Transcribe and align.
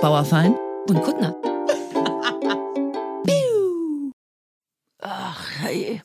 Bauerfein 0.00 0.56
und 0.88 1.02
Kuttner. 1.02 1.36
Ach, 5.02 5.42
hey. 5.60 6.02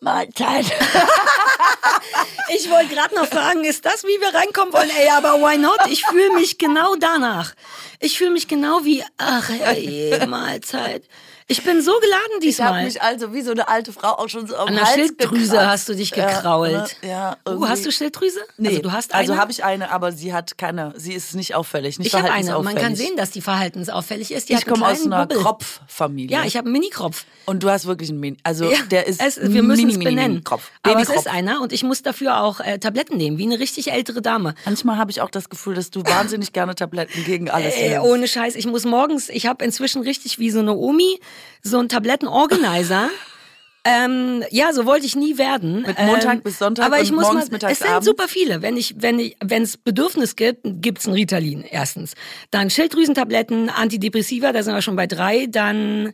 Mahlzeit. 0.00 0.66
ich 2.54 2.70
wollte 2.70 2.94
gerade 2.94 3.14
noch 3.14 3.26
fragen, 3.26 3.64
ist 3.64 3.86
das, 3.86 4.04
wie 4.04 4.20
wir 4.20 4.34
reinkommen 4.34 4.74
wollen? 4.74 4.90
Ey, 4.90 5.08
aber 5.08 5.40
why 5.40 5.56
not? 5.56 5.78
Ich 5.88 6.04
fühle 6.04 6.34
mich 6.34 6.58
genau 6.58 6.96
danach. 6.96 7.54
Ich 7.98 8.18
fühle 8.18 8.30
mich 8.30 8.46
genau 8.46 8.84
wie, 8.84 9.02
ach, 9.16 9.48
ey, 9.50 10.26
Mahlzeit. 10.26 11.04
Ich 11.50 11.64
bin 11.64 11.80
so 11.80 11.92
geladen 11.98 12.40
diesmal. 12.42 12.68
Ich 12.68 12.74
habe 12.74 12.84
mich 12.84 13.02
also 13.02 13.32
wie 13.32 13.40
so 13.40 13.52
eine 13.52 13.68
alte 13.68 13.90
Frau 13.94 14.18
auch 14.18 14.28
schon 14.28 14.46
so 14.46 14.54
am 14.54 14.68
An 14.68 14.74
der 14.74 14.84
Hals 14.84 14.94
Schilddrüse 14.96 15.52
gekratzt. 15.52 15.66
hast 15.68 15.88
du 15.88 15.94
dich 15.94 16.10
gekrault. 16.12 16.96
Ja, 17.02 17.36
ja, 17.46 17.52
uh, 17.54 17.66
hast 17.66 17.86
du 17.86 17.90
Schilddrüse? 17.90 18.38
Nee, 18.58 18.68
Also 18.68 18.82
du 18.82 18.92
hast 18.92 19.12
eine? 19.14 19.20
also 19.20 19.36
habe 19.38 19.50
ich 19.50 19.64
eine, 19.64 19.90
aber 19.90 20.12
sie 20.12 20.34
hat 20.34 20.58
keine. 20.58 20.92
Sie 20.96 21.14
ist 21.14 21.34
nicht 21.34 21.54
auffällig, 21.54 21.98
nicht 21.98 22.08
ich 22.08 22.14
habe 22.14 22.30
eine. 22.30 22.58
Man 22.60 22.74
kann 22.74 22.94
sehen, 22.96 23.16
dass 23.16 23.30
die 23.30 23.40
verhaltensauffällig 23.40 24.30
ist. 24.32 24.50
Die 24.50 24.52
ich 24.52 24.66
komme 24.66 24.86
aus 24.86 25.06
einer 25.06 25.24
Bubbel. 25.26 25.42
Kropffamilie. 25.42 26.36
Ja, 26.36 26.44
ich 26.44 26.56
habe 26.58 26.66
einen 26.66 26.74
Mini-Kropf. 26.74 27.24
und 27.46 27.62
du 27.62 27.70
hast 27.70 27.86
wirklich 27.86 28.10
einen 28.10 28.20
Mini. 28.20 28.36
Also 28.42 28.70
Ja, 28.70 28.82
der 28.90 29.06
ist 29.06 29.22
es, 29.22 29.40
wir 29.40 29.62
müssen 29.62 29.86
mini, 29.86 29.92
es 29.92 29.98
benennen. 29.98 30.32
Mini 30.32 30.44
Kropf. 30.44 30.70
Aber 30.82 31.00
es 31.00 31.08
ist 31.08 31.28
einer 31.28 31.62
und 31.62 31.72
ich 31.72 31.82
muss 31.82 32.02
dafür 32.02 32.42
auch 32.42 32.60
äh, 32.60 32.78
Tabletten 32.78 33.16
nehmen, 33.16 33.38
wie 33.38 33.44
eine 33.44 33.58
richtig 33.58 33.90
ältere 33.90 34.20
Dame. 34.20 34.54
Manchmal 34.66 34.98
habe 34.98 35.10
ich 35.10 35.22
auch 35.22 35.30
das 35.30 35.48
Gefühl, 35.48 35.74
dass 35.74 35.90
du 35.90 36.02
wahnsinnig 36.04 36.52
gerne 36.52 36.74
Tabletten 36.74 37.24
gegen 37.24 37.48
alles 37.48 37.74
Ey, 37.74 37.90
nimmst. 37.90 38.06
ohne 38.06 38.28
Scheiß, 38.28 38.54
ich 38.54 38.66
muss 38.66 38.84
morgens, 38.84 39.30
ich 39.30 39.46
habe 39.46 39.64
inzwischen 39.64 40.02
richtig 40.02 40.38
wie 40.38 40.50
so 40.50 40.58
eine 40.58 40.74
Omi 40.74 41.18
so 41.62 41.78
einen 41.78 41.88
Tablettenorganizer. 41.88 43.10
ähm, 43.84 44.44
ja, 44.50 44.72
so 44.72 44.86
wollte 44.86 45.06
ich 45.06 45.16
nie 45.16 45.38
werden. 45.38 45.82
Mit 45.82 45.98
Montag 45.98 46.34
ähm, 46.34 46.42
bis 46.42 46.58
Sonntag 46.58 46.86
aber 46.86 47.00
ich 47.00 47.12
muss 47.12 47.22
morgens, 47.24 47.46
mal, 47.46 47.52
mittags, 47.52 47.72
es 47.72 47.78
sind 47.78 47.90
abends? 47.90 48.06
super 48.06 48.28
viele. 48.28 48.62
Wenn 48.62 48.76
ich, 48.76 48.96
wenn 48.98 49.18
ich, 49.18 49.36
wenn 49.42 49.62
es 49.62 49.76
Bedürfnis 49.76 50.36
gibt, 50.36 50.62
gibt's 50.64 51.06
ein 51.06 51.14
Ritalin 51.14 51.62
erstens. 51.62 52.14
Dann 52.50 52.70
Schilddrüsentabletten, 52.70 53.70
Antidepressiva, 53.70 54.52
da 54.52 54.62
sind 54.62 54.74
wir 54.74 54.82
schon 54.82 54.96
bei 54.96 55.06
drei. 55.06 55.46
Dann 55.46 56.12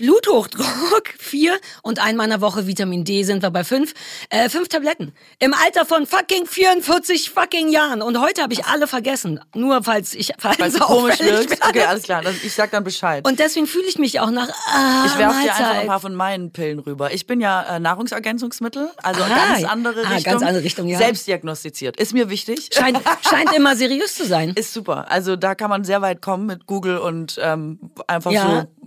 Bluthochdruck, 0.00 1.08
vier 1.18 1.58
und 1.82 1.98
einmal 1.98 2.24
in 2.24 2.30
der 2.30 2.40
Woche 2.40 2.66
Vitamin 2.66 3.04
D 3.04 3.22
sind 3.22 3.42
wir 3.42 3.50
bei 3.50 3.64
fünf. 3.64 3.92
Äh, 4.30 4.48
fünf 4.48 4.68
Tabletten. 4.68 5.12
Im 5.38 5.52
Alter 5.52 5.84
von 5.84 6.06
fucking 6.06 6.46
44 6.46 7.28
fucking 7.30 7.68
Jahren. 7.68 8.00
Und 8.00 8.18
heute 8.18 8.40
habe 8.42 8.54
ich 8.54 8.64
alle 8.64 8.86
vergessen. 8.86 9.40
Nur 9.54 9.82
falls 9.84 10.14
ich 10.14 10.32
Weil 10.40 10.70
du 10.70 10.78
komisch 10.78 11.20
wirkst. 11.20 11.58
Okay, 11.68 11.82
alles 11.84 12.04
klar. 12.04 12.22
Ich 12.42 12.54
sag 12.54 12.70
dann 12.70 12.82
Bescheid. 12.82 13.26
Und 13.26 13.38
deswegen 13.38 13.66
fühle 13.66 13.84
ich 13.88 13.98
mich 13.98 14.20
auch 14.20 14.30
nach 14.30 14.48
ah, 14.66 15.04
ich 15.06 15.18
werfe 15.18 15.42
dir 15.42 15.54
einfach 15.54 15.74
ein 15.80 15.86
paar 15.86 16.00
von 16.00 16.14
meinen 16.14 16.50
Pillen 16.50 16.78
rüber. 16.78 17.12
Ich 17.12 17.26
bin 17.26 17.40
ja 17.42 17.76
äh, 17.76 17.78
Nahrungsergänzungsmittel, 17.78 18.90
also 19.02 19.22
Ah, 19.22 19.28
ganz 19.28 19.64
andere 19.64 20.04
ah, 20.06 20.08
Richtung. 20.14 20.32
ganz 20.32 20.42
andere 20.42 20.64
Richtung, 20.64 20.88
ja. 20.88 20.96
Selbstdiagnostiziert. 20.98 22.00
Ist 22.00 22.14
mir 22.14 22.30
wichtig. 22.30 22.70
Scheint, 22.72 22.98
scheint 23.28 23.52
immer 23.54 23.76
seriös 23.76 24.14
zu 24.14 24.24
sein. 24.24 24.50
Ist 24.54 24.72
super. 24.72 25.10
Also 25.10 25.36
da 25.36 25.54
kann 25.54 25.68
man 25.68 25.84
sehr 25.84 26.00
weit 26.00 26.22
kommen 26.22 26.46
mit 26.46 26.66
Google 26.66 26.98
und 26.98 27.38
ähm, 27.42 27.78
einfach 28.06 28.30
Ja. 28.30 28.62
so 28.62 28.79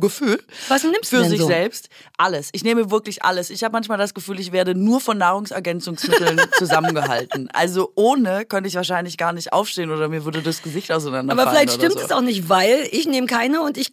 Gefühl. 0.00 0.42
Was 0.68 0.84
nimmst 0.84 1.12
du 1.12 1.16
für 1.16 1.24
sich 1.24 1.40
so? 1.40 1.46
selbst. 1.46 1.88
Alles. 2.16 2.50
Ich 2.52 2.62
nehme 2.62 2.90
wirklich 2.90 3.22
alles. 3.24 3.50
Ich 3.50 3.64
habe 3.64 3.72
manchmal 3.72 3.96
das 3.96 4.12
Gefühl, 4.12 4.38
ich 4.38 4.52
werde 4.52 4.74
nur 4.74 5.00
von 5.00 5.16
Nahrungsergänzungsmitteln 5.18 6.40
zusammengehalten. 6.58 7.48
Also 7.52 7.92
ohne 7.94 8.44
könnte 8.44 8.68
ich 8.68 8.74
wahrscheinlich 8.74 9.16
gar 9.16 9.32
nicht 9.32 9.52
aufstehen 9.52 9.90
oder 9.90 10.08
mir 10.08 10.24
würde 10.24 10.42
das 10.42 10.62
Gesicht 10.62 10.92
auseinanderfallen. 10.92 11.48
Aber 11.48 11.56
vielleicht 11.56 11.78
stimmt 11.78 11.98
so. 11.98 12.04
es 12.04 12.12
auch 12.12 12.20
nicht, 12.20 12.48
weil 12.48 12.86
ich 12.90 13.06
nehme 13.06 13.26
keine 13.26 13.62
und 13.62 13.78
ich 13.78 13.92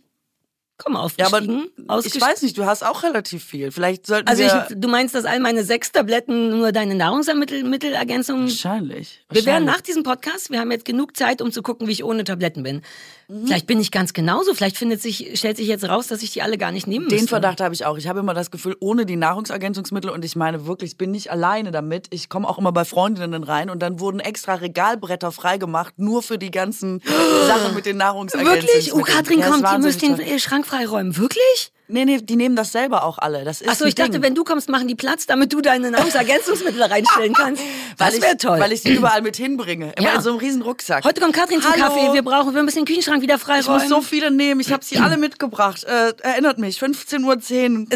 komme 0.78 1.08
Ja, 1.18 1.28
aber 1.28 1.42
ich 1.42 2.20
weiß 2.20 2.42
nicht, 2.42 2.58
du 2.58 2.66
hast 2.66 2.84
auch 2.84 3.04
relativ 3.04 3.44
viel. 3.44 3.72
Vielleicht 3.72 4.06
sollten 4.06 4.28
Also 4.28 4.44
wir... 4.44 4.68
ich, 4.70 4.76
du 4.78 4.88
meinst, 4.88 5.16
dass 5.16 5.26
all 5.26 5.40
meine 5.40 5.64
sechs 5.64 5.92
Tabletten 5.92 6.58
nur 6.58 6.72
deine 6.72 6.96
Nahrungsmittelergänzung 6.96 8.42
wahrscheinlich. 8.42 9.24
Wir 9.30 9.46
werden 9.46 9.66
wahrscheinlich. 9.66 9.76
nach 9.76 9.82
diesem 9.82 10.04
Podcast, 10.04 10.52
wir 10.52 10.60
haben 10.60 10.72
jetzt 10.72 10.86
genug 10.86 11.16
Zeit, 11.16 11.42
um 11.42 11.52
zu 11.52 11.62
gucken, 11.62 11.88
wie 11.88 11.94
ich 11.94 12.04
ohne 12.04 12.24
Tabletten 12.24 12.64
bin. 12.64 12.82
Mhm. 13.28 13.48
Vielleicht 13.48 13.68
bin 13.68 13.80
ich 13.80 13.92
ganz 13.92 14.14
genauso. 14.14 14.54
Vielleicht 14.54 14.78
findet 14.78 15.02
sich, 15.02 15.32
stellt 15.36 15.58
sich 15.58 15.68
jetzt 15.68 15.88
raus, 15.88 16.08
dass 16.08 16.22
ich 16.22 16.32
die 16.32 16.42
alle 16.42 16.58
gar 16.58 16.72
nicht 16.72 16.88
nehmen 16.88 17.08
Den 17.08 17.16
müsste. 17.16 17.30
Verdacht 17.30 17.62
habe 17.62 17.74
ich 17.74 17.86
auch. 17.86 17.98
Ich 17.98 18.08
habe 18.08 18.20
immer 18.20 18.34
das 18.34 18.52
Gefühl, 18.52 18.76
ohne 18.80 19.06
die 19.06 19.16
Nahrungsergänzungsmittel, 19.16 20.10
und 20.10 20.24
ich 20.26 20.36
meine 20.36 20.66
wirklich, 20.66 20.92
ich 20.92 20.98
bin 20.98 21.12
nicht 21.12 21.32
alleine 21.32 21.72
damit. 21.72 22.08
Ich 22.12 22.30
komme 22.30 22.48
auch 22.48 22.58
immer 22.58 22.72
bei 22.72 22.86
Freundinnen 22.86 23.44
rein 23.44 23.70
und 23.70 23.80
dann 23.80 24.00
wurden 24.00 24.20
extra 24.20 24.56
Regalbretter 24.56 25.32
freigemacht, 25.32 25.98
nur 25.98 26.24
für 26.24 26.38
die 26.38 26.52
ganzen 26.52 27.02
Sachen 27.48 27.76
mit 27.76 27.86
den 27.86 27.98
Nahrungsergänzungsmitteln. 27.98 28.86
Wirklich? 28.86 28.94
Oh, 28.94 29.02
Katrin 29.02 29.40
Ja, 29.40 29.50
kommt, 29.50 29.64
ihr 29.64 29.80
müsst 29.80 30.02
den 30.02 30.40
Schrank 30.40 30.66
freiräumen. 30.66 31.18
Wirklich? 31.18 31.72
Nee, 31.88 32.06
nee, 32.06 32.18
die 32.18 32.36
nehmen 32.36 32.56
das 32.56 32.72
selber 32.72 33.04
auch 33.04 33.18
alle. 33.20 33.44
Das 33.44 33.62
ist 33.62 33.70
Achso, 33.70 33.84
ein 33.84 33.90
ich 33.90 33.96
dachte, 33.96 34.12
Ding. 34.14 34.22
wenn 34.24 34.36
du 34.36 34.44
kommst, 34.44 34.70
machen 34.70 34.88
die 34.88 34.96
Platz, 34.96 35.26
damit 35.28 35.54
du 35.54 35.62
deine 35.62 35.92
Nahrungsergänzungsmittel 36.20 36.82
reinstellen 36.82 37.34
kannst. 37.38 37.62
Das 37.98 38.20
wäre 38.22 38.34
ich, 38.34 38.38
toll. 38.42 38.60
Weil 38.60 38.72
ich 38.72 38.82
sie 38.82 38.94
überall 38.96 39.22
mit 39.22 39.36
hinbringe. 39.38 39.94
Immer 39.98 40.08
Ja. 40.08 40.16
in 40.16 40.22
so 40.22 40.32
einem 40.32 40.40
riesen 40.40 40.62
Rucksack. 40.62 41.04
Heute 41.04 41.22
kommt 41.22 41.34
Katrin 41.34 41.62
zum 41.62 41.72
Hallo. 41.72 41.84
Kaffee. 41.84 42.14
Wir 42.14 42.24
brauchen, 42.24 42.56
wir 42.56 42.64
müssen 42.64 42.80
den 42.80 42.86
Küchenschrank 42.86 43.22
wieder 43.22 43.36
Ich 43.36 43.42
freiräumen. 43.42 43.82
muss 43.82 43.90
so 43.90 44.02
viele 44.02 44.32
nehmen. 44.32 44.62
Ich 44.62 44.72
habe 44.74 44.84
sie 44.84 44.98
alle 45.00 45.18
mitgebracht. 45.18 45.84
Äh, 45.84 46.14
erinnert 46.22 46.58
mich, 46.58 46.80
15.10 46.80 47.24
Uhr 47.24 47.38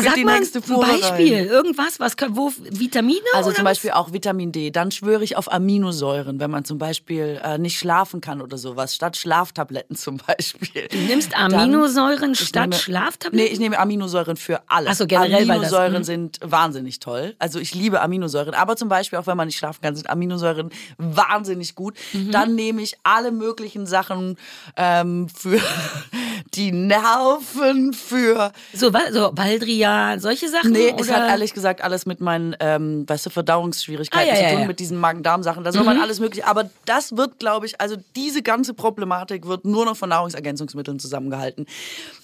Sag 0.04 0.14
die 0.16 0.24
mal 0.26 0.38
nächste 0.40 0.60
ein 0.60 0.64
Fuhre 0.64 0.86
Beispiel. 0.88 1.36
rein. 1.38 1.46
Irgendwas, 1.48 2.00
was 2.00 2.14
wo 2.30 2.52
Vitamine? 2.70 3.20
Also 3.34 3.52
zum 3.52 3.66
was? 3.66 3.72
Beispiel 3.72 3.92
auch 3.92 4.14
Vitamin 4.14 4.52
D. 4.52 4.70
Dann 4.72 4.92
schwöre 4.92 5.24
ich 5.24 5.36
auf 5.36 5.52
Aminosäuren, 5.52 6.40
wenn 6.40 6.52
man 6.52 6.64
zum 6.66 6.78
Beispiel 6.78 7.42
äh, 7.44 7.58
nicht 7.58 7.80
schlafen 7.80 8.22
kann 8.22 8.42
oder 8.42 8.58
sowas, 8.58 8.94
statt 8.94 9.18
Schlaftabletten 9.18 9.96
zum 9.96 10.18
Beispiel. 10.18 10.88
Du 10.92 10.98
nimmst 10.98 11.36
Aminosäuren 11.36 12.34
Ich 12.34 12.40
statt 12.42 12.70
nehme- 12.70 12.80
Schlaftabletten? 12.82 13.38
Nee, 13.48 13.52
ich 13.52 13.60
nehme 13.60 13.79
Aminosäuren 13.80 14.38
für 14.38 14.62
alles. 14.68 14.90
Ach 14.92 14.96
so, 14.96 15.08
generell, 15.08 15.46
das- 15.46 15.50
Aminosäuren 15.50 15.94
mhm. 16.00 16.04
sind 16.04 16.40
wahnsinnig 16.44 17.00
toll. 17.00 17.36
Also 17.40 17.60
ich 17.60 17.74
liebe 17.74 18.02
Aminosäuren. 18.02 18.54
Aber 18.54 18.76
zum 18.76 18.90
Beispiel, 18.90 19.18
auch 19.20 19.28
wenn 19.28 19.38
man 19.38 19.48
nicht 19.48 19.58
schlafen 19.58 19.82
kann, 19.82 19.96
sind 19.96 20.10
Aminosäuren 20.10 20.70
wahnsinnig 20.98 21.76
gut. 21.76 21.96
Mhm. 22.14 22.32
Dann 22.32 22.56
nehme 22.56 22.82
ich 22.82 22.98
alle 23.04 23.32
möglichen 23.32 23.86
Sachen 23.86 24.38
ähm, 24.76 25.28
für 25.30 25.60
die 26.54 26.72
Nerven, 26.72 27.94
für 27.94 28.52
So, 28.74 28.92
so 29.12 29.32
Baldrian, 29.32 30.20
solche 30.20 30.50
Sachen? 30.50 30.72
Nee, 30.72 30.94
oder? 30.94 31.02
es 31.02 31.12
hat 31.12 31.30
ehrlich 31.30 31.54
gesagt 31.54 31.82
alles 31.82 32.06
mit 32.06 32.22
meinen, 32.22 32.56
ähm, 32.60 33.08
weißt 33.08 33.26
du, 33.28 33.30
Verdauungsschwierigkeiten 33.30 34.28
Ah, 34.30 34.32
ja, 34.32 34.36
zu 34.36 34.42
ja, 34.44 34.50
tun, 34.50 34.58
ja. 34.60 34.64
Mhm. 34.64 34.68
mit 34.68 34.80
diesen 34.80 34.98
Magen-Darm-Sachen. 35.00 35.64
Da 35.64 35.72
soll 35.72 35.84
man 35.84 36.00
alles 36.02 36.20
mögliche. 36.20 36.46
Aber 36.48 36.70
das 36.86 37.16
wird, 37.18 37.40
glaube 37.40 37.66
ich, 37.66 37.80
also 37.80 37.96
diese 38.16 38.42
ganze 38.42 38.74
Problematik 38.74 39.46
wird 39.48 39.66
nur 39.66 39.86
noch 39.86 39.96
von 39.98 40.10
Nahrungsergänzungsmitteln 40.10 41.00
zusammengehalten. 41.00 41.66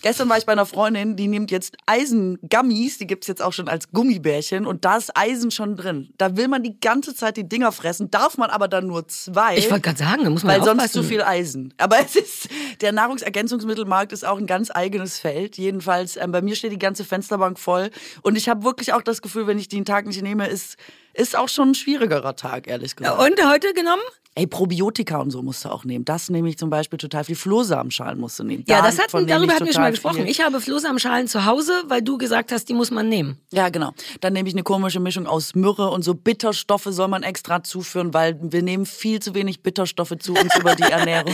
Gestern 0.01 0.29
war 0.29 0.37
ich 0.37 0.45
bei 0.45 0.51
einer 0.51 0.65
Freundin, 0.65 1.15
die 1.15 1.27
nimmt 1.27 1.44
jetzt 1.51 1.75
Eisengummis, 1.85 2.97
die 2.97 3.07
gibt's 3.07 3.27
jetzt 3.27 3.41
auch 3.41 3.53
schon 3.53 3.67
als 3.67 3.91
Gummibärchen 3.91 4.65
und 4.65 4.85
da 4.85 4.97
ist 4.97 5.11
Eisen 5.15 5.51
schon 5.51 5.75
drin. 5.75 6.09
Da 6.17 6.37
will 6.37 6.47
man 6.47 6.63
die 6.63 6.79
ganze 6.79 7.15
Zeit 7.15 7.37
die 7.37 7.47
Dinger 7.47 7.71
fressen, 7.71 8.11
darf 8.11 8.37
man 8.37 8.49
aber 8.49 8.67
dann 8.67 8.87
nur 8.87 9.07
zwei. 9.07 9.57
Ich 9.57 9.69
wollte 9.69 9.81
gerade 9.81 9.99
sagen, 9.99 10.23
da 10.23 10.29
muss 10.29 10.43
man 10.43 10.55
Weil 10.55 10.63
sonst 10.63 10.81
aufpassen. 10.83 11.01
zu 11.01 11.03
viel 11.03 11.21
Eisen. 11.21 11.73
Aber 11.77 11.99
es 11.99 12.15
ist, 12.15 12.49
der 12.81 12.91
Nahrungsergänzungsmittelmarkt 12.91 14.11
ist 14.11 14.25
auch 14.25 14.37
ein 14.37 14.47
ganz 14.47 14.71
eigenes 14.73 15.19
Feld. 15.19 15.57
Jedenfalls, 15.57 16.17
ähm, 16.17 16.31
bei 16.31 16.41
mir 16.41 16.55
steht 16.55 16.71
die 16.71 16.79
ganze 16.79 17.03
Fensterbank 17.03 17.59
voll. 17.59 17.89
Und 18.21 18.35
ich 18.35 18.49
habe 18.49 18.63
wirklich 18.63 18.93
auch 18.93 19.01
das 19.01 19.21
Gefühl, 19.21 19.47
wenn 19.47 19.59
ich 19.59 19.67
die 19.67 19.77
einen 19.77 19.85
Tag 19.85 20.05
nicht 20.05 20.21
nehme, 20.21 20.47
ist, 20.47 20.77
ist 21.15 21.35
auch 21.37 21.49
schon 21.49 21.69
ein 21.71 21.75
schwierigerer 21.75 22.35
Tag, 22.35 22.67
ehrlich 22.67 22.95
gesagt. 22.95 23.19
Und 23.19 23.49
heute 23.49 23.73
genommen? 23.73 24.01
Ey, 24.37 24.47
Probiotika 24.47 25.19
und 25.19 25.31
so 25.31 25.41
musst 25.41 25.63
du 25.63 25.69
auch 25.69 25.85
nehmen. 25.85 26.03
Das 26.03 26.29
nehme 26.29 26.49
ich 26.49 26.57
zum 26.57 26.69
Beispiel 26.69 26.97
total 26.99 27.23
viel. 27.23 27.37
Flohsamenschalen 27.37 28.19
musst 28.19 28.37
du 28.37 28.43
nehmen. 28.43 28.65
Ja, 28.67 28.79
Da- 28.81 28.87
das 28.87 28.99
hatten, 28.99 29.25
darüber 29.27 29.53
hatten 29.53 29.65
wir 29.65 29.71
schon 29.71 29.81
mal 29.81 29.91
gesprochen. 29.91 30.17
viel. 30.17 30.27
Ich 30.29 30.41
habe 30.41 30.59
Flohsamenschalen 30.59 31.29
zu 31.29 31.45
Hause, 31.45 31.71
weil 31.87 32.01
du 32.01 32.17
gesagt 32.17 32.51
hast, 32.51 32.67
die 32.67 32.73
muss 32.73 32.91
man 32.91 33.07
nehmen. 33.07 33.37
Ja, 33.53 33.69
genau. 33.69 33.93
Dann 34.19 34.33
nehme 34.33 34.49
ich 34.49 34.53
eine 34.55 34.63
komische 34.63 34.99
Mischung 34.99 35.25
aus 35.25 35.55
Myrrhe 35.55 35.89
und 35.89 36.03
so 36.03 36.15
Bitterstoffe 36.15 36.87
soll 36.89 37.07
man 37.07 37.23
extra 37.23 37.63
zuführen, 37.63 38.13
weil 38.13 38.37
wir 38.41 38.61
nehmen 38.61 38.85
viel 38.85 39.21
zu 39.21 39.33
wenig 39.35 39.63
Bitterstoffe 39.63 40.17
zu 40.19 40.33
uns 40.33 40.53
über 40.59 40.75
die 40.75 40.83
Ernährung. 40.91 41.33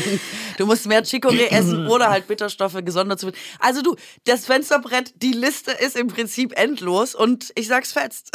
Du 0.60 0.68
musst 0.68 0.86
mehr 0.86 1.04
Chicorée 1.04 1.48
essen 1.50 1.88
oder 1.90 2.12
halt 2.12 2.28
Bitterstoffe 2.28 2.78
gesondert 2.86 3.20
zu. 3.20 3.32
Also 3.60 3.82
du, 3.82 3.96
das 4.26 4.46
Fensterbrett, 4.46 5.12
die 5.24 5.34
Liste 5.34 5.72
ist 5.72 5.96
im 5.98 6.06
Prinzip 6.06 6.54
endlos 6.56 7.16
und 7.16 7.52
ich 7.56 7.66
sag's 7.68 7.94
fetzt. 7.94 8.30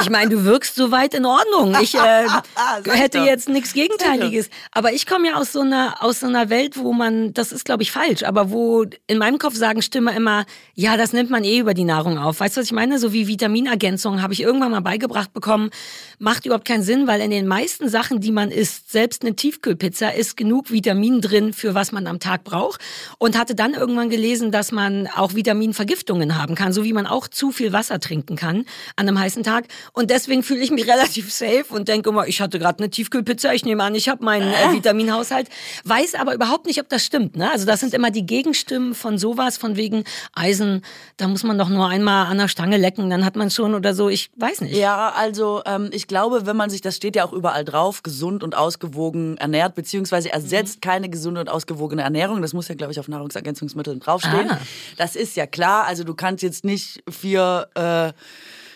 Ich 0.00 0.10
meine, 0.10 0.30
du 0.30 0.44
wirkst 0.44 0.74
soweit 0.74 1.14
in 1.14 1.26
Ordnung. 1.26 1.76
Ich 1.80 1.94
äh, 1.94 2.26
hätte 2.86 3.18
jetzt 3.18 3.48
nichts 3.48 3.72
Gegenteiliges. 3.72 4.48
Aber 4.70 4.92
ich 4.92 5.06
komme 5.06 5.28
ja 5.28 5.34
aus 5.34 5.52
so 5.52 5.60
einer 5.60 6.02
aus 6.02 6.20
so 6.20 6.26
einer 6.26 6.50
Welt, 6.50 6.76
wo 6.76 6.92
man, 6.92 7.34
das 7.34 7.52
ist 7.52 7.64
glaube 7.64 7.82
ich 7.82 7.92
falsch, 7.92 8.22
aber 8.22 8.50
wo 8.50 8.84
in 9.06 9.18
meinem 9.18 9.38
Kopf 9.38 9.54
sagen 9.54 9.82
Stimme 9.82 10.14
immer, 10.14 10.44
ja, 10.74 10.96
das 10.96 11.12
nimmt 11.12 11.30
man 11.30 11.44
eh 11.44 11.58
über 11.58 11.74
die 11.74 11.84
Nahrung 11.84 12.18
auf. 12.18 12.40
Weißt 12.40 12.56
du, 12.56 12.60
was 12.60 12.66
ich 12.66 12.72
meine? 12.72 12.98
So 12.98 13.12
wie 13.12 13.28
Vitaminergänzung 13.28 14.22
habe 14.22 14.32
ich 14.32 14.42
irgendwann 14.42 14.70
mal 14.70 14.80
beigebracht 14.80 15.32
bekommen, 15.32 15.70
macht 16.18 16.46
überhaupt 16.46 16.66
keinen 16.66 16.82
Sinn, 16.82 17.06
weil 17.06 17.20
in 17.20 17.30
den 17.30 17.46
meisten 17.46 17.88
Sachen, 17.88 18.20
die 18.20 18.32
man 18.32 18.50
isst, 18.50 18.90
selbst 18.90 19.22
eine 19.22 19.34
Tiefkühlpizza, 19.34 20.10
ist 20.10 20.36
genug 20.36 20.70
Vitamin 20.70 21.20
drin, 21.20 21.52
für 21.52 21.74
was 21.74 21.92
man 21.92 22.06
am 22.06 22.20
Tag 22.20 22.44
braucht. 22.44 22.80
Und 23.18 23.38
hatte 23.38 23.54
dann 23.54 23.74
irgendwann 23.74 24.10
gelesen, 24.10 24.50
dass 24.50 24.72
man 24.72 25.08
auch 25.08 25.34
Vitaminvergiftungen 25.34 26.40
haben 26.40 26.54
kann, 26.54 26.72
so 26.72 26.84
wie 26.84 26.92
man 26.92 27.06
auch 27.06 27.28
zu 27.28 27.50
viel 27.50 27.72
Wasser 27.72 28.00
trinken 28.00 28.36
kann 28.36 28.64
an 28.96 29.08
einem 29.08 29.18
heißen 29.18 29.42
Tag. 29.42 29.64
Und 29.92 30.10
deswegen 30.10 30.42
fühle 30.42 30.60
ich 30.60 30.70
mich 30.70 30.86
relativ 30.88 31.32
safe 31.32 31.66
und 31.70 31.88
denke 31.88 32.10
immer, 32.10 32.26
ich 32.26 32.40
hatte 32.40 32.58
gerade 32.58 32.78
eine 32.78 32.90
Tiefkühlpizza, 32.90 33.52
ich 33.52 33.64
nehme 33.64 33.82
an, 33.82 33.94
ich 33.94 34.08
habe 34.08 34.24
meinen 34.24 34.52
äh, 34.52 34.72
Vitaminhaushalt, 34.72 35.48
weiß 35.84 36.14
aber 36.14 36.34
überhaupt 36.34 36.66
nicht, 36.66 36.80
ob 36.80 36.88
das 36.88 37.04
stimmt. 37.04 37.36
Ne? 37.36 37.50
Also 37.50 37.66
das 37.66 37.80
sind 37.80 37.94
immer 37.94 38.10
die 38.10 38.26
Gegenstimmen 38.26 38.94
von 38.94 39.18
sowas, 39.18 39.56
von 39.56 39.76
wegen 39.76 40.04
Eisen, 40.34 40.82
da 41.16 41.28
muss 41.28 41.42
man 41.42 41.58
doch 41.58 41.68
nur 41.68 41.88
einmal 41.88 42.26
an 42.26 42.38
der 42.38 42.48
Stange 42.48 42.76
lecken, 42.76 43.10
dann 43.10 43.24
hat 43.24 43.36
man 43.36 43.50
schon 43.50 43.74
oder 43.74 43.94
so, 43.94 44.08
ich 44.08 44.30
weiß 44.36 44.62
nicht. 44.62 44.76
Ja, 44.76 45.10
also 45.10 45.62
ähm, 45.66 45.90
ich 45.92 46.06
glaube, 46.06 46.46
wenn 46.46 46.56
man 46.56 46.70
sich, 46.70 46.80
das 46.80 46.96
steht 46.96 47.16
ja 47.16 47.24
auch 47.24 47.32
überall 47.32 47.64
drauf, 47.64 48.02
gesund 48.02 48.42
und 48.42 48.56
ausgewogen 48.56 49.36
ernährt, 49.36 49.74
beziehungsweise 49.74 50.32
ersetzt 50.32 50.76
mhm. 50.76 50.80
keine 50.80 51.08
gesunde 51.08 51.40
und 51.40 51.48
ausgewogene 51.48 52.02
Ernährung, 52.02 52.42
das 52.42 52.52
muss 52.52 52.68
ja, 52.68 52.74
glaube 52.74 52.92
ich, 52.92 53.00
auf 53.00 53.08
Nahrungsergänzungsmitteln 53.08 54.00
draufstehen. 54.00 54.50
Ah. 54.50 54.58
Das 54.96 55.16
ist 55.16 55.36
ja 55.36 55.46
klar, 55.46 55.84
also 55.84 56.04
du 56.04 56.14
kannst 56.14 56.42
jetzt 56.42 56.64
nicht 56.64 57.02
vier... 57.10 57.68
Äh, 57.74 58.12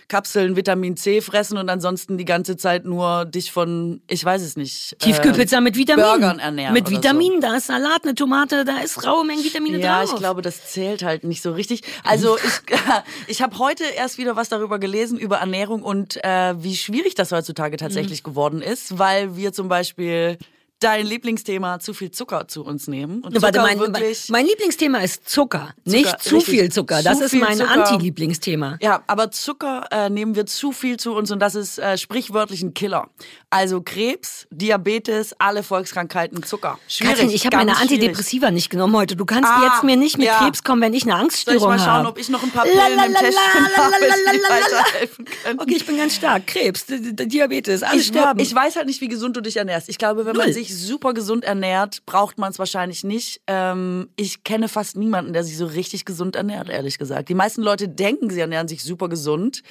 Kapseln 0.09 0.57
Vitamin 0.57 0.97
C 0.97 1.21
fressen 1.21 1.59
und 1.59 1.69
ansonsten 1.69 2.17
die 2.17 2.25
ganze 2.25 2.57
Zeit 2.57 2.85
nur 2.85 3.25
dich 3.25 3.51
von, 3.51 4.01
ich 4.09 4.25
weiß 4.25 4.43
es 4.43 4.57
nicht. 4.57 4.97
Tiefkühlpizza 5.01 5.59
äh, 5.59 5.61
mit 5.61 5.77
Vitaminen. 5.77 6.11
Burgern 6.11 6.39
ernähren. 6.39 6.73
Mit 6.73 6.91
Vitaminen, 6.91 7.41
so. 7.41 7.49
da 7.49 7.57
ist 7.57 7.67
Salat, 7.67 8.05
eine 8.05 8.15
Tomate, 8.15 8.65
da 8.65 8.79
ist 8.79 9.05
raue 9.05 9.25
Mengen 9.25 9.45
Vitamine 9.45 9.79
ja, 9.79 10.01
drauf. 10.01 10.09
Ja, 10.09 10.15
ich 10.15 10.21
glaube, 10.21 10.43
das 10.43 10.67
zählt 10.67 11.03
halt 11.03 11.25
nicht 11.25 11.43
so 11.43 11.53
richtig. 11.53 11.83
Also 12.05 12.37
ich, 12.37 12.77
ich 13.27 13.43
habe 13.43 13.59
heute 13.59 13.85
erst 13.85 14.19
wieder 14.19 14.37
was 14.37 14.49
darüber 14.49 14.79
gelesen, 14.79 15.19
über 15.19 15.39
Ernährung 15.39 15.83
und 15.83 16.23
äh, 16.25 16.55
wie 16.63 16.77
schwierig 16.77 17.15
das 17.15 17.33
heutzutage 17.33 17.77
tatsächlich 17.77 18.23
mhm. 18.23 18.31
geworden 18.31 18.63
ist, 18.63 18.99
weil 18.99 19.37
wir 19.37 19.53
zum 19.53 19.69
Beispiel 19.69 20.39
dein 20.81 21.07
Lieblingsthema 21.07 21.79
zu 21.81 21.95
viel 21.95 22.11
Zucker 22.11 22.49
zu 22.49 22.65
uns 22.65 22.87
nehmen. 22.87 23.23
Und 23.23 23.41
Warte, 23.41 23.61
mein, 23.61 23.79
mein 24.29 24.47
Lieblingsthema 24.47 24.99
ist 24.99 25.29
Zucker, 25.29 25.75
Zucker 25.85 25.97
nicht 25.97 26.21
zu 26.21 26.41
viel 26.41 26.71
Zucker. 26.71 27.03
Das 27.03 27.21
ist 27.21 27.35
mein 27.35 27.61
Anti-Lieblingsthema. 27.61 28.79
Ja, 28.83 29.03
aber 29.07 29.31
Zucker 29.31 29.87
äh, 29.91 30.11
nehmen 30.11 30.35
wir 30.35 30.47
zu 30.47 30.73
viel 30.73 30.99
zu 30.99 31.15
uns 31.15 31.31
und 31.31 31.41
das 31.41 31.55
ist 31.55 31.79
äh, 31.79 31.97
sprichwörtlich 31.97 32.63
ein 32.63 32.75
Killer. 32.75 33.09
Also 33.49 33.81
Krebs, 33.81 34.47
Diabetes, 34.51 35.35
alle 35.39 35.63
Volkskrankheiten, 35.63 36.43
Zucker. 36.43 36.79
Schwierig. 36.89 37.15
Katrin, 37.15 37.31
ich 37.31 37.47
habe 37.47 37.57
meine 37.57 37.77
Antidepressiva 37.77 38.51
nicht 38.51 38.69
genommen 38.69 38.97
heute. 38.97 39.17
Du 39.17 39.25
kannst 39.25 39.51
ah, 39.51 39.71
jetzt 39.71 39.85
mir 39.85 39.97
nicht 39.97 40.19
mit 40.19 40.27
ja. 40.27 40.39
Krebs 40.41 40.63
kommen, 40.63 40.83
wenn 40.83 40.93
ich 40.93 41.05
eine 41.05 41.15
Angststörung 41.15 41.63
habe. 41.63 41.79
Soll 41.79 41.81
ich 41.81 41.87
mal 41.87 41.97
schauen, 41.97 42.07
ob 42.07 42.19
ich 42.19 42.29
noch 42.29 42.43
ein 42.43 42.51
paar 42.51 42.65
Pillen 42.65 43.05
im 43.07 43.15
Täschchen 43.15 43.37
habe? 43.77 45.63
Okay, 45.63 45.75
ich 45.77 45.87
bin 45.87 45.97
ganz 45.97 46.17
stark. 46.17 46.47
Krebs, 46.47 46.85
Diabetes, 46.89 47.83
alles 47.83 48.03
ich, 48.03 48.07
sterben. 48.09 48.41
Ich 48.41 48.55
weiß 48.55 48.77
halt 48.77 48.87
nicht, 48.87 49.01
wie 49.01 49.09
gesund 49.09 49.37
du 49.37 49.41
dich 49.41 49.57
ernährst. 49.57 49.89
Ich 49.89 49.97
glaube, 49.97 50.27
wenn 50.27 50.35
Null. 50.35 50.45
man 50.45 50.53
sich 50.53 50.66
sich 50.67 50.77
super 50.77 51.15
gesund 51.15 51.45
ernährt, 51.45 52.05
braucht 52.07 52.39
man 52.39 52.51
es 52.51 52.59
wahrscheinlich 52.59 53.05
nicht. 53.05 53.41
Ähm, 53.47 54.09
ich 54.17 54.45
kenne 54.45 54.69
fast 54.69 54.97
niemanden, 54.97 55.33
der 55.33 55.45
sich 55.45 55.57
so 55.57 55.67
richtig 55.67 56.05
gesund 56.05 56.37
ernährt, 56.37 56.69
ehrlich 56.69 56.99
gesagt. 56.99 57.29
Die 57.29 57.35
meisten 57.35 57.63
Leute 57.63 57.89
denken, 57.89 58.31
sie 58.31 58.41
ernähren 58.41 58.69
sich 58.69 58.83
super 58.83 59.09
gesund. 59.09 59.63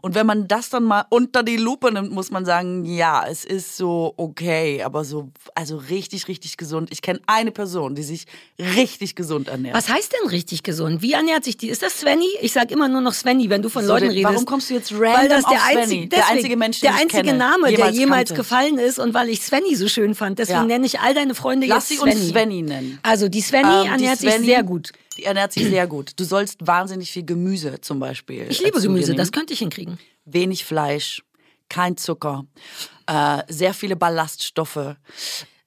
Und 0.00 0.14
wenn 0.14 0.26
man 0.26 0.48
das 0.48 0.70
dann 0.70 0.84
mal 0.84 1.04
unter 1.10 1.42
die 1.42 1.56
Lupe 1.56 1.92
nimmt, 1.92 2.12
muss 2.12 2.30
man 2.30 2.44
sagen, 2.44 2.84
ja, 2.84 3.24
es 3.28 3.44
ist 3.44 3.76
so 3.76 4.14
okay, 4.16 4.82
aber 4.82 5.04
so, 5.04 5.30
also 5.54 5.76
richtig, 5.76 6.28
richtig 6.28 6.56
gesund. 6.56 6.90
Ich 6.92 7.02
kenne 7.02 7.20
eine 7.26 7.50
Person, 7.50 7.94
die 7.94 8.02
sich 8.02 8.26
richtig 8.58 9.14
gesund 9.14 9.48
ernährt. 9.48 9.74
Was 9.74 9.88
heißt 9.88 10.12
denn 10.12 10.28
richtig 10.28 10.62
gesund? 10.62 11.02
Wie 11.02 11.12
ernährt 11.12 11.44
sich 11.44 11.56
die? 11.56 11.68
Ist 11.68 11.82
das 11.82 12.00
Svenny? 12.00 12.28
Ich 12.40 12.52
sage 12.52 12.74
immer 12.74 12.88
nur 12.88 13.00
noch 13.00 13.14
Svenny, 13.14 13.48
wenn 13.50 13.62
du 13.62 13.68
von 13.68 13.84
so, 13.84 13.92
Leuten 13.92 14.08
redest. 14.08 14.24
Warum 14.24 14.44
kommst 14.44 14.70
du 14.70 14.74
jetzt 14.74 14.92
random 14.92 15.12
weil 15.14 15.28
das 15.28 15.44
der 15.44 15.50
auf 15.52 15.58
Svenny? 15.64 15.80
Einzige, 15.82 16.08
deswegen, 16.08 16.10
der 16.10 16.28
einzige 16.28 16.56
Mensch, 16.56 16.80
Der 16.80 16.94
einzige 16.94 17.22
kenne, 17.22 17.38
Name, 17.38 17.70
jemals 17.70 17.90
der 17.92 18.00
jemals 18.00 18.28
kannte. 18.30 18.42
gefallen 18.42 18.78
ist 18.78 18.98
und 18.98 19.14
weil 19.14 19.28
ich 19.28 19.42
Svenny 19.42 19.74
so 19.76 19.88
schön 19.88 20.14
fand. 20.14 20.38
Deswegen 20.42 20.60
ja. 20.60 20.66
nenne 20.66 20.86
ich 20.86 20.98
all 20.98 21.14
deine 21.14 21.36
Freunde 21.36 21.68
Lass 21.68 21.88
jetzt 21.88 22.00
Svenny. 22.00 22.10
Lass 22.10 22.20
sie 22.20 22.24
uns 22.24 22.32
Svenny 22.32 22.62
nennen. 22.62 22.98
Also 23.04 23.28
die 23.28 23.40
Svenny 23.40 23.68
ähm, 23.68 23.92
ernährt 23.92 24.20
die 24.20 24.26
Svenny, 24.26 24.38
sich 24.38 24.46
sehr 24.46 24.62
gut. 24.64 24.92
Die 25.16 25.24
ernährt 25.24 25.52
sich 25.52 25.64
sehr 25.64 25.86
gut. 25.86 26.12
Du 26.16 26.24
sollst 26.24 26.66
wahnsinnig 26.66 27.12
viel 27.12 27.24
Gemüse 27.24 27.80
zum 27.80 28.00
Beispiel. 28.00 28.46
Ich 28.50 28.60
liebe 28.60 28.80
Gemüse, 28.80 29.14
das 29.14 29.30
könnte 29.30 29.52
ich 29.52 29.60
hinkriegen. 29.60 29.98
Wenig 30.24 30.64
Fleisch, 30.64 31.22
kein 31.68 31.96
Zucker, 31.96 32.44
äh, 33.06 33.42
sehr 33.48 33.72
viele 33.72 33.94
Ballaststoffe. 33.94 34.96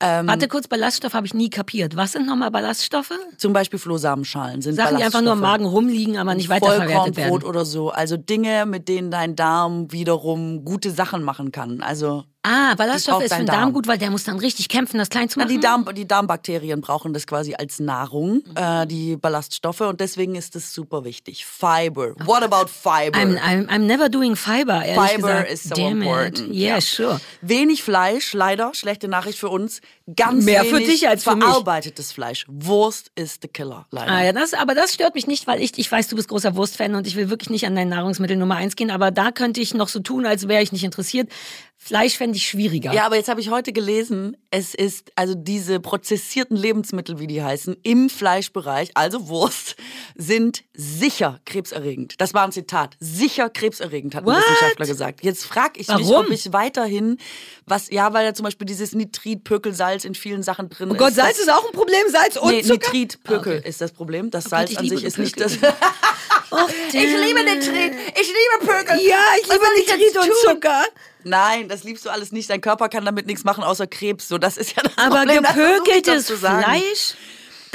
Ähm, 0.01 0.27
Warte 0.27 0.49
kurz, 0.49 0.67
Ballaststoffe 0.67 1.13
habe 1.13 1.25
ich 1.25 1.33
nie 1.33 1.49
kapiert. 1.49 1.95
Was 1.95 2.11
sind 2.11 2.27
nochmal 2.27 2.51
Ballaststoffe? 2.51 3.13
Zum 3.37 3.53
Beispiel 3.53 3.79
Flohsamenschalen 3.79 4.61
sind 4.61 4.75
Sachen, 4.75 4.97
die 4.97 5.03
einfach 5.03 5.21
nur 5.21 5.33
im 5.33 5.39
Magen 5.39 5.65
rumliegen, 5.65 6.17
aber 6.17 6.35
nicht 6.35 6.49
weiterverwertet 6.49 7.15
werden. 7.15 7.29
Vollkornbrot 7.29 7.43
oder 7.45 7.63
so. 7.63 7.91
Also 7.91 8.17
Dinge, 8.17 8.65
mit 8.65 8.89
denen 8.89 9.09
dein 9.09 9.37
Darm 9.37 9.91
wiederum 9.93 10.65
gute 10.65 10.91
Sachen 10.91 11.23
machen 11.23 11.53
kann. 11.53 11.81
Also 11.81 12.25
Ah, 12.47 12.75
Ballaststoffe 12.75 13.23
ist 13.23 13.33
für 13.33 13.39
den 13.39 13.47
Darm. 13.47 13.59
Darm 13.59 13.73
gut, 13.73 13.87
weil 13.87 13.97
der 13.97 14.11
muss 14.11 14.23
dann 14.23 14.37
richtig 14.37 14.69
kämpfen, 14.69 14.99
das 14.99 15.09
klein 15.09 15.29
zu 15.29 15.39
machen. 15.39 15.47
Na, 15.49 15.55
die, 15.55 15.59
Darm, 15.59 15.89
die 15.95 16.07
Darmbakterien 16.07 16.79
brauchen 16.79 17.11
das 17.11 17.25
quasi 17.25 17.55
als 17.55 17.79
Nahrung, 17.79 18.43
mhm. 18.45 18.53
äh, 18.55 18.85
die 18.85 19.17
Ballaststoffe. 19.17 19.81
Und 19.81 19.99
deswegen 19.99 20.35
ist 20.35 20.53
das 20.53 20.71
super 20.71 21.03
wichtig. 21.03 21.43
Fiber. 21.45 22.13
What 22.23 22.43
about 22.43 22.67
fiber? 22.67 23.17
I'm, 23.17 23.39
I'm, 23.39 23.67
I'm 23.67 23.87
never 23.87 24.09
doing 24.09 24.35
fiber, 24.35 24.81
fiber 24.81 25.15
gesagt. 25.15 25.51
is 25.51 25.63
so 25.63 25.73
Damn 25.73 26.03
important. 26.03 26.49
It. 26.49 26.53
Yeah, 26.53 26.81
sure. 26.81 27.19
Wenig 27.41 27.81
Fleisch, 27.81 28.33
leider. 28.33 28.75
Schlechte 28.75 29.07
Nachricht 29.07 29.39
für 29.39 29.49
uns. 29.49 29.81
Ganz 30.15 30.45
Mehr 30.45 30.63
für 30.65 30.79
dich 30.79 31.07
als 31.07 31.23
für 31.23 31.35
verarbeitetes 31.35 32.09
mich. 32.09 32.13
Fleisch. 32.13 32.45
Wurst 32.47 33.11
ist 33.15 33.41
the 33.41 33.47
killer, 33.47 33.87
leider. 33.89 34.11
Ah, 34.11 34.23
ja, 34.23 34.33
das, 34.33 34.53
aber 34.53 34.75
das 34.75 34.93
stört 34.93 35.15
mich 35.15 35.25
nicht, 35.25 35.47
weil 35.47 35.59
ich, 35.59 35.79
ich 35.79 35.91
weiß, 35.91 36.09
du 36.09 36.15
bist 36.15 36.27
großer 36.27 36.55
Wurstfan 36.55 36.93
und 36.93 37.07
ich 37.07 37.15
will 37.15 37.31
wirklich 37.31 37.49
nicht 37.49 37.65
an 37.65 37.75
dein 37.75 37.89
Nahrungsmittel 37.89 38.37
Nummer 38.37 38.55
eins 38.55 38.75
gehen. 38.75 38.91
Aber 38.91 39.09
da 39.09 39.31
könnte 39.31 39.61
ich 39.61 39.73
noch 39.73 39.87
so 39.87 39.99
tun, 39.99 40.27
als 40.27 40.47
wäre 40.47 40.61
ich 40.61 40.71
nicht 40.71 40.83
interessiert. 40.83 41.31
Fleisch 41.77 42.17
fände 42.17 42.37
ich 42.37 42.47
schwieriger. 42.47 42.93
Ja, 42.93 43.05
aber 43.05 43.15
jetzt 43.15 43.29
habe 43.29 43.41
ich 43.41 43.49
heute 43.49 43.73
gelesen, 43.73 44.37
es 44.49 44.73
ist 44.75 45.11
also 45.15 45.33
diese 45.35 45.79
prozessierten 45.79 46.55
Lebensmittel, 46.55 47.19
wie 47.19 47.27
die 47.27 47.43
heißen, 47.43 47.75
im 47.83 48.09
Fleischbereich, 48.09 48.91
also 48.93 49.27
Wurst, 49.27 49.75
sind 50.15 50.63
sicher 50.73 51.41
krebserregend. 51.45 52.21
Das 52.21 52.33
war 52.33 52.43
ein 52.43 52.51
Zitat. 52.51 52.95
Sicher 52.99 53.49
krebserregend, 53.49 54.15
hat 54.15 54.27
ein 54.27 54.35
Wissenschaftler 54.35 54.85
gesagt. 54.85 55.23
Jetzt 55.23 55.45
frage 55.45 55.79
ich 55.79 55.87
Warum? 55.87 56.03
mich, 56.03 56.15
ob 56.15 56.31
ich 56.31 56.53
weiterhin 56.53 57.17
was, 57.65 57.89
ja, 57.89 58.13
weil 58.13 58.25
ja 58.25 58.33
zum 58.33 58.45
Beispiel 58.45 58.65
dieses 58.65 58.93
Nitrit, 58.93 59.43
Pökelsalz 59.43 59.94
in 60.03 60.15
vielen 60.15 60.43
Sachen 60.43 60.69
drin 60.69 60.89
ist. 60.89 60.95
Oh 60.95 60.97
Gott, 60.97 61.13
Salz 61.13 61.39
ist 61.39 61.49
auch 61.49 61.65
ein 61.65 61.71
Problem, 61.71 62.01
Salz 62.09 62.35
und 62.35 62.51
nee, 62.51 62.63
Zucker? 62.63 62.91
Nitrit, 62.91 63.23
Pökel 63.23 63.57
okay. 63.59 63.69
ist 63.69 63.79
das 63.79 63.91
Problem. 63.91 64.31
Das 64.31 64.45
Salz 64.45 64.71
oh 64.75 64.79
an 64.79 64.89
sich 64.89 65.03
ist 65.03 65.17
nicht 65.17 65.39
das. 65.39 65.53
Och, 66.51 66.69
ich 66.87 66.93
liebe 66.93 67.43
Nitrit, 67.43 67.93
ich 68.19 68.27
liebe 68.27 68.65
Pökel. 68.65 68.99
Ja, 69.01 69.23
ich 69.39 69.47
liebe 69.49 69.65
Nitrit 69.77 70.17
und 70.17 70.35
Zucker. 70.43 70.83
Nein, 71.23 71.69
das 71.69 71.83
liebst 71.83 72.05
du 72.05 72.09
alles 72.09 72.31
nicht. 72.31 72.49
Dein 72.49 72.61
Körper 72.61 72.89
kann 72.89 73.05
damit 73.05 73.25
nichts 73.25 73.43
machen 73.43 73.63
außer 73.63 73.87
Krebs. 73.87 74.27
So, 74.27 74.37
das 74.37 74.57
ist 74.57 74.75
ja 74.75 74.83
das 74.83 74.97
Aber 74.97 75.19
Problem. 75.19 75.43
gepökeltes 75.43 76.29
Fleisch? 76.29 77.15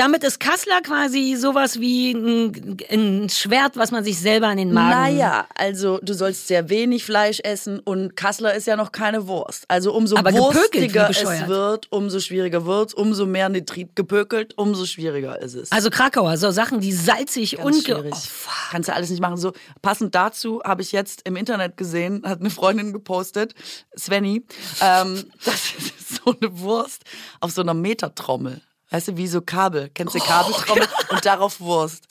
Damit 0.01 0.25
ist 0.25 0.41
Kassler 0.41 0.81
quasi 0.81 1.37
sowas 1.37 1.79
wie 1.79 2.13
ein, 2.13 2.79
ein, 2.91 3.29
Schwert, 3.29 3.77
was 3.77 3.91
man 3.91 4.03
sich 4.03 4.19
selber 4.19 4.47
an 4.47 4.57
den 4.57 4.73
Magen. 4.73 4.99
Naja, 4.99 5.47
also 5.55 5.99
du 6.01 6.15
sollst 6.15 6.49
sehr 6.49 6.71
wenig 6.71 7.05
Fleisch 7.05 7.39
essen 7.41 7.81
und 7.81 8.17
Kassler 8.17 8.55
ist 8.55 8.67
ja 8.67 8.77
noch 8.77 8.93
keine 8.93 9.29
Wurst. 9.29 9.67
Also 9.69 9.93
umso 9.93 10.17
Aber 10.17 10.33
wurstiger 10.33 11.11
es 11.11 11.47
wird, 11.49 11.89
umso 11.93 12.19
schwieriger 12.21 12.65
wird 12.65 12.95
umso 12.95 13.27
mehr 13.27 13.51
Nitrit 13.51 13.95
gepökelt, 13.95 14.57
umso 14.57 14.87
schwieriger 14.87 15.39
ist 15.39 15.53
es. 15.53 15.71
Also 15.71 15.91
Krakauer, 15.91 16.39
so 16.39 16.51
Sachen, 16.51 16.81
die 16.81 16.93
salzig 16.93 17.59
Ganz 17.59 17.67
und 17.67 17.85
schwierig. 17.85 18.15
Oh, 18.15 18.51
Kannst 18.71 18.89
du 18.89 18.95
alles 18.95 19.11
nicht 19.11 19.21
machen. 19.21 19.37
So 19.37 19.53
passend 19.83 20.15
dazu 20.15 20.63
habe 20.65 20.81
ich 20.81 20.93
jetzt 20.93 21.29
im 21.29 21.37
Internet 21.37 21.77
gesehen, 21.77 22.23
hat 22.25 22.41
eine 22.41 22.49
Freundin 22.49 22.95
gepostet, 22.95 23.55
Svenny, 23.99 24.47
ähm, 24.81 25.25
das 25.45 25.75
ist 25.77 26.25
so 26.25 26.35
eine 26.41 26.59
Wurst 26.59 27.03
auf 27.41 27.51
so 27.51 27.61
einer 27.61 27.75
Metertrommel. 27.75 28.63
Weißt 28.91 29.09
du, 29.09 29.17
wie 29.17 29.29
so 29.29 29.41
Kabel. 29.41 29.91
Kennst 29.95 30.15
du 30.15 30.19
Kabeltrommel? 30.19 30.87
Oh, 31.11 31.15
und 31.15 31.25
darauf 31.25 31.61
Wurst. 31.61 32.07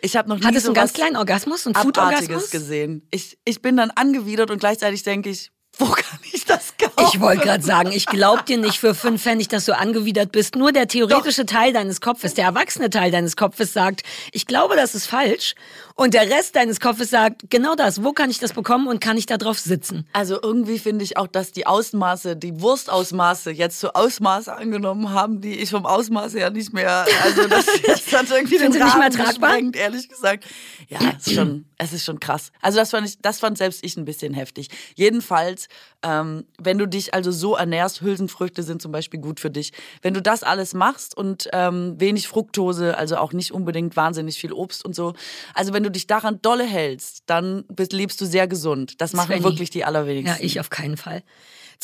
Ich 0.00 0.16
habe 0.16 0.28
noch 0.28 0.38
nie 0.38 0.44
Hattest 0.44 0.66
so 0.66 0.70
einen 0.70 0.74
ganz 0.74 0.92
kleinen 0.92 1.16
Orgasmus 1.16 1.66
und 1.66 1.78
Foodorgasmus 1.78 2.50
gesehen. 2.50 3.06
Ich, 3.10 3.38
ich 3.44 3.62
bin 3.62 3.76
dann 3.76 3.90
angewidert 3.90 4.50
und 4.50 4.58
gleichzeitig 4.58 5.02
denke 5.02 5.30
ich, 5.30 5.50
wo 5.78 5.86
kann 5.86 6.20
ich 6.32 6.44
das 6.44 6.74
kaufen? 6.78 7.08
Ich 7.12 7.20
wollte 7.20 7.42
gerade 7.42 7.62
sagen, 7.62 7.90
ich 7.92 8.06
glaub 8.06 8.46
dir 8.46 8.58
nicht 8.58 8.78
für 8.78 8.94
fünf 8.94 9.22
Pfennig, 9.22 9.48
dass 9.48 9.64
du 9.64 9.76
angewidert 9.76 10.32
bist. 10.32 10.56
Nur 10.56 10.72
der 10.72 10.86
theoretische 10.86 11.44
Doch. 11.44 11.54
Teil 11.54 11.72
deines 11.72 12.00
Kopfes, 12.00 12.34
der 12.34 12.44
erwachsene 12.44 12.90
Teil 12.90 13.10
deines 13.10 13.36
Kopfes 13.36 13.72
sagt, 13.72 14.02
ich 14.32 14.46
glaube, 14.46 14.76
das 14.76 14.94
ist 14.94 15.06
falsch. 15.06 15.54
Und 15.96 16.12
der 16.12 16.28
Rest 16.28 16.56
deines 16.56 16.80
Kopfes 16.80 17.10
sagt, 17.10 17.42
genau 17.50 17.76
das, 17.76 18.02
wo 18.02 18.12
kann 18.12 18.28
ich 18.28 18.40
das 18.40 18.52
bekommen 18.52 18.88
und 18.88 19.00
kann 19.00 19.16
ich 19.16 19.26
da 19.26 19.36
drauf 19.36 19.60
sitzen? 19.60 20.08
Also 20.12 20.40
irgendwie 20.42 20.80
finde 20.80 21.04
ich 21.04 21.16
auch, 21.16 21.28
dass 21.28 21.52
die 21.52 21.66
Ausmaße, 21.66 22.36
die 22.36 22.60
Wurstausmaße 22.60 23.52
jetzt 23.52 23.78
so 23.78 23.92
Ausmaße 23.92 24.52
angenommen 24.52 25.10
haben, 25.10 25.40
die 25.40 25.56
ich 25.60 25.70
vom 25.70 25.86
Ausmaße 25.86 26.40
ja 26.40 26.50
nicht 26.50 26.72
mehr, 26.72 27.06
also 27.22 27.46
das, 27.46 27.66
das 27.86 28.12
hat 28.12 28.28
irgendwie 28.30 28.58
den 28.58 28.72
Rahmen 28.72 28.84
nicht 28.84 28.98
mehr 28.98 29.24
tragbar? 29.24 29.58
Ehrlich 29.72 30.08
gesagt. 30.08 30.44
Ja, 30.88 30.98
es 31.16 31.28
ist 31.28 31.34
schon, 31.34 31.64
es 31.78 31.92
ist 31.92 32.04
schon 32.04 32.18
krass. 32.18 32.50
Also 32.60 32.78
das 32.78 32.90
fand 32.90 33.08
ich, 33.08 33.20
das 33.20 33.38
fand 33.38 33.56
selbst 33.56 33.84
ich 33.84 33.96
ein 33.96 34.04
bisschen 34.04 34.34
heftig. 34.34 34.70
Jedenfalls, 34.96 35.63
ähm, 36.02 36.44
wenn 36.58 36.78
du 36.78 36.86
dich 36.86 37.14
also 37.14 37.30
so 37.30 37.56
ernährst, 37.56 38.00
Hülsenfrüchte 38.00 38.62
sind 38.62 38.82
zum 38.82 38.92
Beispiel 38.92 39.20
gut 39.20 39.40
für 39.40 39.50
dich. 39.50 39.72
Wenn 40.02 40.14
du 40.14 40.22
das 40.22 40.42
alles 40.42 40.74
machst 40.74 41.16
und 41.16 41.48
ähm, 41.52 41.94
wenig 41.98 42.28
Fructose, 42.28 42.96
also 42.96 43.16
auch 43.16 43.32
nicht 43.32 43.52
unbedingt 43.52 43.96
wahnsinnig 43.96 44.38
viel 44.38 44.52
Obst 44.52 44.84
und 44.84 44.94
so, 44.94 45.14
also 45.54 45.72
wenn 45.72 45.82
du 45.82 45.90
dich 45.90 46.06
daran 46.06 46.40
dolle 46.42 46.64
hältst, 46.64 47.24
dann 47.26 47.64
lebst 47.90 48.20
du 48.20 48.26
sehr 48.26 48.46
gesund. 48.46 49.00
Das 49.00 49.12
machen 49.12 49.28
Svenny. 49.28 49.44
wirklich 49.44 49.70
die 49.70 49.84
allerwenigsten. 49.84 50.38
Ja, 50.38 50.44
ich 50.44 50.60
auf 50.60 50.70
keinen 50.70 50.96
Fall. 50.96 51.22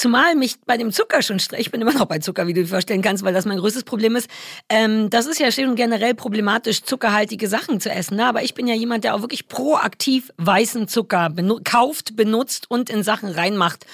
Zumal 0.00 0.34
mich 0.34 0.56
bei 0.64 0.78
dem 0.78 0.92
Zucker 0.92 1.20
schon, 1.20 1.36
ich 1.58 1.70
bin 1.70 1.82
immer 1.82 1.92
noch 1.92 2.06
bei 2.06 2.20
Zucker, 2.20 2.46
wie 2.46 2.54
du 2.54 2.62
dir 2.62 2.68
vorstellen 2.68 3.02
kannst, 3.02 3.22
weil 3.22 3.34
das 3.34 3.44
mein 3.44 3.58
größtes 3.58 3.84
Problem 3.84 4.16
ist. 4.16 4.30
Ähm, 4.70 5.10
das 5.10 5.26
ist 5.26 5.38
ja 5.38 5.52
schon 5.52 5.74
generell 5.74 6.14
problematisch, 6.14 6.84
zuckerhaltige 6.84 7.48
Sachen 7.48 7.80
zu 7.80 7.90
essen. 7.90 8.16
Ne? 8.16 8.24
Aber 8.24 8.42
ich 8.42 8.54
bin 8.54 8.66
ja 8.66 8.74
jemand, 8.74 9.04
der 9.04 9.14
auch 9.14 9.20
wirklich 9.20 9.46
proaktiv 9.46 10.32
weißen 10.38 10.88
Zucker 10.88 11.28
benu 11.28 11.58
kauft, 11.62 12.16
benutzt 12.16 12.64
und 12.70 12.88
in 12.88 13.02
Sachen 13.02 13.28
reinmacht 13.28 13.84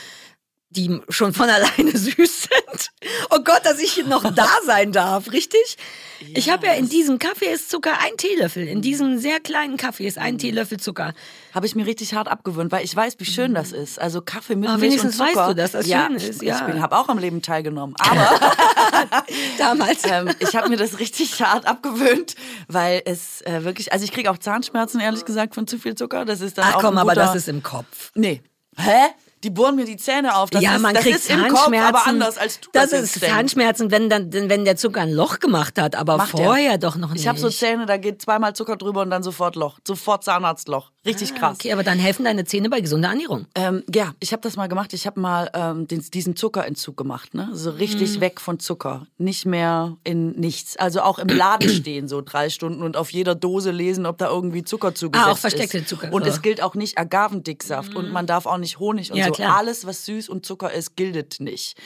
die 0.70 1.00
schon 1.08 1.32
von 1.32 1.48
alleine 1.48 1.90
süß 1.96 2.16
sind. 2.16 2.90
Oh 3.30 3.38
Gott, 3.42 3.60
dass 3.64 3.78
ich 3.80 4.04
noch 4.06 4.22
da 4.34 4.48
sein 4.64 4.92
darf, 4.92 5.32
richtig? 5.32 5.76
Ja, 6.20 6.26
ich 6.34 6.50
habe 6.50 6.66
ja 6.66 6.72
in 6.72 6.88
diesem 6.88 7.18
Kaffee 7.18 7.46
ist 7.46 7.70
Zucker 7.70 7.92
ein 8.00 8.16
Teelöffel. 8.16 8.66
In 8.66 8.80
diesem 8.82 9.18
sehr 9.18 9.38
kleinen 9.38 9.76
Kaffee 9.76 10.06
ist 10.06 10.18
ein 10.18 10.34
mhm. 10.34 10.38
Teelöffel 10.38 10.78
Zucker. 10.78 11.14
Habe 11.54 11.66
ich 11.66 11.74
mir 11.74 11.86
richtig 11.86 12.14
hart 12.14 12.28
abgewöhnt, 12.28 12.72
weil 12.72 12.84
ich 12.84 12.94
weiß, 12.96 13.16
wie 13.18 13.24
schön 13.24 13.54
das 13.54 13.72
mhm. 13.72 13.78
ist. 13.78 14.00
Also 14.00 14.22
Kaffee 14.22 14.56
mit 14.56 14.68
oh, 14.68 14.78
Milch 14.78 15.02
und 15.02 15.12
Zucker. 15.12 15.36
weißt 15.36 15.50
du, 15.50 15.54
dass 15.54 15.72
das 15.72 15.86
ja, 15.86 16.06
schön 16.06 16.16
ist. 16.16 16.42
Ja. 16.42 16.68
Ich 16.68 16.80
habe 16.80 16.96
auch 16.96 17.08
am 17.08 17.18
Leben 17.18 17.42
teilgenommen. 17.42 17.94
Aber 17.98 18.40
damals. 19.58 20.04
ähm, 20.10 20.30
ich 20.38 20.56
habe 20.56 20.68
mir 20.68 20.76
das 20.76 20.98
richtig 20.98 21.40
hart 21.42 21.66
abgewöhnt, 21.66 22.34
weil 22.68 23.02
es 23.04 23.42
äh, 23.42 23.64
wirklich, 23.64 23.92
also 23.92 24.04
ich 24.04 24.12
kriege 24.12 24.30
auch 24.30 24.38
Zahnschmerzen, 24.38 25.00
ehrlich 25.00 25.24
gesagt, 25.24 25.54
von 25.54 25.66
zu 25.66 25.78
viel 25.78 25.94
Zucker. 25.94 26.24
Das 26.24 26.40
ist 26.40 26.58
dann 26.58 26.66
Ach 26.68 26.76
auch 26.76 26.80
komm, 26.80 26.98
aber 26.98 27.14
das 27.14 27.34
ist 27.34 27.48
im 27.48 27.62
Kopf. 27.62 28.10
Nee. 28.14 28.42
Hä? 28.76 29.08
Die 29.44 29.50
bohren 29.50 29.76
mir 29.76 29.84
die 29.84 29.96
Zähne 29.96 30.36
auf. 30.36 30.50
Das 30.50 30.62
ja, 30.62 30.76
ist, 30.76 30.82
man 30.82 30.94
das 30.94 31.04
kriegt 31.04 31.16
ist 31.16 31.30
im 31.30 31.48
Kopf, 31.48 31.72
aber 31.72 32.06
anders 32.06 32.38
als 32.38 32.60
du 32.60 32.70
das, 32.72 32.90
das 32.90 33.02
ist 33.02 33.20
Zahnschmerzen, 33.20 33.90
wenn 33.90 34.08
dann, 34.08 34.32
wenn 34.32 34.64
der 34.64 34.76
Zucker 34.76 35.02
ein 35.02 35.12
Loch 35.12 35.38
gemacht 35.40 35.80
hat, 35.80 35.94
aber 35.94 36.16
Macht 36.16 36.30
vorher 36.30 36.72
er. 36.72 36.78
doch 36.78 36.96
noch 36.96 37.12
nicht. 37.12 37.22
Ich 37.22 37.28
habe 37.28 37.38
so 37.38 37.50
Zähne, 37.50 37.86
da 37.86 37.96
geht 37.96 38.22
zweimal 38.22 38.54
Zucker 38.54 38.76
drüber 38.76 39.02
und 39.02 39.10
dann 39.10 39.22
sofort 39.22 39.56
Loch, 39.56 39.78
sofort 39.86 40.24
Zahnarztloch. 40.24 40.90
Richtig 41.06 41.32
ah, 41.34 41.38
krass. 41.38 41.56
Okay, 41.60 41.72
aber 41.72 41.84
dann 41.84 41.98
helfen 41.98 42.24
deine 42.24 42.44
Zähne 42.44 42.68
bei 42.68 42.80
gesunder 42.80 43.10
Ernährung. 43.10 43.46
Ähm, 43.54 43.84
ja, 43.94 44.14
ich 44.18 44.32
habe 44.32 44.42
das 44.42 44.56
mal 44.56 44.66
gemacht. 44.66 44.92
Ich 44.92 45.06
habe 45.06 45.20
mal 45.20 45.50
ähm, 45.54 45.86
den, 45.86 46.00
diesen 46.00 46.34
Zuckerentzug 46.34 46.96
gemacht, 46.96 47.34
ne? 47.34 47.50
So 47.52 47.70
richtig 47.70 48.18
mm. 48.18 48.20
weg 48.20 48.40
von 48.40 48.58
Zucker, 48.58 49.06
nicht 49.16 49.46
mehr 49.46 49.96
in 50.02 50.30
nichts. 50.32 50.76
Also 50.76 51.02
auch 51.02 51.20
im 51.20 51.28
Laden 51.28 51.68
stehen 51.68 52.08
so 52.08 52.22
drei 52.22 52.50
Stunden 52.50 52.82
und 52.82 52.96
auf 52.96 53.10
jeder 53.10 53.36
Dose 53.36 53.70
lesen, 53.70 54.04
ob 54.04 54.18
da 54.18 54.28
irgendwie 54.28 54.64
Zucker 54.64 54.94
zugesetzt 54.94 55.26
ist. 55.26 55.28
Ah, 55.28 55.32
auch 55.32 55.38
versteckte 55.38 55.78
ist. 55.78 55.88
Zucker. 55.88 56.12
Und 56.12 56.22
oh. 56.24 56.26
es 56.26 56.42
gilt 56.42 56.60
auch 56.60 56.74
nicht 56.74 56.98
Agavendicksaft 56.98 57.94
mm. 57.94 57.96
und 57.96 58.12
man 58.12 58.26
darf 58.26 58.46
auch 58.46 58.58
nicht 58.58 58.80
Honig 58.80 59.12
und 59.12 59.18
ja, 59.18 59.25
so. 59.28 59.34
Klar. 59.34 59.56
Alles, 59.56 59.86
was 59.86 60.04
süß 60.06 60.28
und 60.28 60.46
Zucker 60.46 60.72
ist, 60.72 60.96
gilt 60.96 61.40
nicht. 61.40 61.76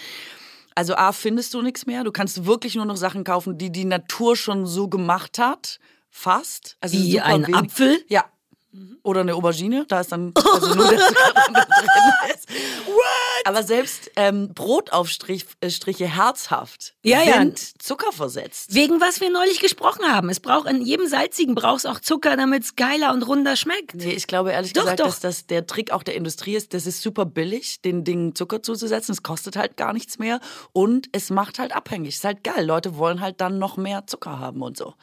Also 0.75 0.95
A, 0.95 1.13
findest 1.13 1.53
du 1.55 1.63
nichts 1.63 1.87
mehr. 1.87 2.05
Du 2.05 2.13
kannst 2.13 2.47
wirklich 2.47 2.75
nur 2.75 2.85
noch 2.85 2.97
Sachen 2.97 3.25
kaufen, 3.25 3.59
die 3.59 3.71
die 3.71 3.85
Natur 3.85 4.37
schon 4.37 4.67
so 4.67 4.89
gemacht 4.89 5.39
hat. 5.39 5.79
Fast. 6.11 6.77
Also 6.81 6.97
Wie 6.97 7.21
ein 7.21 7.47
wenig. 7.47 7.57
Apfel? 7.57 8.05
Ja, 8.09 8.25
Mhm. 8.73 8.99
Oder 9.03 9.23
eine 9.23 9.35
Aubergine, 9.35 9.85
da 9.89 10.01
ist 10.01 10.13
dann 10.13 10.33
also 10.53 10.75
nur 10.75 10.89
der 10.89 10.99
Zucker 11.01 11.33
drin 11.33 12.35
ist. 12.35 12.49
What? 12.87 13.47
Aber 13.47 13.63
selbst 13.65 14.13
ähm, 14.15 14.55
Brotaufstriche 14.55 15.47
äh, 15.61 16.07
herzhaft 16.07 16.95
ja, 17.03 17.25
sind 17.25 17.61
ja. 17.61 17.67
Zucker 17.81 18.13
versetzt. 18.13 18.73
Wegen 18.73 19.01
was 19.01 19.21
wir 19.21 19.31
neulich 19.31 19.59
gesprochen 19.59 20.05
haben. 20.05 20.29
Es 20.29 20.39
braucht 20.39 20.69
in 20.69 20.83
jedem 20.83 21.09
salzigen 21.09 21.57
brauchst 21.57 21.87
auch 21.87 21.99
Zucker, 21.99 22.37
damit 22.37 22.63
es 22.63 22.77
geiler 22.77 23.13
und 23.13 23.23
runder 23.23 23.57
schmeckt. 23.57 23.97
Nee, 23.97 24.13
ich 24.13 24.29
glaube 24.29 24.53
ehrlich 24.53 24.73
doch, 24.73 24.83
gesagt, 24.83 25.01
doch. 25.01 25.07
dass 25.07 25.21
das 25.21 25.47
der 25.47 25.67
Trick 25.67 25.91
auch 25.91 26.05
der 26.05 26.15
Industrie 26.15 26.55
ist. 26.55 26.73
Das 26.73 26.87
ist 26.87 27.03
super 27.03 27.25
billig, 27.25 27.81
den 27.83 28.05
Dingen 28.05 28.37
Zucker 28.37 28.63
zuzusetzen. 28.63 29.13
Es 29.13 29.25
kostet 29.25 29.57
halt 29.57 29.77
gar 29.77 29.93
nichts 29.93 30.21
mehr 30.21 30.39
und 30.73 31.09
es 31.11 31.31
macht 31.31 31.59
halt 31.59 31.75
abhängig. 31.75 32.17
Ist 32.17 32.25
halt 32.25 32.45
geil. 32.45 32.65
Leute 32.65 32.97
wollen 32.97 33.21
halt 33.21 33.41
dann 33.41 33.59
noch 33.59 33.77
mehr 33.77 34.07
Zucker 34.07 34.39
haben 34.39 34.63
und 34.63 34.77
so. 34.77 34.95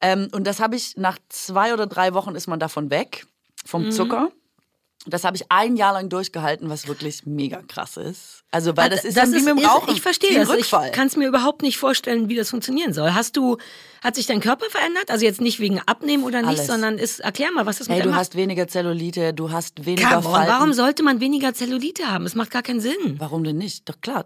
Ähm, 0.00 0.28
und 0.32 0.46
das 0.46 0.60
habe 0.60 0.76
ich 0.76 0.96
nach 0.96 1.18
zwei 1.28 1.72
oder 1.72 1.86
drei 1.86 2.14
Wochen 2.14 2.34
ist 2.34 2.46
man 2.46 2.60
davon 2.60 2.90
weg, 2.90 3.26
vom 3.64 3.86
mhm. 3.86 3.92
Zucker. 3.92 4.30
Das 5.08 5.22
habe 5.22 5.36
ich 5.36 5.44
ein 5.50 5.76
Jahr 5.76 5.92
lang 5.92 6.08
durchgehalten, 6.08 6.68
was 6.68 6.88
wirklich 6.88 7.26
mega 7.26 7.62
krass 7.62 7.96
ist. 7.96 8.42
Also, 8.50 8.76
weil 8.76 8.90
das 8.90 9.04
ist 9.04 9.16
das 9.16 9.30
dann 9.30 9.34
ist, 9.34 9.46
wie 9.46 9.52
mit 9.52 9.62
dem 9.62 9.68
Rauchen. 9.68 9.94
Ich 9.94 10.00
verstehe 10.00 10.34
das. 10.34 10.48
Rückfall. 10.48 10.86
Ich 10.86 10.92
kann 10.92 11.06
es 11.06 11.16
mir 11.16 11.28
überhaupt 11.28 11.62
nicht 11.62 11.78
vorstellen, 11.78 12.28
wie 12.28 12.34
das 12.34 12.50
funktionieren 12.50 12.92
soll. 12.92 13.14
Hast 13.14 13.36
du, 13.36 13.56
hat 14.02 14.16
sich 14.16 14.26
dein 14.26 14.40
Körper 14.40 14.66
verändert? 14.68 15.10
Also 15.10 15.24
jetzt 15.24 15.40
nicht 15.40 15.60
wegen 15.60 15.80
Abnehmen 15.86 16.24
oder 16.24 16.40
nicht, 16.40 16.58
Alles. 16.58 16.66
sondern 16.66 16.98
ist, 16.98 17.20
erklär 17.20 17.52
mal, 17.52 17.66
was 17.66 17.78
das 17.78 17.88
hey, 17.88 17.98
mit 17.98 18.06
du 18.06 18.10
macht. 18.10 18.18
hast 18.18 18.34
weniger 18.34 18.66
Zellulite, 18.66 19.32
du 19.32 19.52
hast 19.52 19.86
weniger 19.86 20.22
Come 20.22 20.28
on, 20.28 20.46
Warum 20.48 20.72
sollte 20.72 21.04
man 21.04 21.20
weniger 21.20 21.54
Zellulite 21.54 22.10
haben? 22.10 22.26
Es 22.26 22.34
macht 22.34 22.50
gar 22.50 22.62
keinen 22.62 22.80
Sinn. 22.80 23.16
Warum 23.18 23.44
denn 23.44 23.58
nicht? 23.58 23.88
Doch 23.88 24.00
klar, 24.00 24.24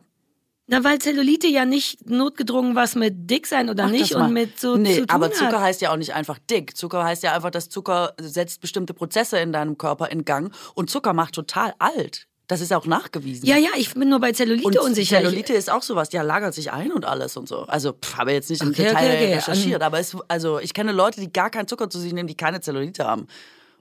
na, 0.70 0.84
weil 0.84 1.00
Zellulite 1.00 1.48
ja 1.48 1.64
nicht 1.64 2.08
notgedrungen 2.08 2.76
was 2.76 2.94
mit 2.94 3.28
dick 3.28 3.48
sein 3.48 3.68
oder 3.68 3.86
Ach, 3.86 3.90
nicht 3.90 4.14
und 4.14 4.32
mit 4.32 4.60
so 4.60 4.76
nee, 4.76 4.94
zu 4.94 5.00
tun 5.00 5.10
aber 5.10 5.32
Zucker 5.32 5.54
hat. 5.54 5.62
heißt 5.62 5.80
ja 5.80 5.92
auch 5.92 5.96
nicht 5.96 6.14
einfach 6.14 6.38
dick. 6.48 6.76
Zucker 6.76 7.02
heißt 7.02 7.24
ja 7.24 7.34
einfach, 7.34 7.50
dass 7.50 7.68
Zucker 7.68 8.14
setzt 8.20 8.60
bestimmte 8.60 8.94
Prozesse 8.94 9.38
in 9.40 9.52
deinem 9.52 9.78
Körper 9.78 10.12
in 10.12 10.24
Gang 10.24 10.54
und 10.74 10.88
Zucker 10.88 11.12
macht 11.12 11.34
total 11.34 11.74
alt. 11.80 12.28
Das 12.46 12.60
ist 12.60 12.72
auch 12.72 12.86
nachgewiesen. 12.86 13.46
Ja, 13.46 13.56
ja, 13.56 13.70
ich 13.76 13.94
bin 13.94 14.08
nur 14.08 14.20
bei 14.20 14.30
Zellulite 14.30 14.66
und 14.66 14.78
unsicher. 14.78 15.16
Zellulite 15.18 15.54
ist 15.54 15.70
auch 15.70 15.82
sowas, 15.82 16.12
ja, 16.12 16.22
lagert 16.22 16.54
sich 16.54 16.70
ein 16.70 16.92
und 16.92 17.04
alles 17.04 17.36
und 17.36 17.48
so. 17.48 17.62
Also, 17.62 17.92
pff, 17.92 18.16
habe 18.16 18.32
jetzt 18.32 18.48
nicht 18.48 18.62
im 18.62 18.70
okay, 18.70 18.84
Detail 18.84 19.06
okay, 19.06 19.24
okay. 19.24 19.34
recherchiert, 19.34 19.82
aber 19.82 19.98
es, 19.98 20.16
also 20.28 20.60
ich 20.60 20.72
kenne 20.72 20.92
Leute, 20.92 21.20
die 21.20 21.32
gar 21.32 21.50
keinen 21.50 21.66
Zucker 21.66 21.90
zu 21.90 21.98
sich 21.98 22.12
nehmen, 22.12 22.28
die 22.28 22.36
keine 22.36 22.60
Zellulite 22.60 23.04
haben. 23.04 23.26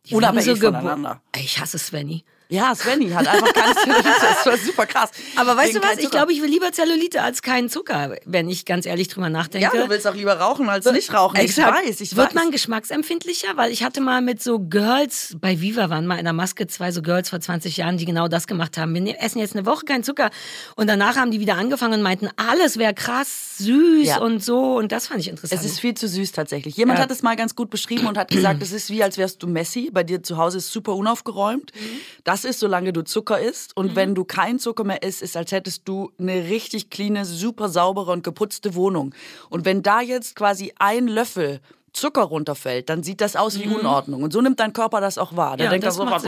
Die 0.05 0.15
Unabhängig 0.15 0.59
so 0.59 0.67
voneinander. 0.67 1.21
Ich 1.35 1.59
hasse 1.59 1.77
Svenny. 1.77 2.23
Ja, 2.51 2.73
Svenny 2.73 3.11
hat 3.11 3.27
einfach 3.27 3.53
keine 3.53 3.75
Zellulite. 3.75 4.09
Das 4.21 4.45
war 4.45 4.57
super 4.65 4.85
krass. 4.87 5.11
Aber 5.35 5.55
weißt 5.55 5.75
Wegen 5.75 5.81
du 5.81 5.87
was? 5.87 5.97
Ich 5.99 6.09
glaube, 6.09 6.33
ich 6.33 6.41
will 6.41 6.49
lieber 6.49 6.71
Zellulite 6.71 7.21
als 7.21 7.43
keinen 7.43 7.69
Zucker, 7.69 8.15
wenn 8.25 8.49
ich 8.49 8.65
ganz 8.65 8.87
ehrlich 8.87 9.07
drüber 9.07 9.29
nachdenke. 9.29 9.77
Ja, 9.77 9.83
du 9.83 9.87
willst 9.87 10.07
auch 10.07 10.15
lieber 10.15 10.33
rauchen 10.33 10.67
als 10.67 10.91
nicht 10.91 11.13
rauchen. 11.13 11.35
Exakt. 11.35 11.77
Ich 11.83 11.89
weiß, 11.89 12.01
ich 12.01 12.15
Wird 12.15 12.29
weiß. 12.29 12.33
man 12.33 12.49
geschmacksempfindlicher? 12.49 13.49
Weil 13.55 13.71
ich 13.71 13.83
hatte 13.83 14.01
mal 14.01 14.21
mit 14.21 14.41
so 14.41 14.57
Girls, 14.57 15.37
bei 15.39 15.61
Viva 15.61 15.91
waren 15.91 16.07
mal 16.07 16.17
in 16.17 16.23
der 16.23 16.33
Maske 16.33 16.65
zwei 16.65 16.91
so 16.91 17.03
Girls 17.03 17.29
vor 17.29 17.39
20 17.39 17.77
Jahren, 17.77 17.97
die 17.97 18.05
genau 18.05 18.27
das 18.27 18.47
gemacht 18.47 18.79
haben. 18.79 18.95
Wir 18.95 19.21
essen 19.21 19.37
jetzt 19.37 19.55
eine 19.55 19.67
Woche 19.67 19.85
keinen 19.85 20.03
Zucker. 20.03 20.31
Und 20.75 20.87
danach 20.87 21.17
haben 21.17 21.29
die 21.29 21.39
wieder 21.39 21.55
angefangen 21.55 21.93
und 21.93 22.01
meinten, 22.01 22.29
alles 22.35 22.79
wäre 22.79 22.95
krass 22.95 23.59
süß 23.59 24.07
ja. 24.07 24.21
und 24.21 24.43
so. 24.43 24.75
Und 24.77 24.91
das 24.91 25.05
fand 25.05 25.19
ich 25.19 25.27
interessant. 25.27 25.61
Es 25.61 25.69
ist 25.69 25.79
viel 25.79 25.93
zu 25.93 26.07
süß 26.07 26.31
tatsächlich. 26.31 26.75
Jemand 26.77 26.97
ja. 26.97 27.03
hat 27.03 27.11
es 27.11 27.21
mal 27.21 27.35
ganz 27.35 27.55
gut 27.55 27.69
beschrieben 27.69 28.07
und 28.07 28.17
hat 28.17 28.31
gesagt, 28.31 28.63
es 28.63 28.71
ist 28.71 28.89
wie, 28.89 29.03
als 29.03 29.19
wärst 29.19 29.43
du 29.43 29.47
Messi. 29.47 29.91
Bei 29.91 30.03
dir 30.03 30.23
zu 30.23 30.37
Hause 30.37 30.57
ist 30.57 30.71
super 30.71 30.95
unaufgeräumt. 30.95 31.71
Mhm. 31.75 31.99
Das 32.23 32.38
ist, 32.45 32.59
solange 32.59 32.93
du 32.93 33.03
Zucker 33.03 33.39
isst. 33.39 33.75
Und 33.75 33.91
mhm. 33.91 33.95
wenn 33.95 34.15
du 34.15 34.25
keinen 34.25 34.59
Zucker 34.59 34.83
mehr 34.83 35.03
isst, 35.03 35.21
ist 35.21 35.37
als 35.37 35.51
hättest 35.51 35.87
du 35.87 36.11
eine 36.19 36.49
richtig 36.49 36.89
cleane, 36.89 37.25
super 37.25 37.69
saubere 37.69 38.11
und 38.11 38.23
geputzte 38.23 38.75
Wohnung. 38.75 39.13
Und 39.49 39.65
wenn 39.65 39.83
da 39.83 40.01
jetzt 40.01 40.35
quasi 40.35 40.73
ein 40.77 41.07
Löffel 41.07 41.61
Zucker 41.93 42.23
runterfällt, 42.23 42.89
dann 42.89 43.03
sieht 43.03 43.21
das 43.21 43.35
aus 43.35 43.59
wie 43.59 43.67
mhm. 43.67 43.77
Unordnung. 43.77 44.23
Und 44.23 44.33
so 44.33 44.41
nimmt 44.41 44.59
dein 44.59 44.73
Körper 44.73 45.01
das 45.01 45.17
auch 45.17 45.35
wahr. 45.35 45.57
Der 45.57 45.65
ja, 45.65 45.69
denkt 45.71 45.85
dann 45.85 45.93
sofort, 45.93 46.23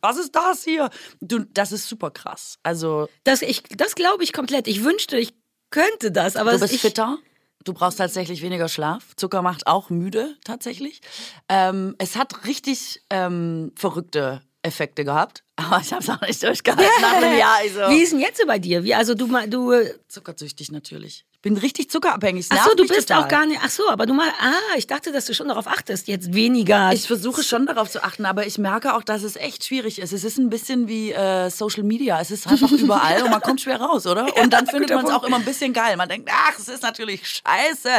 was 0.00 0.16
ist 0.18 0.34
das 0.34 0.64
hier? 0.64 0.90
Du, 1.20 1.40
das 1.40 1.72
ist 1.72 1.88
super 1.88 2.10
krass. 2.10 2.58
Also 2.62 3.08
das, 3.24 3.40
das 3.76 3.94
glaube 3.94 4.24
ich 4.24 4.32
komplett. 4.32 4.68
Ich 4.68 4.84
wünschte, 4.84 5.16
ich 5.16 5.34
könnte 5.70 6.12
das, 6.12 6.36
aber 6.36 6.52
du 6.52 6.60
bist 6.60 6.74
ich, 6.74 6.80
fitter. 6.80 7.18
Du 7.64 7.72
brauchst 7.72 7.98
tatsächlich 7.98 8.42
weniger 8.42 8.68
Schlaf. 8.68 9.14
Zucker 9.16 9.42
macht 9.42 9.66
auch 9.66 9.88
müde, 9.88 10.36
tatsächlich. 10.44 11.00
Ähm, 11.48 11.94
es 11.98 12.16
hat 12.16 12.44
richtig 12.44 13.02
ähm, 13.10 13.72
verrückte 13.76 14.42
Effekte 14.62 15.04
gehabt, 15.04 15.42
aber 15.56 15.80
ich 15.80 15.92
habe 15.92 16.02
es 16.02 16.08
auch 16.08 16.20
nicht 16.20 16.42
durchgehalten 16.42 17.02
nach 17.02 17.14
einem 17.14 17.38
Jahr. 17.38 17.56
Also. 17.58 17.80
Wie 17.94 18.02
ist 18.02 18.12
denn 18.12 18.20
jetzt 18.20 18.40
so 18.40 18.46
bei 18.46 18.58
dir? 18.58 18.84
Wie, 18.84 18.94
also 18.94 19.14
du, 19.14 19.26
du 19.48 19.72
äh, 19.72 19.94
Zuckersüchtig 20.08 20.70
natürlich 20.70 21.24
bin 21.42 21.56
richtig 21.56 21.90
zuckerabhängig. 21.90 22.46
Ach 22.50 22.68
so, 22.68 22.74
du 22.76 22.86
bist 22.86 23.08
total. 23.08 23.24
auch 23.24 23.28
gar 23.28 23.46
nicht. 23.46 23.60
Ach 23.62 23.68
so, 23.68 23.88
aber 23.90 24.06
du 24.06 24.14
mal. 24.14 24.28
Ah, 24.40 24.76
ich 24.76 24.86
dachte, 24.86 25.10
dass 25.10 25.26
du 25.26 25.34
schon 25.34 25.48
darauf 25.48 25.66
achtest, 25.66 26.06
jetzt 26.06 26.32
weniger. 26.32 26.92
Ich 26.92 27.08
versuche 27.08 27.42
schon 27.42 27.66
darauf 27.66 27.90
zu 27.90 28.02
achten, 28.04 28.24
aber 28.24 28.46
ich 28.46 28.58
merke 28.58 28.94
auch, 28.94 29.02
dass 29.02 29.24
es 29.24 29.34
echt 29.34 29.64
schwierig 29.64 29.98
ist. 29.98 30.12
Es 30.12 30.22
ist 30.22 30.38
ein 30.38 30.50
bisschen 30.50 30.86
wie 30.86 31.10
äh, 31.10 31.50
Social 31.50 31.82
Media. 31.82 32.20
Es 32.20 32.30
ist 32.30 32.46
einfach 32.46 32.70
überall 32.70 33.22
und 33.22 33.30
man 33.30 33.40
kommt 33.40 33.60
schwer 33.60 33.80
raus, 33.80 34.06
oder? 34.06 34.22
Und 34.42 34.52
dann 34.52 34.66
ja, 34.66 34.70
findet 34.70 34.90
man 34.90 35.04
es 35.04 35.10
auch 35.10 35.24
immer 35.24 35.36
ein 35.36 35.44
bisschen 35.44 35.72
geil. 35.72 35.96
Man 35.96 36.08
denkt, 36.08 36.30
ach, 36.32 36.58
es 36.58 36.68
ist 36.68 36.82
natürlich 36.82 37.26
scheiße. 37.26 37.90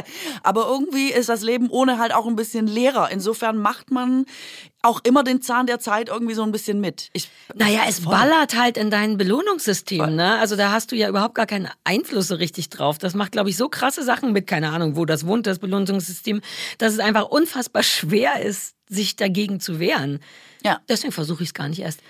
Aber 0.41 0.67
irgendwie 0.67 1.12
ist 1.12 1.29
das 1.29 1.41
Leben 1.41 1.70
ohne 1.70 2.00
halt 2.00 2.13
auch 2.13 2.25
ein 2.25 2.36
bisschen 2.36 2.65
leerer. 2.65 3.12
Insofern 3.12 3.58
macht 3.58 3.91
man 3.91 4.25
auch 4.84 5.00
immer 5.04 5.24
den 5.24 5.42
Zahn 5.42 5.66
der 5.66 5.80
Zeit 5.80 6.10
irgendwie 6.10 6.34
so 6.34 6.44
ein 6.44 6.52
bisschen 6.52 6.80
mit. 6.82 7.10
Ich, 7.13 7.30
naja, 7.56 7.82
es 7.88 8.00
voll. 8.00 8.12
ballert 8.13 8.56
halt 8.58 8.78
in 8.78 8.92
dein 8.92 9.18
Belohnungssystem, 9.18 10.16
ne? 10.16 10.38
Also 10.40 10.56
da 10.56 10.72
hast 10.72 10.92
du 10.92 10.96
ja 10.96 11.08
überhaupt 11.08 11.36
gar 11.36 11.46
keinen 11.46 11.70
Einfluss 11.86 12.28
so 12.28 12.36
richtig 12.36 12.70
drauf. 12.70 12.98
Das 12.98 13.16
macht 13.16 13.32
glaube 13.32 13.50
ich, 13.50 13.58
so 13.58 13.70
krasse 13.70 14.04
Sachen 14.04 14.34
mit, 14.34 14.46
keine 14.46 14.70
Ahnung, 14.70 14.96
wo 14.98 15.06
das 15.06 15.25
wohnt, 15.25 15.48
das 15.48 15.60
Belohnungssystem, 15.60 16.42
dass 16.78 16.94
es 16.94 17.00
einfach 17.00 17.30
unfassbar 17.30 17.82
schwer 17.82 18.42
ist, 18.42 18.75
sich 18.90 19.16
dagegen 19.16 19.62
zu 19.62 19.80
wehren. 19.80 20.20
Ja. 20.63 20.82
Deswegen 20.90 21.13
versuche 21.13 21.44
ich 21.44 21.50
es 21.50 21.54
gar 21.54 21.70
nicht 21.70 21.80
erst. 21.80 22.02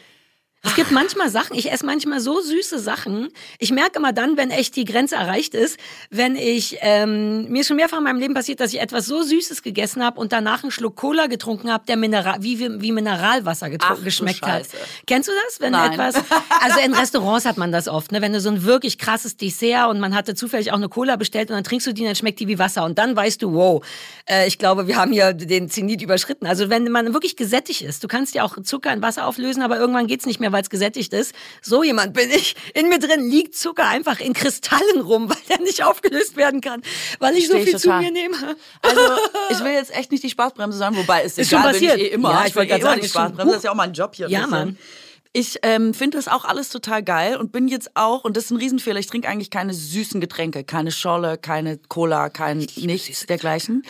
Es 0.66 0.76
gibt 0.76 0.92
manchmal 0.92 1.30
Sachen, 1.30 1.58
ich 1.58 1.70
esse 1.70 1.86
manchmal 1.86 2.22
so 2.22 2.40
süße 2.40 2.80
Sachen. 2.80 3.28
Ich 3.60 3.72
merke 3.72 4.00
immer 4.00 4.14
dann, 4.14 4.38
wenn 4.38 4.50
echt 4.50 4.78
die 4.78 4.86
Grenze 4.86 5.16
erreicht 5.16 5.54
ist, 5.56 5.78
wenn 6.10 6.38
ich, 6.38 6.78
ähm, 6.80 7.50
mir 7.50 7.62
ist 7.62 7.68
schon 7.68 7.76
mehrfach 7.76 7.98
in 7.98 8.06
meinem 8.06 8.20
Leben 8.20 8.34
passiert, 8.34 8.62
dass 8.62 8.74
ich 8.74 8.80
etwas 8.80 9.06
so 9.06 9.24
Süßes 9.24 9.62
gegessen 9.62 10.02
habe 10.04 10.22
und 10.22 10.32
danach 10.32 10.64
einen 10.64 10.72
Schluck 10.72 10.96
Cola 10.96 11.28
getrunken 11.28 11.70
habe, 11.70 11.86
der 11.86 11.98
Mineral, 11.98 12.38
wie, 12.40 12.82
wie 12.82 12.94
Mineralwasser 12.94 13.72
Ach, 13.80 14.02
geschmeckt 14.06 14.42
hat. 14.42 14.64
Kennst 15.06 15.28
du 15.28 15.34
das? 15.46 15.60
Wenn 15.60 15.74
Nein. 15.74 15.92
etwas, 15.92 16.16
also 16.62 16.80
in 16.80 16.94
Restaurants 16.94 17.46
hat 17.46 17.58
man 17.58 17.74
das 17.74 17.90
oft, 17.90 18.14
ne? 18.14 18.22
wenn 18.22 18.32
du 18.32 18.40
so 18.40 18.50
ein 18.50 18.64
wirklich 18.64 18.98
krasses 18.98 19.36
Dessert 19.36 19.90
und 19.90 20.00
man 20.00 20.16
hatte 20.16 20.34
zufällig 20.34 20.72
auch 20.72 20.78
eine 20.78 20.88
Cola 20.88 21.18
bestellt 21.18 21.50
und 21.50 21.58
dann 21.58 21.66
trinkst 21.66 21.88
du 21.88 21.94
die 21.94 22.04
und 22.04 22.08
dann 22.08 22.16
schmeckt 22.16 22.40
die 22.40 22.48
wie 22.48 22.58
Wasser 22.58 22.86
und 22.86 22.98
dann 22.98 23.18
weißt 23.18 23.42
du, 23.42 23.54
wow, 23.54 23.86
äh, 24.30 24.48
ich 24.48 24.60
glaube, 24.60 24.88
wir 24.88 24.96
haben 24.96 25.12
hier 25.12 25.34
den 25.34 25.70
Zenit 25.70 26.02
überschritten. 26.02 26.48
Also 26.48 26.70
wenn 26.70 26.90
man 26.90 27.14
wirklich 27.14 27.36
gesättigt 27.36 27.82
ist, 27.82 28.02
du 28.02 28.08
kannst 28.08 28.34
ja 28.34 28.44
auch 28.44 28.56
Zucker 28.64 28.94
in 28.94 29.02
Wasser 29.02 29.28
auflösen, 29.28 29.62
aber 29.62 29.78
irgendwann 29.78 30.08
geht's 30.08 30.26
nicht 30.26 30.40
mehr 30.40 30.53
weil 30.54 30.62
es 30.64 30.70
gesättigt 30.70 31.12
ist. 31.14 31.34
So 31.62 31.84
jemand 31.84 32.14
bin 32.14 32.30
ich. 32.30 32.56
In 32.74 32.88
mir 32.90 33.00
drin 33.00 33.30
liegt 33.30 33.56
Zucker 33.56 33.88
einfach 33.88 34.20
in 34.20 34.34
Kristallen 34.34 35.02
rum, 35.02 35.30
weil 35.30 35.38
der 35.50 35.60
nicht 35.60 35.84
aufgelöst 35.84 36.38
werden 36.38 36.62
kann, 36.62 36.82
weil 37.20 37.36
ich 37.36 37.48
so 37.50 37.60
viel 37.60 37.78
zu 37.78 37.90
mir 37.90 38.12
nehme. 38.12 38.38
Also, 38.82 39.00
ich 39.50 39.60
will 39.64 39.72
jetzt 39.72 39.96
echt 39.96 40.12
nicht 40.12 40.24
die 40.24 40.30
Spaßbremse 40.30 40.78
sein, 40.78 40.96
wobei 40.96 41.24
es 41.24 41.38
Ist 41.38 41.52
egal, 41.52 41.64
schon 41.64 41.72
bin 41.74 41.84
ich 41.84 41.90
passiert. 41.90 42.12
eh 42.12 42.14
immer. 42.14 42.32
Ja, 42.32 42.42
ich 42.42 42.48
ich 42.48 42.56
wollte 42.56 42.70
will 42.70 42.76
eh 42.78 42.80
gerade 42.80 42.84
sagen, 42.84 43.02
die 43.02 43.10
Spaßbremse, 43.10 43.46
das 43.46 43.58
ist 43.58 43.64
ja 43.64 43.72
auch 43.72 43.76
mein 43.76 43.94
Job 43.94 44.16
hier. 44.16 44.30
Ja, 44.30 44.40
bisschen. 44.40 44.52
Mann. 44.52 44.78
Ich 45.36 45.58
ähm, 45.64 45.96
finde 45.96 46.18
das 46.18 46.28
auch 46.28 46.46
alles 46.46 46.70
total 46.70 47.02
geil 47.02 47.38
und 47.38 47.52
bin 47.52 47.68
jetzt 47.68 47.92
auch, 47.96 48.24
und 48.24 48.38
das 48.38 48.46
ist 48.46 48.52
ein 48.52 48.58
Riesenfehler, 48.58 49.00
ich 49.00 49.08
trinke 49.08 49.28
eigentlich 49.28 49.50
keine 49.50 49.74
süßen 49.74 50.22
Getränke, 50.22 50.64
keine 50.64 50.92
Scholle, 50.92 51.40
keine 51.40 51.80
Cola, 51.90 52.30
kein 52.30 52.60
nichts 52.78 53.26
dergleichen. 53.26 53.82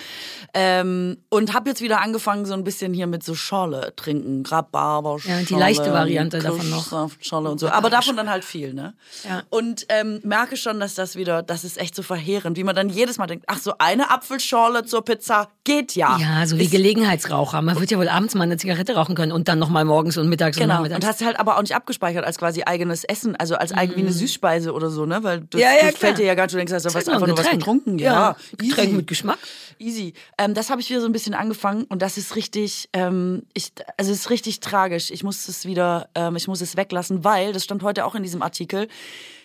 Ähm, 0.53 1.17
und 1.27 1.53
habe 1.53 1.69
jetzt 1.69 1.81
wieder 1.81 1.99
angefangen, 2.01 2.45
so 2.45 2.53
ein 2.53 2.63
bisschen 2.63 2.93
hier 2.93 3.07
mit 3.07 3.23
so 3.23 3.35
Scholle 3.35 3.91
trinken, 3.97 4.45
Rhabarber, 4.45 5.17
Ja, 5.25 5.41
die 5.41 5.53
leichte 5.55 5.83
Scholle, 5.83 5.95
Variante 5.97 6.39
davon 6.39 6.69
noch. 6.69 7.09
Scholle 7.19 7.49
und 7.51 7.59
so. 7.59 7.67
Aber 7.67 7.89
davon 7.89 8.15
dann 8.15 8.29
halt 8.29 8.45
viel, 8.45 8.73
ne? 8.73 8.93
Ja. 9.27 9.43
Und 9.49 9.85
ähm, 9.89 10.21
merke 10.23 10.55
schon, 10.55 10.79
dass 10.79 10.95
das 10.95 11.17
wieder, 11.17 11.43
das 11.43 11.65
ist 11.65 11.77
echt 11.77 11.93
so 11.93 12.03
verheerend, 12.03 12.55
wie 12.55 12.63
man 12.63 12.73
dann 12.73 12.87
jedes 12.87 13.17
Mal 13.17 13.27
denkt, 13.27 13.43
ach 13.47 13.57
so, 13.59 13.73
eine 13.79 14.11
Apfelschorle 14.11 14.85
zur 14.85 15.03
Pizza 15.03 15.49
geht 15.65 15.93
ja. 15.95 16.17
Ja, 16.19 16.45
so 16.47 16.57
wie 16.57 16.63
Ist- 16.63 16.71
Gelegenheitsraucher. 16.71 17.61
Man 17.61 17.77
wird 17.81 17.91
ja 17.91 17.97
wohl 17.97 18.07
abends 18.07 18.33
mal 18.33 18.43
eine 18.43 18.55
Zigarette 18.55 18.95
rauchen 18.95 19.15
können 19.15 19.33
und 19.33 19.49
dann 19.49 19.59
nochmal 19.59 19.83
morgens 19.83 20.15
und 20.17 20.29
mittags 20.29 20.55
und 20.55 20.63
Genau. 20.63 20.75
nachmittags. 20.75 21.03
Und 21.03 21.09
hast 21.09 21.19
du 21.19 21.32
halt 21.33 21.39
aber 21.39 21.57
auch 21.57 21.61
nicht 21.61 21.75
abgespeichert 21.75 22.25
als 22.25 22.37
quasi 22.37 22.63
eigenes 22.63 23.03
Essen, 23.03 23.35
also 23.35 23.55
als 23.55 23.71
eigen, 23.71 23.95
wie 23.95 24.01
eine 24.01 24.11
Süßspeise 24.13 24.73
oder 24.73 24.89
so, 24.89 25.05
ne? 25.05 25.23
Weil 25.23 25.41
das, 25.41 25.53
Mhm. 25.53 25.59
Ja, 25.59 25.73
ja, 25.73 25.91
das 25.91 25.99
fällt 25.99 26.17
dir 26.17 26.25
ja 26.25 26.35
gar 26.35 26.43
nicht, 26.43 26.53
du 26.53 26.57
denkst, 26.57 26.73
hast 26.73 26.83
du 26.85 26.87
hast 26.89 26.95
einfach 26.95 27.19
nur 27.19 27.27
nur 27.29 27.39
ein 27.39 27.45
was 27.45 27.51
getrunken. 27.51 27.99
Ja, 27.99 28.13
Ja, 28.13 28.35
Getränk 28.57 28.87
easy. 28.87 28.97
mit 28.97 29.07
Geschmack. 29.07 29.39
Easy. 29.79 30.13
Ähm, 30.37 30.53
das 30.53 30.69
habe 30.69 30.81
ich 30.81 30.89
wieder 30.89 31.01
so 31.01 31.07
ein 31.07 31.11
bisschen 31.11 31.33
angefangen 31.33 31.83
und 31.85 32.01
das 32.01 32.17
ist 32.17 32.35
richtig, 32.35 32.89
ähm, 32.93 33.43
ich, 33.53 33.71
also 33.97 34.11
es 34.11 34.19
ist 34.19 34.29
richtig 34.29 34.59
tragisch. 34.59 35.11
Ich 35.11 35.23
muss 35.23 35.47
es 35.47 35.65
wieder, 35.65 36.09
ähm, 36.15 36.35
ich 36.35 36.47
muss 36.47 36.61
es 36.61 36.77
weglassen, 36.77 37.23
weil, 37.23 37.53
das 37.53 37.63
stand 37.63 37.83
heute 37.83 38.05
auch 38.05 38.15
in 38.15 38.23
diesem 38.23 38.41
Artikel, 38.41 38.87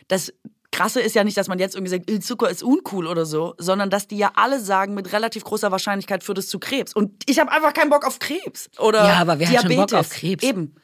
das 0.09 0.33
Krasse 0.71 1.00
ist 1.00 1.14
ja 1.14 1.25
nicht, 1.25 1.37
dass 1.38 1.49
man 1.49 1.59
jetzt 1.59 1.75
irgendwie 1.75 1.90
sagt, 1.90 2.11
"Äh, 2.11 2.21
Zucker 2.21 2.50
ist 2.50 2.62
uncool 2.62 3.07
oder 3.07 3.25
so, 3.25 3.54
sondern 3.57 3.88
dass 3.88 4.07
die 4.07 4.18
ja 4.18 4.33
alle 4.37 4.61
sagen, 4.61 4.92
mit 4.95 5.12
relativ 5.14 5.42
großer 5.42 5.73
Wahrscheinlichkeit 5.73 6.23
führt 6.23 6.37
es 6.37 6.49
zu 6.49 6.59
Krebs. 6.59 6.92
Und 6.95 7.11
ich 7.26 7.38
habe 7.38 7.50
einfach 7.50 7.73
keinen 7.73 7.88
Bock 7.88 8.07
auf 8.07 8.18
Krebs. 8.18 8.68
Oder 8.78 9.02
Ja, 9.07 9.14
aber 9.16 9.38
wer 9.38 9.49
hat 9.49 9.61
schon 9.62 9.71
Diabetes. 9.71 9.90
Bock 9.92 9.99
auf 10.00 10.11
Krebs? 10.11 10.45
Eben. 10.45 10.75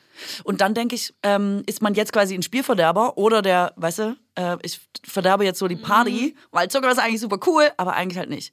Und 0.44 0.60
dann 0.60 0.74
denke 0.74 0.94
ich, 0.94 1.14
ähm, 1.22 1.62
ist 1.66 1.82
man 1.82 1.94
jetzt 1.94 2.12
quasi 2.12 2.34
ein 2.34 2.42
Spielverderber 2.42 3.18
oder 3.18 3.42
der, 3.42 3.72
weißt 3.76 3.98
du, 3.98 4.16
äh, 4.36 4.56
ich 4.62 4.80
verderbe 5.04 5.44
jetzt 5.44 5.58
so 5.58 5.68
die 5.68 5.76
Party, 5.76 6.36
weil 6.50 6.68
Zucker 6.68 6.90
ist 6.90 6.98
eigentlich 6.98 7.20
super 7.20 7.38
cool, 7.46 7.70
aber 7.76 7.94
eigentlich 7.94 8.18
halt 8.18 8.30
nicht. 8.30 8.52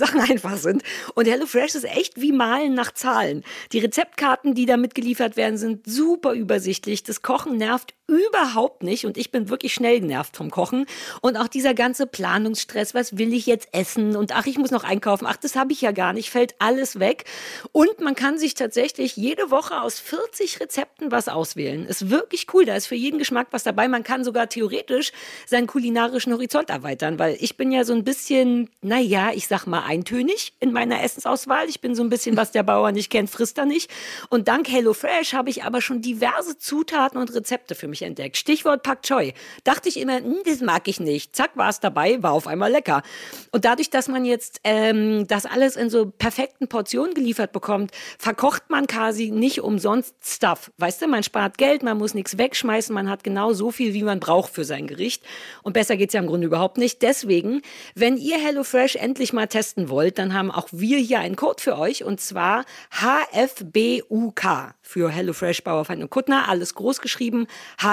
Sachen 0.00 0.20
einfach 0.28 0.56
sind. 0.56 0.82
Und 1.14 1.28
HelloFresh 1.28 1.76
ist 1.76 1.84
echt 1.84 2.20
wie 2.20 2.32
Malen 2.32 2.74
nach 2.74 2.92
Zahlen. 2.92 3.44
Die 3.72 3.78
Rezeptkarten, 3.78 4.54
die 4.54 4.66
da 4.66 4.76
mitgeliefert 4.76 5.36
werden, 5.36 5.56
sind 5.56 5.86
super 5.86 6.32
übersichtlich. 6.32 7.04
Das 7.04 7.22
Kochen 7.22 7.56
nervt 7.56 7.94
überhaupt 8.10 8.82
nicht 8.82 9.06
und 9.06 9.16
ich 9.16 9.30
bin 9.30 9.48
wirklich 9.48 9.72
schnell 9.72 10.00
genervt 10.00 10.36
vom 10.36 10.50
Kochen. 10.50 10.86
Und 11.20 11.36
auch 11.36 11.48
dieser 11.48 11.74
ganze 11.74 12.06
Planungsstress, 12.06 12.94
was 12.94 13.16
will 13.16 13.32
ich 13.32 13.46
jetzt 13.46 13.68
essen 13.72 14.16
und 14.16 14.34
ach, 14.34 14.46
ich 14.46 14.58
muss 14.58 14.70
noch 14.70 14.84
einkaufen, 14.84 15.26
ach, 15.26 15.36
das 15.36 15.54
habe 15.54 15.72
ich 15.72 15.80
ja 15.80 15.92
gar 15.92 16.12
nicht, 16.12 16.30
fällt 16.30 16.54
alles 16.58 16.98
weg. 16.98 17.24
Und 17.72 18.00
man 18.00 18.14
kann 18.14 18.38
sich 18.38 18.54
tatsächlich 18.54 19.16
jede 19.16 19.50
Woche 19.50 19.80
aus 19.80 20.00
40 20.00 20.60
Rezepten 20.60 21.12
was 21.12 21.28
auswählen. 21.28 21.86
Ist 21.86 22.10
wirklich 22.10 22.46
cool, 22.52 22.64
da 22.64 22.74
ist 22.74 22.88
für 22.88 22.96
jeden 22.96 23.18
Geschmack 23.18 23.48
was 23.52 23.62
dabei. 23.62 23.86
Man 23.86 24.02
kann 24.02 24.24
sogar 24.24 24.48
theoretisch 24.48 25.12
seinen 25.46 25.66
kulinarischen 25.66 26.32
Horizont 26.32 26.70
erweitern, 26.70 27.18
weil 27.18 27.36
ich 27.40 27.56
bin 27.56 27.70
ja 27.70 27.84
so 27.84 27.92
ein 27.92 28.04
bisschen, 28.04 28.70
naja, 28.82 29.30
ich 29.32 29.46
sag 29.46 29.66
mal 29.66 29.84
eintönig 29.84 30.54
in 30.58 30.72
meiner 30.72 31.02
Essensauswahl. 31.02 31.68
Ich 31.68 31.80
bin 31.80 31.94
so 31.94 32.02
ein 32.02 32.10
bisschen, 32.10 32.36
was 32.36 32.50
der 32.50 32.64
Bauer 32.64 32.90
nicht 32.90 33.10
kennt, 33.10 33.30
frisst 33.30 33.58
er 33.58 33.66
nicht. 33.66 33.90
Und 34.28 34.48
dank 34.48 34.68
HelloFresh 34.68 35.34
habe 35.34 35.50
ich 35.50 35.62
aber 35.62 35.80
schon 35.80 36.02
diverse 36.02 36.58
Zutaten 36.58 37.20
und 37.20 37.32
Rezepte 37.32 37.74
für 37.74 37.86
mich 37.86 37.99
entdeckt. 38.02 38.36
Stichwort 38.36 38.82
Pak 38.82 39.02
Choi. 39.02 39.32
Dachte 39.64 39.88
ich 39.88 39.98
immer, 39.98 40.16
hm, 40.16 40.38
das 40.44 40.60
mag 40.60 40.88
ich 40.88 41.00
nicht. 41.00 41.34
Zack, 41.36 41.56
war 41.56 41.68
es 41.68 41.80
dabei, 41.80 42.22
war 42.22 42.32
auf 42.32 42.46
einmal 42.46 42.70
lecker. 42.70 43.02
Und 43.50 43.64
dadurch, 43.64 43.90
dass 43.90 44.08
man 44.08 44.24
jetzt 44.24 44.60
ähm, 44.64 45.26
das 45.26 45.46
alles 45.46 45.76
in 45.76 45.90
so 45.90 46.06
perfekten 46.06 46.68
Portionen 46.68 47.14
geliefert 47.14 47.52
bekommt, 47.52 47.92
verkocht 48.18 48.70
man 48.70 48.86
quasi 48.86 49.30
nicht 49.30 49.60
umsonst 49.60 50.14
Stuff. 50.22 50.70
Weißt 50.78 51.02
du, 51.02 51.08
man 51.08 51.22
spart 51.22 51.58
Geld, 51.58 51.82
man 51.82 51.98
muss 51.98 52.14
nichts 52.14 52.38
wegschmeißen, 52.38 52.94
man 52.94 53.08
hat 53.08 53.24
genau 53.24 53.52
so 53.52 53.70
viel, 53.70 53.94
wie 53.94 54.02
man 54.02 54.20
braucht 54.20 54.52
für 54.52 54.64
sein 54.64 54.86
Gericht. 54.86 55.24
Und 55.62 55.72
besser 55.72 55.96
geht's 55.96 56.14
ja 56.14 56.20
im 56.20 56.26
Grunde 56.26 56.46
überhaupt 56.46 56.78
nicht. 56.78 57.02
Deswegen, 57.02 57.62
wenn 57.94 58.16
ihr 58.16 58.38
HelloFresh 58.38 58.96
endlich 58.96 59.32
mal 59.32 59.46
testen 59.46 59.88
wollt, 59.88 60.18
dann 60.18 60.34
haben 60.34 60.50
auch 60.50 60.68
wir 60.72 60.98
hier 60.98 61.20
einen 61.20 61.36
Code 61.36 61.62
für 61.62 61.78
euch 61.78 62.04
und 62.04 62.20
zwar 62.20 62.64
HFBUK 62.90 64.74
für 64.82 65.10
HelloFresh 65.10 65.62
Bauerfeind 65.62 66.02
und 66.02 66.10
Kuttner. 66.10 66.48
Alles 66.48 66.74
groß 66.74 67.00
geschrieben. 67.00 67.46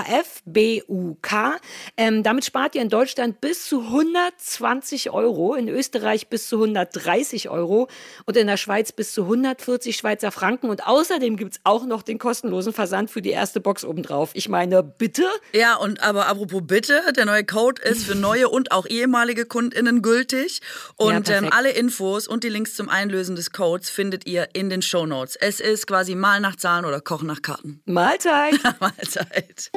HFBUK. 0.04 1.60
Ähm, 1.98 2.24
damit 2.24 2.46
spart 2.46 2.76
ihr 2.76 2.82
in 2.82 2.90
Deutschland 2.90 3.42
bis 3.42 3.68
zu 3.68 3.82
120 3.82 5.12
Euro, 5.12 5.56
in 5.56 5.68
Österreich 5.68 6.28
bis 6.28 6.48
zu 6.48 6.58
130 6.58 7.50
Euro 7.50 7.88
und 8.26 8.38
in 8.38 8.48
der 8.48 8.58
Schweiz 8.58 8.92
bis 8.92 9.14
zu 9.14 9.24
140 9.24 9.96
Schweizer 9.96 10.32
Franken. 10.32 10.70
Und 10.70 10.86
außerdem 10.86 11.38
gibt's 11.38 11.60
auch 11.64 11.86
noch 11.86 12.02
den 12.02 12.20
kostenlosen 12.20 12.74
Versand 12.74 13.10
für 13.12 13.22
die 13.22 13.32
erste 13.32 13.60
Box 13.60 13.84
obendrauf. 13.86 14.32
Ich 14.34 14.50
meine, 14.50 14.84
bitte? 14.84 15.26
Ja, 15.54 15.76
und 15.76 16.02
aber 16.02 16.28
apropos 16.28 16.62
bitte, 16.66 17.02
der 17.16 17.26
neue 17.26 17.46
Code 17.46 17.82
ist 17.82 18.06
für 18.06 18.16
neue 18.16 18.50
und 18.50 18.72
auch 18.72 18.86
ehemalige 18.88 19.46
KundInnen 19.46 20.02
gültig. 20.02 20.62
Und 20.96 21.28
Ja, 21.28 21.38
ähm, 21.38 21.50
alle 21.52 21.72
Infos 21.72 22.28
und 22.28 22.44
die 22.44 22.50
Links 22.50 22.76
zum 22.76 22.90
Einlösen 22.90 23.36
des 23.36 23.52
Codes 23.52 23.90
findet 23.90 24.28
ihr 24.28 24.50
in 24.54 24.70
den 24.70 24.82
Shownotes. 24.82 25.36
Es 25.36 25.60
ist 25.60 25.88
quasi 25.88 26.16
Mal 26.16 26.40
nach 26.40 26.56
Zahlen 26.56 26.86
oder 26.86 27.02
Kochen 27.02 27.28
nach 27.28 27.42
Karten. 27.42 27.82
Mahlzeit! 27.86 28.60
Mahlzeit. 28.80 29.72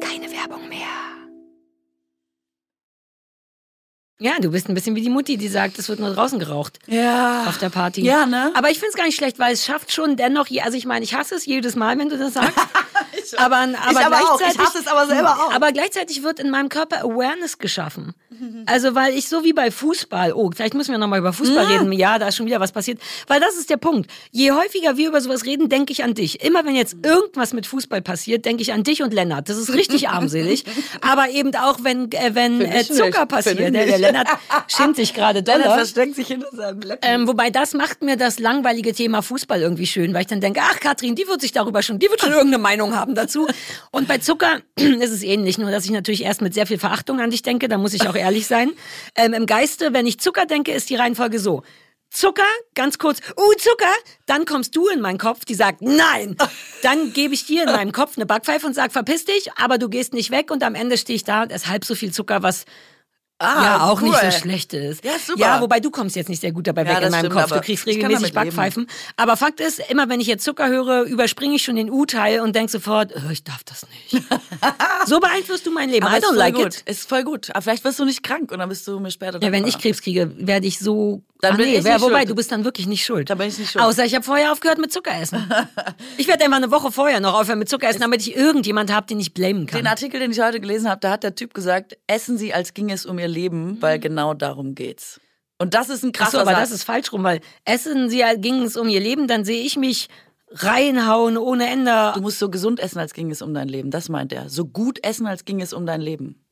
Keine 0.00 0.30
Werbung 0.32 0.68
mehr. 0.68 0.78
Ja, 4.20 4.32
du 4.40 4.50
bist 4.50 4.68
ein 4.68 4.74
bisschen 4.74 4.96
wie 4.96 5.00
die 5.00 5.10
Mutti, 5.10 5.36
die 5.36 5.46
sagt, 5.46 5.78
es 5.78 5.88
wird 5.88 6.00
nur 6.00 6.12
draußen 6.12 6.40
geraucht. 6.40 6.80
Ja. 6.88 7.44
Auf 7.46 7.58
der 7.58 7.68
Party. 7.70 8.02
Ja, 8.02 8.26
ne? 8.26 8.50
Aber 8.54 8.68
ich 8.70 8.78
finde 8.78 8.90
es 8.90 8.96
gar 8.96 9.04
nicht 9.04 9.16
schlecht, 9.16 9.38
weil 9.38 9.52
es 9.52 9.64
schafft 9.64 9.92
schon 9.92 10.16
dennoch, 10.16 10.48
also 10.62 10.76
ich 10.76 10.86
meine, 10.86 11.04
ich 11.04 11.14
hasse 11.14 11.36
es 11.36 11.46
jedes 11.46 11.76
Mal, 11.76 11.96
wenn 11.98 12.08
du 12.08 12.18
das 12.18 12.34
sagst. 12.34 12.58
aber, 13.36 13.56
aber, 13.56 14.06
aber 14.06 14.16
auch. 14.16 14.32
Ich 14.32 14.38
gleichzeitig, 14.38 14.58
hasse 14.58 14.78
es 14.78 14.86
aber 14.88 15.06
selber 15.06 15.34
auch. 15.34 15.52
Aber 15.52 15.70
gleichzeitig 15.70 16.24
wird 16.24 16.40
in 16.40 16.50
meinem 16.50 16.68
Körper 16.68 17.04
Awareness 17.04 17.58
geschaffen. 17.58 18.14
Also, 18.66 18.94
weil 18.94 19.14
ich 19.14 19.28
so 19.28 19.44
wie 19.44 19.52
bei 19.52 19.70
Fußball, 19.70 20.32
oh, 20.32 20.50
vielleicht 20.54 20.74
müssen 20.74 20.92
wir 20.92 20.98
nochmal 20.98 21.18
über 21.18 21.32
Fußball 21.32 21.66
reden. 21.66 21.92
Ja, 21.92 22.18
da 22.18 22.28
ist 22.28 22.36
schon 22.36 22.46
wieder 22.46 22.60
was 22.60 22.72
passiert. 22.72 23.00
Weil 23.26 23.40
das 23.40 23.56
ist 23.56 23.70
der 23.70 23.76
Punkt. 23.76 24.10
Je 24.30 24.52
häufiger 24.52 24.96
wir 24.96 25.08
über 25.08 25.20
sowas 25.20 25.44
reden, 25.44 25.68
denke 25.68 25.92
ich 25.92 26.04
an 26.04 26.14
dich. 26.14 26.44
Immer 26.44 26.64
wenn 26.64 26.74
jetzt 26.74 26.96
irgendwas 27.04 27.52
mit 27.52 27.66
Fußball 27.66 28.02
passiert, 28.02 28.44
denke 28.44 28.62
ich 28.62 28.72
an 28.72 28.84
dich 28.84 29.02
und 29.02 29.12
Lennart. 29.12 29.48
Das 29.48 29.56
ist 29.56 29.72
richtig 29.72 30.08
armselig. 30.08 30.64
Aber 31.00 31.30
eben 31.30 31.54
auch, 31.54 31.78
wenn, 31.82 32.10
äh, 32.12 32.34
wenn 32.34 32.60
äh, 32.60 32.84
Zucker 32.84 33.04
nicht. 33.04 33.28
passiert. 33.28 33.58
Der, 33.58 33.70
der. 33.70 33.98
Lennart 33.98 34.28
schämt 34.68 34.96
sich 34.96 35.14
gerade 35.14 35.42
doller. 35.42 35.58
Lennart 35.58 35.76
versteckt 35.76 36.14
sich 36.14 36.28
hinter 36.28 36.48
seinem 36.52 36.80
Laptop. 36.80 37.10
Ähm, 37.10 37.28
wobei 37.28 37.50
das 37.50 37.74
macht 37.74 38.02
mir 38.02 38.16
das 38.16 38.38
langweilige 38.38 38.92
Thema 38.92 39.22
Fußball 39.22 39.60
irgendwie 39.60 39.86
schön, 39.86 40.14
weil 40.14 40.22
ich 40.22 40.26
dann 40.26 40.40
denke, 40.40 40.60
ach 40.62 40.80
Katrin, 40.80 41.14
die 41.14 41.26
wird 41.26 41.40
sich 41.40 41.52
darüber 41.52 41.82
schon, 41.82 41.98
die 41.98 42.08
wird 42.08 42.20
schon 42.20 42.32
irgendeine 42.32 42.58
Meinung 42.62 42.94
haben 42.94 43.14
dazu. 43.14 43.46
Und 43.90 44.08
bei 44.08 44.18
Zucker 44.18 44.60
ist 44.76 45.10
es 45.10 45.22
ähnlich, 45.22 45.58
nur 45.58 45.70
dass 45.70 45.84
ich 45.84 45.90
natürlich 45.90 46.24
erst 46.24 46.42
mit 46.42 46.54
sehr 46.54 46.66
viel 46.66 46.78
Verachtung 46.78 47.20
an 47.20 47.30
dich 47.30 47.42
denke, 47.42 47.68
da 47.68 47.78
muss 47.78 47.94
ich 47.94 48.08
auch 48.08 48.14
ehrlich 48.28 48.46
sein. 48.46 48.72
Ähm, 49.14 49.32
Im 49.32 49.46
Geiste, 49.46 49.92
wenn 49.92 50.06
ich 50.06 50.20
Zucker 50.20 50.46
denke, 50.46 50.72
ist 50.72 50.90
die 50.90 50.96
Reihenfolge 50.96 51.38
so. 51.38 51.62
Zucker, 52.10 52.42
ganz 52.74 52.98
kurz, 52.98 53.20
uh, 53.36 53.52
Zucker, 53.58 53.92
dann 54.26 54.46
kommst 54.46 54.74
du 54.74 54.88
in 54.88 55.00
meinen 55.00 55.18
Kopf, 55.18 55.44
die 55.44 55.54
sagt, 55.54 55.82
nein. 55.82 56.36
Dann 56.82 57.12
gebe 57.12 57.34
ich 57.34 57.44
dir 57.44 57.64
in 57.64 57.72
meinem 57.72 57.92
Kopf 57.92 58.16
eine 58.16 58.24
Backpfeife 58.24 58.66
und 58.66 58.74
sag, 58.74 58.92
verpiss 58.92 59.24
dich, 59.24 59.52
aber 59.56 59.78
du 59.78 59.88
gehst 59.88 60.14
nicht 60.14 60.30
weg 60.30 60.50
und 60.50 60.62
am 60.62 60.74
Ende 60.74 60.96
stehe 60.96 61.16
ich 61.16 61.24
da 61.24 61.42
und 61.42 61.50
esse 61.50 61.68
halb 61.68 61.84
so 61.84 61.94
viel 61.94 62.12
Zucker, 62.12 62.42
was 62.42 62.64
Ah, 63.40 63.62
ja 63.62 63.80
auch 63.84 64.02
cool. 64.02 64.08
nicht 64.08 64.20
so 64.20 64.30
schlecht 64.32 64.72
ist. 64.72 65.04
Ja, 65.04 65.12
super. 65.24 65.38
Ja, 65.40 65.60
wobei 65.60 65.78
du 65.78 65.90
kommst 65.90 66.16
jetzt 66.16 66.28
nicht 66.28 66.40
sehr 66.40 66.50
gut 66.50 66.66
dabei 66.66 66.82
Ja, 66.82 66.96
weg 66.96 67.04
in 67.04 67.10
meinem 67.12 67.26
stimmt, 67.26 67.34
Kopf. 67.34 67.52
Du 67.52 67.60
kriegst 67.60 67.86
regelmäßig 67.86 68.32
damit 68.32 68.34
leben. 68.46 68.56
Backpfeifen. 68.56 68.86
Aber 69.16 69.36
Fakt 69.36 69.60
ist, 69.60 69.80
immer 69.90 70.08
wenn 70.08 70.20
ich 70.20 70.26
jetzt 70.26 70.44
Zucker 70.44 70.68
höre, 70.68 71.02
überspringe 71.02 71.54
ich 71.54 71.62
schon 71.62 71.76
den 71.76 71.88
U-Teil 71.90 72.40
und 72.40 72.56
denk 72.56 72.68
sofort, 72.68 73.12
oh, 73.16 73.30
ich 73.30 73.44
darf 73.44 73.62
das 73.64 73.86
nicht. 74.10 74.24
so 75.06 75.20
beeinflusst 75.20 75.64
du 75.66 75.70
mein 75.70 75.88
Leben. 75.88 76.04
Aber 76.06 76.16
I 76.16 76.18
ist 76.18 76.26
don't 76.26 76.34
like 76.34 76.54
gut. 76.54 76.66
it. 76.66 76.82
Ist 76.86 77.08
voll 77.08 77.22
gut. 77.22 77.50
Aber 77.50 77.62
vielleicht 77.62 77.84
wirst 77.84 78.00
du 78.00 78.04
nicht 78.04 78.24
krank 78.24 78.50
und 78.50 78.58
dann 78.58 78.68
bist 78.68 78.86
du 78.88 78.98
mir 78.98 79.10
später 79.12 79.40
Ja, 79.40 79.52
wenn 79.52 79.66
ich. 79.66 79.78
Krebs 79.78 80.02
kriege, 80.02 80.32
werde 80.36 80.66
ich 80.66 80.80
so. 80.80 81.22
Dann 81.40 81.52
Ach 81.52 81.56
bin 81.56 81.66
nee, 81.66 81.76
ich 81.76 81.84
nicht 81.84 82.00
wobei, 82.00 82.16
schuld. 82.16 82.30
du 82.30 82.34
bist 82.34 82.50
dann 82.50 82.64
wirklich 82.64 82.88
nicht 82.88 83.04
schuld. 83.04 83.30
Dann 83.30 83.38
bin 83.38 83.46
ich 83.46 83.56
nicht 83.58 83.70
schuld. 83.70 83.84
Außer 83.84 84.04
ich 84.04 84.16
habe 84.16 84.24
vorher 84.24 84.50
aufgehört 84.50 84.78
mit 84.78 84.92
Zucker 84.92 85.12
essen. 85.20 85.48
ich 86.16 86.26
werde 86.26 86.42
einfach 86.44 86.56
eine 86.56 86.72
Woche 86.72 86.90
vorher 86.90 87.20
noch 87.20 87.38
aufhören 87.38 87.60
mit 87.60 87.68
Zucker 87.68 87.88
essen, 87.88 88.00
damit 88.00 88.22
ich 88.22 88.34
irgendjemand 88.34 88.92
habe, 88.92 89.06
den 89.06 89.20
ich 89.20 89.34
blamen 89.34 89.66
kann. 89.66 89.78
Den 89.78 89.86
Artikel, 89.86 90.18
den 90.18 90.32
ich 90.32 90.40
heute 90.40 90.58
gelesen 90.58 90.90
habe, 90.90 90.98
da 91.00 91.10
hat 91.12 91.22
der 91.22 91.36
Typ 91.36 91.54
gesagt, 91.54 91.96
essen 92.08 92.38
Sie, 92.38 92.52
als 92.52 92.74
ging 92.74 92.90
es 92.90 93.06
um 93.06 93.20
Ihr 93.20 93.27
Leben, 93.28 93.80
weil 93.80 93.98
genau 93.98 94.34
darum 94.34 94.74
geht's. 94.74 95.20
Und 95.58 95.74
das 95.74 95.88
ist 95.88 96.04
ein 96.04 96.12
Ach 96.14 96.18
so, 96.18 96.24
krasser 96.24 96.40
aber 96.40 96.50
Satz. 96.52 96.60
das 96.60 96.70
ist 96.70 96.84
falsch 96.84 97.12
rum, 97.12 97.24
weil 97.24 97.40
essen 97.64 98.08
sie, 98.10 98.22
ging 98.36 98.62
es 98.62 98.76
um 98.76 98.88
ihr 98.88 99.00
Leben, 99.00 99.26
dann 99.26 99.44
sehe 99.44 99.62
ich 99.62 99.76
mich 99.76 100.08
reinhauen 100.50 101.36
ohne 101.36 101.68
Ende. 101.68 102.12
Du 102.14 102.20
musst 102.20 102.38
so 102.38 102.48
gesund 102.48 102.80
essen, 102.80 102.98
als 102.98 103.12
ging 103.12 103.30
es 103.30 103.42
um 103.42 103.52
dein 103.54 103.68
Leben. 103.68 103.90
Das 103.90 104.08
meint 104.08 104.32
er. 104.32 104.48
So 104.48 104.64
gut 104.64 105.04
essen, 105.04 105.26
als 105.26 105.44
ging 105.44 105.60
es 105.60 105.72
um 105.72 105.84
dein 105.84 106.00
Leben. 106.00 106.44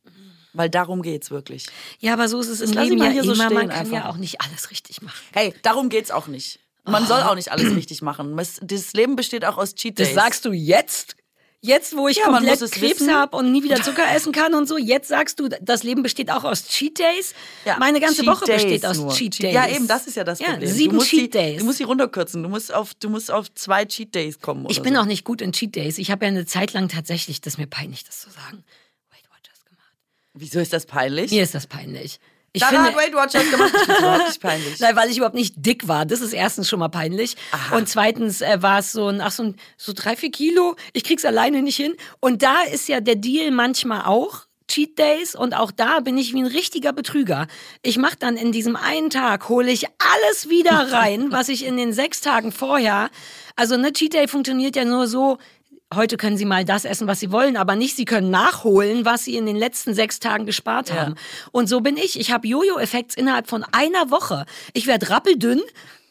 Weil 0.53 0.71
darum 0.71 1.03
geht's 1.03 1.31
wirklich. 1.31 1.67
Ja, 1.99 2.15
aber 2.15 2.29
so 2.29 2.41
ist 2.41 2.49
es 2.49 2.61
im 2.61 2.73
lass 2.73 2.85
ich 2.85 2.91
Leben 2.91 3.05
ja 3.05 3.11
hier 3.11 3.25
so 3.25 3.33
immer. 3.33 3.51
Man 3.51 3.69
kann 3.69 3.79
einfach. 3.79 3.93
ja 3.93 4.09
auch 4.09 4.17
nicht 4.17 4.41
alles 4.41 4.71
richtig 4.71 5.03
machen. 5.03 5.21
Hey, 5.33 5.55
darum 5.63 5.89
geht's 5.89 6.11
auch 6.11 6.27
nicht. 6.27 6.61
Man 6.85 7.05
soll 7.05 7.21
auch 7.23 7.35
nicht 7.35 7.51
alles 7.51 7.75
richtig 7.75 8.01
machen. 8.01 8.37
Das 8.63 8.93
Leben 8.93 9.17
besteht 9.17 9.45
auch 9.45 9.59
aus 9.59 9.75
Cheat 9.75 9.99
Days. 9.99 10.09
Das 10.09 10.15
sagst 10.15 10.45
du 10.45 10.53
jetzt? 10.53 11.16
Jetzt, 11.63 11.97
wo 11.97 12.07
ich 12.07 12.19
Ja, 12.19 12.25
komplett 12.27 12.71
Krebs 12.71 13.09
habe 13.09 13.37
und 13.37 13.51
nie 13.51 13.63
wieder 13.63 13.77
Zucker 13.83 14.05
essen 14.15 14.33
kann 14.33 14.55
und 14.55 14.69
so, 14.69 14.79
jetzt 14.79 15.09
sagst 15.09 15.41
du, 15.41 15.49
das 15.49 15.83
Leben 15.83 16.03
besteht 16.03 16.31
auch 16.31 16.45
aus 16.45 16.69
Cheat 16.69 16.99
Days. 16.99 17.35
Ja, 17.65 17.77
Meine 17.79 17.99
ganze 17.99 18.23
Cheat 18.23 18.27
Woche 18.27 18.45
Days 18.45 18.63
besteht 18.63 18.87
aus 18.87 18.99
nur. 18.99 19.13
Cheat 19.13 19.43
Days. 19.43 19.55
Ja, 19.55 19.69
eben, 19.69 19.89
das 19.89 20.07
ist 20.07 20.17
ja 20.17 20.25
das 20.25 20.39
Ja, 20.39 20.51
Problem. 20.51 20.71
sieben 20.71 20.99
Cheat 21.01 21.21
die, 21.21 21.31
Days. 21.31 21.59
Du 21.59 21.65
musst 21.65 21.79
die 21.81 21.85
runterkürzen. 21.85 22.43
Du 22.43 22.49
musst 22.49 22.73
auf, 22.73 22.95
du 22.95 23.09
musst 23.09 23.31
auf 23.31 23.53
zwei 23.55 23.85
Cheat 23.85 24.15
Days 24.15 24.39
kommen. 24.41 24.67
Ich 24.69 24.83
bin 24.83 24.95
so. 24.95 25.01
auch 25.01 25.07
nicht 25.07 25.25
gut 25.25 25.41
in 25.41 25.53
Cheat 25.53 25.75
Days. 25.75 25.99
Ich 25.99 26.11
habe 26.11 26.25
ja 26.25 26.29
eine 26.31 26.47
Zeit 26.47 26.73
lang 26.73 26.89
tatsächlich, 26.89 27.41
das 27.41 27.55
ist 27.55 27.59
mir 27.59 27.67
peinlich, 27.67 28.05
das 28.05 28.21
zu 28.21 28.31
sagen, 28.31 28.63
Weight 29.11 29.25
Watchers 29.31 29.65
gemacht. 29.65 29.95
Wieso 30.35 30.61
ist 30.61 30.73
das 30.73 30.87
peinlich? 30.87 31.31
Mir 31.33 31.43
ist 31.43 31.55
das 31.55 31.67
peinlich. 31.67 32.21
Ich 32.57 32.63
Dara 32.63 32.73
finde, 32.73 32.89
hat 32.89 32.97
Weight 32.97 33.15
Watchers 33.15 33.51
gemacht. 33.51 33.73
Das 33.87 33.99
überhaupt 33.99 34.41
peinlich. 34.41 34.81
Nein, 34.81 34.97
weil 34.97 35.11
ich 35.11 35.19
überhaupt 35.19 35.35
nicht 35.35 35.55
dick 35.59 35.89
war. 35.89 36.07
Das 36.07 36.23
ist 36.23 36.33
erstens 36.33 36.71
schon 36.71 36.79
mal 36.79 36.89
peinlich. 36.89 37.37
Und 37.71 37.87
zweitens 37.87 38.41
äh, 38.41 38.63
war 38.63 38.79
es 38.79 38.93
so 38.93 39.09
ein, 39.09 39.21
ach 39.21 39.31
so 39.31 39.43
ein, 39.43 39.57
so 39.77 39.93
drei, 39.95 40.17
vier 40.17 40.31
Kilo. 40.31 40.75
Ich 40.95 41.05
krieg's 41.05 41.27
alleine 41.27 41.61
nicht 41.61 41.77
hin. 41.77 41.95
Und 42.19 42.43
da 42.43 42.63
ist 42.63 42.89
ja 42.89 43.01
der 43.01 43.17
Deal 43.17 43.51
manchmal 43.51 44.07
auch. 44.07 44.47
Cheat 44.69 44.99
Days 44.99 45.37
und 45.37 45.55
auch 45.55 45.71
da 45.71 46.01
bin 46.01 46.19
ich 46.19 46.35
wie 46.35 46.43
ein 46.43 46.47
richtiger 46.47 46.93
Betrüger. 46.93 47.47
Ich 47.83 47.99
mache 47.99 48.17
dann 48.19 48.37
in 48.37 48.51
diesem 48.51 48.75
einen 48.75 49.11
Tag, 49.11 49.49
hole 49.49 49.71
ich 49.71 49.87
alles 49.99 50.49
wieder 50.49 50.91
rein, 50.91 51.27
was 51.31 51.49
ich 51.49 51.65
in 51.65 51.77
den 51.77 51.93
sechs 51.93 52.21
Tagen 52.21 52.51
vorher, 52.51 53.11
also 53.55 53.75
eine 53.75 53.93
Cheat 53.93 54.13
Day 54.13 54.29
funktioniert 54.29 54.77
ja 54.77 54.85
nur 54.85 55.07
so, 55.07 55.39
heute 55.95 56.17
können 56.17 56.37
Sie 56.37 56.45
mal 56.45 56.65
das 56.65 56.85
essen, 56.85 57.07
was 57.07 57.21
Sie 57.21 57.31
wollen, 57.31 57.57
aber 57.57 57.77
nicht, 57.77 57.97
Sie 57.97 58.05
können 58.05 58.31
nachholen, 58.31 59.05
was 59.05 59.25
Sie 59.25 59.37
in 59.37 59.47
den 59.47 59.57
letzten 59.57 59.95
sechs 59.95 60.19
Tagen 60.19 60.47
gespart 60.47 60.93
haben. 60.93 61.15
Und 61.53 61.69
so 61.69 61.81
bin 61.81 61.97
ich. 61.97 62.19
Ich 62.19 62.33
habe 62.33 62.49
Jojo-Effekts 62.49 63.15
innerhalb 63.15 63.49
von 63.49 63.65
einer 63.73 64.11
Woche. 64.11 64.47
Ich 64.73 64.87
werde 64.87 65.11
rappeldünn. 65.11 65.63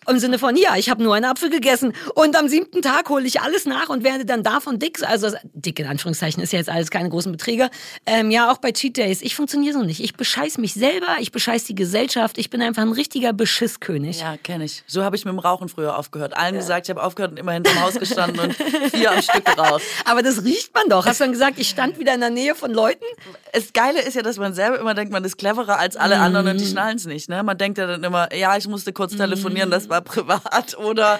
Im 0.07 0.19
Sinne 0.19 0.39
von, 0.39 0.55
ja, 0.55 0.75
ich 0.75 0.89
habe 0.89 1.03
nur 1.03 1.15
einen 1.15 1.25
Apfel 1.25 1.49
gegessen 1.49 1.93
und 2.13 2.35
am 2.35 2.47
siebten 2.47 2.81
Tag 2.81 3.09
hole 3.09 3.25
ich 3.25 3.41
alles 3.41 3.65
nach 3.65 3.89
und 3.89 4.03
werde 4.03 4.25
dann 4.25 4.43
davon 4.43 4.79
dick. 4.79 5.01
Also 5.07 5.29
dick 5.53 5.79
in 5.79 5.87
Anführungszeichen 5.87 6.41
ist 6.43 6.53
ja 6.53 6.59
jetzt 6.59 6.69
alles 6.69 6.91
keine 6.91 7.09
großen 7.09 7.31
Beträge. 7.31 7.69
Ähm, 8.05 8.31
ja, 8.31 8.51
auch 8.51 8.57
bei 8.57 8.71
Cheat 8.71 8.97
Days. 8.97 9.21
Ich 9.21 9.35
funktioniere 9.35 9.73
so 9.73 9.81
nicht. 9.81 10.03
Ich 10.03 10.15
bescheiß 10.15 10.57
mich 10.59 10.73
selber, 10.73 11.07
ich 11.19 11.31
bescheiß 11.31 11.63
die 11.65 11.75
Gesellschaft. 11.75 12.37
Ich 12.37 12.49
bin 12.49 12.61
einfach 12.61 12.83
ein 12.83 12.91
richtiger 12.91 13.33
Beschisskönig. 13.33 14.21
Ja, 14.21 14.37
kenne 14.37 14.65
ich. 14.65 14.83
So 14.87 15.03
habe 15.03 15.15
ich 15.15 15.25
mit 15.25 15.33
dem 15.33 15.39
Rauchen 15.39 15.69
früher 15.69 15.97
aufgehört. 15.97 16.37
Allen 16.37 16.55
gesagt, 16.55 16.87
ich 16.87 16.89
habe 16.89 17.03
aufgehört 17.03 17.31
und 17.31 17.37
immer 17.37 17.53
hinterm 17.53 17.81
Haus 17.81 17.95
gestanden 17.95 18.39
und 18.39 18.53
vier 18.91 19.11
am 19.11 19.21
Stück 19.21 19.45
geraucht. 19.45 19.81
Aber 20.05 20.21
das 20.21 20.43
riecht 20.43 20.73
man 20.73 20.87
doch. 20.89 21.05
Hast 21.05 21.19
du 21.19 21.23
dann 21.23 21.33
gesagt, 21.33 21.59
ich 21.59 21.69
stand 21.69 21.99
wieder 21.99 22.13
in 22.13 22.19
der 22.21 22.29
Nähe 22.29 22.55
von 22.55 22.71
Leuten? 22.71 23.05
Das 23.53 23.73
Geile 23.73 24.01
ist 24.01 24.15
ja, 24.15 24.21
dass 24.21 24.37
man 24.37 24.53
selber 24.53 24.79
immer 24.79 24.93
denkt, 24.93 25.11
man 25.11 25.23
ist 25.23 25.37
cleverer 25.37 25.79
als 25.79 25.95
alle 25.95 26.19
anderen 26.19 26.47
und 26.47 26.59
die 26.59 26.67
schnallen 26.67 26.97
es 26.97 27.05
nicht. 27.05 27.29
Ne? 27.29 27.41
Man 27.43 27.57
denkt 27.57 27.77
ja 27.77 27.87
dann 27.87 28.03
immer, 28.03 28.33
ja, 28.35 28.55
ich 28.57 28.67
musste 28.67 28.93
kurz 28.93 29.15
telefonieren, 29.15 29.71
das 29.71 29.89
war 29.89 29.94
privat 30.01 30.77
oder 30.77 31.19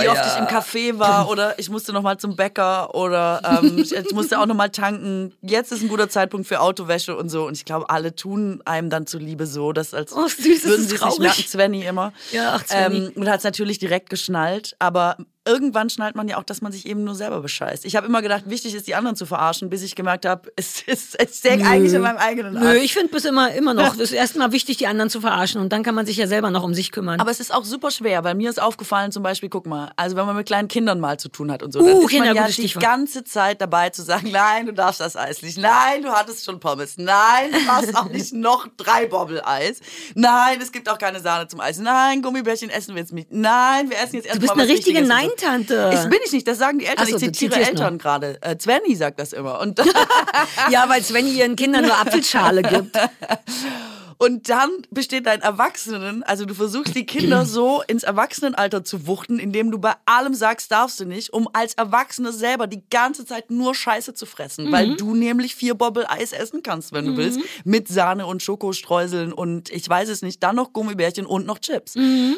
wie 0.00 0.08
oft 0.08 0.26
ich 0.26 0.38
im 0.38 0.46
Café 0.46 0.98
war 0.98 1.28
oder 1.28 1.58
ich 1.58 1.70
musste 1.70 1.92
noch 1.92 2.02
mal 2.02 2.18
zum 2.18 2.36
Bäcker 2.36 2.94
oder 2.94 3.60
ähm, 3.62 3.78
ich, 3.82 3.94
ich 3.94 4.12
musste 4.12 4.38
auch 4.38 4.46
noch 4.46 4.54
mal 4.54 4.70
tanken. 4.70 5.34
Jetzt 5.42 5.72
ist 5.72 5.82
ein 5.82 5.88
guter 5.88 6.08
Zeitpunkt 6.08 6.46
für 6.46 6.60
Autowäsche 6.60 7.16
und 7.16 7.28
so. 7.28 7.46
Und 7.46 7.56
ich 7.56 7.64
glaube, 7.64 7.90
alle 7.90 8.14
tun 8.14 8.62
einem 8.64 8.90
dann 8.90 9.06
zuliebe 9.06 9.46
so, 9.46 9.72
dass 9.72 9.94
als 9.94 10.12
Oh, 10.12 10.26
süß, 10.26 10.64
würden 10.64 10.86
sie 10.86 10.94
es 10.96 11.04
nicht 11.04 11.18
merken. 11.20 11.42
Svenny 11.46 11.82
immer. 11.84 12.12
Ja, 12.32 12.54
ach, 12.56 12.66
Svenny. 12.66 12.96
Ähm, 12.96 13.12
und 13.14 13.28
hat 13.28 13.38
es 13.38 13.44
natürlich 13.44 13.78
direkt 13.78 14.10
geschnallt, 14.10 14.76
aber 14.78 15.16
irgendwann 15.50 15.90
schnallt 15.90 16.14
man 16.14 16.28
ja 16.28 16.38
auch, 16.38 16.44
dass 16.44 16.60
man 16.62 16.72
sich 16.72 16.86
eben 16.86 17.04
nur 17.04 17.14
selber 17.14 17.40
bescheißt. 17.40 17.84
Ich 17.84 17.96
habe 17.96 18.06
immer 18.06 18.22
gedacht, 18.22 18.44
wichtig 18.46 18.74
ist, 18.74 18.86
die 18.86 18.94
anderen 18.94 19.16
zu 19.16 19.26
verarschen, 19.26 19.68
bis 19.68 19.82
ich 19.82 19.96
gemerkt 19.96 20.24
habe, 20.26 20.50
es 20.56 20.82
ist, 20.82 21.18
es 21.18 21.38
steckt 21.38 21.64
eigentlich 21.66 21.92
in 21.92 22.02
meinem 22.02 22.18
eigenen 22.18 22.54
Nö, 22.54 22.68
Arsch. 22.68 22.82
ich 22.84 22.94
finde 22.94 23.08
bis 23.08 23.24
immer, 23.24 23.52
immer 23.52 23.74
noch. 23.74 23.90
Es 24.00 24.10
ist 24.10 24.12
erstmal 24.12 24.52
wichtig, 24.52 24.78
die 24.78 24.86
anderen 24.86 25.10
zu 25.10 25.20
verarschen 25.20 25.60
und 25.60 25.72
dann 25.72 25.82
kann 25.82 25.94
man 25.94 26.06
sich 26.06 26.16
ja 26.16 26.26
selber 26.26 26.50
noch 26.50 26.62
um 26.62 26.72
sich 26.72 26.90
kümmern. 26.92 27.20
Aber 27.20 27.30
es 27.30 27.40
ist 27.40 27.52
auch 27.52 27.64
super 27.64 27.90
schwer, 27.90 28.24
weil 28.24 28.34
mir 28.34 28.48
ist 28.48 28.62
aufgefallen, 28.62 29.12
zum 29.12 29.22
Beispiel, 29.22 29.48
guck 29.48 29.66
mal, 29.66 29.90
also 29.96 30.16
wenn 30.16 30.24
man 30.26 30.36
mit 30.36 30.46
kleinen 30.46 30.68
Kindern 30.68 31.00
mal 31.00 31.18
zu 31.18 31.28
tun 31.28 31.50
hat 31.50 31.62
und 31.62 31.72
so, 31.72 31.80
Uh, 31.80 31.84
dann 31.84 32.00
ist 32.02 32.08
Kinder, 32.08 32.26
man 32.26 32.36
ja 32.36 32.46
die 32.46 32.52
Stichwort. 32.52 32.84
ganze 32.84 33.24
Zeit 33.24 33.60
dabei 33.60 33.90
zu 33.90 34.02
sagen, 34.02 34.30
nein, 34.30 34.66
du 34.66 34.72
darfst 34.72 35.00
das 35.00 35.16
Eis 35.16 35.42
nicht, 35.42 35.58
nein, 35.58 36.02
du 36.02 36.10
hattest 36.10 36.44
schon 36.44 36.60
Pommes, 36.60 36.94
nein, 36.96 37.50
du 37.52 37.64
darfst 37.66 37.96
auch 37.96 38.08
nicht 38.08 38.32
noch 38.48 38.68
drei 38.76 39.06
Bobbel-Eis, 39.06 39.80
nein, 40.14 40.60
es 40.62 40.70
gibt 40.72 40.88
auch 40.88 40.98
keine 40.98 41.20
Sahne 41.20 41.48
zum 41.48 41.60
Eis, 41.60 41.78
nein, 41.78 42.22
Gummibärchen 42.22 42.70
essen 42.70 42.94
wir 42.94 43.02
jetzt 43.02 43.12
nicht, 43.12 43.28
nein, 43.30 43.90
wir 43.90 43.98
essen 43.98 44.16
jetzt 44.16 44.26
du 44.26 44.28
erstmal 44.30 44.40
bist 44.40 44.52
eine 44.52 44.62
was 44.62 44.68
richtige 44.68 44.98
Richtiges 45.00 45.08
Nein-Tante. 45.42 45.90
Ich 45.94 46.10
bin 46.10 46.18
ich 46.24 46.32
nicht, 46.32 46.46
das 46.46 46.58
sagen 46.58 46.78
die 46.78 46.86
Eltern. 46.86 47.06
So, 47.06 47.16
ich 47.16 47.22
zitiere 47.22 47.60
Eltern 47.60 47.98
gerade. 47.98 48.38
Äh, 48.42 48.56
Svenny 48.58 48.94
sagt 48.94 49.20
das 49.20 49.32
immer. 49.32 49.60
Und, 49.60 49.78
ja, 50.70 50.88
weil 50.88 51.02
Sven 51.02 51.26
ihren 51.26 51.56
Kindern 51.56 51.86
nur 51.86 51.96
Apfelschale 51.96 52.62
gibt. 52.62 52.96
und 54.20 54.50
dann 54.50 54.70
besteht 54.90 55.24
dein 55.24 55.40
Erwachsenen, 55.40 56.22
also 56.22 56.44
du 56.44 56.52
versuchst 56.52 56.94
die 56.94 57.06
Kinder 57.06 57.46
so 57.46 57.82
ins 57.86 58.02
Erwachsenenalter 58.02 58.84
zu 58.84 59.06
wuchten, 59.06 59.38
indem 59.38 59.70
du 59.70 59.78
bei 59.78 59.94
allem 60.04 60.34
sagst, 60.34 60.70
darfst 60.70 61.00
du 61.00 61.06
nicht, 61.06 61.32
um 61.32 61.48
als 61.54 61.72
Erwachsene 61.72 62.30
selber 62.30 62.66
die 62.66 62.82
ganze 62.90 63.24
Zeit 63.24 63.50
nur 63.50 63.74
Scheiße 63.74 64.12
zu 64.12 64.26
fressen, 64.26 64.70
weil 64.72 64.96
du 64.96 65.14
nämlich 65.14 65.54
vier 65.54 65.72
Bobbel 65.74 66.04
Eis 66.06 66.32
essen 66.32 66.62
kannst, 66.62 66.92
wenn 66.92 67.06
du 67.06 67.16
willst, 67.16 67.40
mit 67.64 67.88
Sahne 67.88 68.26
und 68.26 68.42
Schokostreuseln 68.42 69.32
und 69.32 69.70
ich 69.70 69.88
weiß 69.88 70.10
es 70.10 70.20
nicht, 70.20 70.42
dann 70.42 70.56
noch 70.56 70.74
Gummibärchen 70.74 71.24
und 71.24 71.46
noch 71.46 71.58
Chips. 71.58 71.94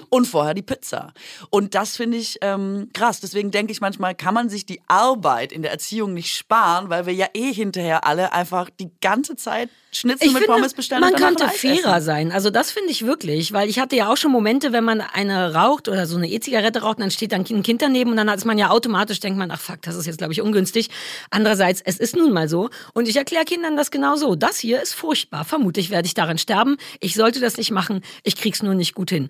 Und 0.08 0.26
vorher 0.26 0.54
die 0.54 0.62
Pizza. 0.62 1.12
Und 1.50 1.74
das 1.74 1.96
finde 1.96 2.16
ich 2.16 2.38
ähm, 2.42 2.90
krass. 2.92 3.18
Deswegen 3.18 3.50
denke 3.50 3.72
ich 3.72 3.80
manchmal, 3.80 4.14
kann 4.14 4.34
man 4.34 4.48
sich 4.48 4.66
die 4.66 4.80
Arbeit 4.86 5.50
in 5.50 5.62
der 5.62 5.72
Erziehung 5.72 6.14
nicht 6.14 6.32
sparen, 6.32 6.90
weil 6.90 7.06
wir 7.06 7.12
ja 7.12 7.26
eh 7.34 7.52
hinterher 7.52 8.06
alle 8.06 8.32
einfach 8.32 8.70
die 8.70 8.92
ganze 9.00 9.34
Zeit 9.34 9.68
Schnitzel 9.94 10.26
Ich 10.28 10.32
mit 10.32 10.42
finde, 10.44 10.54
Pommes 10.56 10.72
bestellen. 10.74 11.02
man 11.02 11.14
könnte 11.14 11.46
fairer 11.48 11.96
essen. 11.96 12.04
sein. 12.06 12.32
Also 12.32 12.48
das 12.50 12.70
finde 12.70 12.90
ich 12.90 13.04
wirklich, 13.04 13.52
weil 13.52 13.68
ich 13.68 13.78
hatte 13.78 13.94
ja 13.94 14.10
auch 14.10 14.16
schon 14.16 14.32
Momente, 14.32 14.72
wenn 14.72 14.84
man 14.84 15.00
eine 15.02 15.54
raucht 15.54 15.86
oder 15.88 16.06
so 16.06 16.16
eine 16.16 16.28
E-Zigarette 16.30 16.80
raucht, 16.80 16.98
dann 17.00 17.10
steht 17.10 17.32
dann 17.32 17.44
ein 17.48 17.62
Kind 17.62 17.82
daneben 17.82 18.10
und 18.10 18.16
dann 18.16 18.28
ist 18.28 18.46
man 18.46 18.56
ja 18.56 18.70
automatisch, 18.70 19.20
denkt 19.20 19.38
man, 19.38 19.50
ach 19.50 19.60
fuck, 19.60 19.82
das 19.82 19.94
ist 19.96 20.06
jetzt 20.06 20.16
glaube 20.18 20.32
ich 20.32 20.40
ungünstig. 20.40 20.88
Andererseits, 21.30 21.82
es 21.84 21.98
ist 21.98 22.16
nun 22.16 22.32
mal 22.32 22.48
so 22.48 22.70
und 22.94 23.06
ich 23.06 23.16
erkläre 23.16 23.44
Kindern 23.44 23.76
das 23.76 23.90
genau 23.90 24.16
so. 24.16 24.34
Das 24.34 24.58
hier 24.58 24.80
ist 24.82 24.94
furchtbar. 24.94 25.44
Vermutlich 25.44 25.90
werde 25.90 26.06
ich 26.06 26.14
daran 26.14 26.38
sterben. 26.38 26.78
Ich 27.00 27.14
sollte 27.14 27.40
das 27.40 27.58
nicht 27.58 27.70
machen. 27.70 28.00
Ich 28.22 28.36
krieg's 28.36 28.62
nur 28.62 28.74
nicht 28.74 28.94
gut 28.94 29.10
hin. 29.10 29.28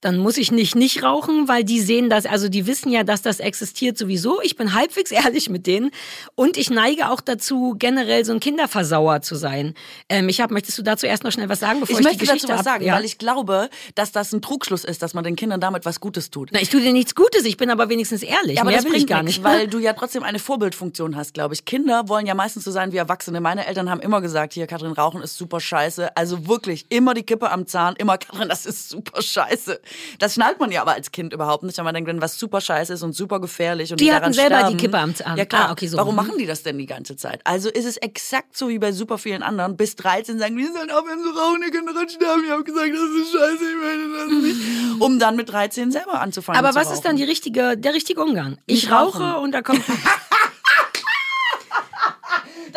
Dann 0.00 0.18
muss 0.18 0.36
ich 0.36 0.52
nicht 0.52 0.76
nicht 0.76 1.02
rauchen, 1.02 1.48
weil 1.48 1.64
die 1.64 1.80
sehen 1.80 2.08
das, 2.08 2.24
also 2.24 2.48
die 2.48 2.66
wissen 2.68 2.90
ja, 2.90 3.02
dass 3.02 3.20
das 3.22 3.40
existiert 3.40 3.98
sowieso. 3.98 4.40
Ich 4.42 4.56
bin 4.56 4.72
halbwegs 4.74 5.10
ehrlich 5.12 5.50
mit 5.50 5.66
denen 5.66 5.90
und 6.36 6.56
ich 6.56 6.70
neige 6.70 7.10
auch 7.10 7.20
dazu, 7.20 7.74
generell 7.78 8.24
so 8.24 8.32
ein 8.32 8.38
Kinderversauer 8.40 9.22
zu 9.22 9.34
sein. 9.34 9.74
Ähm, 10.08 10.28
ich 10.28 10.40
hab, 10.40 10.52
möchtest 10.52 10.78
du 10.78 10.82
dazu 10.82 11.06
erst 11.06 11.24
noch 11.24 11.32
schnell 11.32 11.48
was 11.48 11.58
sagen, 11.60 11.80
bevor 11.80 11.94
Ich 11.94 12.00
ich, 12.00 12.04
möchte 12.04 12.18
die 12.20 12.26
Geschichte 12.26 12.46
dazu 12.46 12.58
was 12.58 12.64
sagen, 12.64 12.84
ja? 12.84 12.94
weil 12.94 13.04
ich 13.04 13.18
glaube, 13.18 13.70
dass 13.96 14.12
das 14.12 14.32
ein 14.32 14.40
Trugschluss 14.40 14.84
ist, 14.84 15.02
dass 15.02 15.14
man 15.14 15.24
den 15.24 15.34
Kindern 15.34 15.60
damit 15.60 15.84
was 15.84 15.98
Gutes 15.98 16.30
tut. 16.30 16.50
Na, 16.52 16.60
ich 16.60 16.68
tue 16.70 16.80
dir 16.80 16.92
nichts 16.92 17.16
Gutes, 17.16 17.44
ich 17.44 17.56
bin 17.56 17.68
aber 17.68 17.88
wenigstens 17.88 18.22
ehrlich. 18.22 18.56
Ja, 18.56 18.62
aber 18.62 18.70
Mehr 18.70 18.82
das 18.82 18.90
will 18.90 18.96
ich 18.96 19.06
gar 19.08 19.24
nicht. 19.24 19.42
weil 19.42 19.66
du 19.68 19.80
ja 19.80 19.94
trotzdem 19.94 20.22
eine 20.22 20.38
Vorbildfunktion 20.38 21.16
hast, 21.16 21.34
glaube 21.34 21.54
ich. 21.54 21.64
Kinder 21.64 22.08
wollen 22.08 22.26
ja 22.26 22.34
meistens 22.34 22.62
so 22.64 22.70
sein 22.70 22.92
wie 22.92 22.98
Erwachsene. 22.98 23.40
Meine 23.40 23.66
Eltern 23.66 23.90
haben 23.90 24.00
immer 24.00 24.20
gesagt, 24.20 24.52
hier, 24.52 24.68
Katrin, 24.68 24.92
Rauchen 24.92 25.22
ist 25.22 25.36
super 25.36 25.58
scheiße. 25.58 26.16
Also 26.16 26.46
wirklich, 26.46 26.86
immer 26.88 27.14
die 27.14 27.24
Kippe 27.24 27.50
am 27.50 27.66
Zahn, 27.66 27.96
immer, 27.96 28.16
Katrin, 28.16 28.48
das 28.48 28.64
ist 28.64 28.88
super 28.88 29.22
scheiße. 29.22 29.80
Das 30.18 30.34
schnallt 30.34 30.60
man 30.60 30.70
ja 30.72 30.82
aber 30.82 30.92
als 30.92 31.10
Kind 31.12 31.32
überhaupt 31.32 31.62
nicht, 31.62 31.76
weil 31.78 31.84
man 31.84 31.94
denkt, 31.94 32.08
wenn 32.08 32.20
was 32.20 32.38
super 32.38 32.60
scheiße 32.60 32.92
ist 32.92 33.02
und 33.02 33.12
super 33.14 33.40
gefährlich 33.40 33.90
und 33.90 34.00
Die 34.00 34.04
die, 34.04 34.10
hatten 34.12 34.20
daran 34.22 34.32
selber 34.34 34.56
sterben, 34.56 34.76
die 34.76 34.82
Kippe 34.84 34.98
am 34.98 35.14
Arm. 35.24 35.36
Ja 35.38 35.44
klar. 35.44 35.68
Ah, 35.68 35.72
okay, 35.72 35.86
so. 35.86 35.96
Warum 35.96 36.14
Mhm. 36.14 36.16
machen 36.16 36.38
die 36.38 36.46
das 36.46 36.62
denn 36.62 36.78
die 36.78 36.86
ganze 36.86 37.16
Zeit? 37.16 37.40
Also 37.44 37.68
ist 37.68 37.84
es 37.84 37.96
exakt 37.98 38.56
so 38.56 38.68
wie 38.68 38.78
bei 38.78 38.92
super 38.92 39.18
vielen 39.18 39.42
anderen. 39.42 39.76
Bis 39.76 39.96
13 39.96 40.38
sagen, 40.38 40.56
wir 40.56 40.72
sollen 40.72 40.90
aufhören 40.90 41.20
zu 41.22 41.30
rauchen, 41.30 41.62
ihr 41.64 41.70
könnt 41.70 41.88
daran 41.88 42.08
sterben. 42.08 42.42
Ich 42.44 42.50
habe 42.50 42.64
gesagt, 42.64 42.90
das 42.92 43.22
ist 43.22 43.32
scheiße, 43.32 43.64
ich 43.64 43.76
meine 43.80 44.42
das 44.42 44.42
nicht. 44.42 45.00
Um 45.00 45.18
dann 45.18 45.36
mit 45.36 45.50
13 45.52 45.90
selber 45.92 46.20
anzufangen 46.20 46.58
Aber 46.58 46.74
was 46.74 46.86
rauchen. 46.86 46.94
ist 46.94 47.04
dann 47.04 47.16
die 47.16 47.24
richtige, 47.24 47.76
der 47.76 47.94
richtige 47.94 48.20
Umgang? 48.22 48.58
Ich 48.66 48.82
Nicht 48.82 48.92
rauche 48.92 49.36
und 49.38 49.52
da 49.52 49.62
kommt. 49.62 49.82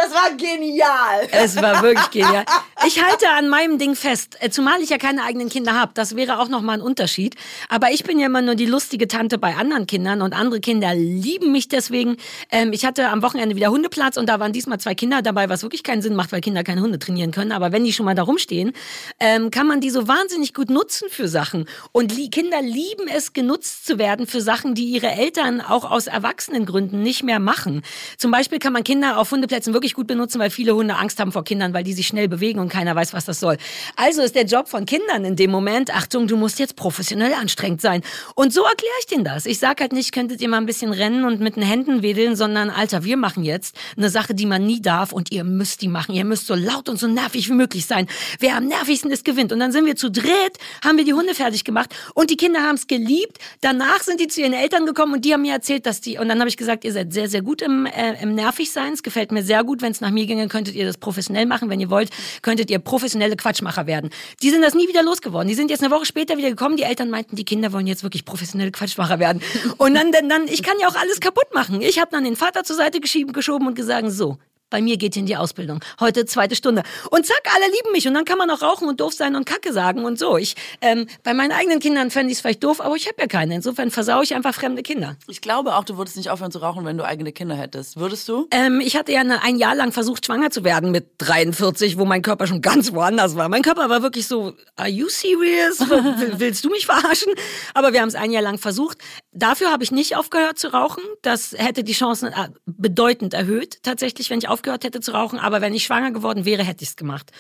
Das 0.01 0.11
war 0.13 0.31
genial. 0.35 1.27
Es 1.31 1.55
war 1.57 1.83
wirklich 1.83 2.09
genial. 2.09 2.45
Ich 2.87 3.03
halte 3.03 3.29
an 3.29 3.49
meinem 3.49 3.77
Ding 3.77 3.95
fest, 3.95 4.37
äh, 4.39 4.49
zumal 4.49 4.81
ich 4.81 4.89
ja 4.89 4.97
keine 4.97 5.23
eigenen 5.23 5.49
Kinder 5.49 5.79
habe. 5.79 5.91
Das 5.93 6.15
wäre 6.15 6.39
auch 6.39 6.47
nochmal 6.47 6.79
ein 6.79 6.81
Unterschied. 6.81 7.35
Aber 7.69 7.91
ich 7.91 8.03
bin 8.03 8.17
ja 8.17 8.25
immer 8.25 8.41
nur 8.41 8.55
die 8.55 8.65
lustige 8.65 9.07
Tante 9.07 9.37
bei 9.37 9.55
anderen 9.55 9.85
Kindern 9.85 10.23
und 10.23 10.33
andere 10.33 10.59
Kinder 10.59 10.95
lieben 10.95 11.51
mich 11.51 11.67
deswegen. 11.67 12.17
Ähm, 12.49 12.73
ich 12.73 12.83
hatte 12.83 13.09
am 13.09 13.21
Wochenende 13.21 13.55
wieder 13.55 13.69
Hundeplatz 13.69 14.17
und 14.17 14.27
da 14.27 14.39
waren 14.39 14.51
diesmal 14.53 14.79
zwei 14.79 14.95
Kinder 14.95 15.21
dabei, 15.21 15.49
was 15.49 15.61
wirklich 15.61 15.83
keinen 15.83 16.01
Sinn 16.01 16.15
macht, 16.15 16.31
weil 16.31 16.41
Kinder 16.41 16.63
keine 16.63 16.81
Hunde 16.81 16.97
trainieren 16.97 17.31
können. 17.31 17.51
Aber 17.51 17.71
wenn 17.71 17.83
die 17.83 17.93
schon 17.93 18.05
mal 18.07 18.15
da 18.15 18.23
rumstehen, 18.23 18.73
ähm, 19.19 19.51
kann 19.51 19.67
man 19.67 19.79
die 19.79 19.91
so 19.91 20.07
wahnsinnig 20.07 20.55
gut 20.55 20.71
nutzen 20.71 21.09
für 21.11 21.27
Sachen. 21.27 21.65
Und 21.91 22.15
Kinder 22.31 22.63
lieben 22.63 23.07
es, 23.07 23.33
genutzt 23.33 23.85
zu 23.85 23.99
werden 23.99 24.25
für 24.25 24.41
Sachen, 24.41 24.73
die 24.73 24.85
ihre 24.85 25.11
Eltern 25.11 25.61
auch 25.61 25.89
aus 25.89 26.07
Erwachsenengründen 26.07 27.03
nicht 27.03 27.21
mehr 27.21 27.39
machen. 27.39 27.83
Zum 28.17 28.31
Beispiel 28.31 28.57
kann 28.57 28.73
man 28.73 28.83
Kinder 28.83 29.19
auf 29.19 29.29
Hundeplätzen 29.29 29.73
wirklich 29.73 29.90
gut 29.95 30.07
benutzen, 30.07 30.39
weil 30.39 30.49
viele 30.49 30.75
Hunde 30.75 30.95
Angst 30.95 31.19
haben 31.19 31.31
vor 31.31 31.43
Kindern, 31.43 31.73
weil 31.73 31.83
die 31.83 31.93
sich 31.93 32.07
schnell 32.07 32.27
bewegen 32.27 32.59
und 32.59 32.69
keiner 32.69 32.95
weiß, 32.95 33.13
was 33.13 33.25
das 33.25 33.39
soll. 33.39 33.57
Also 33.95 34.21
ist 34.21 34.35
der 34.35 34.45
Job 34.45 34.67
von 34.67 34.85
Kindern 34.85 35.25
in 35.25 35.35
dem 35.35 35.51
Moment, 35.51 35.95
Achtung, 35.95 36.27
du 36.27 36.37
musst 36.37 36.59
jetzt 36.59 36.75
professionell 36.75 37.33
anstrengend 37.33 37.81
sein. 37.81 38.01
Und 38.35 38.53
so 38.53 38.63
erkläre 38.63 38.93
ich 38.99 39.07
denen 39.07 39.23
das. 39.23 39.45
Ich 39.45 39.59
sage 39.59 39.81
halt 39.81 39.93
nicht, 39.93 40.11
könntet 40.11 40.41
ihr 40.41 40.49
mal 40.49 40.57
ein 40.57 40.65
bisschen 40.65 40.91
rennen 40.91 41.25
und 41.25 41.39
mit 41.39 41.55
den 41.55 41.63
Händen 41.63 42.01
wedeln, 42.01 42.35
sondern 42.35 42.69
Alter, 42.69 43.03
wir 43.03 43.17
machen 43.17 43.43
jetzt 43.43 43.75
eine 43.97 44.09
Sache, 44.09 44.33
die 44.33 44.45
man 44.45 44.65
nie 44.65 44.81
darf 44.81 45.11
und 45.11 45.31
ihr 45.31 45.43
müsst 45.43 45.81
die 45.81 45.87
machen. 45.87 46.13
Ihr 46.13 46.25
müsst 46.25 46.47
so 46.47 46.55
laut 46.55 46.89
und 46.89 46.97
so 46.97 47.07
nervig 47.07 47.49
wie 47.49 47.53
möglich 47.53 47.85
sein. 47.85 48.07
Wer 48.39 48.57
am 48.57 48.67
nervigsten 48.67 49.11
ist, 49.11 49.25
gewinnt. 49.25 49.51
Und 49.51 49.59
dann 49.59 49.71
sind 49.71 49.85
wir 49.85 49.95
zu 49.95 50.09
dritt, 50.09 50.57
haben 50.83 50.97
wir 50.97 51.05
die 51.05 51.13
Hunde 51.13 51.35
fertig 51.35 51.63
gemacht 51.63 51.93
und 52.13 52.29
die 52.29 52.37
Kinder 52.37 52.61
haben 52.61 52.75
es 52.75 52.87
geliebt. 52.87 53.37
Danach 53.61 54.01
sind 54.01 54.19
die 54.19 54.27
zu 54.27 54.41
ihren 54.41 54.53
Eltern 54.53 54.85
gekommen 54.85 55.13
und 55.13 55.25
die 55.25 55.33
haben 55.33 55.41
mir 55.41 55.53
erzählt, 55.53 55.85
dass 55.85 56.01
die, 56.01 56.17
und 56.17 56.29
dann 56.29 56.39
habe 56.39 56.49
ich 56.49 56.57
gesagt, 56.57 56.83
ihr 56.83 56.93
seid 56.93 57.13
sehr, 57.13 57.29
sehr 57.29 57.41
gut 57.41 57.61
im, 57.61 57.85
äh, 57.85 58.21
im 58.21 58.35
Nervigsein. 58.35 58.93
Es 58.93 59.03
gefällt 59.03 59.31
mir 59.31 59.43
sehr 59.43 59.63
gut. 59.63 59.80
Wenn 59.81 59.91
es 59.91 60.01
nach 60.01 60.11
mir 60.11 60.25
ginge, 60.25 60.47
könntet 60.47 60.75
ihr 60.75 60.85
das 60.85 60.97
professionell 60.97 61.45
machen. 61.45 61.69
Wenn 61.69 61.79
ihr 61.79 61.89
wollt, 61.89 62.09
könntet 62.41 62.69
ihr 62.69 62.79
professionelle 62.79 63.35
Quatschmacher 63.35 63.87
werden. 63.87 64.09
Die 64.41 64.49
sind 64.49 64.61
das 64.61 64.73
nie 64.73 64.87
wieder 64.87 65.03
losgeworden. 65.03 65.47
Die 65.47 65.55
sind 65.55 65.69
jetzt 65.69 65.83
eine 65.83 65.93
Woche 65.93 66.05
später 66.05 66.37
wieder 66.37 66.49
gekommen. 66.49 66.77
Die 66.77 66.83
Eltern 66.83 67.09
meinten, 67.09 67.35
die 67.35 67.45
Kinder 67.45 67.71
wollen 67.73 67.87
jetzt 67.87 68.03
wirklich 68.03 68.25
professionelle 68.25 68.71
Quatschmacher 68.71 69.19
werden. 69.19 69.41
Und 69.77 69.95
dann, 69.95 70.11
dann, 70.11 70.29
dann 70.29 70.47
ich 70.47 70.63
kann 70.63 70.77
ja 70.79 70.87
auch 70.87 70.95
alles 70.95 71.19
kaputt 71.19 71.53
machen. 71.53 71.81
Ich 71.81 71.99
habe 71.99 72.11
dann 72.11 72.23
den 72.23 72.35
Vater 72.35 72.63
zur 72.63 72.75
Seite 72.75 72.99
geschoben 72.99 73.67
und 73.67 73.75
gesagt, 73.75 74.09
so, 74.11 74.37
bei 74.71 74.81
mir 74.81 74.97
geht 74.97 75.15
in 75.15 75.27
die 75.27 75.37
Ausbildung. 75.37 75.81
Heute 75.99 76.25
zweite 76.25 76.55
Stunde. 76.55 76.81
Und 77.11 77.27
zack, 77.27 77.41
alle 77.55 77.65
lieben 77.71 77.91
mich. 77.91 78.07
Und 78.07 78.15
dann 78.15 78.25
kann 78.25 78.39
man 78.39 78.49
auch 78.49 78.63
rauchen 78.63 78.87
und 78.87 78.99
doof 78.99 79.13
sein 79.13 79.35
und 79.35 79.45
Kacke 79.45 79.71
sagen 79.73 80.05
und 80.05 80.17
so. 80.17 80.37
Ich, 80.37 80.55
ähm, 80.81 81.05
bei 81.23 81.35
meinen 81.35 81.51
eigenen 81.51 81.79
Kindern 81.79 82.09
fände 82.09 82.31
ich 82.31 82.37
es 82.37 82.41
vielleicht 82.41 82.63
doof, 82.63 82.81
aber 82.81 82.95
ich 82.95 83.05
habe 83.07 83.17
ja 83.19 83.27
keine. 83.27 83.53
Insofern 83.53 83.91
versau 83.91 84.21
ich 84.23 84.33
einfach 84.33 84.55
fremde 84.55 84.81
Kinder. 84.81 85.17
Ich 85.27 85.41
glaube 85.41 85.75
auch, 85.75 85.83
du 85.83 85.97
würdest 85.97 86.17
nicht 86.17 86.29
aufhören 86.31 86.51
zu 86.51 86.59
rauchen, 86.59 86.85
wenn 86.85 86.97
du 86.97 87.03
eigene 87.05 87.31
Kinder 87.33 87.55
hättest. 87.55 87.97
Würdest 87.97 88.27
du? 88.29 88.47
Ähm, 88.51 88.79
ich 88.81 88.95
hatte 88.95 89.11
ja 89.11 89.19
eine, 89.19 89.43
ein 89.43 89.57
Jahr 89.57 89.75
lang 89.75 89.91
versucht, 89.91 90.25
schwanger 90.25 90.49
zu 90.49 90.63
werden 90.63 90.91
mit 90.91 91.05
43, 91.19 91.97
wo 91.99 92.05
mein 92.05 92.21
Körper 92.21 92.47
schon 92.47 92.61
ganz 92.61 92.93
woanders 92.93 93.35
war. 93.35 93.49
Mein 93.49 93.61
Körper 93.61 93.89
war 93.89 94.01
wirklich 94.01 94.27
so, 94.27 94.53
are 94.77 94.87
you 94.89 95.09
serious? 95.09 95.79
Will- 95.89 96.35
Willst 96.37 96.63
du 96.63 96.69
mich 96.69 96.85
verarschen? 96.85 97.33
Aber 97.73 97.91
wir 97.93 98.01
haben 98.01 98.07
es 98.07 98.15
ein 98.15 98.31
Jahr 98.31 98.41
lang 98.41 98.57
versucht. 98.57 98.97
Dafür 99.33 99.71
habe 99.71 99.83
ich 99.83 99.91
nicht 99.91 100.17
aufgehört 100.17 100.59
zu 100.59 100.73
rauchen. 100.73 101.03
Das 101.21 101.53
hätte 101.57 101.83
die 101.85 101.93
Chancen 101.93 102.27
äh, 102.29 102.49
bedeutend 102.65 103.33
erhöht, 103.33 103.81
tatsächlich, 103.81 104.29
wenn 104.29 104.39
ich 104.39 104.49
aufgehört 104.49 104.83
hätte 104.83 104.99
zu 104.99 105.11
rauchen. 105.13 105.39
Aber 105.39 105.61
wenn 105.61 105.73
ich 105.73 105.83
schwanger 105.85 106.11
geworden 106.11 106.43
wäre, 106.43 106.63
hätte 106.63 106.83
ich 106.83 106.89
es 106.89 106.95
gemacht. 106.97 107.31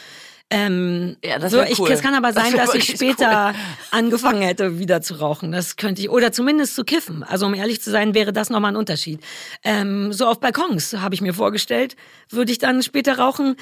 Ähm, 0.49 1.17
Ja, 1.23 1.37
das 1.39 1.51
so, 1.51 1.61
ich, 1.61 1.79
cool. 1.79 1.89
Es 1.91 2.01
kann 2.01 2.13
aber 2.13 2.31
Das 2.33 2.43
sein, 2.43 2.53
wär 2.53 2.65
dass 2.65 2.75
ich 2.75 2.85
später 2.85 3.53
angefangen 3.91 4.41
hätte, 4.41 4.79
wieder 4.79 5.01
zu 5.01 5.15
rauchen. 5.15 5.51
Das 5.51 5.75
könnte 5.75 6.01
ich. 6.01 6.09
Oder 6.09 6.31
zumindest 6.31 6.75
zu 6.75 6.83
kiffen. 6.85 7.23
Also 7.23 7.45
um 7.45 7.53
ehrlich 7.53 7.81
zu 7.81 7.89
sein, 7.91 8.13
wäre 8.13 8.31
das 8.33 8.49
nochmal 8.49 8.71
ein 8.71 8.77
Unterschied. 8.77 9.19
Ähm, 9.63 10.13
so 10.13 10.27
auf 10.27 10.39
Balkons 10.39 10.93
habe 10.97 11.13
ich 11.15 11.21
mir 11.21 11.33
vorgestellt, 11.33 11.95
würde 12.29 12.51
ich 12.53 12.57
dann 12.57 12.83
später 12.83 13.17
rauchen. 13.17 13.55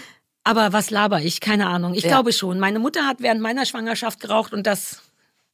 Aber 0.43 0.71
was 0.73 0.89
laber 0.89 1.21
ich? 1.21 1.41
Keine 1.41 1.67
Ahnung. 1.67 1.93
Ich 1.95 2.03
Ja. 2.03 2.09
glaube 2.09 2.31
schon. 2.33 2.59
Meine 2.59 2.79
Mutter 2.79 3.05
hat 3.05 3.21
während 3.21 3.41
meiner 3.41 3.65
Schwangerschaft 3.65 4.19
geraucht 4.19 4.53
und 4.53 4.65
das. 4.65 5.01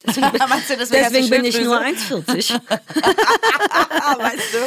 Deswegen 0.07 0.31
du, 0.31 0.77
deswegen 0.77 1.03
deswegen 1.03 1.29
bin 1.29 1.45
ich 1.45 1.61
nur 1.61 1.81
Schilddrüse? 1.81 2.53
1,40. 2.55 2.59
Ah, 4.01 4.17
weißt 4.19 4.53
du? 4.53 4.57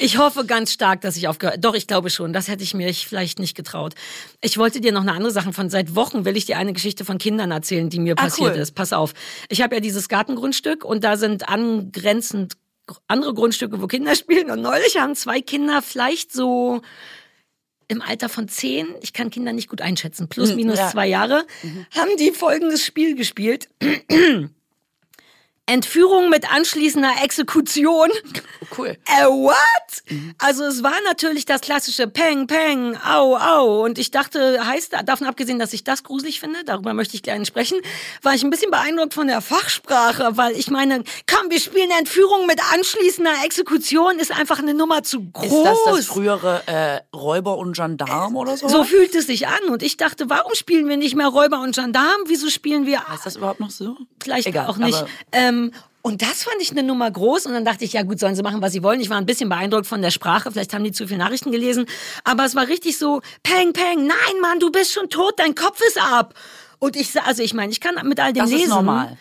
Ich 0.00 0.18
hoffe 0.18 0.44
ganz 0.44 0.72
stark, 0.72 1.00
dass 1.00 1.16
ich 1.16 1.28
aufgehört. 1.28 1.64
Doch, 1.64 1.74
ich 1.74 1.86
glaube 1.86 2.10
schon. 2.10 2.32
Das 2.32 2.48
hätte 2.48 2.62
ich 2.62 2.74
mir 2.74 2.92
vielleicht 2.94 3.38
nicht 3.38 3.56
getraut. 3.56 3.94
Ich 4.40 4.58
wollte 4.58 4.80
dir 4.80 4.92
noch 4.92 5.02
eine 5.02 5.12
andere 5.12 5.32
Sache 5.32 5.52
von 5.52 5.70
seit 5.70 5.94
Wochen 5.94 6.24
will 6.24 6.36
ich 6.36 6.46
dir 6.46 6.56
eine 6.58 6.72
Geschichte 6.72 7.04
von 7.04 7.18
Kindern 7.18 7.50
erzählen, 7.50 7.88
die 7.90 7.98
mir 8.00 8.14
Ah, 8.16 8.22
passiert 8.24 8.54
cool. 8.54 8.60
ist. 8.60 8.74
Pass 8.74 8.92
auf. 8.92 9.12
Ich 9.48 9.62
habe 9.62 9.74
ja 9.76 9.80
dieses 9.80 10.08
Gartengrundstück 10.08 10.84
und 10.84 11.04
da 11.04 11.16
sind 11.16 11.48
angrenzend 11.48 12.54
andere 13.06 13.34
Grundstücke, 13.34 13.82
wo 13.82 13.86
Kinder 13.86 14.14
spielen. 14.16 14.50
Und 14.50 14.62
neulich 14.62 14.96
haben 14.98 15.14
zwei 15.14 15.40
Kinder 15.40 15.82
vielleicht 15.82 16.32
so 16.32 16.80
im 17.90 18.02
Alter 18.02 18.28
von 18.28 18.48
zehn, 18.48 18.86
ich 19.00 19.14
kann 19.14 19.30
Kinder 19.30 19.54
nicht 19.54 19.68
gut 19.68 19.80
einschätzen, 19.80 20.28
plus 20.28 20.50
Hm, 20.50 20.56
minus 20.56 20.78
ja. 20.78 20.90
zwei 20.90 21.06
Jahre, 21.06 21.46
haben 21.96 22.10
die 22.18 22.32
folgendes 22.32 22.84
Spiel 22.84 23.16
gespielt. 23.16 23.68
Entführung 25.68 26.30
mit 26.30 26.50
anschließender 26.52 27.12
Exekution. 27.22 28.10
Cool. 28.76 28.96
Äh, 29.06 29.24
what? 29.26 29.54
Also 30.38 30.64
es 30.64 30.82
war 30.82 30.94
natürlich 31.06 31.44
das 31.44 31.60
klassische 31.60 32.08
Peng, 32.08 32.46
Peng, 32.46 32.96
Au, 33.04 33.36
Au. 33.36 33.84
Und 33.84 33.98
ich 33.98 34.10
dachte, 34.10 34.64
heißt, 34.66 34.94
davon 35.04 35.26
abgesehen, 35.26 35.58
dass 35.58 35.72
ich 35.72 35.84
das 35.84 36.02
gruselig 36.04 36.40
finde, 36.40 36.64
darüber 36.64 36.94
möchte 36.94 37.14
ich 37.14 37.22
gerne 37.22 37.44
sprechen, 37.46 37.78
war 38.22 38.34
ich 38.34 38.42
ein 38.42 38.50
bisschen 38.50 38.70
beeindruckt 38.70 39.14
von 39.14 39.26
der 39.26 39.40
Fachsprache, 39.40 40.36
weil 40.36 40.56
ich 40.56 40.70
meine, 40.70 41.04
komm, 41.30 41.50
wir 41.50 41.60
spielen 41.60 41.90
Entführung 41.98 42.46
mit 42.46 42.60
anschließender 42.72 43.32
Exekution, 43.44 44.18
ist 44.18 44.32
einfach 44.32 44.58
eine 44.58 44.74
Nummer 44.74 45.02
zu 45.02 45.30
groß. 45.30 45.46
Ist 45.46 45.64
das 45.64 45.78
das 45.84 46.06
frühere 46.06 46.62
äh, 46.66 47.00
Räuber 47.16 47.58
und 47.58 47.76
Gendarm 47.76 48.36
oder 48.36 48.56
so? 48.56 48.68
so 48.68 48.84
fühlt 48.84 49.14
es 49.14 49.26
sich 49.26 49.46
an. 49.48 49.68
Und 49.70 49.82
ich 49.82 49.96
dachte, 49.96 50.28
warum 50.30 50.54
spielen 50.54 50.88
wir 50.88 50.96
nicht 50.96 51.14
mehr 51.14 51.28
Räuber 51.28 51.60
und 51.60 51.74
Gendarm? 51.74 52.16
Wieso 52.26 52.48
spielen 52.50 52.86
wir 52.86 53.02
Ist 53.14 53.26
das 53.26 53.36
überhaupt 53.36 53.60
noch 53.60 53.70
so? 53.70 53.96
vielleicht 54.22 54.46
Egal, 54.46 54.66
auch 54.66 54.76
nicht. 54.78 54.98
aber- 54.98 55.08
Ähm, 55.66 55.72
und 56.00 56.22
das 56.22 56.44
fand 56.44 56.56
ich 56.60 56.70
eine 56.70 56.82
Nummer 56.84 57.10
groß. 57.10 57.46
Und 57.46 57.52
dann 57.52 57.64
dachte 57.64 57.84
ich, 57.84 57.92
ja 57.92 58.02
gut, 58.02 58.18
sollen 58.18 58.34
sie 58.34 58.42
machen, 58.42 58.62
was 58.62 58.72
sie 58.72 58.82
wollen. 58.82 59.00
Ich 59.00 59.10
war 59.10 59.18
ein 59.18 59.26
bisschen 59.26 59.48
beeindruckt 59.48 59.86
von 59.86 60.00
der 60.00 60.10
Sprache. 60.10 60.50
Vielleicht 60.50 60.72
haben 60.72 60.84
die 60.84 60.92
zu 60.92 61.06
viele 61.06 61.18
Nachrichten 61.18 61.50
gelesen. 61.52 61.86
Aber 62.24 62.44
es 62.44 62.54
war 62.54 62.66
richtig 62.68 62.96
so, 62.98 63.20
Peng, 63.42 63.72
Peng, 63.72 64.06
nein, 64.06 64.40
Mann, 64.40 64.58
du 64.60 64.70
bist 64.70 64.92
schon 64.92 65.10
tot, 65.10 65.34
dein 65.36 65.54
Kopf 65.54 65.80
ist 65.86 66.00
ab. 66.00 66.34
Und 66.78 66.96
ich, 66.96 67.20
also 67.22 67.42
ich 67.42 67.52
meine, 67.52 67.72
ich 67.72 67.80
kann 67.80 67.94
mit 68.08 68.20
all 68.20 68.32
dem 68.32 68.42
Das 68.44 68.50
lesen. 68.50 68.62
ist 68.64 68.68
normal. 68.70 69.18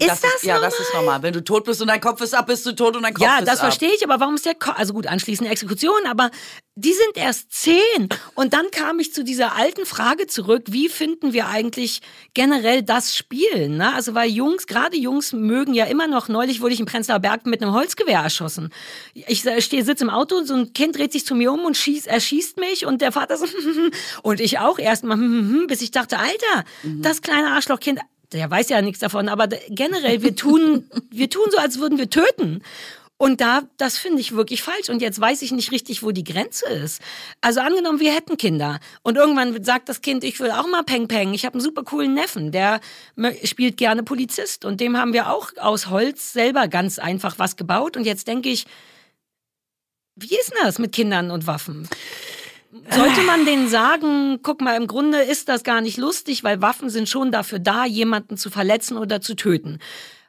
Ist 0.00 0.22
das, 0.22 0.42
Ja, 0.44 0.54
normal? 0.54 0.70
das 0.70 0.78
ist 0.78 0.94
normal. 0.94 1.22
Wenn 1.22 1.32
du 1.32 1.42
tot 1.42 1.64
bist 1.64 1.80
und 1.82 1.88
dein 1.88 2.00
Kopf 2.00 2.20
ist 2.20 2.32
ab, 2.34 2.46
bist 2.46 2.64
du 2.66 2.72
tot 2.72 2.94
und 2.94 3.02
dein 3.02 3.14
Kopf 3.14 3.24
Ja, 3.24 3.38
ist 3.38 3.48
das 3.48 3.58
ab. 3.58 3.64
verstehe 3.64 3.90
ich, 3.92 4.04
aber 4.04 4.20
warum 4.20 4.36
ist 4.36 4.46
der 4.46 4.54
Ko 4.54 4.70
also 4.70 4.92
gut, 4.92 5.08
anschließend 5.08 5.50
Exekution, 5.50 6.06
aber 6.06 6.30
die 6.78 6.92
sind 6.92 7.16
erst 7.16 7.52
zehn. 7.52 8.08
Und 8.36 8.52
dann 8.52 8.70
kam 8.70 9.00
ich 9.00 9.12
zu 9.12 9.24
dieser 9.24 9.56
alten 9.56 9.84
Frage 9.84 10.28
zurück, 10.28 10.66
wie 10.68 10.88
finden 10.88 11.32
wir 11.32 11.48
eigentlich 11.48 12.00
generell 12.34 12.82
das 12.82 13.16
Spielen? 13.16 13.78
Ne? 13.78 13.92
Also 13.92 14.14
weil 14.14 14.30
Jungs, 14.30 14.68
gerade 14.68 14.96
Jungs 14.96 15.32
mögen 15.32 15.74
ja 15.74 15.86
immer 15.86 16.06
noch, 16.06 16.28
neulich 16.28 16.60
wurde 16.60 16.74
ich 16.74 16.80
in 16.80 16.86
Prenzlauer 16.86 17.18
Berg 17.18 17.46
mit 17.46 17.62
einem 17.62 17.72
Holzgewehr 17.72 18.20
erschossen. 18.20 18.70
Ich 19.14 19.40
stehe, 19.58 19.84
sitze 19.84 20.04
im 20.04 20.10
Auto, 20.10 20.44
so 20.44 20.54
ein 20.54 20.72
Kind 20.72 20.96
dreht 20.96 21.10
sich 21.10 21.26
zu 21.26 21.34
mir 21.34 21.52
um 21.52 21.64
und 21.64 21.76
schießt, 21.76 22.06
erschießt 22.06 22.58
mich 22.58 22.86
und 22.86 23.02
der 23.02 23.10
Vater 23.10 23.36
so, 23.36 23.46
und 24.22 24.40
ich 24.40 24.60
auch 24.60 24.78
erstmal, 24.78 25.16
bis 25.66 25.82
ich 25.82 25.90
dachte, 25.90 26.18
Alter, 26.18 26.64
das 26.84 27.22
kleine 27.22 27.48
Arschlochkind, 27.50 28.00
der 28.32 28.50
weiß 28.50 28.68
ja 28.68 28.82
nichts 28.82 29.00
davon, 29.00 29.28
aber 29.28 29.48
generell, 29.68 30.22
wir 30.22 30.36
tun, 30.36 30.88
wir 31.10 31.30
tun 31.30 31.46
so, 31.50 31.58
als 31.58 31.80
würden 31.80 31.98
wir 31.98 32.10
töten. 32.10 32.62
Und 33.20 33.40
da, 33.40 33.62
das 33.76 33.98
finde 33.98 34.20
ich 34.20 34.36
wirklich 34.36 34.62
falsch. 34.62 34.88
Und 34.88 35.02
jetzt 35.02 35.20
weiß 35.20 35.42
ich 35.42 35.50
nicht 35.50 35.72
richtig, 35.72 36.04
wo 36.04 36.12
die 36.12 36.22
Grenze 36.22 36.66
ist. 36.68 37.02
Also 37.40 37.60
angenommen, 37.60 37.98
wir 37.98 38.14
hätten 38.14 38.36
Kinder. 38.36 38.78
Und 39.02 39.16
irgendwann 39.16 39.62
sagt 39.64 39.88
das 39.88 40.00
Kind, 40.02 40.22
ich 40.22 40.38
will 40.38 40.52
auch 40.52 40.68
mal 40.68 40.84
Peng 40.84 41.08
Peng. 41.08 41.34
Ich 41.34 41.44
habe 41.44 41.54
einen 41.54 41.60
super 41.60 41.82
coolen 41.82 42.14
Neffen, 42.14 42.52
der 42.52 42.80
spielt 43.42 43.76
gerne 43.76 44.04
Polizist. 44.04 44.64
Und 44.64 44.80
dem 44.80 44.96
haben 44.96 45.12
wir 45.12 45.30
auch 45.32 45.50
aus 45.58 45.88
Holz 45.88 46.32
selber 46.32 46.68
ganz 46.68 47.00
einfach 47.00 47.40
was 47.40 47.56
gebaut. 47.56 47.96
Und 47.96 48.04
jetzt 48.04 48.28
denke 48.28 48.50
ich, 48.50 48.66
wie 50.14 50.36
ist 50.36 50.52
denn 50.52 50.64
das 50.64 50.78
mit 50.78 50.92
Kindern 50.92 51.32
und 51.32 51.48
Waffen? 51.48 51.88
Sollte 52.90 53.22
man 53.22 53.44
denen 53.44 53.68
sagen, 53.68 54.40
guck 54.42 54.60
mal, 54.60 54.76
im 54.76 54.86
Grunde 54.86 55.22
ist 55.22 55.48
das 55.48 55.64
gar 55.64 55.80
nicht 55.80 55.96
lustig, 55.96 56.44
weil 56.44 56.62
Waffen 56.62 56.90
sind 56.90 57.08
schon 57.08 57.32
dafür 57.32 57.58
da, 57.58 57.84
jemanden 57.84 58.36
zu 58.36 58.50
verletzen 58.50 58.96
oder 58.96 59.20
zu 59.20 59.34
töten. 59.34 59.80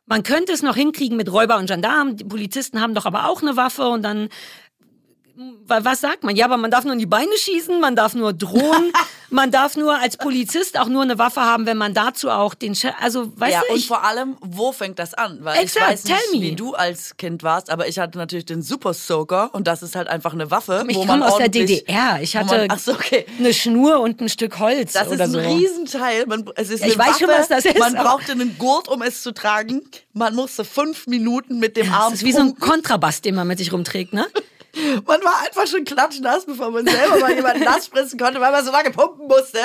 Man 0.09 0.23
könnte 0.23 0.51
es 0.51 0.63
noch 0.63 0.75
hinkriegen 0.75 1.17
mit 1.17 1.31
Räuber 1.31 1.57
und 1.57 1.67
Gendarmen. 1.67 2.17
Die 2.17 2.23
Polizisten 2.23 2.81
haben 2.81 2.95
doch 2.95 3.05
aber 3.05 3.29
auch 3.29 3.43
eine 3.43 3.55
Waffe 3.55 3.87
und 3.87 4.01
dann, 4.01 4.29
was 5.67 6.01
sagt 6.01 6.23
man? 6.23 6.35
Ja, 6.35 6.45
aber 6.45 6.57
man 6.57 6.71
darf 6.71 6.83
nur 6.83 6.93
in 6.93 6.99
die 6.99 7.05
Beine 7.05 7.31
schießen, 7.37 7.79
man 7.79 7.95
darf 7.95 8.13
nur 8.13 8.33
drohen. 8.33 8.91
man 9.29 9.51
darf 9.51 9.77
nur 9.77 9.97
als 9.97 10.17
Polizist 10.17 10.77
auch 10.79 10.87
nur 10.87 11.03
eine 11.03 11.17
Waffe 11.17 11.41
haben, 11.41 11.65
wenn 11.65 11.77
man 11.77 11.93
dazu 11.93 12.29
auch 12.29 12.53
den, 12.53 12.75
Sch 12.75 12.87
also 12.99 13.31
weißt 13.37 13.53
ja, 13.53 13.61
du, 13.67 13.73
und 13.73 13.79
ich, 13.79 13.87
vor 13.87 14.03
allem, 14.03 14.37
wo 14.41 14.71
fängt 14.71 14.99
das 14.99 15.13
an? 15.13 15.39
Weil 15.41 15.59
Exakt, 15.63 15.85
ich 15.85 15.91
weiß 15.91 16.03
nicht, 16.05 16.33
me. 16.33 16.41
wie 16.41 16.55
du 16.55 16.73
als 16.73 17.15
Kind 17.17 17.43
warst, 17.43 17.69
aber 17.69 17.87
ich 17.87 17.99
hatte 17.99 18.17
natürlich 18.17 18.45
den 18.45 18.61
Super 18.61 18.93
Soaker 18.93 19.49
und 19.53 19.67
das 19.67 19.83
ist 19.83 19.95
halt 19.95 20.07
einfach 20.07 20.33
eine 20.33 20.51
Waffe, 20.51 20.83
ich 20.87 20.95
wo 20.95 21.05
man 21.05 21.19
komme 21.19 21.31
aus 21.31 21.37
der 21.37 21.49
DDR. 21.49 22.19
Ich 22.21 22.35
hatte 22.35 22.57
man, 22.57 22.67
ach 22.71 22.79
so, 22.79 22.93
okay. 22.93 23.25
eine 23.37 23.53
Schnur 23.53 23.99
und 24.01 24.19
ein 24.21 24.29
Stück 24.29 24.59
Holz 24.59 24.93
Das 24.93 25.11
ist 25.11 25.21
ein 25.21 25.31
so. 25.31 25.39
Riesenteil. 25.39 26.25
Man, 26.25 26.49
es 26.55 26.69
ist 26.69 26.81
Ja, 26.81 26.87
ich 26.87 26.99
eine 26.99 27.09
weiß 27.09 27.19
schon, 27.19 27.27
Waffe. 27.27 27.39
was 27.39 27.47
das 27.49 27.65
ist, 27.65 27.79
Man 27.79 27.93
brauchte 27.93 28.31
einen 28.31 28.57
Gurt, 28.57 28.87
um 28.87 29.01
es 29.01 29.21
zu 29.21 29.33
tragen. 29.33 29.83
Man 30.13 30.35
musste 30.35 30.65
fünf 30.65 31.07
Minuten 31.07 31.59
mit 31.59 31.77
dem 31.77 31.91
Arm 31.93 32.11
Das 32.11 32.21
ist 32.21 32.25
wie 32.25 32.31
so 32.31 32.39
ein. 32.39 32.55
Kontrabass, 32.55 33.21
den 33.21 33.35
man 33.35 33.47
mit 33.47 33.59
sich 33.59 33.71
rumträgt, 33.71 34.13
ne? 34.13 34.27
Man 34.75 35.23
war 35.23 35.41
einfach 35.45 35.67
schon 35.67 35.83
klatschnass, 35.83 36.45
bevor 36.45 36.69
man 36.71 36.85
selber 36.85 37.19
mal 37.19 37.33
jemanden 37.33 37.63
nass 37.63 37.87
spritzen 37.87 38.19
konnte, 38.19 38.39
weil 38.39 38.51
man 38.51 38.63
so 38.63 38.71
lange 38.71 38.91
pumpen 38.91 39.27
musste. 39.27 39.59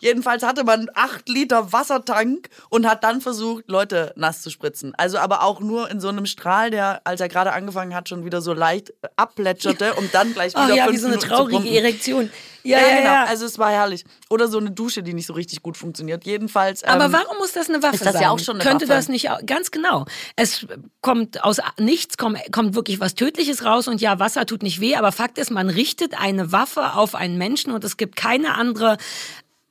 Jedenfalls 0.00 0.42
hatte 0.42 0.64
man 0.64 0.88
acht 0.94 1.28
Liter 1.28 1.72
Wassertank 1.72 2.48
und 2.70 2.86
hat 2.86 3.04
dann 3.04 3.20
versucht, 3.20 3.64
Leute 3.68 4.12
nass 4.16 4.42
zu 4.42 4.50
spritzen. 4.50 4.94
Also 4.96 5.18
aber 5.18 5.42
auch 5.42 5.60
nur 5.60 5.90
in 5.90 6.00
so 6.00 6.08
einem 6.08 6.26
Strahl, 6.26 6.70
der, 6.70 7.00
als 7.04 7.20
er 7.20 7.28
gerade 7.28 7.52
angefangen 7.52 7.94
hat, 7.94 8.08
schon 8.08 8.24
wieder 8.24 8.40
so 8.40 8.52
leicht 8.52 8.92
abplätscherte, 9.16 9.94
um 9.94 10.08
dann 10.12 10.32
gleich 10.34 10.52
wieder 10.54 10.72
Oh 10.72 10.76
ja, 10.76 10.90
wie 10.92 10.96
so 10.96 11.06
eine 11.08 11.18
traurige. 11.18 11.68
Erektion. 11.68 12.30
Ja, 12.64 12.78
Ja, 12.80 12.86
ja, 12.88 12.96
genau. 12.98 13.10
ja. 13.10 13.24
Also 13.24 13.46
es 13.46 13.58
war 13.58 13.70
herrlich. 13.70 14.04
Oder 14.30 14.48
so 14.48 14.58
eine 14.58 14.70
Dusche, 14.70 15.02
die 15.02 15.14
nicht 15.14 15.26
so 15.26 15.32
richtig 15.32 15.62
gut 15.62 15.76
funktioniert. 15.76 16.24
Jedenfalls. 16.26 16.84
Aber 16.84 17.06
ähm, 17.06 17.12
warum 17.12 17.38
muss 17.38 17.52
das 17.52 17.68
eine 17.68 17.82
Waffe 17.82 17.94
ist 17.96 18.06
das 18.06 18.14
ja 18.14 18.20
sein? 18.20 18.28
auch 18.28 18.38
schon 18.38 18.56
eine 18.56 18.64
Könnte 18.64 18.88
Waffe. 18.88 18.96
das 18.98 19.08
nicht 19.08 19.28
ganz 19.46 19.70
genau? 19.70 20.04
Es 20.36 20.66
kommt 21.00 21.42
aus 21.44 21.58
nichts, 21.78 22.16
kommt, 22.18 22.38
kommt 22.52 22.74
wirklich 22.74 23.00
was 23.00 23.14
Tödliches 23.14 23.64
raus 23.64 23.88
und 23.88 24.00
ja, 24.00 24.18
Wasser 24.18 24.44
tut 24.46 24.62
nicht 24.62 24.80
weh, 24.80 24.96
aber 24.96 25.12
Fakt 25.12 25.38
ist, 25.38 25.50
man 25.50 25.70
richtet 25.70 26.18
eine 26.20 26.52
Waffe 26.52 26.94
auf 26.94 27.14
einen 27.14 27.38
Menschen 27.38 27.72
und 27.72 27.84
es 27.84 27.96
gibt 27.96 28.16
keine 28.16 28.54
andere 28.54 28.98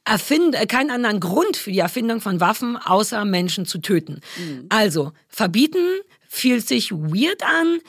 Erfind 0.07 0.55
äh, 0.55 0.65
keinen 0.65 0.89
anderen 0.91 1.19
Grund 1.19 1.57
für 1.57 1.71
die 1.71 1.79
Erfindung 1.79 2.21
von 2.21 2.39
Waffen, 2.39 2.77
außer 2.77 3.25
Menschen 3.25 3.65
zu 3.65 3.79
töten. 3.79 4.21
Mhm. 4.37 4.65
Also, 4.69 5.11
verbieten 5.27 5.85
fühlt 6.29 6.67
sich 6.67 6.91
weird 6.91 7.43
an, 7.43 7.79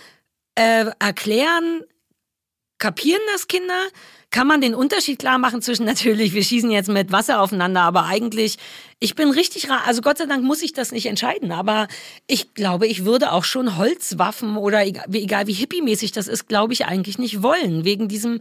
äh, 0.56 0.86
erklären, 0.98 1.82
kapieren 2.78 3.20
das 3.32 3.46
Kinder? 3.48 3.78
Kann 4.30 4.46
man 4.46 4.60
den 4.60 4.74
Unterschied 4.74 5.18
klar 5.18 5.38
machen 5.38 5.62
zwischen 5.62 5.84
natürlich, 5.92 6.34
wir 6.34 6.44
schießen 6.44 6.70
jetzt 6.70 6.88
mit 6.88 7.12
Wasser 7.12 7.40
aufeinander, 7.40 7.82
aber 7.82 8.04
eigentlich, 8.06 8.58
ich 9.00 9.14
bin 9.14 9.30
richtig, 9.30 9.70
also 9.70 10.02
Gott 10.02 10.18
sei 10.18 10.26
Dank 10.26 10.44
muss 10.44 10.60
ich 10.62 10.72
das 10.72 10.92
nicht 10.92 11.06
entscheiden, 11.06 11.50
aber 11.52 11.88
ich 12.26 12.52
glaube, 12.54 12.86
ich 12.86 13.04
würde 13.04 13.32
auch 13.32 13.44
schon 13.44 13.76
Holzwaffen 13.78 14.56
oder 14.56 14.84
egal, 14.84 15.04
wie- 15.08 15.22
egal 15.22 15.46
wie 15.46 15.52
hippiemäßig 15.54 16.12
das 16.12 16.28
ist, 16.28 16.48
glaube 16.48 16.72
ich 16.72 16.84
eigentlich 16.86 17.18
nicht 17.18 17.42
wollen, 17.42 17.84
wegen 17.84 18.08
diesem 18.08 18.40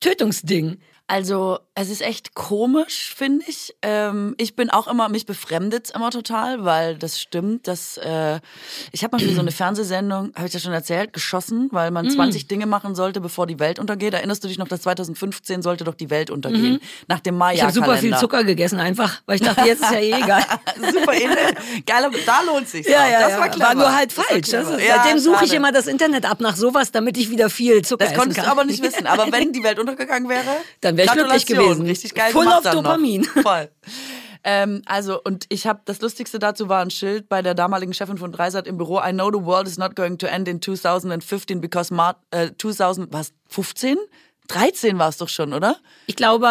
Tötungsding. 0.00 0.78
Also, 1.06 1.58
es 1.80 1.90
ist 1.90 2.02
echt 2.02 2.34
komisch, 2.34 3.12
finde 3.16 3.44
ich. 3.48 3.74
Ähm, 3.82 4.34
ich 4.38 4.54
bin 4.56 4.70
auch 4.70 4.86
immer, 4.88 5.08
mich 5.08 5.26
befremdet 5.26 5.90
immer 5.94 6.10
total, 6.10 6.64
weil 6.64 6.96
das 6.96 7.20
stimmt, 7.20 7.66
dass 7.68 7.96
äh, 7.98 8.40
ich 8.92 9.02
habe 9.04 9.16
mal 9.16 9.24
für 9.24 9.32
so 9.34 9.40
eine 9.40 9.50
Fernsehsendung, 9.52 10.32
habe 10.36 10.46
ich 10.46 10.52
das 10.52 10.62
schon 10.62 10.72
erzählt, 10.72 11.12
geschossen, 11.12 11.68
weil 11.72 11.90
Mhm. 11.90 11.94
man 11.94 12.10
20 12.10 12.46
Dinge 12.48 12.66
machen 12.66 12.94
sollte, 12.94 13.20
bevor 13.20 13.46
die 13.46 13.58
Welt 13.58 13.78
untergeht. 13.78 14.14
Erinnerst 14.14 14.44
du 14.44 14.48
dich 14.48 14.58
noch, 14.58 14.68
dass 14.68 14.82
2015 14.82 15.62
sollte 15.62 15.84
doch 15.84 15.94
die 15.94 16.10
Welt 16.10 16.30
untergehen? 16.30 16.80
Nach 17.08 17.20
dem 17.20 17.36
Mhm. 17.36 17.42
Ich 17.54 17.62
habe 17.62 17.72
super 17.72 17.96
viel. 17.96 18.16
Zucker 18.16 18.44
gegessen 18.44 18.78
einfach, 18.80 19.22
weil 19.26 19.36
ich 19.36 19.42
dachte, 19.42 19.62
jetzt 19.66 19.82
ist 19.82 19.90
ja 19.92 19.98
eh 19.98 20.12
egal. 20.12 20.44
Super 20.92 21.14
edel. 21.14 21.36
Geiler, 21.86 22.10
da 22.26 22.42
lohnt 22.42 22.68
sich. 22.68 22.86
Ja, 22.86 23.06
ja, 23.08 23.20
das 23.20 23.30
ja. 23.32 23.38
war 23.40 23.48
clever. 23.48 23.74
nur 23.74 23.94
halt 23.94 24.10
Das 24.10 24.18
war 24.18 24.24
falsch. 24.24 24.48
Das 24.50 24.68
ist, 24.68 24.80
Ja, 24.86 24.96
seitdem 25.02 25.18
suche 25.18 25.44
ich 25.44 25.52
immer 25.54 25.72
das 25.72 25.86
Internet 25.86 26.26
ab 26.30 26.40
nach 26.40 26.56
sowas, 26.56 26.90
damit 26.92 27.16
ich 27.16 27.30
wieder 27.30 27.48
viel 27.50 27.82
Zucker 27.82 28.04
Das 28.04 28.08
essen 28.12 28.18
konntest 28.18 28.36
kann. 28.38 28.46
du 28.46 28.50
aber 28.52 28.64
nicht 28.64 28.82
wissen. 28.82 29.06
Aber 29.06 29.30
wenn 29.32 29.52
die 29.54 29.62
Welt 29.62 29.78
untergegangen 29.78 30.28
wäre, 30.28 30.42
Dann 30.80 30.96
wäre 30.96 31.06
ich 31.06 31.12
glücklich 31.12 31.46
Gratulation. 31.46 31.69
Gewesen. 31.78 31.86
Richtig 31.86 32.14
geil 32.14 32.32
Full 32.32 32.42
gemacht 32.44 32.58
of 32.58 32.64
dann 32.64 32.76
noch. 32.76 32.82
Dopamin. 32.84 33.24
Voll. 33.42 33.70
Ähm, 34.42 34.80
also, 34.86 35.20
und 35.22 35.44
ich 35.50 35.66
habe 35.66 35.82
das 35.84 36.00
Lustigste 36.00 36.38
dazu 36.38 36.68
war 36.70 36.80
ein 36.82 36.90
Schild 36.90 37.28
bei 37.28 37.42
der 37.42 37.54
damaligen 37.54 37.92
Chefin 37.92 38.16
von 38.16 38.32
Dreisat 38.32 38.66
im 38.66 38.78
Büro. 38.78 38.98
I 39.00 39.12
know 39.12 39.30
the 39.30 39.44
world 39.44 39.66
is 39.68 39.76
not 39.76 39.94
going 39.96 40.16
to 40.18 40.26
end 40.26 40.48
in 40.48 40.62
2015 40.62 41.60
because 41.60 41.92
Mar 41.92 42.16
äh, 42.30 42.50
2000, 42.58 43.12
was, 43.12 43.32
15? 43.48 43.98
13 44.48 44.98
war 44.98 45.08
es 45.10 45.18
doch 45.18 45.28
schon, 45.28 45.52
oder? 45.52 45.76
Ich 46.06 46.16
glaube, 46.16 46.48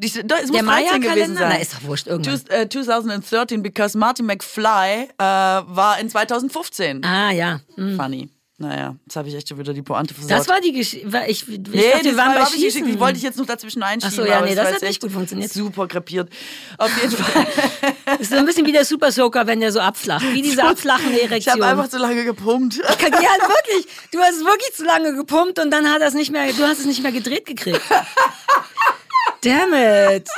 Ich, 0.00 0.14
doch, 0.24 0.36
es 0.38 0.50
muss 0.50 0.52
der 0.60 0.62
13 0.64 1.00
gewesen 1.02 1.36
sein. 1.36 1.48
na, 1.50 1.56
ist 1.56 1.74
doch 1.74 1.82
wurscht, 1.84 2.06
irgendwann. 2.06 2.40
Two- 2.40 2.52
äh, 2.52 2.68
2013 2.68 3.62
because 3.62 3.96
Marty 3.96 4.22
McFly 4.22 5.08
äh, 5.18 5.22
war 5.22 5.98
in 6.00 6.08
2015. 6.08 7.04
Ah, 7.04 7.30
ja. 7.30 7.60
Hm. 7.76 7.96
Funny. 7.96 8.30
Naja, 8.62 8.94
jetzt 9.04 9.16
habe 9.16 9.28
ich 9.28 9.34
echt 9.34 9.48
schon 9.48 9.58
wieder 9.58 9.74
die 9.74 9.82
Pointe 9.82 10.14
versaut. 10.14 10.30
Das 10.30 10.46
war 10.48 10.60
die 10.60 10.70
Geschichte. 10.72 11.08
Ich, 11.26 11.48
ich 11.48 11.58
Nee, 11.58 11.90
dachte, 11.90 12.04
wir 12.04 12.12
das 12.12 12.16
waren 12.16 12.34
war 12.36 12.44
bei 12.44 12.46
Schießen. 12.46 12.62
geschickt. 12.64 12.86
Die 12.86 13.00
wollte 13.00 13.16
ich 13.16 13.24
jetzt 13.24 13.36
noch 13.38 13.44
dazwischen 13.46 13.82
einschieben. 13.82 14.16
Ach 14.20 14.24
so, 14.24 14.24
ja, 14.24 14.40
nee, 14.40 14.54
das 14.54 14.66
das 14.66 14.74
hat 14.76 14.82
nicht 14.82 14.90
echt 14.90 15.02
gut 15.02 15.10
funktioniert. 15.10 15.52
Super 15.52 15.88
krepiert. 15.88 16.30
Auf 16.78 16.90
jeden 17.02 17.10
Fall. 17.16 17.46
ist 18.20 18.30
so 18.30 18.36
ein 18.36 18.46
bisschen 18.46 18.64
wie 18.64 18.70
der 18.70 18.84
Super 18.84 19.10
Soaker, 19.10 19.48
wenn 19.48 19.58
der 19.58 19.72
so 19.72 19.80
abflacht. 19.80 20.24
Wie 20.32 20.42
diese 20.42 20.62
abflachende 20.62 21.16
Ich 21.18 21.24
Erektion. 21.24 21.54
habe 21.54 21.66
einfach 21.66 21.88
zu 21.88 21.98
lange 21.98 22.22
gepumpt. 22.24 22.76
ja, 22.76 22.84
wirklich. 22.86 23.88
Du 24.12 24.20
hast 24.20 24.38
wirklich 24.38 24.72
zu 24.76 24.84
lange 24.84 25.12
gepumpt 25.16 25.58
und 25.58 25.72
dann 25.72 25.90
hat 25.92 26.00
das 26.00 26.14
nicht 26.14 26.30
mehr, 26.30 26.52
du 26.52 26.62
hast 26.62 26.78
es 26.78 26.86
nicht 26.86 27.02
mehr 27.02 27.10
gedreht 27.10 27.44
gekriegt. 27.46 27.80
Damn 29.42 29.74
it. 29.74 30.28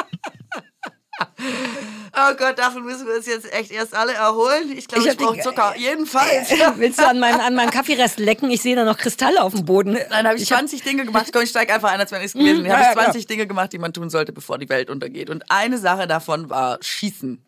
Oh 2.16 2.34
Gott, 2.38 2.58
davon 2.58 2.84
müssen 2.84 3.06
wir 3.06 3.16
uns 3.16 3.26
jetzt 3.26 3.52
echt 3.52 3.72
erst 3.72 3.94
alle 3.94 4.12
erholen. 4.12 4.72
Ich 4.76 4.86
glaube, 4.86 5.02
Ich 5.04 5.12
ich, 5.14 5.18
hab 5.18 5.34
brauche 5.34 5.40
Zucker. 5.40 5.74
Jedenfalls. 5.76 6.48
Willst 6.76 7.00
du 7.00 7.06
an 7.08 7.18
meinem, 7.18 7.40
an 7.40 7.54
meinem 7.54 7.70
Kaffeerest 7.70 8.18
lecken? 8.18 8.50
Ich 8.50 8.62
sehe 8.62 8.76
da 8.76 8.84
noch 8.84 8.96
Kristalle 8.96 9.42
auf 9.42 9.52
dem 9.52 9.64
Boden. 9.64 9.98
Nein, 10.10 10.26
habe 10.26 10.36
ich, 10.38 10.46
20 10.46 10.82
Dinge 10.82 11.04
gemacht. 11.04 11.26
Komm, 11.32 11.42
ich 11.42 11.50
steig 11.50 11.72
einfach 11.72 11.90
ein, 11.90 11.98
als 11.98 12.12
wäre 12.12 12.22
nichts 12.22 12.36
gewesen. 12.38 12.60
Mhm, 12.60 12.66
Ich 12.66 12.72
habe 12.72 12.82
ja, 12.82 12.88
ja, 12.90 12.94
20 12.94 13.26
Dinge 13.26 13.46
gemacht, 13.48 13.72
die 13.72 13.78
man 13.78 13.92
tun 13.92 14.10
sollte, 14.10 14.32
bevor 14.32 14.58
die 14.58 14.68
Welt 14.68 14.90
untergeht. 14.90 15.28
Und 15.28 15.50
eine 15.50 15.78
Sache 15.78 16.06
davon 16.06 16.50
war 16.50 16.78
Schießen. 16.80 17.44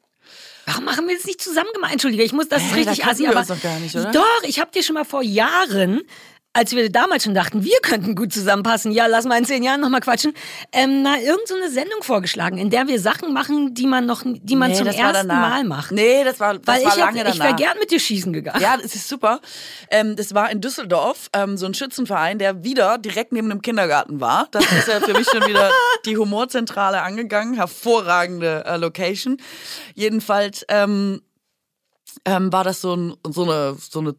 Warum 0.66 0.84
machen 0.84 1.06
wir 1.06 1.14
das 1.14 1.26
nicht 1.26 1.40
zusammen 1.40 1.70
gemacht? 1.72 1.92
Entschuldige, 1.92 2.24
ich 2.24 2.32
muss, 2.32 2.48
das 2.48 2.60
ist 2.62 2.72
da 2.72 2.74
richtig 2.76 2.98
kannten 2.98 3.10
assi, 3.14 3.22
wir 3.22 3.30
aber 3.30 3.38
uns 3.38 3.48
doch 3.48 3.62
gar 3.62 3.78
nicht, 3.78 3.94
oder? 3.94 4.10
doch, 4.10 4.42
ich 4.42 4.58
habe 4.58 4.72
dir 4.72 4.82
schon 4.82 4.94
mal 4.94 5.04
vor 5.04 5.22
Jahren, 5.22 6.02
als 6.56 6.72
wir 6.74 6.90
damals 6.90 7.24
schon 7.24 7.34
dachten, 7.34 7.64
wir 7.64 7.78
könnten 7.82 8.14
gut 8.14 8.32
zusammenpassen, 8.32 8.90
ja, 8.90 9.06
lass 9.06 9.26
mal 9.26 9.36
in 9.36 9.44
zehn 9.44 9.62
Jahren 9.62 9.82
nochmal 9.82 10.00
quatschen, 10.00 10.32
ähm, 10.72 11.02
mal 11.02 11.18
irgend 11.20 11.46
so 11.46 11.54
eine 11.54 11.68
Sendung 11.70 12.02
vorgeschlagen, 12.02 12.56
in 12.56 12.70
der 12.70 12.88
wir 12.88 12.98
Sachen 12.98 13.34
machen, 13.34 13.74
die 13.74 13.86
man 13.86 14.06
noch, 14.06 14.22
die 14.24 14.56
man 14.56 14.70
Nee, 14.70 14.76
zum 14.78 14.86
ersten. 14.86 15.26
Mal 15.26 15.64
macht. 15.64 15.92
Nee, 15.92 16.24
das 16.24 16.40
war, 16.40 16.54
das 16.54 16.66
Weil 16.66 16.84
war 16.86 16.92
ich, 16.92 16.98
lange 16.98 17.18
ich 17.18 17.24
danach. 17.24 17.44
wäre 17.44 17.54
gern 17.56 17.78
mit 17.78 17.90
dir 17.90 18.00
schießen 18.00 18.32
gegangen. 18.32 18.62
Ja, 18.62 18.78
das 18.78 18.94
ist 18.94 19.06
super. 19.06 19.40
Ähm, 19.90 20.16
das 20.16 20.32
war 20.34 20.50
in 20.50 20.62
Düsseldorf, 20.62 21.28
ähm, 21.34 21.58
so 21.58 21.66
ein 21.66 21.74
Schützenverein, 21.74 22.38
der 22.38 22.64
wieder 22.64 22.96
direkt 22.96 23.32
neben 23.32 23.50
einem 23.50 23.60
Kindergarten 23.60 24.20
war. 24.22 24.48
Das 24.50 24.64
ist 24.72 24.88
ja 24.88 25.00
für 25.00 25.12
mich 25.12 25.28
schon 25.28 25.46
wieder 25.46 25.70
die 26.06 26.16
Humorzentrale 26.16 27.02
angegangen. 27.02 27.52
Hervorragende 27.54 28.64
äh, 28.64 28.78
Location. 28.78 29.36
Jedenfalls 29.94 30.64
ähm, 30.68 31.20
ähm, 32.26 32.52
war 32.52 32.64
das 32.64 32.80
so, 32.80 32.94
ein, 32.94 33.16
so 33.28 33.44
eine 33.44 33.76
so 33.78 34.00
eine 34.00 34.14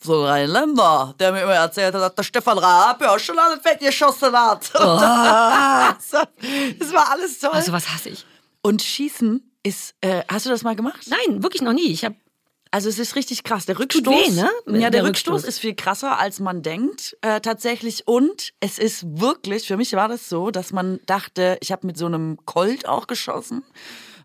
so 0.00 0.22
ein 0.22 0.26
Rheinländer, 0.26 1.14
der 1.18 1.32
mir 1.32 1.42
immer 1.42 1.54
erzählt 1.54 1.94
hat, 1.94 2.02
dass 2.02 2.14
der 2.16 2.22
Stefan 2.24 2.58
Raab 2.58 3.00
ja 3.00 3.18
schon 3.18 3.38
alles 3.38 3.64
weggeschossen 3.64 4.32
hat. 4.32 4.74
Und 4.74 4.82
das, 6.80 6.92
war 6.92 7.10
alles 7.10 7.38
toll. 7.38 7.50
Also 7.52 7.72
was 7.72 7.88
hasse 7.88 8.10
ich? 8.10 8.26
Und 8.62 8.82
Schießen 8.82 9.42
ist, 9.62 9.94
äh, 10.00 10.22
hast 10.28 10.46
du 10.46 10.50
das 10.50 10.62
mal 10.62 10.76
gemacht? 10.76 11.06
Nein, 11.08 11.42
wirklich 11.42 11.62
noch 11.62 11.72
nie. 11.72 11.92
Ich 11.92 12.04
habe 12.04 12.16
Also 12.72 12.88
es 12.88 12.98
ist 12.98 13.14
richtig 13.16 13.44
krass. 13.44 13.64
Der 13.66 13.78
Rückstoß, 13.78 14.06
weh, 14.12 14.30
ne? 14.30 14.50
Ja, 14.66 14.90
der, 14.90 14.90
Der 14.90 15.04
Rückstoß, 15.04 15.34
Rückstoß. 15.34 15.48
ist 15.48 15.58
viel 15.60 15.74
krasser, 15.74 16.18
als 16.18 16.40
man 16.40 16.62
denkt, 16.62 17.16
äh, 17.20 17.40
tatsächlich. 17.40 18.08
Und 18.08 18.52
es 18.60 18.78
ist 18.78 19.20
wirklich, 19.20 19.66
für 19.68 19.76
mich 19.76 19.92
war 19.92 20.08
das 20.08 20.28
so, 20.28 20.50
dass 20.50 20.72
man 20.72 20.98
dachte, 21.06 21.58
ich 21.60 21.70
habe 21.70 21.86
mit 21.86 21.96
so 21.96 22.06
einem 22.06 22.38
Colt 22.44 22.88
auch 22.88 23.06
geschossen. 23.06 23.62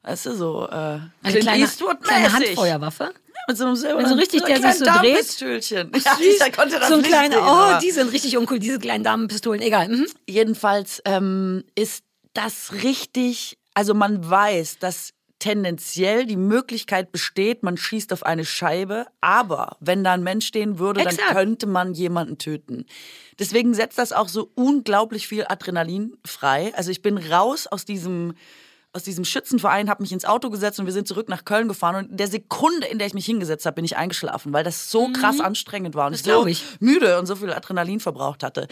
Weißt 0.03 0.27
du, 0.27 0.35
so 0.35 0.67
äh, 0.67 0.71
eine 0.71 1.11
Clint 1.23 1.41
kleine, 1.41 1.63
Eastwood-mäßig. 1.63 2.07
kleine 2.07 2.33
Handfeuerwaffe. 2.33 3.13
Mit 3.47 3.57
so 3.57 3.65
einem 3.65 3.75
Silber, 3.77 3.99
Also 3.99 4.15
richtig, 4.15 4.43
der 4.43 4.57
sich 4.57 4.73
so 4.73 4.85
dreht. 4.85 5.39
Ja, 6.03 6.17
ich 6.19 6.53
konnte 6.53 6.79
das 6.79 6.89
so 6.89 6.95
ein 6.95 6.99
nicht 6.99 7.09
kleiner, 7.09 7.35
sehen, 7.35 7.45
oh, 7.45 7.79
die 7.81 7.91
sind 7.91 8.11
richtig 8.11 8.37
uncool, 8.37 8.59
diese 8.59 8.77
kleinen 8.77 9.05
Damenpistolen. 9.05 9.61
Egal. 9.61 9.87
Mhm. 9.87 10.07
Jedenfalls 10.27 11.01
ähm, 11.05 11.63
ist 11.75 12.03
das 12.33 12.73
richtig, 12.83 13.57
also 13.73 13.93
man 13.93 14.29
weiß, 14.29 14.79
dass 14.79 15.13
tendenziell 15.39 16.25
die 16.25 16.35
Möglichkeit 16.35 17.11
besteht, 17.11 17.63
man 17.63 17.77
schießt 17.77 18.11
auf 18.11 18.23
eine 18.23 18.43
Scheibe, 18.43 19.05
aber 19.21 19.77
wenn 19.79 20.03
da 20.03 20.13
ein 20.13 20.23
Mensch 20.23 20.47
stehen 20.47 20.79
würde, 20.79 21.01
Exakt. 21.01 21.21
dann 21.21 21.35
könnte 21.35 21.67
man 21.67 21.93
jemanden 21.93 22.37
töten. 22.37 22.85
Deswegen 23.39 23.73
setzt 23.73 23.97
das 23.97 24.13
auch 24.13 24.29
so 24.29 24.51
unglaublich 24.55 25.27
viel 25.27 25.45
Adrenalin 25.47 26.17
frei. 26.25 26.73
Also 26.75 26.91
ich 26.91 27.01
bin 27.01 27.17
raus 27.17 27.67
aus 27.67 27.85
diesem 27.85 28.33
aus 28.97 29.03
diesem 29.03 29.23
Schützenverein, 29.23 29.89
habe 29.89 30.03
mich 30.03 30.11
ins 30.11 30.25
Auto 30.25 30.49
gesetzt 30.49 30.79
und 30.79 30.85
wir 30.85 30.93
sind 30.93 31.07
zurück 31.07 31.29
nach 31.29 31.45
Köln 31.45 31.69
gefahren. 31.69 31.95
Und 31.95 32.11
in 32.11 32.17
der 32.17 32.27
Sekunde, 32.27 32.87
in 32.87 32.97
der 32.97 33.07
ich 33.07 33.13
mich 33.13 33.25
hingesetzt 33.25 33.65
habe, 33.65 33.75
bin 33.75 33.85
ich 33.85 33.95
eingeschlafen, 33.95 34.51
weil 34.51 34.65
das 34.65 34.91
so 34.91 35.09
krass 35.13 35.39
anstrengend 35.39 35.95
war 35.95 36.07
und 36.07 36.17
Mhm. 36.17 36.17
Das 36.17 36.21
ich 36.21 36.33
so 36.33 36.47
ich. 36.47 36.81
müde 36.81 37.19
und 37.19 37.25
so 37.25 37.35
viel 37.35 37.53
Adrenalin 37.53 37.99
verbraucht 37.99 38.43
hatte. 38.43 38.67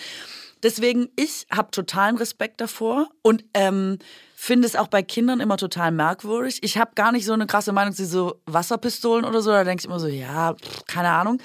Deswegen, 0.64 1.10
ich 1.16 1.46
habe 1.52 1.70
totalen 1.72 2.18
Respekt 2.18 2.60
davor 2.60 3.08
und 3.22 3.44
ähm, 3.54 4.00
finde 4.36 4.68
es 4.68 4.76
auch 4.76 4.88
bei 4.88 5.04
Kindern 5.04 5.40
immer 5.40 5.58
total 5.58 5.92
merkwürdig. 5.92 6.64
Ich 6.64 6.78
habe 6.78 6.92
gar 6.96 7.12
nicht 7.12 7.26
so 7.26 7.34
eine 7.34 7.46
krasse 7.46 7.72
Meinung 7.72 7.94
zu 7.94 8.06
so 8.06 8.42
Wasserpistolen 8.46 9.26
oder 9.26 9.42
so. 9.42 9.52
Da 9.52 9.64
denke 9.64 9.82
ich 9.82 9.86
immer 9.86 10.00
so, 10.00 10.08
ja, 10.08 10.56
keine 10.88 11.10
Ahnung. 11.10 11.40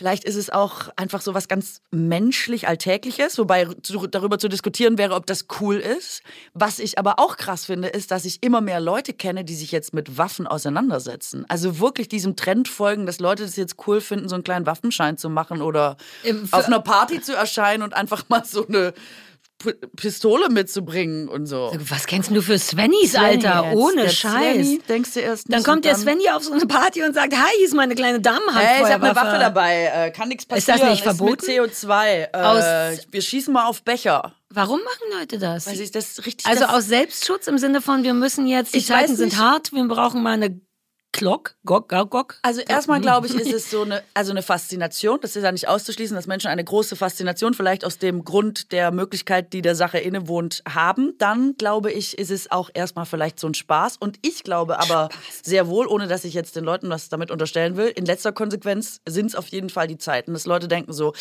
Vielleicht 0.00 0.24
ist 0.24 0.36
es 0.36 0.48
auch 0.48 0.88
einfach 0.96 1.20
so 1.20 1.34
was 1.34 1.46
ganz 1.46 1.82
menschlich 1.90 2.66
Alltägliches, 2.66 3.36
wobei 3.36 3.66
zu, 3.82 4.06
darüber 4.06 4.38
zu 4.38 4.48
diskutieren 4.48 4.96
wäre, 4.96 5.14
ob 5.14 5.26
das 5.26 5.44
cool 5.60 5.76
ist. 5.76 6.22
Was 6.54 6.78
ich 6.78 6.98
aber 6.98 7.18
auch 7.18 7.36
krass 7.36 7.66
finde, 7.66 7.88
ist, 7.88 8.10
dass 8.10 8.24
ich 8.24 8.42
immer 8.42 8.62
mehr 8.62 8.80
Leute 8.80 9.12
kenne, 9.12 9.44
die 9.44 9.54
sich 9.54 9.72
jetzt 9.72 9.92
mit 9.92 10.16
Waffen 10.16 10.46
auseinandersetzen. 10.46 11.44
Also 11.48 11.80
wirklich 11.80 12.08
diesem 12.08 12.34
Trend 12.34 12.66
folgen, 12.66 13.04
dass 13.04 13.20
Leute 13.20 13.42
das 13.42 13.56
jetzt 13.56 13.76
cool 13.86 14.00
finden, 14.00 14.30
so 14.30 14.36
einen 14.36 14.42
kleinen 14.42 14.64
Waffenschein 14.64 15.18
zu 15.18 15.28
machen 15.28 15.60
oder 15.60 15.98
auf 16.50 16.64
einer 16.64 16.80
Party 16.80 17.20
zu 17.20 17.34
erscheinen 17.34 17.82
und 17.82 17.92
einfach 17.92 18.26
mal 18.30 18.46
so 18.46 18.66
eine 18.66 18.94
P 19.62 19.74
Pistole 19.96 20.48
mitzubringen 20.48 21.28
und 21.28 21.46
so. 21.46 21.70
Was 21.88 22.06
kennst 22.06 22.30
du 22.30 22.40
für 22.42 22.58
Svennys, 22.58 23.14
Alter? 23.14 23.64
Jetzt. 23.66 23.76
Ohne 23.76 24.02
Der 24.02 24.08
Scheiß. 24.08 24.66
Svenny, 24.66 24.80
denkst 24.88 25.14
du 25.14 25.20
erst 25.20 25.48
nicht 25.48 25.56
Dann 25.56 25.62
kommt 25.64 25.84
der 25.84 25.96
Svenny 25.96 26.28
auf 26.30 26.42
so 26.42 26.52
eine 26.52 26.66
Party 26.66 27.02
und 27.02 27.14
sagt, 27.14 27.34
hi, 27.34 27.52
hier 27.58 27.66
ist 27.66 27.74
meine 27.74 27.94
kleine 27.94 28.20
Damenhand. 28.20 28.64
Hey, 28.66 28.82
ich 28.82 28.92
habe 28.92 29.06
eine 29.06 29.16
Waffe 29.16 29.38
dabei, 29.38 29.90
äh, 29.94 30.10
kann 30.10 30.28
nichts 30.28 30.44
Ist 30.44 30.68
das 30.68 30.76
passieren. 30.76 30.90
nicht 30.90 31.02
verboten? 31.02 31.44
Ist 31.44 31.60
mit 31.60 31.72
CO2. 31.74 32.92
Äh, 32.92 32.98
wir 33.10 33.22
schießen 33.22 33.52
mal 33.52 33.66
auf 33.66 33.82
Becher. 33.82 34.32
Warum 34.52 34.80
machen 34.80 35.18
Leute 35.20 35.38
das? 35.38 35.66
Weiß 35.66 35.78
ich, 35.78 35.92
das 35.92 36.24
richtig. 36.26 36.46
Also 36.46 36.62
das, 36.64 36.74
aus 36.74 36.86
Selbstschutz 36.86 37.46
im 37.46 37.58
Sinne 37.58 37.80
von, 37.80 38.02
wir 38.02 38.14
müssen 38.14 38.46
jetzt, 38.46 38.74
die 38.74 38.84
Zeiten 38.84 39.14
sind 39.14 39.38
hart, 39.38 39.72
wir 39.72 39.86
brauchen 39.86 40.22
mal 40.22 40.32
eine 40.32 40.60
Glock, 41.12 41.56
Gok, 41.66 41.88
Gok, 41.88 42.10
Gok. 42.10 42.38
Also 42.42 42.60
erstmal 42.60 43.00
glaube 43.00 43.26
ich, 43.26 43.34
ist 43.34 43.52
es 43.52 43.70
so 43.70 43.82
eine, 43.82 44.02
also 44.14 44.30
eine 44.30 44.42
Faszination. 44.42 45.18
Das 45.20 45.36
ist 45.36 45.42
ja 45.42 45.52
nicht 45.52 45.68
auszuschließen, 45.68 46.14
dass 46.14 46.26
Menschen 46.26 46.48
eine 46.48 46.64
große 46.64 46.96
Faszination 46.96 47.52
vielleicht 47.52 47.84
aus 47.84 47.98
dem 47.98 48.24
Grund 48.24 48.72
der 48.72 48.90
Möglichkeit, 48.90 49.52
die 49.52 49.60
der 49.60 49.74
Sache 49.74 49.98
innewohnt, 49.98 50.62
haben. 50.68 51.14
Dann 51.18 51.56
glaube 51.58 51.92
ich, 51.92 52.16
ist 52.18 52.30
es 52.30 52.50
auch 52.50 52.70
erstmal 52.72 53.06
vielleicht 53.06 53.40
so 53.40 53.48
ein 53.48 53.54
Spaß. 53.54 53.96
Und 53.98 54.18
ich 54.22 54.44
glaube 54.44 54.78
aber 54.78 55.08
sehr 55.42 55.68
wohl, 55.68 55.86
ohne 55.86 56.06
dass 56.06 56.24
ich 56.24 56.34
jetzt 56.34 56.56
den 56.56 56.64
Leuten 56.64 56.88
was 56.88 57.08
damit 57.08 57.30
unterstellen 57.30 57.76
will, 57.76 57.88
in 57.88 58.06
letzter 58.06 58.32
Konsequenz 58.32 59.00
sind 59.06 59.26
es 59.26 59.34
auf 59.34 59.48
jeden 59.48 59.68
Fall 59.68 59.88
die 59.88 59.98
Zeiten, 59.98 60.32
dass 60.32 60.46
Leute 60.46 60.68
denken 60.68 60.92
so, 60.92 61.12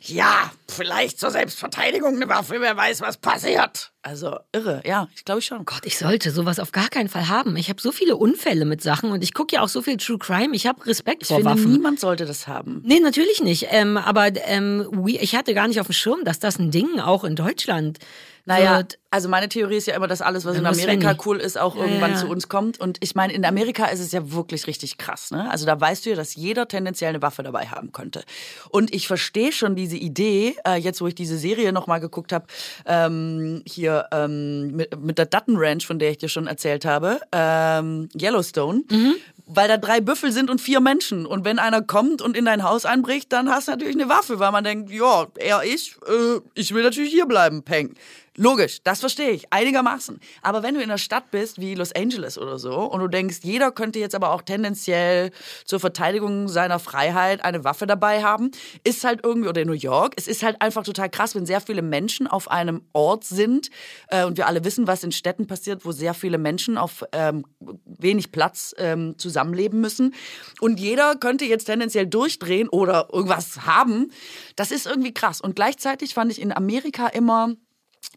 ja, 0.00 0.50
vielleicht 0.68 1.20
zur 1.20 1.30
Selbstverteidigung 1.30 2.16
eine 2.16 2.28
Waffe, 2.28 2.56
wer 2.60 2.76
weiß, 2.76 3.02
was 3.02 3.18
passiert. 3.18 3.93
Also 4.06 4.36
irre, 4.52 4.82
ja, 4.84 5.08
ich 5.16 5.24
glaube 5.24 5.40
schon. 5.40 5.64
Gott, 5.64 5.80
ich 5.84 5.96
sollte 5.96 6.30
sowas 6.30 6.60
auf 6.60 6.72
gar 6.72 6.88
keinen 6.90 7.08
Fall 7.08 7.28
haben. 7.30 7.56
Ich 7.56 7.70
habe 7.70 7.80
so 7.80 7.90
viele 7.90 8.16
Unfälle 8.16 8.66
mit 8.66 8.82
Sachen 8.82 9.10
und 9.10 9.24
ich 9.24 9.32
gucke 9.32 9.56
ja 9.56 9.62
auch 9.62 9.68
so 9.68 9.80
viel 9.80 9.96
True 9.96 10.18
Crime. 10.18 10.54
Ich 10.54 10.66
habe 10.66 10.84
Respekt 10.84 11.22
Ich 11.22 11.28
vor 11.28 11.38
finde, 11.38 11.50
Waffen. 11.52 11.72
niemand 11.72 12.00
sollte 12.00 12.26
das 12.26 12.46
haben. 12.46 12.82
Nee, 12.84 13.00
natürlich 13.00 13.40
nicht. 13.42 13.68
Ähm, 13.70 13.96
aber 13.96 14.26
ähm, 14.46 14.86
ich 15.06 15.34
hatte 15.34 15.54
gar 15.54 15.68
nicht 15.68 15.80
auf 15.80 15.86
dem 15.86 15.94
Schirm, 15.94 16.20
dass 16.22 16.38
das 16.38 16.58
ein 16.58 16.70
Ding 16.70 17.00
auch 17.00 17.24
in 17.24 17.34
Deutschland 17.34 17.98
Naja, 18.46 18.76
wird. 18.78 18.98
also 19.10 19.28
meine 19.28 19.48
Theorie 19.48 19.76
ist 19.76 19.86
ja 19.86 19.94
immer, 19.94 20.06
dass 20.06 20.20
alles, 20.20 20.44
was 20.44 20.58
in 20.58 20.66
Amerika 20.66 21.16
cool 21.24 21.38
ist, 21.38 21.58
auch 21.58 21.76
Ja, 21.76 21.84
irgendwann 21.84 22.12
ja. 22.12 22.16
zu 22.18 22.28
uns 22.28 22.48
kommt. 22.48 22.78
Und 22.78 22.98
ich 23.00 23.14
meine, 23.14 23.32
in 23.32 23.44
Amerika 23.44 23.86
ist 23.86 24.00
es 24.00 24.12
ja 24.12 24.32
wirklich 24.32 24.66
richtig 24.66 24.98
krass. 24.98 25.30
Ne? 25.30 25.50
Also 25.50 25.64
da 25.64 25.80
weißt 25.80 26.04
du 26.04 26.10
ja, 26.10 26.16
dass 26.16 26.34
jeder 26.34 26.68
tendenziell 26.68 27.08
eine 27.08 27.22
Waffe 27.22 27.42
dabei 27.42 27.66
haben 27.68 27.92
könnte. 27.92 28.22
Und 28.68 28.94
ich 28.94 29.06
verstehe 29.06 29.50
schon 29.52 29.76
diese 29.76 29.96
Idee, 29.96 30.56
äh, 30.66 30.76
jetzt 30.76 31.00
wo 31.00 31.06
ich 31.06 31.14
diese 31.14 31.38
Serie 31.38 31.72
nochmal 31.72 32.00
geguckt 32.00 32.32
habe, 32.32 32.46
ähm, 32.86 33.62
hier 33.66 34.08
ähm, 34.12 34.72
mit, 34.76 35.00
mit 35.00 35.16
der 35.18 35.26
Dutton 35.26 35.56
Ranch, 35.56 35.86
von 35.86 35.98
der 35.98 36.10
ich 36.10 36.18
dir 36.18 36.28
schon 36.28 36.46
erzählt 36.46 36.84
habe, 36.84 37.20
ähm, 37.32 38.08
Yellowstone. 38.20 38.82
Mhm. 38.90 39.14
Weil 39.46 39.68
da 39.68 39.76
drei 39.76 40.00
Büffel 40.00 40.32
sind 40.32 40.50
und 40.50 40.60
vier 40.60 40.80
Menschen. 40.80 41.26
Und 41.26 41.44
wenn 41.44 41.58
einer 41.58 41.82
kommt 41.82 42.22
und 42.22 42.36
in 42.36 42.46
dein 42.46 42.62
Haus 42.62 42.86
einbricht, 42.86 43.32
dann 43.32 43.50
hast 43.50 43.68
du 43.68 43.72
natürlich 43.72 43.94
eine 43.94 44.08
Waffe, 44.08 44.38
weil 44.38 44.52
man 44.52 44.64
denkt, 44.64 44.90
ja, 44.90 45.26
er, 45.36 45.62
ich, 45.64 45.96
äh, 46.06 46.40
ich 46.54 46.72
will 46.72 46.82
natürlich 46.82 47.12
hier 47.12 47.26
bleiben, 47.26 47.62
Peng. 47.62 47.94
Logisch, 48.36 48.82
das 48.82 48.98
verstehe 48.98 49.30
ich, 49.30 49.52
einigermaßen. 49.52 50.18
Aber 50.42 50.64
wenn 50.64 50.74
du 50.74 50.80
in 50.80 50.90
einer 50.90 50.98
Stadt 50.98 51.30
bist 51.30 51.60
wie 51.60 51.76
Los 51.76 51.92
Angeles 51.92 52.36
oder 52.36 52.58
so 52.58 52.80
und 52.80 52.98
du 52.98 53.06
denkst, 53.06 53.38
jeder 53.42 53.70
könnte 53.70 54.00
jetzt 54.00 54.16
aber 54.16 54.32
auch 54.32 54.42
tendenziell 54.42 55.30
zur 55.64 55.78
Verteidigung 55.78 56.48
seiner 56.48 56.80
Freiheit 56.80 57.44
eine 57.44 57.62
Waffe 57.62 57.86
dabei 57.86 58.24
haben, 58.24 58.50
ist 58.82 59.04
halt 59.04 59.20
irgendwie, 59.22 59.48
oder 59.48 59.60
in 59.60 59.68
New 59.68 59.74
York, 59.74 60.14
es 60.16 60.26
ist 60.26 60.42
halt 60.42 60.60
einfach 60.60 60.82
total 60.82 61.10
krass, 61.10 61.36
wenn 61.36 61.46
sehr 61.46 61.60
viele 61.60 61.82
Menschen 61.82 62.26
auf 62.26 62.50
einem 62.50 62.82
Ort 62.92 63.22
sind 63.22 63.70
äh, 64.08 64.24
und 64.24 64.36
wir 64.36 64.48
alle 64.48 64.64
wissen, 64.64 64.88
was 64.88 65.04
in 65.04 65.12
Städten 65.12 65.46
passiert, 65.46 65.84
wo 65.84 65.92
sehr 65.92 66.12
viele 66.12 66.38
Menschen 66.38 66.76
auf 66.76 67.04
ähm, 67.12 67.46
wenig 67.84 68.32
Platz 68.32 68.74
ähm, 68.78 69.16
zusammenleben 69.34 69.80
müssen 69.80 70.14
und 70.60 70.78
jeder 70.78 71.16
könnte 71.16 71.44
jetzt 71.44 71.64
tendenziell 71.64 72.06
durchdrehen 72.06 72.68
oder 72.68 73.08
irgendwas 73.12 73.66
haben. 73.66 74.12
Das 74.56 74.70
ist 74.70 74.86
irgendwie 74.86 75.12
krass. 75.12 75.40
Und 75.40 75.56
gleichzeitig 75.56 76.14
fand 76.14 76.30
ich 76.30 76.40
in 76.40 76.52
Amerika 76.52 77.08
immer 77.08 77.54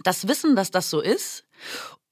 das 0.04 0.28
Wissen, 0.28 0.56
dass 0.56 0.72
das 0.72 0.90
so 0.90 1.02
ist 1.02 1.44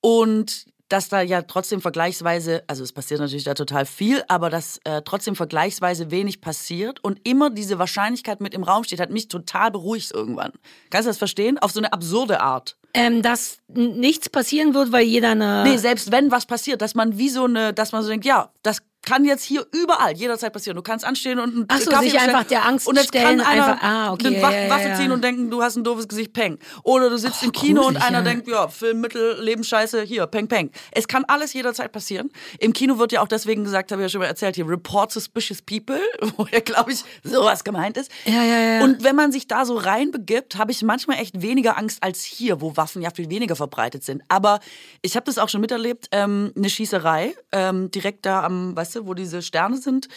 und 0.02 0.66
dass 0.90 1.10
da 1.10 1.22
ja 1.22 1.42
trotzdem 1.42 1.82
vergleichsweise, 1.82 2.64
also 2.68 2.84
es 2.84 2.94
passiert 2.94 3.20
natürlich 3.20 3.44
da 3.44 3.56
total 3.56 3.86
viel, 3.86 4.24
aber 4.28 4.50
dass 4.50 4.80
äh, 4.84 5.02
trotzdem 5.04 5.36
vergleichsweise 5.36 6.12
wenig 6.12 6.42
passiert 6.42 7.04
und 7.04 7.20
immer 7.28 7.50
diese 7.50 7.80
Wahrscheinlichkeit 7.80 8.40
mit 8.40 8.54
im 8.54 8.64
Raum 8.64 8.84
steht, 8.84 9.00
hat 9.00 9.10
mich 9.10 9.28
total 9.28 9.72
beruhigt 9.72 10.12
irgendwann. 10.14 10.52
Kannst 10.92 11.08
du 11.08 11.10
das 11.10 11.18
verstehen? 11.18 11.58
Auf 11.58 11.72
so 11.72 11.80
eine 11.80 11.92
absurde 11.92 12.40
Art. 12.42 12.78
Ähm, 12.94 13.22
dass 13.22 13.58
nichts 13.68 14.30
passieren 14.30 14.74
wird, 14.74 14.92
weil 14.92 15.06
jeder 15.06 15.32
eine. 15.32 15.64
Nee, 15.64 15.78
selbst 15.78 16.12
wenn 16.12 16.32
was 16.32 16.46
passiert, 16.46 16.82
dass 16.82 16.96
man 16.96 17.18
wie 17.18 17.30
so 17.30 17.46
eine, 17.46 17.74
dass 17.74 17.92
man 17.92 18.04
so 18.04 18.10
denkt, 18.10 18.26
ja, 18.26 18.54
das 18.62 18.84
kann 19.06 19.24
jetzt 19.26 19.44
hier 19.44 19.66
überall 19.72 20.14
jederzeit 20.14 20.52
passieren. 20.52 20.76
Du 20.76 20.82
kannst 20.82 21.06
anstehen 21.06 21.40
und 21.40 21.54
einen 21.56 21.66
Ach 21.68 21.80
so, 21.80 21.92
Kaffee 21.92 22.10
sich 22.10 22.20
einfach 22.20 22.44
der 22.44 22.66
Angst 22.66 22.88
und 22.88 22.96
jetzt 22.96 23.10
stellen, 23.10 23.40
kann 23.40 23.48
einer 23.48 23.66
einfach- 23.68 23.84
ah, 23.84 24.14
okay, 24.14 24.28
eine 24.28 24.38
ja, 24.38 24.42
Wa 24.44 24.52
ja, 24.52 24.70
Waffe 24.70 24.90
ja. 24.90 24.96
ziehen 24.96 25.12
und 25.12 25.24
denken, 25.24 25.50
du 25.50 25.62
hast 25.62 25.76
ein 25.76 25.84
doofes 25.84 26.08
Gesicht, 26.08 26.34
peng. 26.34 26.58
Oder 26.84 27.10
du 27.10 27.18
sitzt 27.18 27.40
Oh, 27.44 27.46
im 27.46 27.52
Kino 27.52 27.82
und 27.82 27.94
gruselig, 27.96 28.04
einer 28.04 28.18
ja. 28.20 28.24
denkt, 28.24 28.48
ja, 28.48 28.68
Filmmittel, 28.68 29.40
Lebensscheiße, 29.42 30.02
hier, 30.02 30.26
peng, 30.28 30.48
peng. 30.48 30.72
Es 30.92 31.08
kann 31.08 31.24
alles 31.28 31.54
jederzeit 31.54 31.92
passieren. 31.92 32.32
Im 32.60 32.74
Kino 32.74 32.98
wird 32.98 33.12
ja 33.12 33.22
auch 33.22 33.28
deswegen 33.28 33.64
gesagt, 33.64 33.92
habe 33.92 34.02
ich 34.02 34.06
ja 34.06 34.10
schon 34.10 34.22
mal 34.22 34.28
erzählt, 34.28 34.56
hier, 34.56 34.68
report 34.68 35.12
suspicious 35.12 35.62
people, 35.62 36.00
wo 36.38 36.48
ja, 36.52 36.60
glaube 36.60 36.92
ich, 36.92 37.04
sowas 37.24 37.64
gemeint 37.64 37.98
ist. 37.98 38.12
Ja, 38.26 38.44
ja, 38.44 38.60
ja. 38.60 38.84
Und 38.84 39.04
wenn 39.04 39.16
man 39.16 39.32
sich 39.32 39.48
da 39.48 39.66
so 39.66 39.76
reinbegibt, 39.78 40.58
habe 40.58 40.72
ich 40.72 40.82
manchmal 40.84 41.20
echt 41.20 41.42
weniger 41.42 41.78
Angst 41.78 42.02
als 42.04 42.24
hier, 42.24 42.62
wo 42.62 42.76
Waffen 42.78 43.02
ja 43.02 43.12
viel 43.12 43.30
weniger 43.30 43.56
verbreitet 43.56 44.04
sind. 44.04 44.24
Aber 44.30 44.60
ich 45.02 45.16
habe 45.16 45.26
das 45.26 45.38
auch 45.38 45.50
schon 45.50 45.62
miterlebt, 45.62 46.08
ähm, 46.12 46.52
eine 46.56 46.70
Schießerei, 46.70 47.36
ähm, 47.52 47.92
direkt 47.92 48.26
da 48.26 48.44
am, 48.44 48.76
weißt 48.76 48.95
du, 48.96 49.08
wo 49.08 49.14
diese 49.14 49.42
Sterne 49.42 49.78
sind, 49.78 50.08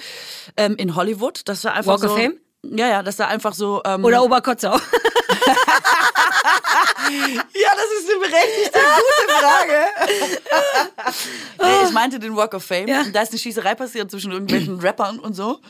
ähm, 0.57 0.77
in 0.77 0.95
Hollywood. 0.95 1.43
Das 1.47 1.65
war 1.65 1.75
einfach 1.75 1.93
Walk 1.93 2.01
so. 2.01 2.11
of 2.11 2.17
Fame? 2.17 2.39
Ja, 2.63 2.89
ja, 2.89 3.03
das 3.03 3.19
war 3.19 3.29
einfach 3.29 3.55
so. 3.55 3.83
Ähm, 3.85 4.05
Oder 4.05 4.23
Oberkotzau. 4.23 4.73
ja, 4.73 4.81
das 7.75 7.91
ist 7.99 8.11
eine 8.11 8.19
berechtigte, 8.19 8.79
gute 8.79 9.33
Frage. 9.39 9.79
nee, 11.63 11.87
ich 11.87 11.93
meinte 11.93 12.19
den 12.19 12.35
Walk 12.37 12.55
of 12.55 12.65
Fame. 12.65 12.89
Ja. 12.89 13.05
Da 13.13 13.23
ist 13.23 13.31
eine 13.31 13.39
Schießerei 13.39 13.75
passiert 13.75 14.11
zwischen 14.11 14.33
irgendwelchen 14.33 14.81
Rappern 14.81 15.19
und 15.21 15.35
so. 15.35 15.61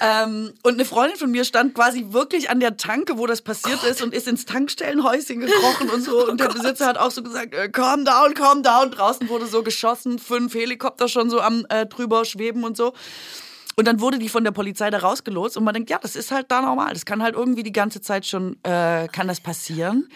Ähm, 0.00 0.54
und 0.62 0.74
eine 0.74 0.84
Freundin 0.84 1.18
von 1.18 1.30
mir 1.30 1.44
stand 1.44 1.74
quasi 1.74 2.06
wirklich 2.10 2.50
an 2.50 2.60
der 2.60 2.76
Tanke, 2.76 3.18
wo 3.18 3.26
das 3.26 3.42
passiert 3.42 3.82
ist 3.84 4.00
und 4.02 4.14
ist 4.14 4.28
ins 4.28 4.44
Tankstellenhäuschen 4.44 5.40
gekrochen 5.40 5.90
und 5.90 6.02
so. 6.02 6.26
Und 6.28 6.40
der 6.40 6.48
Besitzer 6.48 6.86
hat 6.86 6.98
auch 6.98 7.10
so 7.10 7.22
gesagt, 7.22 7.54
äh, 7.54 7.68
calm 7.68 8.04
down, 8.04 8.34
calm 8.34 8.62
down. 8.62 8.90
Draußen 8.90 9.28
wurde 9.28 9.46
so 9.46 9.62
geschossen, 9.62 10.18
fünf 10.18 10.54
Helikopter 10.54 11.08
schon 11.08 11.30
so 11.30 11.40
am 11.40 11.66
äh, 11.68 11.86
drüber 11.86 12.24
schweben 12.24 12.64
und 12.64 12.76
so. 12.76 12.92
Und 13.76 13.86
dann 13.86 14.00
wurde 14.00 14.18
die 14.18 14.28
von 14.28 14.42
der 14.44 14.50
Polizei 14.50 14.90
da 14.90 14.98
rausgelost 14.98 15.56
und 15.56 15.64
man 15.64 15.72
denkt, 15.72 15.90
ja, 15.90 15.98
das 15.98 16.16
ist 16.16 16.32
halt 16.32 16.50
da 16.50 16.60
normal. 16.60 16.92
Das 16.92 17.04
kann 17.04 17.22
halt 17.22 17.34
irgendwie 17.34 17.62
die 17.62 17.72
ganze 17.72 18.00
Zeit 18.00 18.26
schon, 18.26 18.56
äh, 18.64 19.06
kann 19.08 19.28
das 19.28 19.40
passieren. 19.40 20.08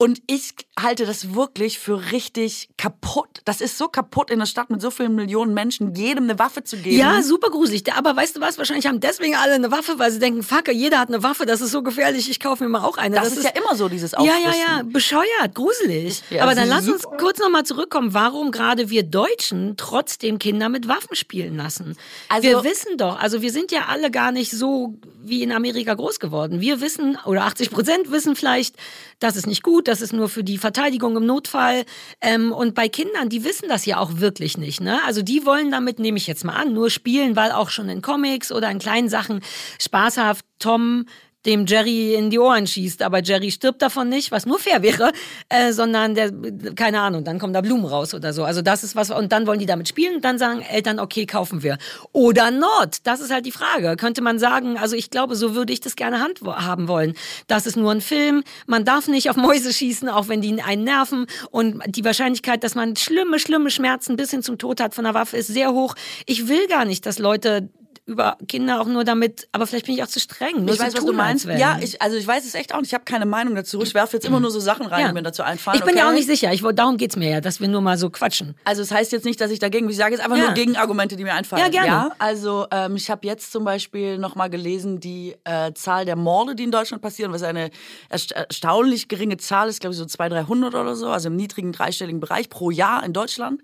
Und 0.00 0.22
ich 0.28 0.54
halte 0.78 1.06
das 1.06 1.34
wirklich 1.34 1.80
für 1.80 2.12
richtig 2.12 2.68
kaputt. 2.76 3.40
Das 3.44 3.60
ist 3.60 3.76
so 3.78 3.88
kaputt 3.88 4.30
in 4.30 4.36
einer 4.36 4.46
Stadt 4.46 4.70
mit 4.70 4.80
so 4.80 4.92
vielen 4.92 5.16
Millionen 5.16 5.54
Menschen, 5.54 5.92
jedem 5.96 6.24
eine 6.24 6.38
Waffe 6.38 6.62
zu 6.62 6.76
geben. 6.76 6.96
Ja, 6.96 7.20
super 7.20 7.50
gruselig. 7.50 7.92
Aber 7.92 8.14
weißt 8.14 8.36
du 8.36 8.40
was? 8.40 8.58
Wahrscheinlich 8.58 8.86
haben 8.86 9.00
deswegen 9.00 9.34
alle 9.34 9.54
eine 9.54 9.72
Waffe, 9.72 9.98
weil 9.98 10.12
sie 10.12 10.20
denken, 10.20 10.44
fuck, 10.44 10.68
jeder 10.72 11.00
hat 11.00 11.08
eine 11.08 11.24
Waffe, 11.24 11.46
das 11.46 11.60
ist 11.60 11.72
so 11.72 11.82
gefährlich, 11.82 12.30
ich 12.30 12.38
kaufe 12.38 12.62
mir 12.62 12.70
mal 12.70 12.84
auch 12.84 12.96
eine. 12.96 13.16
das, 13.16 13.36
ist 13.36 13.42
ja 13.42 13.50
immer 13.50 13.74
so, 13.74 13.88
dieses 13.88 14.12
Ja, 14.12 14.18
Aufrüsten. 14.18 14.44
ja, 14.44 14.76
ja, 14.76 14.82
bescheuert, 14.84 15.54
gruselig. 15.54 16.22
Ja, 16.30 16.42
Aber 16.44 16.54
das 16.54 16.60
dann 16.60 16.68
ist 16.68 16.86
lass 16.86 16.94
uns 16.94 17.02
super. 17.02 17.16
kurz 17.16 17.38
nochmal 17.40 17.64
zurückkommen, 17.64 18.14
warum 18.14 18.52
gerade 18.52 18.90
wir 18.90 19.02
Deutschen 19.02 19.74
trotzdem 19.76 20.38
Kinder 20.38 20.68
mit 20.68 20.86
Waffen 20.86 21.16
spielen 21.16 21.56
lassen. 21.56 21.96
Also- 22.28 22.46
wir 22.46 22.62
wissen 22.62 22.98
doch, 22.98 23.18
also 23.18 23.42
wir 23.42 23.50
sind 23.50 23.72
ja 23.72 23.86
alle 23.88 24.12
gar 24.12 24.30
nicht 24.30 24.52
so 24.52 24.94
wie 25.24 25.42
in 25.42 25.50
Amerika 25.50 25.92
groß 25.94 26.20
geworden. 26.20 26.60
Wir 26.60 26.80
wissen, 26.80 27.18
oder 27.26 27.42
80 27.44 27.70
Prozent 27.70 28.10
wissen 28.12 28.36
vielleicht, 28.36 28.76
das 29.18 29.36
ist 29.36 29.46
nicht 29.46 29.62
gut, 29.62 29.88
das 29.88 30.00
ist 30.00 30.12
nur 30.12 30.28
für 30.28 30.44
die 30.44 30.58
Verteidigung 30.58 31.16
im 31.16 31.26
Notfall. 31.26 31.84
Ähm, 32.20 32.52
und 32.52 32.74
bei 32.74 32.88
Kindern, 32.88 33.28
die 33.28 33.44
wissen 33.44 33.68
das 33.68 33.84
ja 33.86 33.98
auch 33.98 34.18
wirklich 34.18 34.58
nicht. 34.58 34.80
Ne? 34.80 35.00
Also 35.06 35.22
die 35.22 35.44
wollen 35.44 35.70
damit, 35.70 35.98
nehme 35.98 36.18
ich 36.18 36.26
jetzt 36.26 36.44
mal 36.44 36.54
an, 36.54 36.72
nur 36.72 36.90
spielen, 36.90 37.36
weil 37.36 37.52
auch 37.52 37.70
schon 37.70 37.88
in 37.88 38.02
Comics 38.02 38.52
oder 38.52 38.70
in 38.70 38.78
kleinen 38.78 39.08
Sachen 39.08 39.40
spaßhaft 39.80 40.44
Tom 40.58 41.06
dem 41.46 41.66
Jerry 41.66 42.14
in 42.14 42.30
die 42.30 42.38
Ohren 42.38 42.66
schießt, 42.66 43.02
aber 43.02 43.22
Jerry 43.22 43.50
stirbt 43.50 43.80
davon 43.80 44.08
nicht, 44.08 44.30
was 44.32 44.44
nur 44.44 44.58
fair 44.58 44.82
wäre, 44.82 45.12
äh, 45.48 45.72
sondern 45.72 46.14
der, 46.14 46.32
keine 46.74 47.00
Ahnung, 47.00 47.24
dann 47.24 47.38
kommen 47.38 47.52
da 47.52 47.60
Blumen 47.60 47.86
raus 47.86 48.12
oder 48.12 48.32
so. 48.32 48.44
Also 48.44 48.60
das 48.60 48.84
ist 48.84 48.96
was, 48.96 49.10
und 49.10 49.32
dann 49.32 49.46
wollen 49.46 49.58
die 49.58 49.66
damit 49.66 49.88
spielen 49.88 50.16
und 50.16 50.24
dann 50.24 50.38
sagen 50.38 50.60
Eltern, 50.60 50.98
okay, 50.98 51.26
kaufen 51.26 51.62
wir. 51.62 51.78
Oder 52.12 52.50
not, 52.50 52.98
das 53.04 53.20
ist 53.20 53.32
halt 53.32 53.46
die 53.46 53.52
Frage. 53.52 53.96
Könnte 53.96 54.20
man 54.20 54.38
sagen, 54.38 54.76
also 54.76 54.96
ich 54.96 55.10
glaube, 55.10 55.36
so 55.36 55.54
würde 55.54 55.72
ich 55.72 55.80
das 55.80 55.96
gerne 55.96 56.20
haben 56.20 56.88
wollen. 56.88 57.14
Das 57.46 57.66
ist 57.66 57.76
nur 57.76 57.92
ein 57.92 58.00
Film, 58.00 58.42
man 58.66 58.84
darf 58.84 59.08
nicht 59.08 59.30
auf 59.30 59.36
Mäuse 59.36 59.72
schießen, 59.72 60.08
auch 60.08 60.28
wenn 60.28 60.40
die 60.40 60.60
einen 60.60 60.84
nerven 60.84 61.26
und 61.50 61.82
die 61.86 62.04
Wahrscheinlichkeit, 62.04 62.64
dass 62.64 62.74
man 62.74 62.96
schlimme, 62.96 63.38
schlimme 63.38 63.70
Schmerzen 63.70 64.16
bis 64.16 64.30
hin 64.30 64.42
zum 64.42 64.58
Tod 64.58 64.80
hat 64.80 64.94
von 64.94 65.04
der 65.04 65.14
Waffe 65.14 65.36
ist 65.36 65.46
sehr 65.46 65.72
hoch. 65.72 65.94
Ich 66.26 66.48
will 66.48 66.66
gar 66.66 66.84
nicht, 66.84 67.06
dass 67.06 67.18
Leute 67.18 67.68
über 68.08 68.36
Kinder 68.48 68.80
auch 68.80 68.86
nur 68.86 69.04
damit, 69.04 69.48
aber 69.52 69.66
vielleicht 69.66 69.86
bin 69.86 69.94
ich 69.94 70.02
auch 70.02 70.08
zu 70.08 70.18
streng. 70.18 70.64
Nur 70.64 70.74
ich 70.74 70.80
weiß, 70.80 70.94
was 70.94 71.04
du 71.04 71.12
meinst. 71.12 71.44
Ja, 71.44 71.78
ich, 71.80 72.00
also 72.02 72.16
ich 72.16 72.26
weiß 72.26 72.44
es 72.44 72.54
echt 72.54 72.74
auch 72.74 72.78
nicht. 72.78 72.88
Ich 72.88 72.94
habe 72.94 73.04
keine 73.04 73.26
Meinung 73.26 73.54
dazu. 73.54 73.80
Ich 73.82 73.94
werfe 73.94 74.16
jetzt 74.16 74.26
immer 74.26 74.40
nur 74.40 74.50
so 74.50 74.60
Sachen 74.60 74.86
rein, 74.86 75.02
ja. 75.02 75.08
die 75.08 75.14
mir 75.14 75.22
dazu 75.22 75.42
einfallen. 75.42 75.78
Ich 75.78 75.84
bin 75.84 75.94
okay? 75.94 76.02
ja 76.02 76.08
auch 76.08 76.14
nicht 76.14 76.26
sicher. 76.26 76.52
Ich, 76.52 76.62
darum 76.74 76.96
geht's 76.96 77.16
mir 77.16 77.30
ja, 77.30 77.40
dass 77.40 77.60
wir 77.60 77.68
nur 77.68 77.82
mal 77.82 77.98
so 77.98 78.10
quatschen. 78.10 78.56
Also 78.64 78.82
es 78.82 78.88
das 78.88 78.96
heißt 78.96 79.12
jetzt 79.12 79.24
nicht, 79.24 79.40
dass 79.40 79.50
ich 79.50 79.58
dagegen, 79.58 79.88
ich 79.88 79.96
sage 79.96 80.14
jetzt 80.14 80.24
einfach 80.24 80.38
ja. 80.38 80.46
nur 80.46 80.54
Gegenargumente, 80.54 81.16
die 81.16 81.24
mir 81.24 81.34
einfallen. 81.34 81.62
Ja, 81.62 81.68
gerne. 81.68 81.86
Ja, 81.86 82.10
also 82.18 82.66
ähm, 82.70 82.96
ich 82.96 83.10
habe 83.10 83.26
jetzt 83.26 83.52
zum 83.52 83.64
Beispiel 83.64 84.18
nochmal 84.18 84.48
gelesen, 84.48 85.00
die 85.00 85.34
äh, 85.44 85.72
Zahl 85.74 86.04
der 86.04 86.16
Morde, 86.16 86.54
die 86.54 86.64
in 86.64 86.70
Deutschland 86.70 87.02
passieren, 87.02 87.32
was 87.32 87.42
eine 87.42 87.70
erstaunlich 88.08 89.08
geringe 89.08 89.36
Zahl 89.36 89.68
ist, 89.68 89.80
glaube 89.80 89.92
ich 89.92 89.98
so 89.98 90.06
200, 90.06 90.48
300 90.48 90.74
oder 90.74 90.96
so, 90.96 91.08
also 91.08 91.28
im 91.28 91.36
niedrigen 91.36 91.72
dreistelligen 91.72 92.20
Bereich 92.20 92.48
pro 92.48 92.70
Jahr 92.70 93.04
in 93.04 93.12
Deutschland. 93.12 93.60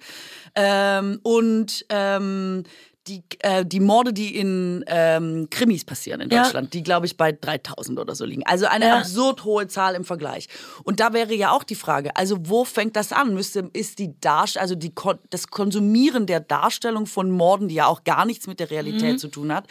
Ähm, 0.55 1.20
und 1.22 1.86
ähm, 1.88 2.64
die, 3.07 3.22
äh, 3.40 3.66
die 3.66 3.80
Morde, 3.80 4.12
die 4.12 4.36
in 4.36 4.84
ähm, 4.86 5.48
Krimis 5.50 5.84
passieren 5.84 6.22
in 6.22 6.30
Deutschland, 6.30 6.68
ja. 6.68 6.78
die 6.78 6.82
glaube 6.82 7.07
ich 7.07 7.16
bei 7.16 7.32
3000 7.32 7.98
oder 7.98 8.14
so 8.14 8.24
liegen. 8.24 8.44
Also 8.46 8.66
eine 8.66 8.86
ja. 8.86 8.98
absurd 8.98 9.44
hohe 9.44 9.68
Zahl 9.68 9.94
im 9.94 10.05
Vergleich. 10.05 10.48
Und 10.84 11.00
da 11.00 11.12
wäre 11.12 11.34
ja 11.34 11.50
auch 11.50 11.64
die 11.64 11.74
Frage, 11.74 12.16
also 12.16 12.38
wo 12.48 12.64
fängt 12.64 12.96
das 12.96 13.12
an? 13.12 13.34
Müsste, 13.34 13.68
ist 13.72 13.98
die 13.98 14.18
Darst 14.20 14.57
also 14.57 14.74
die, 14.74 14.92
das 15.30 15.48
Konsumieren 15.48 16.26
der 16.26 16.40
Darstellung 16.40 17.07
von 17.07 17.30
Morden, 17.30 17.68
die 17.68 17.74
ja 17.74 17.86
auch 17.86 18.05
gar 18.05 18.24
nichts 18.24 18.46
mit 18.46 18.59
der 18.59 18.70
Realität 18.70 19.14
mhm. 19.14 19.18
zu 19.18 19.28
tun 19.28 19.52
hat, 19.52 19.66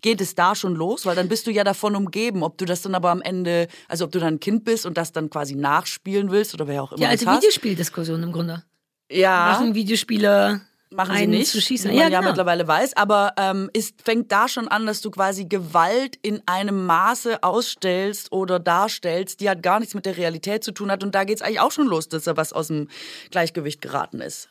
geht 0.00 0.20
es 0.20 0.34
da 0.34 0.54
schon 0.54 0.76
los? 0.76 1.06
Weil 1.06 1.16
dann 1.16 1.28
bist 1.28 1.46
du 1.46 1.50
ja 1.50 1.64
davon 1.64 1.96
umgeben. 1.96 2.42
Ob 2.44 2.56
du 2.58 2.64
das 2.64 2.82
dann 2.82 2.94
aber 2.94 3.10
am 3.10 3.22
Ende, 3.22 3.66
also 3.88 4.04
ob 4.04 4.12
du 4.12 4.20
dann 4.20 4.34
ein 4.34 4.40
Kind 4.40 4.64
bist 4.64 4.86
und 4.86 4.96
das 4.96 5.12
dann 5.12 5.28
quasi 5.28 5.56
nachspielen 5.56 6.30
willst 6.30 6.54
oder 6.54 6.68
wer 6.68 6.84
auch 6.84 6.92
immer. 6.92 7.02
Ja, 7.02 7.08
alte 7.08 7.26
Videospieldiskussion 7.26 8.22
im 8.22 8.32
Grunde. 8.32 8.62
Ja. 9.10 9.52
Machen 9.52 9.74
Videospiele 9.74 10.60
machen 10.90 11.16
sie 11.16 11.26
nicht, 11.26 11.50
zu 11.50 11.60
schießen. 11.60 11.90
wie 11.90 11.94
man 11.94 12.04
ja, 12.04 12.08
ja 12.08 12.18
genau. 12.20 12.30
mittlerweile 12.30 12.66
weiß. 12.66 12.96
Aber 12.96 13.34
ähm, 13.36 13.70
ist, 13.72 14.02
fängt 14.02 14.30
da 14.32 14.48
schon 14.48 14.68
an, 14.68 14.86
dass 14.86 15.00
du 15.00 15.10
quasi 15.10 15.46
Gewalt 15.46 16.16
in 16.22 16.42
einem 16.46 16.86
Maße 16.86 17.42
ausstellst 17.42 18.32
oder 18.32 18.58
darstellst, 18.58 19.40
die 19.40 19.48
halt 19.48 19.62
gar 19.62 19.80
nichts 19.80 19.94
mit 19.94 20.06
der 20.06 20.16
Realität 20.16 20.64
zu 20.64 20.72
tun 20.72 20.90
hat. 20.90 21.02
Und 21.02 21.14
da 21.14 21.24
geht 21.24 21.36
es 21.36 21.42
eigentlich 21.42 21.60
auch 21.60 21.72
schon 21.72 21.86
los, 21.86 22.08
dass 22.08 22.24
da 22.24 22.36
was 22.36 22.52
aus 22.52 22.68
dem 22.68 22.88
Gleichgewicht 23.30 23.80
geraten 23.80 24.20
ist. 24.20 24.50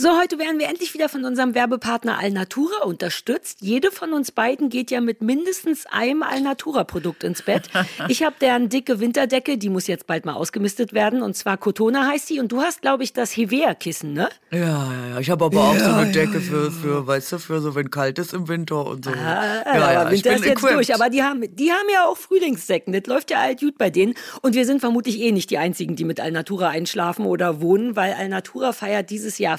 So, 0.00 0.16
heute 0.16 0.38
werden 0.38 0.60
wir 0.60 0.68
endlich 0.68 0.94
wieder 0.94 1.08
von 1.08 1.24
unserem 1.24 1.56
Werbepartner 1.56 2.20
Alnatura 2.20 2.84
unterstützt. 2.84 3.58
Jede 3.62 3.90
von 3.90 4.12
uns 4.12 4.30
beiden 4.30 4.68
geht 4.68 4.92
ja 4.92 5.00
mit 5.00 5.22
mindestens 5.22 5.86
einem 5.86 6.22
Alnatura-Produkt 6.22 7.24
ins 7.24 7.42
Bett. 7.42 7.68
Ich 8.08 8.22
habe 8.22 8.36
deren 8.40 8.68
dicke 8.68 9.00
Winterdecke, 9.00 9.58
die 9.58 9.68
muss 9.68 9.88
jetzt 9.88 10.06
bald 10.06 10.24
mal 10.24 10.34
ausgemistet 10.34 10.92
werden. 10.92 11.20
Und 11.20 11.36
zwar 11.36 11.56
Cotona 11.56 12.06
heißt 12.06 12.28
sie. 12.28 12.38
Und 12.38 12.52
du 12.52 12.60
hast, 12.60 12.80
glaube 12.80 13.02
ich, 13.02 13.12
das 13.12 13.36
Hevea-Kissen, 13.36 14.12
ne? 14.12 14.28
Ja, 14.52 14.58
ja, 14.60 15.08
ja. 15.10 15.18
Ich 15.18 15.30
habe 15.30 15.44
aber 15.46 15.60
auch 15.60 15.76
so 15.76 15.90
eine 15.90 16.12
Decke 16.12 16.40
für, 16.40 16.70
für, 16.70 17.06
weißt 17.06 17.32
du, 17.32 17.38
für 17.38 17.60
so, 17.60 17.74
wenn 17.74 17.90
kalt 17.90 18.20
ist 18.20 18.32
im 18.34 18.46
Winter 18.46 18.86
und 18.86 19.04
so. 19.04 19.10
Ah, 19.10 19.64
ja, 19.66 19.92
ja, 19.92 20.10
Winter 20.10 20.34
ist 20.34 20.44
jetzt 20.44 20.58
equipped. 20.58 20.76
durch. 20.76 20.94
Aber 20.94 21.10
die 21.10 21.24
haben, 21.24 21.42
die 21.56 21.72
haben 21.72 21.88
ja 21.92 22.06
auch 22.06 22.16
Frühlingssäcken. 22.16 22.92
Das 22.92 23.06
läuft 23.06 23.32
ja 23.32 23.40
alt 23.40 23.60
gut 23.60 23.76
bei 23.76 23.90
denen. 23.90 24.14
Und 24.42 24.54
wir 24.54 24.64
sind 24.64 24.78
vermutlich 24.80 25.18
eh 25.20 25.32
nicht 25.32 25.50
die 25.50 25.58
Einzigen, 25.58 25.96
die 25.96 26.04
mit 26.04 26.20
Alnatura 26.20 26.68
einschlafen 26.68 27.26
oder 27.26 27.60
wohnen, 27.60 27.96
weil 27.96 28.12
Alnatura 28.12 28.72
feiert 28.72 29.10
dieses 29.10 29.38
Jahr 29.38 29.58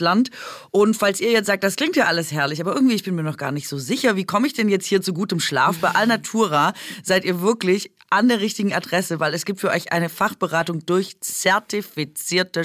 Ausland. 0.00 0.30
Und 0.70 0.96
falls 0.96 1.20
ihr 1.20 1.30
jetzt 1.30 1.46
sagt, 1.46 1.62
das 1.62 1.76
klingt 1.76 1.96
ja 1.96 2.06
alles 2.06 2.32
herrlich, 2.32 2.60
aber 2.60 2.74
irgendwie, 2.74 2.94
ich 2.94 3.04
bin 3.04 3.14
mir 3.14 3.22
noch 3.22 3.36
gar 3.36 3.52
nicht 3.52 3.68
so 3.68 3.78
sicher, 3.78 4.16
wie 4.16 4.24
komme 4.24 4.46
ich 4.46 4.54
denn 4.54 4.68
jetzt 4.68 4.86
hier 4.86 5.02
zu 5.02 5.12
gutem 5.12 5.40
Schlaf? 5.40 5.78
Bei 5.78 5.90
Alnatura 5.90 6.72
seid 7.02 7.24
ihr 7.24 7.42
wirklich 7.42 7.92
an 8.08 8.28
der 8.28 8.40
richtigen 8.40 8.72
Adresse, 8.72 9.20
weil 9.20 9.34
es 9.34 9.44
gibt 9.44 9.60
für 9.60 9.70
euch 9.70 9.92
eine 9.92 10.08
Fachberatung 10.08 10.84
durch 10.86 11.20
zertifizierte 11.20 12.64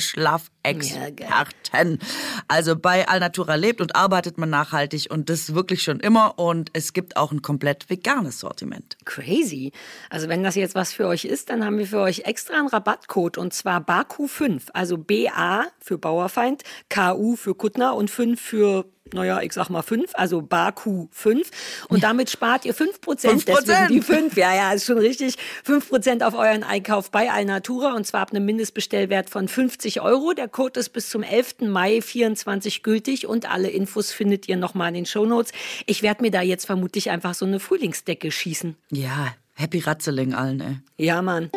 Schlafexperten. 0.66 2.00
Also 2.48 2.76
bei 2.76 3.08
Alnatura 3.08 3.56
lebt 3.56 3.82
und 3.82 3.96
arbeitet 3.96 4.38
man 4.38 4.50
nachhaltig 4.50 5.08
und 5.10 5.30
das 5.30 5.54
wirklich 5.54 5.84
schon 5.84 6.00
immer 6.00 6.40
und 6.40 6.70
es 6.74 6.94
gibt 6.94 7.18
auch 7.18 7.32
ein 7.32 7.42
komplett 7.42 7.90
veganes 7.90 8.40
Sortiment. 8.40 8.98
Crazy. 9.06 9.72
Also 10.10 10.28
wenn 10.28 10.44
das 10.44 10.56
jetzt 10.56 10.76
was 10.76 10.94
für 10.94 11.08
euch 11.08 11.26
ist, 11.26 11.50
dann 11.50 11.64
haben 11.64 11.78
wir 11.78 11.88
für 11.88 12.00
euch 12.00 12.22
extra 12.22 12.58
einen 12.58 12.68
Rabattcode 12.68 13.38
und 13.38 13.54
zwar 13.54 13.82
BAKU5, 13.82 14.70
also 14.74 14.98
BA 14.98 15.66
für 15.80 15.98
Bauerfeind, 15.98 16.64
KU 16.90 17.36
für 17.36 17.56
Kuttner 17.56 17.96
und 17.96 18.10
5 18.10 18.40
für 18.40 18.86
naja, 19.14 19.42
ich 19.42 19.54
sag 19.54 19.70
mal 19.70 19.84
5, 19.84 20.12
also 20.16 20.42
Baku 20.42 21.08
5. 21.12 21.50
Und 21.90 22.04
damit 22.04 22.30
spart 22.30 22.66
ihr 22.66 22.74
5 22.74 23.02
Prozent. 23.02 23.44
5 23.44 23.46
Prozent? 23.46 23.90
Die 23.92 24.02
5, 24.02 24.36
ja, 24.36 24.54
ja, 24.54 24.74
ist 24.74 24.86
schon 24.86 24.98
richtig. 24.98 25.36
5 25.64 25.90
Prozent 25.90 26.24
auf 26.24 26.34
euren 26.34 26.64
Einkauf 26.64 27.12
bei 27.12 27.32
Alnatura 27.32 27.94
und 27.94 28.08
zwar 28.08 28.22
ab 28.22 28.32
einem 28.32 28.46
Mindestbestellwert 28.46 29.30
von 29.30 29.48
50 29.48 30.02
Euro. 30.02 30.34
Der 30.34 30.48
Code 30.48 30.80
ist 30.80 30.90
bis 30.90 31.10
zum 31.10 31.22
11. 31.22 31.62
Mai 31.62 32.02
24 32.02 32.82
gültig 32.82 33.28
und 33.28 33.50
alle 33.50 33.70
Infos 33.70 34.12
findet 34.12 34.50
ihr 34.50 34.58
nochmal 34.58 34.90
in 34.90 34.96
den 34.96 35.06
Shownotes. 35.06 35.52
Ich 35.86 36.02
werde 36.02 36.24
mir 36.24 36.32
da 36.32 36.42
jetzt 36.42 36.66
vermutlich 36.66 37.12
einfach 37.12 37.36
so 37.36 37.46
eine 37.46 37.60
Frühlingsdecke 37.60 38.32
schießen. 38.32 38.76
Ja, 38.90 39.36
happy 39.54 39.80
Ratzeling 39.80 40.34
allen, 40.34 40.62
ey. 40.62 41.06
Ja, 41.06 41.22
Mann. 41.22 41.52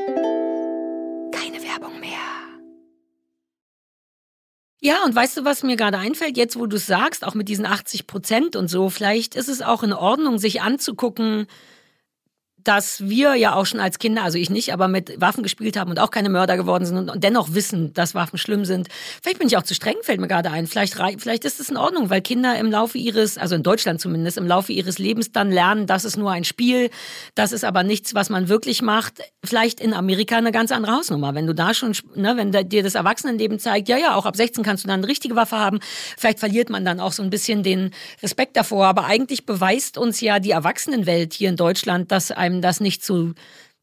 Ja, 4.80 5.02
und 5.04 5.14
weißt 5.14 5.36
du, 5.38 5.44
was 5.44 5.64
mir 5.64 5.76
gerade 5.76 5.98
einfällt, 5.98 6.36
jetzt 6.36 6.58
wo 6.58 6.66
du 6.66 6.76
es 6.76 6.86
sagst, 6.86 7.24
auch 7.24 7.34
mit 7.34 7.48
diesen 7.48 7.66
80 7.66 8.06
Prozent 8.06 8.54
und 8.54 8.68
so, 8.68 8.90
vielleicht 8.90 9.34
ist 9.34 9.48
es 9.48 9.60
auch 9.60 9.82
in 9.82 9.92
Ordnung, 9.92 10.38
sich 10.38 10.60
anzugucken, 10.62 11.46
dass 12.64 13.08
wir 13.08 13.34
ja 13.34 13.54
auch 13.54 13.66
schon 13.66 13.80
als 13.80 13.98
Kinder, 13.98 14.22
also 14.22 14.38
ich 14.38 14.50
nicht, 14.50 14.72
aber 14.72 14.88
mit 14.88 15.20
Waffen 15.20 15.42
gespielt 15.42 15.76
haben 15.76 15.90
und 15.90 15.98
auch 15.98 16.10
keine 16.10 16.28
Mörder 16.28 16.56
geworden 16.56 16.84
sind 16.84 17.08
und 17.08 17.24
dennoch 17.24 17.54
wissen, 17.54 17.92
dass 17.94 18.14
Waffen 18.14 18.38
schlimm 18.38 18.64
sind. 18.64 18.88
Vielleicht 19.22 19.38
bin 19.38 19.48
ich 19.48 19.56
auch 19.56 19.62
zu 19.62 19.74
streng, 19.74 19.96
fällt 20.02 20.20
mir 20.20 20.28
gerade 20.28 20.50
ein. 20.50 20.66
Vielleicht, 20.66 20.94
vielleicht 20.94 21.44
ist 21.44 21.60
es 21.60 21.70
in 21.70 21.76
Ordnung, 21.76 22.10
weil 22.10 22.20
Kinder 22.20 22.58
im 22.58 22.70
Laufe 22.70 22.98
ihres, 22.98 23.38
also 23.38 23.54
in 23.54 23.62
Deutschland 23.62 24.00
zumindest, 24.00 24.38
im 24.38 24.46
Laufe 24.46 24.72
ihres 24.72 24.98
Lebens 24.98 25.32
dann 25.32 25.50
lernen, 25.50 25.86
das 25.86 26.04
ist 26.04 26.16
nur 26.16 26.30
ein 26.30 26.44
Spiel, 26.44 26.90
das 27.34 27.52
ist 27.52 27.64
aber 27.64 27.82
nichts, 27.82 28.14
was 28.14 28.30
man 28.30 28.48
wirklich 28.48 28.82
macht. 28.82 29.14
Vielleicht 29.44 29.80
in 29.80 29.94
Amerika 29.94 30.36
eine 30.36 30.52
ganz 30.52 30.72
andere 30.72 30.92
Hausnummer. 30.92 31.34
Wenn 31.34 31.46
du 31.46 31.54
da 31.54 31.74
schon, 31.74 31.94
ne, 32.14 32.36
wenn 32.36 32.52
dir 32.68 32.82
das 32.82 32.94
Erwachsenenleben 32.94 33.58
zeigt, 33.58 33.88
ja, 33.88 33.96
ja, 33.96 34.14
auch 34.14 34.26
ab 34.26 34.36
16 34.36 34.64
kannst 34.64 34.84
du 34.84 34.88
dann 34.88 35.00
eine 35.00 35.08
richtige 35.08 35.36
Waffe 35.36 35.58
haben. 35.58 35.80
Vielleicht 36.16 36.40
verliert 36.40 36.70
man 36.70 36.84
dann 36.84 37.00
auch 37.00 37.12
so 37.12 37.22
ein 37.22 37.30
bisschen 37.30 37.62
den 37.62 37.92
Respekt 38.22 38.56
davor. 38.56 38.86
Aber 38.86 39.04
eigentlich 39.04 39.46
beweist 39.46 39.98
uns 39.98 40.20
ja 40.20 40.38
die 40.38 40.50
Erwachsenenwelt 40.50 41.32
hier 41.32 41.48
in 41.48 41.56
Deutschland, 41.56 42.10
dass 42.10 42.30
ein 42.30 42.47
einem 42.52 42.62
das 42.62 42.80
nicht 42.80 43.04
zu 43.04 43.34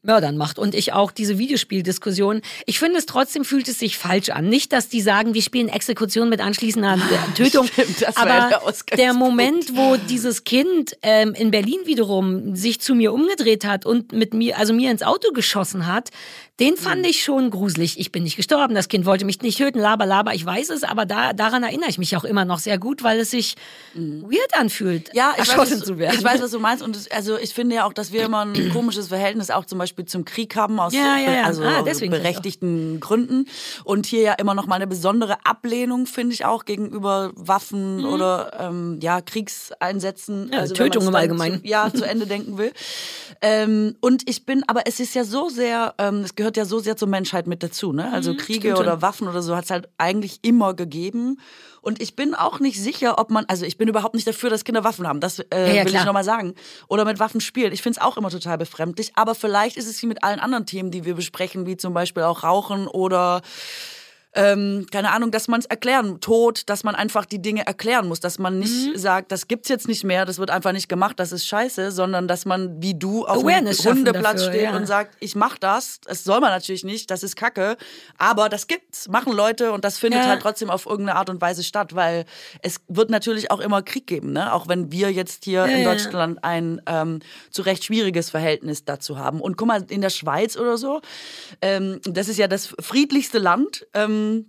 Mördern 0.06 0.38
macht. 0.38 0.58
Und 0.60 0.76
ich 0.76 0.94
auch 0.94 1.12
diese 1.12 1.38
Videospieldiskussion. 1.38 2.42
Ich 2.66 2.80
finde 2.80 3.00
es 3.00 3.06
trotzdem 3.06 3.44
fühlt 3.44 3.68
es 3.68 3.80
sich 3.80 3.98
falsch 3.98 4.30
an. 4.30 4.48
Nicht, 4.48 4.72
dass 4.72 4.88
die 4.88 5.02
sagen, 5.02 5.34
wir 5.34 5.42
spielen 5.42 5.68
Exekution 5.68 6.30
mit 6.30 6.40
anschließender 6.40 6.98
Tötung. 7.36 7.68
Stimmt, 7.68 8.18
aber 8.18 8.50
der, 8.50 8.98
der, 8.98 9.14
Moment, 9.14 9.76
wo 9.76 9.98
dieses 9.98 10.44
Kind 10.44 10.96
ähm, 11.02 11.34
in 11.34 11.52
Berlin 11.52 11.80
wiederum 11.86 12.56
sich 12.56 12.80
zu 12.80 12.96
mir 12.96 13.14
umgedreht 13.14 13.66
hat 13.66 13.86
und 13.86 14.12
mit 14.14 14.34
mir, 14.34 14.58
also 14.58 14.74
mir 14.74 14.92
ins 14.92 15.04
Auto 15.04 15.32
geschossen 15.34 15.88
hat, 15.88 16.12
den 16.60 16.78
fand 16.78 17.02
mhm. 17.02 17.10
ich 17.10 17.22
schon 17.22 17.50
gruselig. 17.50 18.00
Ich 18.00 18.14
bin 18.14 18.24
nicht 18.24 18.38
gestorben, 18.38 18.76
das 18.76 18.88
Kind 18.88 19.06
wollte 19.06 19.26
mich 19.26 19.42
nicht 19.42 19.58
töten, 19.58 19.80
laber, 19.80 20.06
laber, 20.06 20.34
ich 20.34 20.46
weiß 20.46 20.70
es, 20.70 20.84
aber 20.84 21.06
da, 21.06 21.34
daran 21.34 21.64
erinnere 21.64 21.90
ich 21.90 21.98
mich 21.98 22.16
auch 22.16 22.24
immer 22.24 22.46
noch 22.46 22.60
sehr 22.60 22.78
gut, 22.78 23.04
weil 23.04 23.20
es 23.20 23.32
sich 23.32 23.56
mhm. 23.94 24.24
weird 24.24 24.54
anfühlt, 24.58 25.12
ja, 25.14 25.32
ich 25.34 25.40
erschossen 25.40 25.80
weiß, 25.80 25.86
zu 25.86 25.98
werden. 25.98 26.16
Ich 26.18 26.24
weiß, 26.24 26.42
was 26.42 26.52
du 26.52 26.60
meinst 26.60 26.82
und 26.82 26.96
das, 26.96 27.12
also 27.12 27.38
ich 27.38 27.54
finde 27.54 27.76
ja 27.76 27.86
auch, 27.86 27.92
dass 27.92 28.14
wir 28.14 28.24
immer 28.24 28.46
ein 28.46 28.70
komisches 28.74 29.10
Verhältnis 29.10 29.52
auch 29.52 29.66
zum 29.66 29.80
Beispiel 29.80 30.06
zum 30.06 30.24
Krieg 30.24 30.56
haben, 30.56 30.80
aus 30.80 30.94
ja, 30.94 31.18
ja, 31.18 31.32
ja. 31.34 31.44
also 31.44 31.62
ah, 31.64 31.82
berechtigten 31.82 33.02
Gründen 33.02 33.48
und 33.84 34.06
hier 34.06 34.22
ja 34.22 34.34
immer 34.34 34.54
noch 34.54 34.66
mal 34.66 34.76
eine 34.76 34.88
besondere 34.88 35.46
Ablehnung, 35.46 36.06
finde 36.06 36.34
ich 36.36 36.46
auch, 36.46 36.64
gegenüber 36.64 37.34
Waffen 37.36 37.98
mhm. 37.98 38.06
oder 38.06 38.52
ähm, 38.60 39.00
ja, 39.02 39.20
Kriegseinsätzen. 39.20 40.52
Ja, 40.54 40.60
also 40.60 40.74
Tötung 40.74 41.06
im 41.06 41.16
Allgemeinen. 41.16 41.62
Zu, 41.62 41.68
ja, 41.68 41.92
zu 41.94 42.06
Ende 42.06 42.28
denken 42.28 42.58
will. 42.58 42.72
Ähm, 43.42 43.96
und 44.00 44.30
ich 44.30 44.46
bin, 44.46 44.64
aber 44.68 44.84
es 44.86 45.00
ist 45.00 45.16
ja 45.16 45.26
so 45.26 45.50
sehr, 45.50 45.94
ähm, 45.98 46.22
es 46.22 46.36
gehört 46.36 46.45
ja 46.54 46.66
so 46.66 46.80
sehr 46.80 46.96
zur 46.98 47.08
Menschheit 47.08 47.48
mit 47.48 47.64
dazu. 47.64 47.94
Ne? 47.94 48.12
Also 48.12 48.34
mhm, 48.34 48.38
Kriege 48.38 48.76
oder 48.76 49.02
Waffen 49.02 49.28
oder 49.28 49.42
so 49.42 49.56
hat 49.56 49.66
es 49.66 49.72
halt 49.72 49.90
eigentlich 49.98 50.40
immer 50.44 50.74
gegeben. 50.74 51.40
Und 51.82 52.02
ich 52.02 52.16
bin 52.16 52.34
auch 52.34 52.60
nicht 52.60 52.82
sicher, 52.82 53.20
ob 53.20 53.30
man, 53.30 53.46
also 53.48 53.66
ich 53.66 53.78
bin 53.78 53.88
überhaupt 53.88 54.16
nicht 54.16 54.28
dafür, 54.28 54.50
dass 54.50 54.64
Kinder 54.64 54.84
Waffen 54.84 55.08
haben. 55.08 55.20
Das 55.20 55.40
äh, 55.40 55.46
ja, 55.52 55.60
ja, 55.60 55.84
will 55.84 55.92
klar. 55.92 56.02
ich 56.02 56.06
nochmal 56.06 56.24
sagen. 56.24 56.56
Oder 56.88 57.06
mit 57.06 57.20
Waffen 57.20 57.42
spielen. 57.42 57.74
Ich 57.74 57.82
finde 57.82 58.00
es 58.00 58.04
auch 58.04 58.18
immer 58.18 58.30
total 58.30 58.58
befremdlich. 58.58 59.12
Aber 59.16 59.36
vielleicht 59.36 59.78
ist 59.78 59.88
es 59.88 60.02
wie 60.02 60.08
mit 60.08 60.24
allen 60.24 60.40
anderen 60.40 60.66
Themen, 60.66 60.92
die 60.92 61.06
wir 61.06 61.16
besprechen, 61.16 61.66
wie 61.66 61.78
zum 61.78 61.94
Beispiel 61.94 62.24
auch 62.24 62.44
Rauchen 62.44 62.88
oder 62.88 63.42
ähm, 64.36 64.86
keine 64.92 65.12
Ahnung, 65.12 65.32
dass 65.32 65.48
man 65.48 65.62
es 65.62 65.66
erklären, 65.66 66.20
Tod, 66.20 66.64
dass 66.70 66.84
man 66.84 66.94
einfach 66.94 67.26
die 67.26 67.42
Dinge 67.42 67.66
erklären 67.66 68.08
muss, 68.08 68.20
dass 68.20 68.38
man 68.38 68.60
nicht 68.60 68.88
Mhm. 68.90 68.98
sagt, 68.98 69.32
das 69.32 69.48
gibt's 69.48 69.70
jetzt 69.70 69.88
nicht 69.88 70.04
mehr, 70.04 70.26
das 70.26 70.38
wird 70.40 70.50
einfach 70.50 70.74
nicht 70.74 70.90
gemacht, 70.90 71.20
das 71.20 71.32
ist 71.32 71.48
scheiße, 71.48 71.92
sondern 71.92 72.28
dass 72.28 72.46
man 72.46 72.82
wie 72.82 72.94
du 72.94 73.26
auf 73.26 73.44
Awareness 73.44 73.84
schaffen 73.84 74.00
Hundeplatz 74.00 74.42
dafür, 74.42 74.54
steht 74.54 74.64
ja. 74.64 74.76
und 74.76 74.86
sagt, 74.86 75.16
ich 75.22 75.36
mach 75.36 75.58
das, 75.58 76.02
das 76.06 76.24
soll 76.26 76.42
man 76.42 76.50
natürlich 76.50 76.84
nicht, 76.84 77.10
das 77.12 77.24
ist 77.24 77.36
Kacke, 77.38 77.78
aber 78.18 78.50
das 78.50 78.68
gibt's, 78.68 79.08
machen 79.08 79.34
Leute 79.34 79.72
und 79.72 79.86
das 79.86 79.98
findet 79.98 80.24
Ja. 80.24 80.28
halt 80.30 80.42
trotzdem 80.42 80.70
auf 80.70 80.86
irgendeine 80.86 81.18
Art 81.18 81.30
und 81.30 81.40
Weise 81.40 81.64
statt, 81.64 81.96
weil 81.96 82.26
es 82.62 82.82
wird 82.90 83.10
natürlich 83.10 83.52
auch 83.52 83.62
immer 83.62 83.82
Krieg 83.84 84.06
geben, 84.06 84.34
ne? 84.34 84.54
auch 84.54 84.68
wenn 84.68 84.92
wir 84.92 85.12
jetzt 85.12 85.46
hier 85.46 85.66
in 85.66 85.82
ja. 85.84 85.90
Deutschland 85.92 86.44
ein 86.44 86.82
ähm, 86.88 87.20
zu 87.52 87.62
Recht 87.62 87.86
schwieriges 87.86 88.30
Verhältnis 88.30 88.84
dazu 88.84 89.18
haben. 89.18 89.40
Und 89.40 89.56
guck 89.56 89.68
mal, 89.68 89.86
in 89.90 90.02
der 90.02 90.10
Schweiz 90.10 90.58
oder 90.58 90.78
so, 90.78 91.02
ähm, 91.62 92.02
das 92.04 92.28
ist 92.28 92.38
ja 92.38 92.48
das 92.50 92.76
friedlichste 92.82 93.38
Land. 93.40 93.88
Ähm, 93.94 94.25
ähm, 94.26 94.46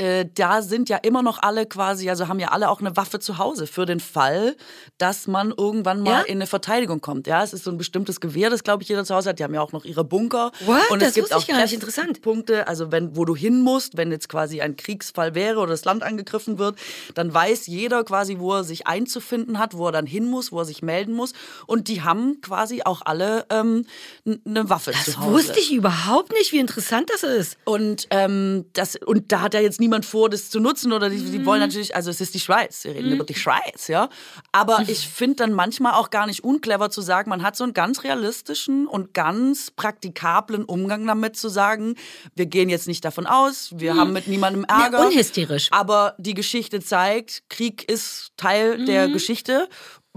äh, 0.00 0.24
da 0.34 0.62
sind 0.62 0.88
ja 0.88 0.96
immer 0.96 1.22
noch 1.22 1.42
alle 1.42 1.66
quasi, 1.66 2.08
also 2.08 2.26
haben 2.28 2.38
ja 2.40 2.48
alle 2.48 2.70
auch 2.70 2.80
eine 2.80 2.96
Waffe 2.96 3.20
zu 3.20 3.36
Hause 3.38 3.66
für 3.66 3.84
den 3.84 4.00
Fall, 4.00 4.56
dass 4.98 5.26
man 5.26 5.52
irgendwann 5.56 6.00
mal 6.00 6.10
Ja? 6.10 6.20
in 6.22 6.38
eine 6.38 6.46
Verteidigung 6.46 7.00
kommt. 7.00 7.26
Ja, 7.26 7.42
es 7.42 7.52
ist 7.52 7.64
so 7.64 7.70
ein 7.70 7.76
bestimmtes 7.76 8.20
Gewehr, 8.20 8.48
das 8.48 8.64
glaube 8.64 8.82
ich 8.82 8.88
jeder 8.88 9.04
zu 9.04 9.14
Hause 9.14 9.28
hat. 9.30 9.38
Die 9.38 9.44
haben 9.44 9.52
ja 9.54 9.60
auch 9.60 9.72
noch 9.72 9.84
ihre 9.84 10.02
Bunker. 10.04 10.52
What? 10.64 10.90
Und 10.90 11.02
Das 11.02 11.08
es 11.10 11.14
gibt 11.14 11.24
wusste 11.26 11.36
auch 11.36 11.40
ich 11.42 11.48
gar 11.48 11.60
nicht. 11.62 11.74
Interessant. 11.74 12.22
Punkte, 12.22 12.66
also 12.66 12.90
wenn, 12.90 13.14
wo 13.16 13.24
du 13.26 13.36
hin 13.36 13.60
musst, 13.60 13.96
wenn 13.98 14.10
jetzt 14.10 14.28
quasi 14.30 14.60
ein 14.62 14.76
Kriegsfall 14.76 15.34
wäre 15.34 15.58
oder 15.60 15.72
das 15.72 15.84
Land 15.84 16.02
angegriffen 16.02 16.58
wird, 16.58 16.76
dann 17.14 17.32
weiß 17.34 17.66
jeder 17.66 18.02
quasi, 18.04 18.38
wo 18.38 18.54
er 18.54 18.64
sich 18.64 18.86
einzufinden 18.86 19.58
hat, 19.58 19.76
wo 19.76 19.86
er 19.86 19.92
dann 19.92 20.06
hin 20.06 20.24
muss, 20.26 20.50
wo 20.50 20.60
er 20.60 20.64
sich 20.64 20.80
melden 20.82 21.12
muss. 21.14 21.32
Und 21.66 21.88
die 21.88 22.02
haben 22.02 22.40
quasi 22.40 22.82
auch 22.84 23.02
alle 23.04 23.44
ähm, 23.50 23.84
eine 24.46 24.70
Waffe 24.70 24.92
Das 24.92 25.04
zu 25.04 25.18
Hause. 25.20 25.30
wusste 25.32 25.60
ich 25.60 25.72
überhaupt 25.72 26.32
nicht, 26.32 26.52
wie 26.52 26.58
interessant 26.58 27.10
das 27.12 27.22
ist. 27.22 27.58
Und, 27.64 28.06
ähm, 28.10 28.64
das, 28.72 28.96
und 28.96 29.30
da 29.32 29.42
hat 29.42 29.52
ja 29.54 29.60
jetzt 29.60 29.78
niemand 29.78 29.89
vor, 30.02 30.30
das 30.30 30.50
zu 30.50 30.60
nutzen 30.60 30.92
oder 30.92 31.10
die, 31.10 31.18
die 31.18 31.38
Mhm. 31.40 31.46
wollen 31.46 31.60
natürlich, 31.60 31.94
also 31.94 32.10
es 32.10 32.20
ist 32.20 32.34
die 32.34 32.40
Schweiz, 32.40 32.84
wir 32.84 32.94
reden 32.94 33.12
über 33.12 33.24
die 33.24 33.34
Schweiz, 33.34 33.88
ja. 33.88 34.08
Aber 34.52 34.82
ich 34.88 35.06
finde 35.08 35.36
dann 35.36 35.52
manchmal 35.52 35.92
auch 35.94 36.10
gar 36.10 36.26
nicht 36.26 36.44
unclever 36.44 36.90
zu 36.90 37.00
sagen, 37.00 37.28
man 37.30 37.42
hat 37.42 37.56
so 37.56 37.64
einen 37.64 37.74
ganz 37.74 38.04
realistischen 38.04 38.86
und 38.86 39.14
ganz 39.14 39.70
praktikablen 39.70 40.64
Umgang 40.64 41.06
damit 41.06 41.36
zu 41.36 41.48
sagen, 41.48 41.94
wir 42.34 42.46
gehen 42.46 42.68
jetzt 42.68 42.86
nicht 42.88 43.04
davon 43.04 43.26
aus, 43.26 43.70
wir 43.76 43.94
haben 43.96 44.12
mit 44.12 44.26
niemandem 44.28 44.64
Ärger. 44.64 45.00
Mhm. 45.00 45.06
unhysterisch. 45.08 45.68
Aber 45.72 46.14
die 46.18 46.34
Geschichte 46.34 46.80
zeigt, 46.80 47.42
Krieg 47.48 47.90
ist 47.90 48.32
Teil 48.36 48.84
der 48.84 49.08
Mhm. 49.08 49.12
Geschichte. 49.12 49.68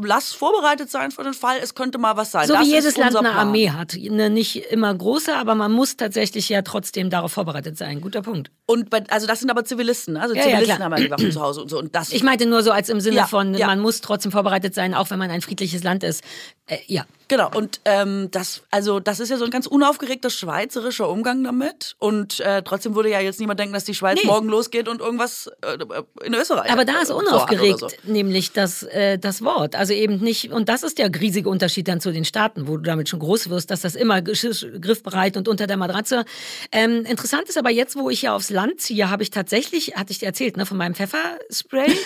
Lass 0.02 0.34
vorbereitet 0.34 0.90
sein 0.90 1.12
für 1.12 1.24
den 1.24 1.36
Fall, 1.36 1.58
es 1.62 1.76
könnte 1.76 2.00
mal 2.00 2.18
was 2.18 2.32
sein. 2.32 2.48
So 2.48 2.54
das 2.54 2.64
wie 2.64 2.72
jedes 2.72 2.86
ist 2.86 2.98
Land 2.98 3.16
eine 3.16 3.30
Plan. 3.30 3.48
Armee 3.48 3.70
hat. 3.70 3.94
Eine 3.94 4.32
nicht 4.32 4.56
immer 4.72 4.92
große, 4.94 5.36
aber 5.36 5.54
man 5.54 5.72
muss 5.72 5.98
tatsächlich 5.98 6.50
ja 6.50 6.64
trotzdem 6.64 7.12
darauf 7.12 7.34
vorbereitet 7.34 7.78
sein. 7.78 8.02
Guter 8.02 8.24
Punkt. 8.24 8.50
Und 8.66 8.90
bei, 8.90 9.04
also 9.10 9.28
das 9.28 9.42
sind 9.42 9.52
aber 9.52 9.66
Zivilisten, 9.66 10.16
ne? 10.16 10.22
also 10.22 10.34
Ja, 10.34 10.42
ja, 10.42 10.46
Zivilisten 10.48 10.76
klar. 10.78 10.86
haben 10.86 10.98
ja 10.98 11.04
die 11.04 11.12
Waffen 11.12 11.32
zu 11.32 11.42
Hause 11.42 11.62
und 11.62 11.70
so. 11.70 11.78
Und 11.78 11.94
das 11.94 12.12
Ich 12.12 12.24
meinte 12.24 12.48
nur 12.48 12.64
so 12.64 12.72
als 12.72 12.90
im 12.90 13.02
Sinne 13.02 13.18
Ja, 13.18 13.28
von, 13.28 13.54
ja. 13.54 13.68
man 13.68 13.80
muss 13.82 14.02
trotzdem 14.02 14.32
vorbereitet 14.32 14.74
sein, 14.74 14.96
auch 14.96 15.12
wenn 15.12 15.20
man 15.20 15.30
ein 15.30 15.42
friedliches 15.42 15.84
Land 15.84 16.04
ist. 16.04 16.24
Äh, 16.66 16.78
ja. 16.88 17.06
Genau, 17.28 17.50
und 17.56 17.80
ähm, 17.86 18.30
das, 18.32 18.62
also 18.70 19.00
das 19.00 19.20
ist 19.20 19.30
ja 19.30 19.38
so 19.38 19.46
ein 19.46 19.52
ganz 19.52 19.66
unaufgeregter 19.66 20.30
schweizerischer 20.30 21.10
Umgang 21.10 21.44
damit. 21.44 21.96
Und 22.00 22.40
äh, 22.42 22.62
trotzdem 22.64 22.96
würde 22.96 23.10
ja 23.10 23.20
jetzt 23.20 23.40
niemand 23.40 23.60
denken, 23.60 23.74
dass 23.74 23.86
die 23.86 23.94
Schweiz 23.96 24.20
Nee. 24.22 24.28
morgen 24.28 24.50
losgeht 24.50 24.88
und 24.88 25.02
irgendwas 25.02 25.50
äh, 25.62 25.78
in 26.26 26.34
Österreich. 26.34 26.72
Aber 26.72 26.86
da 26.86 27.00
ist 27.02 27.10
äh, 27.10 27.14
oder 27.14 27.28
unaufgeregt 27.28 27.80
so. 27.80 27.88
nämlich 28.04 28.52
das, 28.54 28.84
äh, 28.84 29.18
das 29.18 29.44
Wort. 29.44 29.76
Also 29.84 29.96
eben 29.96 30.20
nicht, 30.20 30.50
und 30.50 30.70
das 30.70 30.82
ist 30.82 30.98
der 30.98 31.14
riesige 31.14 31.50
Unterschied 31.50 31.90
dann 31.90 32.00
zu 32.00 32.14
den 32.14 32.24
Staaten, 32.24 32.70
wo 32.70 32.78
du 32.78 32.84
damit 32.84 33.10
schon 33.10 33.20
groß 33.20 33.50
wirst, 33.50 33.70
dass 33.70 33.82
das 33.82 33.96
immer 33.96 34.22
griffbereit 34.22 35.36
und 35.36 35.50
unter 35.50 35.68
der 35.68 35.76
Matratze. 35.76 36.24
Ähm, 36.72 37.04
interessant 37.04 37.50
ist 37.50 37.58
aber 37.58 37.70
jetzt, 37.70 37.98
wo 37.98 38.10
ich 38.10 38.22
ja 38.22 38.34
aufs 38.34 38.50
Land 38.50 38.80
ziehe, 38.80 39.10
habe 39.10 39.24
ich 39.24 39.30
tatsächlich, 39.30 39.98
hatte 39.98 40.14
ich 40.14 40.20
dir 40.20 40.28
erzählt, 40.28 40.56
ne, 40.56 40.66
von 40.66 40.78
meinem 40.78 40.96
Pfefferspray. 40.96 41.92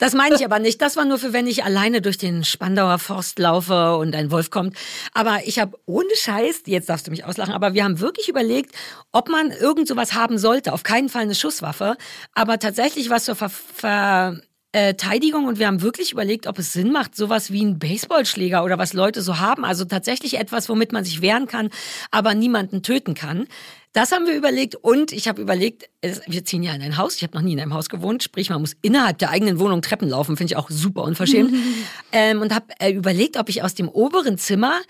Das 0.00 0.14
meine 0.14 0.34
ich 0.34 0.44
aber 0.44 0.58
nicht. 0.58 0.82
Das 0.82 0.96
war 0.96 1.04
nur 1.04 1.16
für, 1.16 1.32
wenn 1.32 1.46
ich 1.46 1.62
alleine 1.62 2.02
durch 2.02 2.18
den 2.18 2.42
Spandauer 2.42 2.98
Forst 2.98 3.38
laufe 3.38 3.94
und 3.98 4.16
ein 4.16 4.32
Wolf 4.32 4.50
kommt. 4.50 4.76
Aber 5.14 5.46
ich 5.46 5.60
habe 5.60 5.78
ohne 5.86 6.08
Scheiß, 6.16 6.62
jetzt 6.66 6.88
darfst 6.88 7.06
du 7.06 7.12
mich 7.12 7.24
auslachen, 7.24 7.54
aber 7.54 7.74
wir 7.74 7.84
haben 7.84 8.00
wirklich 8.00 8.28
überlegt, 8.28 8.74
ob 9.12 9.28
man 9.28 9.52
irgend 9.52 9.86
sowas 9.86 10.14
haben 10.14 10.38
sollte. 10.38 10.72
Auf 10.72 10.82
keinen 10.82 11.08
Fall 11.08 11.22
eine 11.22 11.36
Schusswaffe, 11.36 11.96
aber 12.34 12.58
tatsächlich 12.58 13.10
was 13.10 13.26
zur 13.26 13.36
Ver 13.36 13.48
Ver 13.48 14.40
äh, 14.72 14.94
und 15.34 15.58
wir 15.58 15.66
haben 15.66 15.82
wirklich 15.82 16.12
überlegt, 16.12 16.46
ob 16.46 16.58
es 16.58 16.72
Sinn 16.72 16.92
macht, 16.92 17.14
sowas 17.14 17.52
wie 17.52 17.62
ein 17.62 17.78
Baseballschläger 17.78 18.64
oder 18.64 18.78
was 18.78 18.94
Leute 18.94 19.20
so 19.20 19.38
haben. 19.38 19.64
Also 19.64 19.84
tatsächlich 19.84 20.38
etwas, 20.38 20.68
womit 20.68 20.92
man 20.92 21.04
sich 21.04 21.20
wehren 21.20 21.46
kann, 21.46 21.68
aber 22.10 22.34
niemanden 22.34 22.82
töten 22.82 23.14
kann. 23.14 23.46
Das 23.92 24.10
haben 24.10 24.26
wir 24.26 24.34
überlegt 24.34 24.74
und 24.74 25.12
ich 25.12 25.28
habe 25.28 25.42
überlegt, 25.42 25.90
wir 26.26 26.44
ziehen 26.46 26.62
ja 26.62 26.72
in 26.72 26.80
ein 26.80 26.96
Haus. 26.96 27.16
Ich 27.16 27.22
habe 27.22 27.36
noch 27.36 27.42
nie 27.42 27.52
in 27.52 27.60
einem 27.60 27.74
Haus 27.74 27.90
gewohnt, 27.90 28.22
sprich 28.22 28.48
man 28.48 28.62
muss 28.62 28.74
innerhalb 28.80 29.18
der 29.18 29.28
eigenen 29.28 29.58
Wohnung 29.58 29.82
Treppen 29.82 30.08
laufen, 30.08 30.38
finde 30.38 30.54
ich 30.54 30.56
auch 30.56 30.70
super 30.70 31.02
unverschämt. 31.02 31.52
ähm, 32.12 32.40
und 32.40 32.54
habe 32.54 32.66
äh, 32.78 32.90
überlegt, 32.90 33.36
ob 33.36 33.50
ich 33.50 33.62
aus 33.62 33.74
dem 33.74 33.90
oberen 33.90 34.38
Zimmer 34.38 34.80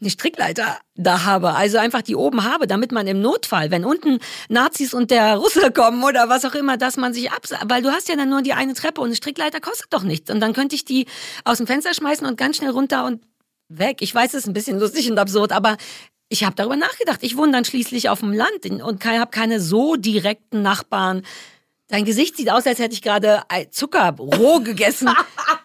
eine 0.00 0.10
Strickleiter 0.10 0.78
da 0.94 1.24
habe, 1.24 1.54
also 1.54 1.78
einfach 1.78 2.02
die 2.02 2.16
oben 2.16 2.44
habe, 2.44 2.66
damit 2.66 2.92
man 2.92 3.06
im 3.06 3.20
Notfall, 3.20 3.70
wenn 3.70 3.84
unten 3.84 4.18
Nazis 4.48 4.92
und 4.94 5.10
der 5.10 5.36
Russe 5.36 5.70
kommen 5.72 6.02
oder 6.04 6.28
was 6.28 6.44
auch 6.44 6.54
immer, 6.54 6.76
dass 6.76 6.96
man 6.96 7.14
sich 7.14 7.30
ab, 7.30 7.42
weil 7.66 7.82
du 7.82 7.90
hast 7.90 8.08
ja 8.08 8.16
dann 8.16 8.28
nur 8.28 8.42
die 8.42 8.52
eine 8.52 8.74
Treppe 8.74 9.00
und 9.00 9.06
eine 9.08 9.16
Strickleiter 9.16 9.60
kostet 9.60 9.86
doch 9.92 10.02
nichts 10.02 10.30
und 10.30 10.40
dann 10.40 10.52
könnte 10.52 10.74
ich 10.74 10.84
die 10.84 11.06
aus 11.44 11.58
dem 11.58 11.66
Fenster 11.66 11.94
schmeißen 11.94 12.26
und 12.26 12.36
ganz 12.36 12.58
schnell 12.58 12.70
runter 12.70 13.04
und 13.06 13.22
weg. 13.68 13.98
Ich 14.00 14.14
weiß, 14.14 14.34
es 14.34 14.40
ist 14.42 14.46
ein 14.48 14.52
bisschen 14.52 14.78
lustig 14.78 15.10
und 15.10 15.18
absurd, 15.18 15.52
aber 15.52 15.76
ich 16.28 16.44
habe 16.44 16.54
darüber 16.56 16.76
nachgedacht. 16.76 17.18
Ich 17.22 17.36
wohne 17.36 17.52
dann 17.52 17.64
schließlich 17.64 18.08
auf 18.08 18.20
dem 18.20 18.32
Land 18.32 18.64
und 18.82 19.04
habe 19.04 19.30
keine 19.30 19.60
so 19.60 19.96
direkten 19.96 20.62
Nachbarn. 20.62 21.22
Dein 21.88 22.04
Gesicht 22.06 22.36
sieht 22.36 22.50
aus, 22.50 22.66
als 22.66 22.78
hätte 22.78 22.94
ich 22.94 23.02
gerade 23.02 23.42
Ei- 23.50 23.66
Zucker 23.66 24.14
roh 24.18 24.60
gegessen. 24.60 25.10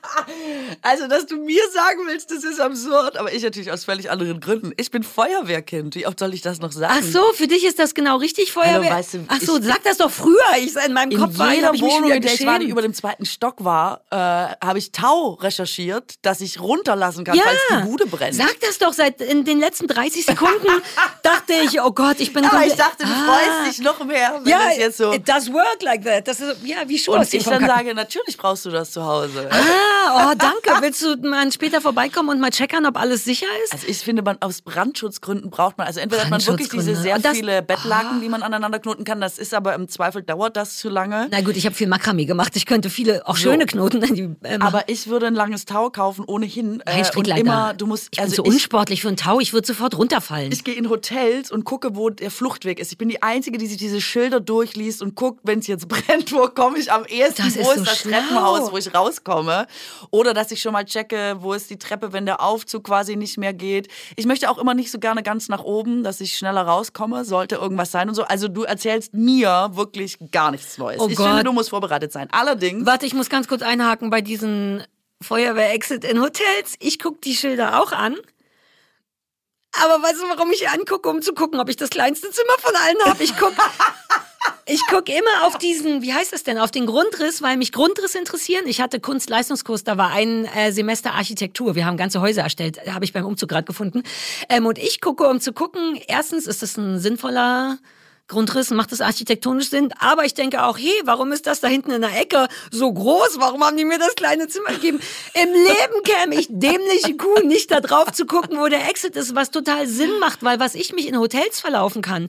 Also, 0.82 1.08
dass 1.08 1.26
du 1.26 1.38
mir 1.38 1.62
sagen 1.74 2.02
willst, 2.08 2.32
das 2.32 2.44
ist 2.44 2.60
absurd, 2.60 3.18
aber 3.18 3.34
ich 3.34 3.44
natürlich 3.44 3.72
aus 3.72 3.86
völlig 3.86 4.10
anderen 4.12 4.40
Gründen. 4.40 4.72
Ich 4.78 4.92
bin 4.92 5.04
Feuerwehrkind. 5.04 5.96
Wie 5.96 6.06
oft 6.08 6.20
soll 6.20 6.34
ich 6.34 6.42
das 6.42 6.60
noch 6.60 6.72
sagen? 6.72 6.94
Ach 6.98 7.04
so, 7.04 7.22
für 7.34 7.48
dich 7.48 7.64
ist 7.66 7.80
das 7.80 7.94
genau 7.94 8.18
richtig 8.18 8.52
Feuerwehr. 8.52 8.92
weißt 8.92 9.14
du, 9.16 9.26
Ach 9.28 9.40
so, 9.42 9.62
sag 9.62 9.84
das 9.84 9.98
doch 9.98 10.12
früher. 10.12 10.38
Ich 10.58 10.76
in 10.76 10.94
meinem 10.94 11.12
In 11.12 11.20
Kopf 11.20 11.38
war, 11.38 11.54
jeder 11.54 11.74
ich 11.74 11.80
schon 11.80 11.90
Wohnung, 11.90 12.12
in 12.12 12.22
der 12.22 12.34
ich 12.34 12.46
war, 12.46 12.60
die 12.60 12.68
über 12.70 12.82
dem 12.82 12.94
zweiten 12.94 13.26
Stock 13.26 13.64
war, 13.64 14.02
äh, 14.12 14.16
habe 14.16 14.78
ich 14.80 14.92
Tau 14.92 15.34
recherchiert, 15.34 16.16
dass 16.22 16.42
ich 16.42 16.60
runterlassen 16.60 17.24
kann, 17.24 17.36
ja, 17.38 17.44
falls 17.44 17.60
die 17.84 17.88
Bude 17.90 18.06
brennt. 18.08 18.36
sag 18.36 18.60
das 18.62 18.78
doch. 18.78 18.94
Seit 18.94 19.22
in 19.22 19.46
den 19.46 19.60
letzten 19.60 19.88
30 19.88 20.26
Sekunden 20.26 20.68
dachte 21.24 21.54
ich, 21.66 21.82
oh 21.82 21.92
Gott, 21.92 22.20
ich 22.20 22.34
bin 22.34 22.46
aber 22.46 22.66
ich 22.66 22.74
dachte, 22.74 23.04
du 23.06 23.10
Ah. 23.10 23.26
freust 23.26 23.78
dich 23.78 23.84
noch 23.84 24.04
mehr, 24.06 24.40
wenn 24.44 24.50
Ja, 24.52 24.60
es 24.72 24.78
jetzt 24.78 24.98
so. 24.98 25.12
it 25.12 25.28
does 25.28 25.52
work 25.52 25.82
like 25.82 26.04
that. 26.06 26.28
Das 26.28 26.40
ist 26.40 26.58
ja 26.64 26.78
wie 26.88 26.98
Schuhe 26.98 27.20
aus 27.20 27.28
Und 27.28 27.34
ich 27.34 27.44
dann 27.44 27.66
sage, 27.66 27.94
natürlich 27.94 28.38
brauchst 28.38 28.66
du 28.66 28.70
das 28.70 28.92
zu 28.92 29.04
Hause. 29.06 29.50
Ah, 29.52 29.58
oh, 30.16 30.34
danke. 30.38 30.82
Willst 30.82 31.02
du 31.02 31.16
mal 31.28 31.52
später 31.52 31.82
vorbeikommen 31.82 32.30
und 32.30 32.40
mal 32.40 32.50
checkern, 32.52 32.86
ob 32.86 32.98
alles 33.00 33.24
sicher 33.26 33.46
ist? 33.64 33.74
Also 33.74 33.88
ich 33.88 33.98
finde, 34.00 34.22
man 34.22 34.38
aus 34.42 34.62
Brandschutzgründen 34.62 35.50
braucht 35.50 35.78
man, 35.78 35.88
also 35.88 36.00
entweder 36.00 36.24
hat 36.24 36.30
man 36.30 36.46
wirklich 36.46 36.70
diese 36.70 36.96
sehr 36.96 37.16
Und 37.16 37.26
das- 37.26 37.38
viele 37.38 37.62
Bettlaken, 37.62 38.22
die 38.22 38.30
man 38.30 38.44
aneinander 38.44 38.80
knoten 38.80 39.04
kann, 39.04 39.22
das 39.22 39.38
ist 39.38 39.54
aber 39.54 39.76
im 39.76 39.88
Zweifel 39.88 40.24
dauert 40.24 40.56
das 40.58 40.78
zu 40.78 40.90
lange. 40.90 41.28
Na 41.32 41.42
gut, 41.42 41.56
ich 41.58 41.66
habe 41.66 41.76
viel 41.76 41.88
Makramee 41.88 42.26
gemacht. 42.26 42.56
Ich 42.56 42.66
könnte 42.66 42.90
viele, 42.90 43.28
auch 43.28 43.38
schöne 43.38 43.66
Knoten. 43.66 44.02
Die, 44.14 44.30
äh. 44.48 44.60
Aber 44.60 44.88
ich 44.90 45.08
würde 45.08 45.28
ein 45.28 45.36
langes 45.36 45.66
Tau 45.66 45.90
kaufen, 45.90 46.24
ohnehin. 46.26 46.82
Nein, 46.86 46.96
äh, 46.96 47.00
und 47.00 47.06
Strickleiter. 47.06 47.40
immer, 47.42 47.74
du 47.74 47.86
musst, 47.88 48.06
ich 48.12 48.18
bin 48.18 48.24
also 48.24 48.36
so 48.38 48.44
unsportlich 48.44 49.02
für 49.02 49.08
einen 49.10 49.18
Tau. 49.18 49.40
Ich 49.40 49.54
würde 49.54 49.68
sofort 49.68 49.98
runterfallen. 49.98 50.52
Ich 50.52 50.64
gehe 50.64 50.76
in 50.76 50.90
Hotels 50.90 51.52
und 51.52 51.64
gucke, 51.66 51.96
wo 51.96 52.10
der 52.10 52.32
Fluchtweg 52.32 52.80
ist. 52.80 52.92
Ich 52.92 52.98
bin 52.98 53.10
die 53.10 53.22
Einzige, 53.24 53.58
die 53.58 53.68
sich 53.68 53.78
diese 53.78 54.02
Schilder 54.02 54.40
durchliest 54.40 55.02
und 55.02 55.16
guckt, 55.16 55.42
wenn 55.44 55.60
es 55.60 55.68
jetzt 55.68 55.88
brennt, 55.90 56.32
wo 56.32 56.48
komme 56.48 56.78
ich 56.80 56.92
am 56.92 57.06
ehesten, 57.06 57.44
Das 57.44 57.56
wo 57.58 57.62
ist 57.62 57.68
ist, 57.68 57.76
so 57.78 57.84
das 57.84 58.00
schlau. 58.00 58.12
Treppenhaus, 58.12 58.72
wo 58.72 58.78
ich 58.78 58.94
rauskomme. 58.94 59.68
Oder 60.12 60.34
dass 60.34 60.52
ich 60.52 60.62
schon 60.62 60.74
mal 60.74 60.86
checke, 60.86 61.38
wo 61.40 61.54
ist 61.54 61.70
die 61.70 61.78
Treppe, 61.78 62.14
wenn 62.14 62.26
der 62.26 62.42
Aufzug 62.42 62.86
quasi 62.86 63.16
nicht 63.16 63.38
mehr 63.38 63.54
geht. 63.54 63.88
Ich 64.16 64.26
möchte 64.26 64.50
auch 64.50 64.58
immer 64.58 64.74
nicht 64.74 64.92
so 64.92 65.00
gerne 65.00 65.24
ganz 65.24 65.50
nach 65.50 65.64
oben, 65.64 66.04
dass 66.04 66.22
ich 66.22 66.38
schneller 66.38 66.62
rauskomme, 66.62 67.26
sollte 67.26 67.56
irgendwas 67.56 67.92
sein 67.92 68.10
und 68.10 68.16
so. 68.16 68.24
Also 68.24 68.48
du 68.48 68.64
erzählst 68.64 69.14
mir 69.14 69.70
wirklich 69.74 70.18
gar 70.32 70.52
nichts 70.52 70.78
Neues. 70.78 71.00
Oh 71.00 71.08
ich 71.10 71.16
Gott. 71.16 71.28
finde, 71.28 71.44
du 71.44 71.54
musst 71.54 71.70
vorbereitet 71.70 72.12
sein. 72.12 72.28
Allerdings, 72.32 72.86
Warte, 72.86 73.06
ich 73.06 73.14
muss 73.14 73.30
ganz 73.30 73.48
kurz 73.48 73.62
einhaken 73.62 74.10
bei 74.10 74.22
diesen 74.22 74.84
Feuerwehr-Exit 75.22 76.04
in 76.04 76.22
Hotels. 76.22 76.76
Ich 76.80 77.00
gucke 77.00 77.20
die 77.24 77.36
Schilder 77.36 77.82
auch 77.82 77.92
an. 77.92 78.16
Aber 79.84 80.02
weißt 80.02 80.22
du, 80.22 80.30
warum 80.30 80.52
ich 80.52 80.70
angucke, 80.70 81.10
um 81.10 81.22
zu 81.22 81.34
gucken, 81.34 81.60
ob 81.60 81.70
ich 81.70 81.76
das 81.76 81.90
kleinste 81.90 82.30
Zimmer 82.32 82.54
von 82.60 82.76
allen 82.76 82.98
habe? 83.06 83.24
Ich 83.24 83.38
gucke 83.38 83.56
ich 84.66 84.82
guck 84.90 85.10
immer 85.10 85.46
auf 85.46 85.58
diesen, 85.58 86.02
wie 86.02 86.14
heißt 86.14 86.34
das 86.34 86.44
denn, 86.44 86.58
auf 86.58 86.72
den 86.72 86.86
Grundriss, 86.86 87.42
weil 87.42 87.58
mich 87.58 87.72
Grundrisse 87.72 88.18
interessieren. 88.18 88.66
Ich 88.68 88.82
hatte 88.82 89.00
Kunstleistungskurs, 89.00 89.84
da 89.84 89.98
war 89.98 90.12
ein 90.12 90.46
äh, 90.46 90.72
Semester 90.72 91.14
Architektur. 91.14 91.76
Wir 91.76 91.86
haben 91.86 91.98
ganze 91.98 92.22
Häuser 92.22 92.42
erstellt, 92.42 92.80
habe 92.94 93.06
ich 93.06 93.14
beim 93.14 93.26
Umzug 93.26 93.50
gerade 93.50 93.66
gefunden. 93.66 94.04
Ähm, 94.50 94.66
und 94.66 94.78
ich 94.78 95.02
gucke, 95.02 95.28
um 95.28 95.40
zu 95.40 95.54
gucken, 95.54 96.00
erstens, 96.08 96.48
ist 96.48 96.62
das 96.62 96.78
ein 96.78 97.00
sinnvoller 97.00 97.78
Grundriss, 98.28 98.72
macht 98.72 98.92
das 98.92 99.00
architektonisch 99.00 99.70
Sinn? 99.70 99.94
Aber 100.00 100.26
ich 100.26 100.34
denke 100.34 100.64
auch, 100.64 100.78
hey, 100.78 101.02
warum 101.06 101.32
ist 101.32 101.48
das 101.48 101.62
da 101.62 101.70
hinten 101.70 101.92
in 101.92 102.02
der 102.02 102.20
Ecke 102.20 102.48
so 102.72 102.92
groß? 102.92 103.38
Warum 103.40 103.64
haben 103.64 103.78
die 103.78 103.86
mir 103.86 104.00
das 104.00 104.16
kleine 104.16 104.48
Zimmer 104.48 104.72
gegeben? 104.72 105.00
Im 105.34 105.54
Leben 105.54 106.04
käme 106.04 106.36
ich 106.36 106.48
dämliche 106.50 107.16
Kuh 107.16 107.40
nicht 107.46 107.72
da 107.72 107.80
drauf 107.80 108.12
zu 108.12 108.26
gucken, 108.26 108.60
wo 108.60 108.68
der 108.68 108.90
Exit 108.90 109.16
ist, 109.16 109.34
was 109.34 109.52
total 109.52 109.88
Sinn 109.88 110.20
macht, 110.20 110.44
weil 110.44 110.60
was 110.60 110.76
ich 110.76 110.92
mich 110.94 111.08
in 111.08 111.18
Hotels 111.18 111.62
verlaufen 111.62 112.02
kann, 112.02 112.28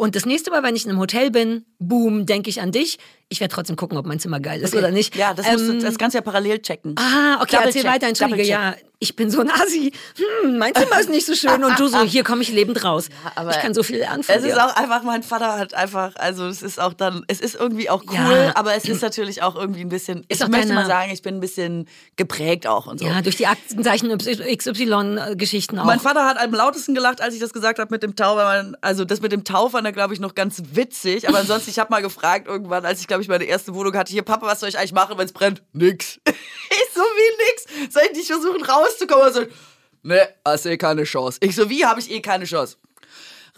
Und 0.00 0.14
das 0.14 0.26
nächste 0.26 0.52
Mal, 0.52 0.62
wenn 0.62 0.76
ich 0.76 0.84
in 0.84 0.92
einem 0.92 1.00
Hotel 1.00 1.32
bin, 1.32 1.66
boom, 1.80 2.24
denke 2.24 2.48
ich 2.48 2.60
an 2.60 2.70
dich. 2.70 2.98
Ich 3.30 3.40
werde 3.40 3.52
trotzdem 3.54 3.76
gucken, 3.76 3.98
ob 3.98 4.06
mein 4.06 4.18
Zimmer 4.18 4.40
geil 4.40 4.60
ist 4.62 4.70
Okay. 4.72 4.78
oder 4.78 4.90
nicht. 4.90 5.14
Ja, 5.14 5.34
das, 5.34 5.46
musst 5.52 5.68
du, 5.68 5.72
Ähm, 5.72 5.82
das 5.82 5.98
kannst 5.98 6.14
du 6.14 6.18
ja 6.18 6.22
parallel 6.22 6.60
checken. 6.60 6.94
Ah, 6.98 7.34
okay, 7.42 7.56
erzähl 7.56 7.82
Double-check, 7.82 7.84
weiter, 7.84 8.06
entschuldige. 8.08 8.42
Ja, 8.44 8.74
ich 9.00 9.14
bin 9.16 9.30
so 9.30 9.40
ein 9.42 9.50
Asi. 9.50 9.92
Hm, 10.42 10.56
mein 10.58 10.74
Zimmer 10.74 10.98
ist 10.98 11.10
nicht 11.10 11.26
so 11.26 11.34
schön 11.34 11.62
und 11.62 11.78
du 11.78 11.88
so, 11.88 12.02
hier 12.04 12.24
komme 12.24 12.40
ich 12.42 12.50
lebend 12.50 12.82
raus. 12.84 13.08
aber 13.36 13.50
ich 13.50 13.58
kann 13.58 13.74
so 13.74 13.82
viel 13.82 14.02
von 14.04 14.20
Es 14.20 14.26
dir. 14.42 14.48
ist 14.48 14.58
auch 14.58 14.74
einfach, 14.74 15.02
mein 15.02 15.22
Vater 15.22 15.58
hat 15.58 15.74
einfach, 15.74 16.16
also 16.16 16.46
es 16.46 16.62
ist 16.62 16.80
auch 16.80 16.94
dann, 16.94 17.22
es 17.28 17.40
ist 17.40 17.54
irgendwie 17.54 17.90
auch 17.90 18.02
cool, 18.08 18.14
Ja. 18.14 18.56
aber 18.56 18.74
es 18.74 18.86
ist 18.86 19.02
natürlich 19.02 19.42
auch 19.42 19.56
irgendwie 19.56 19.82
ein 19.82 19.90
bisschen, 19.90 20.24
Ist 20.28 20.40
ich 20.40 20.48
möchte 20.48 20.68
deine- 20.68 20.80
mal 20.80 20.86
sagen, 20.86 21.10
ich 21.12 21.20
bin 21.20 21.34
ein 21.34 21.40
bisschen 21.40 21.86
geprägt 22.16 22.66
auch 22.66 22.86
und 22.86 22.98
so. 22.98 23.06
ja, 23.06 23.20
durch 23.20 23.36
die 23.36 23.46
Aktenzeichen 23.46 24.10
XY-Geschichten 24.16 25.78
auch. 25.78 25.84
Mein 25.84 26.00
Vater 26.00 26.24
hat 26.24 26.38
am 26.38 26.52
lautesten 26.52 26.94
gelacht, 26.94 27.20
als 27.20 27.34
ich 27.34 27.40
das 27.40 27.52
gesagt 27.52 27.78
habe 27.78 27.92
mit 27.92 28.02
dem 28.02 28.16
Tau, 28.16 28.36
weil 28.36 28.62
man, 28.64 28.76
also 28.80 29.04
das 29.04 29.20
mit 29.20 29.32
dem 29.32 29.44
Tau 29.44 29.68
fand 29.68 29.86
er, 29.86 29.92
glaube 29.92 30.14
ich, 30.14 30.20
noch 30.20 30.34
ganz 30.34 30.62
witzig. 30.72 31.28
Aber 31.28 31.38
ansonsten, 31.38 31.70
ich 31.70 31.78
habe 31.78 31.90
mal 31.90 32.02
gefragt 32.02 32.48
irgendwann, 32.48 32.84
als 32.84 33.00
ich, 33.00 33.06
glaube 33.06 33.17
ich, 33.20 33.28
meine 33.28 33.44
erste 33.44 33.74
Wohnung 33.74 33.94
hatte, 33.94 34.12
hier, 34.12 34.22
Papa, 34.22 34.46
was 34.46 34.60
soll 34.60 34.68
ich 34.68 34.78
eigentlich 34.78 34.92
machen, 34.92 35.16
wenn 35.18 35.26
es 35.26 35.32
brennt? 35.32 35.62
Nix. 35.72 36.18
ich 36.26 36.94
so, 36.94 37.00
wie 37.00 37.74
nix? 37.76 37.92
Soll 37.94 38.02
ich 38.10 38.16
nicht 38.16 38.26
versuchen 38.26 38.62
rauszukommen? 38.62 39.26
Er 39.26 39.32
so, 39.32 39.42
ne, 40.02 40.28
hast 40.44 40.66
eh 40.66 40.76
keine 40.76 41.04
Chance. 41.04 41.38
Ich 41.42 41.54
so, 41.54 41.68
wie 41.70 41.84
habe 41.84 42.00
ich 42.00 42.10
eh 42.10 42.20
keine 42.20 42.44
Chance? 42.44 42.76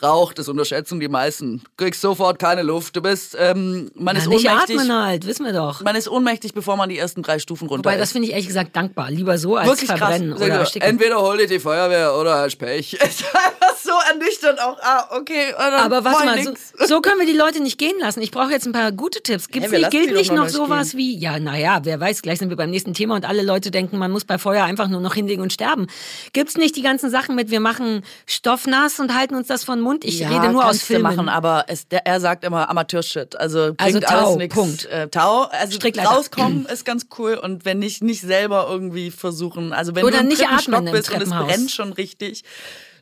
Rauch, 0.03 0.33
das 0.33 0.49
unterschätzen 0.49 0.99
die 0.99 1.09
meisten. 1.09 1.63
Kriegst 1.77 2.01
sofort 2.01 2.39
keine 2.39 2.63
Luft. 2.63 2.97
Du 2.97 3.03
bist, 3.03 3.37
ähm, 3.39 3.91
man 3.95 4.17
ja, 4.17 4.23
ist 4.23 4.29
nicht 4.29 4.49
ohnmächtig. 4.49 4.79
atmen 4.79 4.95
halt, 4.95 5.27
wissen 5.27 5.45
wir 5.45 5.53
doch. 5.53 5.83
Man 5.83 5.95
ist 5.95 6.09
ohnmächtig, 6.09 6.55
bevor 6.55 6.77
man 6.77 6.89
die 6.89 6.99
ersten 6.99 7.23
drei 7.23 7.39
Stufen 7.39 7.69
runter 7.69 7.85
Wobei, 7.85 7.99
das 7.99 8.09
ist. 8.09 8.13
finde 8.13 8.29
ich 8.29 8.33
ehrlich 8.33 8.47
gesagt 8.47 8.75
dankbar. 8.75 9.11
Lieber 9.11 9.37
so 9.37 9.57
als 9.57 9.69
Wirklich 9.69 9.91
krass. 9.91 9.99
verbrennen 9.99 10.37
Sehr 10.39 10.47
oder 10.47 10.57
ersticken. 10.61 10.89
Entweder 10.89 11.21
hol 11.21 11.37
dir 11.37 11.47
die 11.47 11.61
Feuerwehr 11.61 12.15
oder 12.15 12.49
Pech. 12.49 12.99
So 13.83 13.91
ernüchternd 14.11 14.61
auch. 14.61 14.79
Ah, 14.81 15.09
okay. 15.17 15.55
dann 15.57 15.75
Aber 15.75 16.05
warte 16.05 16.25
mal, 16.25 16.43
so, 16.43 16.53
so 16.87 17.01
können 17.01 17.19
wir 17.19 17.27
die 17.27 17.37
Leute 17.37 17.63
nicht 17.63 17.79
gehen 17.79 17.99
lassen. 17.99 18.21
Ich 18.23 18.31
brauche 18.31 18.51
jetzt 18.51 18.67
ein 18.67 18.73
paar 18.73 18.93
gute 18.93 19.23
Tipps. 19.23 19.49
Gibt's 19.49 19.71
wir 19.71 19.79
nicht, 19.79 19.91
gilt 19.91 20.13
nicht 20.13 20.33
noch 20.33 20.49
sowas 20.49 20.97
wie, 20.97 21.17
ja, 21.17 21.39
naja, 21.39 21.81
wer 21.85 21.99
weiß, 22.01 22.23
gleich 22.23 22.39
sind 22.39 22.51
wir 22.51 22.57
beim 22.57 22.71
nächsten 22.71 22.95
Thema 22.95 23.15
und 23.17 23.25
alle 23.25 23.43
Leute 23.43 23.71
denken, 23.71 23.99
man 23.99 24.11
muss 24.11 24.25
bei 24.25 24.39
Feuer 24.39 24.65
einfach 24.65 24.89
nur 24.89 25.01
noch 25.01 25.15
hinlegen 25.15 25.43
und 25.43 25.53
sterben. 25.53 25.87
Gibt's 26.33 26.57
nicht 26.57 26.77
die 26.77 26.83
ganzen 26.83 27.11
Sachen 27.11 27.35
mit, 27.35 27.51
wir 27.51 27.61
machen 27.61 28.03
Stoff 28.27 28.67
nass 28.67 29.01
und 29.01 29.15
halten 29.15 29.35
uns 29.35 29.47
das 29.47 29.65
von 29.65 29.81
Mund? 29.81 30.05
Ich 30.05 30.21
Ja, 30.21 30.29
rede 30.29 30.53
nur 30.53 30.65
aus 30.65 30.83
Filmen. 30.83 31.03
machen, 31.03 31.29
aber 31.29 31.65
es, 31.69 31.89
der, 31.89 32.07
er 32.07 32.21
sagt 32.21 32.45
immer 32.45 32.69
Amateurshit. 32.69 33.37
Also 33.37 33.75
bringt 33.75 33.81
Also 33.81 34.01
Tau, 34.01 34.35
alles. 34.37 34.49
Punkt. 34.49 34.87
Äh, 34.87 35.09
Tau, 35.09 35.43
also 35.51 35.77
Strickleiter. 35.77 36.11
rauskommen 36.11 36.67
ist 36.67 36.85
ganz 36.85 37.07
cool 37.19 37.35
und 37.35 37.65
wenn 37.65 37.79
nicht, 37.79 38.03
nicht 38.03 38.21
selber 38.21 38.67
irgendwie 38.71 39.11
versuchen. 39.11 39.73
Also 39.73 39.95
wenn 39.95 40.05
Oder 40.05 40.19
du 40.19 40.23
im 40.23 40.29
nicht 40.29 40.47
atmen 40.47 40.61
Stock 40.61 40.87
im 40.87 40.93
bist 40.93 41.13
und 41.13 41.23
es 41.23 41.31
brennt 41.31 41.71
schon 41.71 41.93
richtig, 41.93 42.45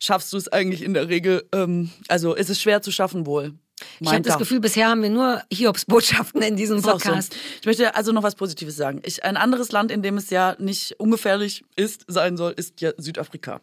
schaffst 0.01 0.33
du 0.33 0.37
es 0.37 0.49
eigentlich 0.49 0.83
in 0.83 0.95
der 0.95 1.09
Regel. 1.09 1.47
Ähm, 1.53 1.91
also 2.09 2.35
ist 2.35 2.51
es 2.51 2.61
schwer 2.61 2.83
zu 2.83 2.91
schaffen 2.91 3.27
wohl. 3.27 3.55
Ich 4.01 4.09
habe 4.09 4.22
das 4.22 4.39
Gefühl, 4.39 4.61
bisher 4.61 4.89
haben 4.89 5.03
wir 5.03 5.11
nur 5.11 5.43
Hiobs-Botschaften 5.53 6.43
in 6.43 6.57
diesem 6.57 6.79
auch 6.79 6.83
so. 6.85 6.91
Podcast. 6.93 7.35
Ich 7.61 7.66
möchte 7.66 7.95
also 7.95 8.12
noch 8.12 8.22
was 8.22 8.35
Positives 8.35 8.76
sagen. 8.76 9.01
Ich, 9.05 9.24
ein 9.24 9.37
anderes 9.37 9.72
Land, 9.72 9.91
in 9.91 10.03
dem 10.03 10.16
es 10.16 10.31
ja 10.31 10.57
nicht 10.59 10.95
ungefährlich 10.99 11.64
ist, 11.76 12.05
sein 12.09 12.37
soll, 12.37 12.53
ist 12.57 12.81
ja 12.81 12.93
Südafrika. 12.97 13.61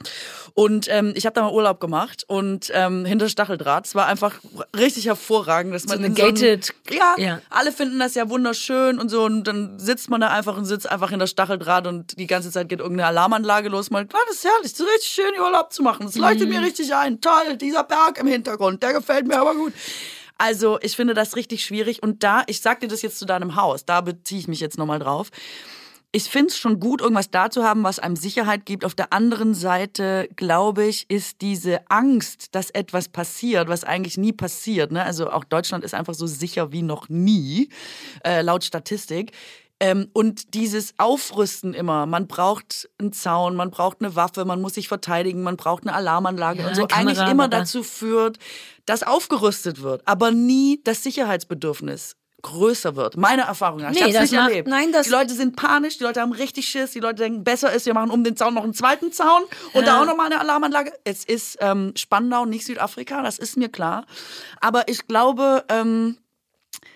Und 0.53 0.87
ähm, 0.89 1.13
ich 1.15 1.25
habe 1.25 1.33
da 1.33 1.41
mal 1.43 1.51
Urlaub 1.53 1.79
gemacht 1.79 2.23
und 2.27 2.71
ähm, 2.73 3.05
hinter 3.05 3.29
Stacheldraht. 3.29 3.85
Es 3.87 3.95
war 3.95 4.07
einfach 4.07 4.39
richtig 4.75 5.05
hervorragend, 5.07 5.73
dass 5.73 5.85
man 5.87 6.03
eine 6.03 6.15
so 6.15 6.23
einem- 6.23 6.35
gated- 6.35 6.73
ja, 6.91 7.15
ja. 7.17 7.41
alle 7.49 7.71
finden 7.71 7.99
das 7.99 8.15
ja 8.15 8.29
wunderschön 8.29 8.99
und 8.99 9.09
so 9.09 9.23
und 9.23 9.43
dann 9.45 9.79
sitzt 9.79 10.09
man 10.09 10.21
da 10.21 10.29
einfach 10.29 10.57
und 10.57 10.65
sitzt 10.65 10.89
einfach 10.89 11.09
hinter 11.09 11.27
Stacheldraht 11.27 11.87
und 11.87 12.17
die 12.19 12.27
ganze 12.27 12.51
Zeit 12.51 12.69
geht 12.69 12.79
irgendeine 12.79 13.07
Alarmanlage 13.07 13.69
los. 13.69 13.89
Man, 13.91 14.07
ah, 14.13 14.17
das 14.27 14.37
ist 14.37 14.45
herrlich, 14.45 14.73
so 14.75 14.83
richtig 14.85 15.09
schön 15.11 15.39
Urlaub 15.39 15.73
zu 15.73 15.83
machen. 15.83 16.05
Das 16.05 16.15
leuchtet 16.15 16.47
Mhm. 16.49 16.55
mir 16.55 16.61
richtig 16.61 16.93
ein. 16.93 17.21
Toll, 17.21 17.57
dieser 17.59 17.83
Berg 17.83 18.17
im 18.19 18.27
Hintergrund, 18.27 18.81
der 18.83 18.93
gefällt 18.93 19.27
mir 19.27 19.39
aber 19.39 19.55
gut. 19.55 19.73
Also 20.37 20.79
ich 20.81 20.95
finde 20.95 21.13
das 21.13 21.35
richtig 21.35 21.63
schwierig. 21.63 22.03
Und 22.03 22.23
da, 22.23 22.43
ich 22.47 22.61
sag 22.61 22.79
dir 22.81 22.87
das 22.87 23.01
jetzt 23.01 23.19
zu 23.19 23.25
deinem 23.25 23.55
Haus, 23.55 23.85
da 23.85 24.01
beziehe 24.01 24.39
ich 24.39 24.47
mich 24.47 24.59
jetzt 24.59 24.77
nochmal 24.77 24.99
drauf. 24.99 25.31
Ich 26.11 26.29
finde 26.29 26.47
es 26.47 26.57
schon 26.57 26.79
gut, 26.79 27.01
irgendwas 27.01 27.29
da 27.29 27.49
zu 27.49 27.65
haben, 27.65 27.83
was 27.83 27.99
einem 27.99 28.15
Sicherheit 28.15 28.65
gibt. 28.65 28.85
Auf 28.85 28.95
der 28.95 29.11
anderen 29.11 29.53
Seite, 29.53 30.29
glaube 30.37 30.85
ich, 30.85 31.09
ist 31.09 31.41
diese 31.41 31.91
Angst, 31.91 32.55
dass 32.55 32.69
etwas 32.69 33.09
passiert, 33.09 33.67
was 33.67 33.83
eigentlich 33.83 34.17
nie 34.17 34.31
passiert. 34.31 34.93
Ne? 34.93 35.03
Also 35.03 35.29
auch 35.29 35.43
Deutschland 35.43 35.83
ist 35.83 35.93
einfach 35.93 36.13
so 36.13 36.25
sicher 36.25 36.71
wie 36.71 36.83
noch 36.83 37.09
nie, 37.09 37.67
äh, 38.23 38.41
laut 38.41 38.63
Statistik. 38.63 39.33
Ähm, 39.81 40.09
und 40.13 40.53
dieses 40.53 40.93
Aufrüsten 40.97 41.73
immer, 41.73 42.05
man 42.05 42.27
braucht 42.27 42.89
einen 42.97 43.11
Zaun, 43.11 43.55
man 43.55 43.71
braucht 43.71 43.97
eine 43.99 44.15
Waffe, 44.15 44.45
man 44.45 44.61
muss 44.61 44.75
sich 44.75 44.87
verteidigen, 44.87 45.43
man 45.43 45.57
braucht 45.57 45.83
eine 45.83 45.93
Alarmanlage 45.93 46.61
Ja, 46.61 46.69
und 46.69 46.75
so 46.75 46.87
Kamera, 46.87 47.09
eigentlich 47.21 47.29
immer 47.31 47.49
dazu 47.49 47.83
führt, 47.83 48.37
dass 48.85 49.03
aufgerüstet 49.03 49.81
wird, 49.81 50.01
aber 50.05 50.31
nie 50.31 50.79
das 50.85 51.03
Sicherheitsbedürfnis 51.03 52.15
größer 52.41 52.95
wird. 52.95 53.17
Meine 53.17 53.41
Erfahrung 53.41 53.81
nach. 53.81 53.91
Ich 53.91 53.99
Nee, 53.99 54.13
das 54.13 54.21
nicht 54.29 54.33
macht- 54.39 54.49
erlebt. 54.51 54.67
nein, 54.67 54.91
das- 54.91 55.07
die 55.07 55.11
Leute 55.11 55.33
sind 55.33 55.55
panisch, 55.55 55.97
die 55.97 56.03
Leute 56.03 56.21
haben 56.21 56.31
richtig 56.31 56.67
Schiss, 56.67 56.91
die 56.91 56.99
Leute 56.99 57.23
denken, 57.23 57.43
besser 57.43 57.73
ist, 57.73 57.85
wir 57.87 57.95
machen 57.95 58.11
um 58.11 58.23
den 58.23 58.37
Zaun 58.37 58.53
noch 58.53 58.63
einen 58.63 58.75
zweiten 58.75 59.11
Zaun 59.11 59.41
und 59.73 59.87
da 59.87 59.99
auch 60.01 60.05
noch 60.05 60.15
mal 60.15 60.27
eine 60.27 60.39
Alarmanlage. 60.39 60.93
Es 61.05 61.25
ist 61.25 61.57
ähm, 61.59 61.93
Spandau, 61.97 62.45
nicht 62.45 62.65
Südafrika, 62.65 63.23
das 63.23 63.39
ist 63.39 63.57
mir 63.57 63.69
klar. 63.69 64.05
Aber 64.61 64.87
ich 64.87 65.07
glaube, 65.07 65.65
ähm, 65.69 66.17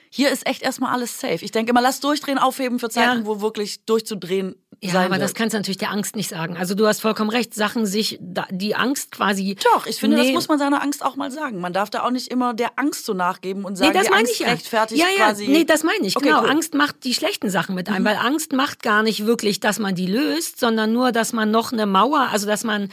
hier 0.09 0.31
ist 0.31 0.45
echt 0.47 0.61
erstmal 0.63 0.91
alles 0.93 1.19
safe. 1.19 1.43
Ich 1.45 1.51
denke 1.51 1.69
immer, 1.71 1.81
lass 1.81 1.99
durchdrehen, 1.99 2.37
aufheben 2.39 2.79
für 2.79 2.89
Zeiten, 2.89 3.19
Ja. 3.21 3.25
wo 3.25 3.41
wirklich 3.41 3.85
durchzudrehen 3.85 4.55
Ja, 4.81 4.93
sein 4.93 5.01
aber 5.05 5.15
wird. 5.15 5.21
das 5.23 5.33
kannst 5.35 5.53
du 5.53 5.57
natürlich 5.59 5.77
der 5.77 5.91
Angst 5.91 6.15
nicht 6.15 6.29
sagen. 6.29 6.57
Also 6.57 6.73
du 6.73 6.87
hast 6.87 7.01
vollkommen 7.01 7.29
recht, 7.29 7.53
Sachen 7.53 7.85
sich, 7.85 8.17
die 8.49 8.75
Angst 8.75 9.11
quasi. 9.11 9.55
Doch, 9.73 9.85
ich 9.85 9.97
finde, 9.97 10.17
das 10.17 10.25
Nee. 10.27 10.33
muss 10.33 10.47
man 10.47 10.57
seiner 10.57 10.81
Angst 10.81 11.03
auch 11.05 11.15
mal 11.15 11.29
sagen. 11.31 11.59
Man 11.59 11.73
darf 11.73 11.89
da 11.89 12.03
auch 12.05 12.11
nicht 12.11 12.29
immer 12.29 12.53
der 12.53 12.79
Angst 12.79 13.05
so 13.05 13.13
nachgeben 13.13 13.65
und 13.65 13.75
sagen, 13.77 13.91
Nee, 13.91 13.97
das 13.97 14.05
die 14.05 14.09
meine 14.09 14.21
Angst 14.21 14.33
ich 14.33 14.39
ja. 14.39 14.47
rechtfertigt 14.47 14.99
ja, 15.01 15.07
ja. 15.15 15.25
quasi. 15.27 15.47
Nee, 15.47 15.65
das 15.65 15.83
meine 15.83 16.07
ich. 16.07 16.15
Okay, 16.15 16.27
genau. 16.27 16.39
cool. 16.39 16.45
Mhm. 16.45 16.51
Angst 16.53 16.73
macht 16.73 17.03
die 17.03 17.13
schlechten 17.13 17.49
Sachen 17.49 17.75
mit 17.75 17.87
ein, 17.89 18.03
weil 18.03 18.15
Angst 18.15 18.53
macht 18.53 18.81
gar 18.81 19.03
nicht 19.03 19.25
wirklich, 19.27 19.59
dass 19.59 19.77
man 19.79 19.93
die 19.95 20.07
löst, 20.07 20.59
sondern 20.59 20.91
nur, 20.91 21.11
dass 21.11 21.33
man 21.33 21.51
noch 21.51 21.71
eine 21.71 21.85
Mauer, 21.85 22.29
also 22.31 22.47
dass 22.47 22.63
man 22.63 22.89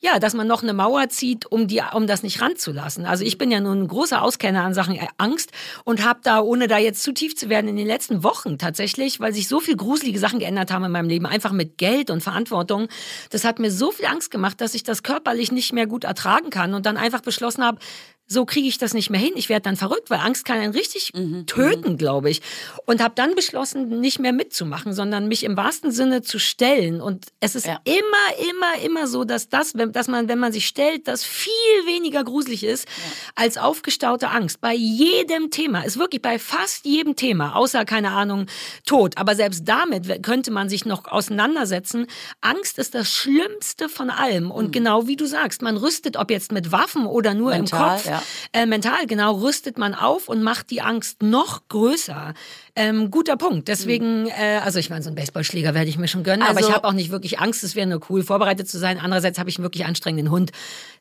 ja, 0.00 0.20
dass 0.20 0.34
man 0.34 0.46
noch 0.46 0.62
eine 0.62 0.74
Mauer 0.74 1.08
zieht, 1.08 1.46
um 1.46 1.66
die, 1.66 1.82
um 1.92 2.06
das 2.06 2.22
nicht 2.22 2.40
ranzulassen. 2.40 3.04
Also 3.04 3.24
ich 3.24 3.36
bin 3.36 3.50
ja 3.50 3.60
nun 3.60 3.82
ein 3.82 3.88
großer 3.88 4.22
Auskenner 4.22 4.62
an 4.62 4.72
Sachen 4.72 4.94
äh, 4.94 5.08
Angst 5.16 5.50
und 5.84 6.04
habe 6.04 6.20
da, 6.22 6.40
ohne 6.40 6.68
da 6.68 6.78
jetzt 6.78 7.02
zu 7.02 7.12
tief 7.12 7.34
zu 7.34 7.48
werden, 7.48 7.68
in 7.68 7.76
den 7.76 7.86
letzten 7.86 8.22
Wochen 8.22 8.58
tatsächlich, 8.58 9.18
weil 9.18 9.32
sich 9.32 9.48
so 9.48 9.58
viel 9.58 9.76
gruselige 9.76 10.20
Sachen 10.20 10.38
geändert 10.38 10.72
haben 10.72 10.84
in 10.84 10.92
meinem 10.92 11.08
Leben, 11.08 11.26
einfach 11.26 11.52
mit 11.52 11.78
Geld 11.78 12.10
und 12.10 12.22
Verantwortung, 12.22 12.88
das 13.30 13.44
hat 13.44 13.58
mir 13.58 13.72
so 13.72 13.90
viel 13.90 14.06
Angst 14.06 14.30
gemacht, 14.30 14.60
dass 14.60 14.74
ich 14.74 14.84
das 14.84 15.02
körperlich 15.02 15.50
nicht 15.50 15.72
mehr 15.72 15.86
gut 15.86 16.04
ertragen 16.04 16.50
kann 16.50 16.74
und 16.74 16.86
dann 16.86 16.96
einfach 16.96 17.20
beschlossen 17.20 17.64
habe, 17.64 17.78
so 18.30 18.44
kriege 18.44 18.68
ich 18.68 18.76
das 18.76 18.92
nicht 18.92 19.08
mehr 19.08 19.20
hin. 19.20 19.32
Ich 19.36 19.48
werde 19.48 19.62
dann 19.62 19.76
verrückt, 19.76 20.10
weil 20.10 20.20
Angst 20.20 20.44
kann 20.44 20.58
einen 20.58 20.72
richtig 20.74 21.12
Mhm, 21.14 21.46
töten, 21.46 21.96
glaube 21.96 22.28
ich. 22.30 22.42
Und 22.84 23.02
habe 23.02 23.14
dann 23.16 23.34
beschlossen, 23.34 24.00
nicht 24.00 24.18
mehr 24.18 24.32
mitzumachen, 24.34 24.92
sondern 24.92 25.28
mich 25.28 25.44
im 25.44 25.56
wahrsten 25.56 25.90
Sinne 25.92 26.20
zu 26.20 26.38
stellen. 26.38 27.00
Und 27.00 27.26
es 27.40 27.54
ist 27.54 27.66
Ja. 27.66 27.80
immer, 27.84 28.50
immer, 28.50 28.84
immer 28.84 29.06
so, 29.06 29.24
dass 29.24 29.48
das, 29.48 29.74
wenn, 29.76 29.92
dass 29.92 30.08
man, 30.08 30.28
wenn 30.28 30.38
man 30.38 30.52
sich 30.52 30.66
stellt, 30.66 31.08
das 31.08 31.24
viel 31.24 31.50
weniger 31.86 32.22
gruselig 32.22 32.64
ist 32.64 32.86
als 33.34 33.56
aufgestaute 33.56 34.28
Angst. 34.28 34.60
Bei 34.60 34.74
jedem 34.74 35.50
Thema, 35.50 35.82
ist 35.86 35.98
wirklich 35.98 36.20
bei 36.20 36.38
fast 36.38 36.84
jedem 36.84 37.16
Thema, 37.16 37.56
außer 37.56 37.84
keine 37.86 38.10
Ahnung 38.10 38.44
Tod. 38.84 39.16
Aber 39.16 39.34
selbst 39.36 39.62
damit 39.66 40.22
könnte 40.22 40.50
man 40.50 40.68
sich 40.68 40.84
noch 40.84 41.06
auseinandersetzen. 41.06 42.06
Angst 42.42 42.78
ist 42.78 42.94
das 42.94 43.10
Schlimmste 43.10 43.88
von 43.88 44.10
allem. 44.10 44.50
Und 44.50 44.70
genau 44.72 45.06
wie 45.06 45.16
du 45.16 45.24
sagst, 45.26 45.62
man 45.62 45.78
rüstet, 45.78 46.16
ob 46.18 46.30
jetzt 46.30 46.52
mit 46.52 46.72
Waffen 46.72 47.06
oder 47.06 47.32
nur 47.32 47.52
Mental, 47.52 47.80
im 47.88 47.94
Kopf. 47.96 48.06
ja. 48.06 48.17
Äh, 48.52 48.66
mental, 48.66 49.06
genau, 49.06 49.34
rüstet 49.36 49.78
man 49.78 49.94
auf 49.94 50.28
und 50.28 50.42
macht 50.42 50.70
die 50.70 50.80
Angst 50.80 51.22
noch 51.22 51.68
größer. 51.68 52.34
Ähm, 52.74 53.10
guter 53.10 53.36
Punkt. 53.36 53.68
Deswegen, 53.68 54.28
äh, 54.28 54.60
also 54.64 54.78
ich 54.78 54.90
meine, 54.90 55.02
so 55.02 55.08
einen 55.08 55.16
Baseballschläger 55.16 55.74
werde 55.74 55.88
ich 55.88 55.98
mir 55.98 56.08
schon 56.08 56.22
gönnen, 56.22 56.42
aber 56.42 56.58
Also- 56.58 56.70
ich 56.70 56.74
habe 56.74 56.86
auch 56.86 56.92
nicht 56.92 57.10
wirklich 57.10 57.38
Angst. 57.40 57.64
Es 57.64 57.74
wäre 57.74 57.86
nur 57.86 58.00
cool, 58.08 58.22
vorbereitet 58.22 58.68
zu 58.68 58.78
sein. 58.78 58.98
Andererseits 59.00 59.38
habe 59.38 59.50
ich 59.50 59.58
einen 59.58 59.64
wirklich 59.64 59.84
anstrengenden 59.86 60.30
Hund. 60.30 60.52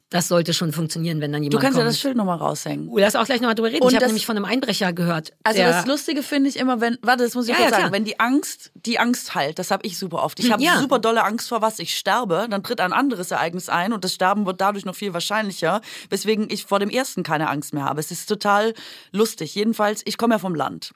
Das 0.10 0.30
sollte 0.30 0.54
schon 0.54 0.72
funktionieren, 0.72 1.20
wenn 1.20 1.34
dann 1.34 1.44
jemand 1.44 1.54
Du 1.56 1.60
kannst 1.60 1.78
ja 1.78 1.84
kommt. 1.84 1.94
das 1.94 2.00
Schild 2.00 2.16
nochmal 2.16 2.38
raushängen. 2.38 2.88
Oh, 2.88 2.98
lass 2.98 3.18
auch 3.18 3.26
gleich 3.26 3.42
nochmal 3.42 3.56
drüber 3.56 3.68
reden. 3.68 3.82
Und 3.84 3.90
ich 3.90 3.96
habe 3.98 4.06
nämlich 4.06 4.26
von 4.26 4.38
einem 4.38 4.46
Einbrecher 4.46 4.94
gehört. 4.94 5.34
Also 5.44 5.62
das 5.62 5.86
Lustige 5.86 6.24
finde 6.24 6.50
ich 6.50 6.56
immer, 6.56 6.80
wenn, 6.80 6.98
warte, 7.02 7.26
das 7.26 7.36
muss 7.36 7.46
ich 7.46 7.50
Ja, 7.52 7.56
kurz 7.58 7.66
ja, 7.66 7.70
sagen, 7.72 7.82
klar. 7.84 7.92
wenn 7.92 8.06
die 8.06 8.18
Angst, 8.22 8.72
die 8.74 9.00
Angst 9.00 9.36
heilt, 9.36 9.60
das 9.60 9.70
habe 9.70 9.86
ich 9.86 9.98
super 9.98 10.24
oft. 10.24 10.40
Ich 10.40 10.46
Hm, 10.46 10.54
habe 10.54 10.64
ja. 10.64 10.80
super 10.80 11.00
dolle 11.00 11.26
Angst 11.26 11.50
vor 11.50 11.62
was, 11.62 11.80
ich 11.80 11.98
sterbe, 11.98 12.48
dann 12.50 12.64
tritt 12.64 12.80
ein 12.80 12.94
anderes 12.94 13.32
Ereignis 13.32 13.68
ein 13.68 13.92
und 13.92 14.06
das 14.06 14.14
Sterben 14.14 14.46
wird 14.46 14.62
dadurch 14.62 14.86
noch 14.86 14.96
viel 14.96 15.14
wahrscheinlicher, 15.14 15.82
weswegen 16.10 16.48
ich 16.50 16.64
vor 16.64 16.80
dem 16.80 16.90
ersten 16.90 17.24
keine 17.24 17.50
Angst 17.50 17.74
mehr 17.74 17.84
habe. 17.84 18.00
Es 18.00 18.10
ist 18.10 18.28
total 18.28 18.74
lustig. 19.12 19.56
Jedenfalls, 19.56 20.04
ich 20.06 20.18
komme 20.18 20.36
ja 20.36 20.40
vom 20.40 20.56
Land. 20.56 20.94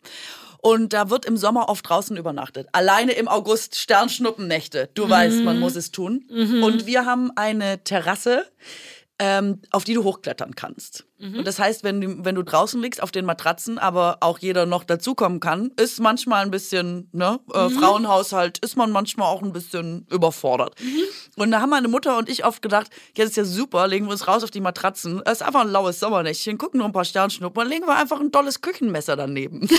Und 0.64 0.94
da 0.94 1.10
wird 1.10 1.26
im 1.26 1.38
Sommer 1.38 1.70
oft 1.70 1.90
draußen 1.90 2.16
übernachtet. 2.16 2.68
Alleine 2.72 3.14
im 3.14 3.28
August 3.28 3.76
Sternschnuppennächte. 3.78 4.90
Du 4.94 5.10
weißt, 5.10 5.44
man 5.44 5.60
muss 5.60 5.76
es 5.76 5.92
tun. 5.92 6.24
Und 6.30 6.86
wir 6.86 7.06
haben 7.06 7.32
eine 7.36 7.84
Terrasse 7.84 8.46
ähm, 9.22 9.62
auf 9.70 9.84
die 9.84 9.94
du 9.94 10.04
hochklettern 10.04 10.56
kannst. 10.56 11.06
Mhm. 11.22 11.38
Und 11.40 11.48
das 11.48 11.60
heißt, 11.60 11.84
wenn 11.84 12.02
du, 12.02 12.26
wenn 12.26 12.36
du 12.36 12.44
draußen 12.44 12.82
liegst 12.82 13.02
auf 13.02 13.12
den 13.12 13.26
Matratzen, 13.26 13.78
aber 13.78 14.18
auch 14.22 14.40
jeder 14.40 14.66
noch 14.66 14.84
dazukommen 14.84 15.40
kann, 15.40 15.72
ist 15.78 16.00
manchmal 16.00 16.44
ein 16.44 16.52
bisschen, 16.52 17.08
ne, 17.12 17.40
äh, 17.54 17.70
Mhm. 17.70 17.80
Frauenhaushalt, 17.80 18.58
ist 18.60 18.76
man 18.76 18.92
manchmal 18.92 19.28
auch 19.28 19.42
ein 19.44 19.54
bisschen 19.54 20.08
überfordert. 20.10 20.76
Mhm. 20.82 21.04
Und 21.38 21.52
da 21.52 21.62
haben 21.62 21.70
meine 21.70 21.88
Mutter 21.88 22.18
und 22.18 22.28
ich 22.28 22.44
oft 22.44 22.62
gedacht, 22.62 22.88
jetzt 23.16 23.30
ist 23.30 23.38
ja 23.38 23.46
super, 23.46 23.88
legen 23.88 24.08
wir 24.08 24.12
uns 24.12 24.28
raus 24.28 24.44
auf 24.44 24.52
die 24.52 24.62
Matratzen. 24.62 25.22
Es 25.26 25.34
ist 25.34 25.44
einfach 25.44 25.62
ein 25.62 25.70
laues 25.70 26.00
Sommernächtchen, 26.00 26.58
gucken 26.58 26.80
noch 26.80 26.88
ein 26.88 26.92
paar 26.94 27.06
Sternschnuppen, 27.06 27.68
legen 27.68 27.86
wir 27.86 27.96
einfach 27.96 28.20
ein 28.20 28.32
tolles 28.32 28.62
Küchenmesser 28.62 29.16
daneben. 29.16 29.62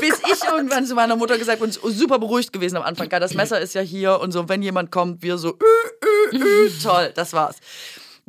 Bis 0.00 0.20
ich 0.20 0.44
irgendwann 0.44 0.86
zu 0.86 0.94
meiner 0.94 1.16
Mutter 1.16 1.36
gesagt 1.38 1.60
bin, 1.60 1.70
super 1.72 2.18
beruhigt 2.18 2.52
gewesen 2.52 2.76
am 2.76 2.82
Anfang. 2.82 3.08
Ja, 3.10 3.20
das 3.20 3.34
Messer 3.34 3.60
ist 3.60 3.74
ja 3.74 3.80
hier 3.80 4.20
und 4.20 4.32
so, 4.32 4.48
wenn 4.48 4.62
jemand 4.62 4.90
kommt, 4.90 5.22
wir 5.22 5.38
so, 5.38 5.50
ü, 5.50 6.34
ü, 6.34 6.38
ü, 6.38 6.70
toll, 6.82 7.12
das 7.14 7.32
war's. 7.32 7.56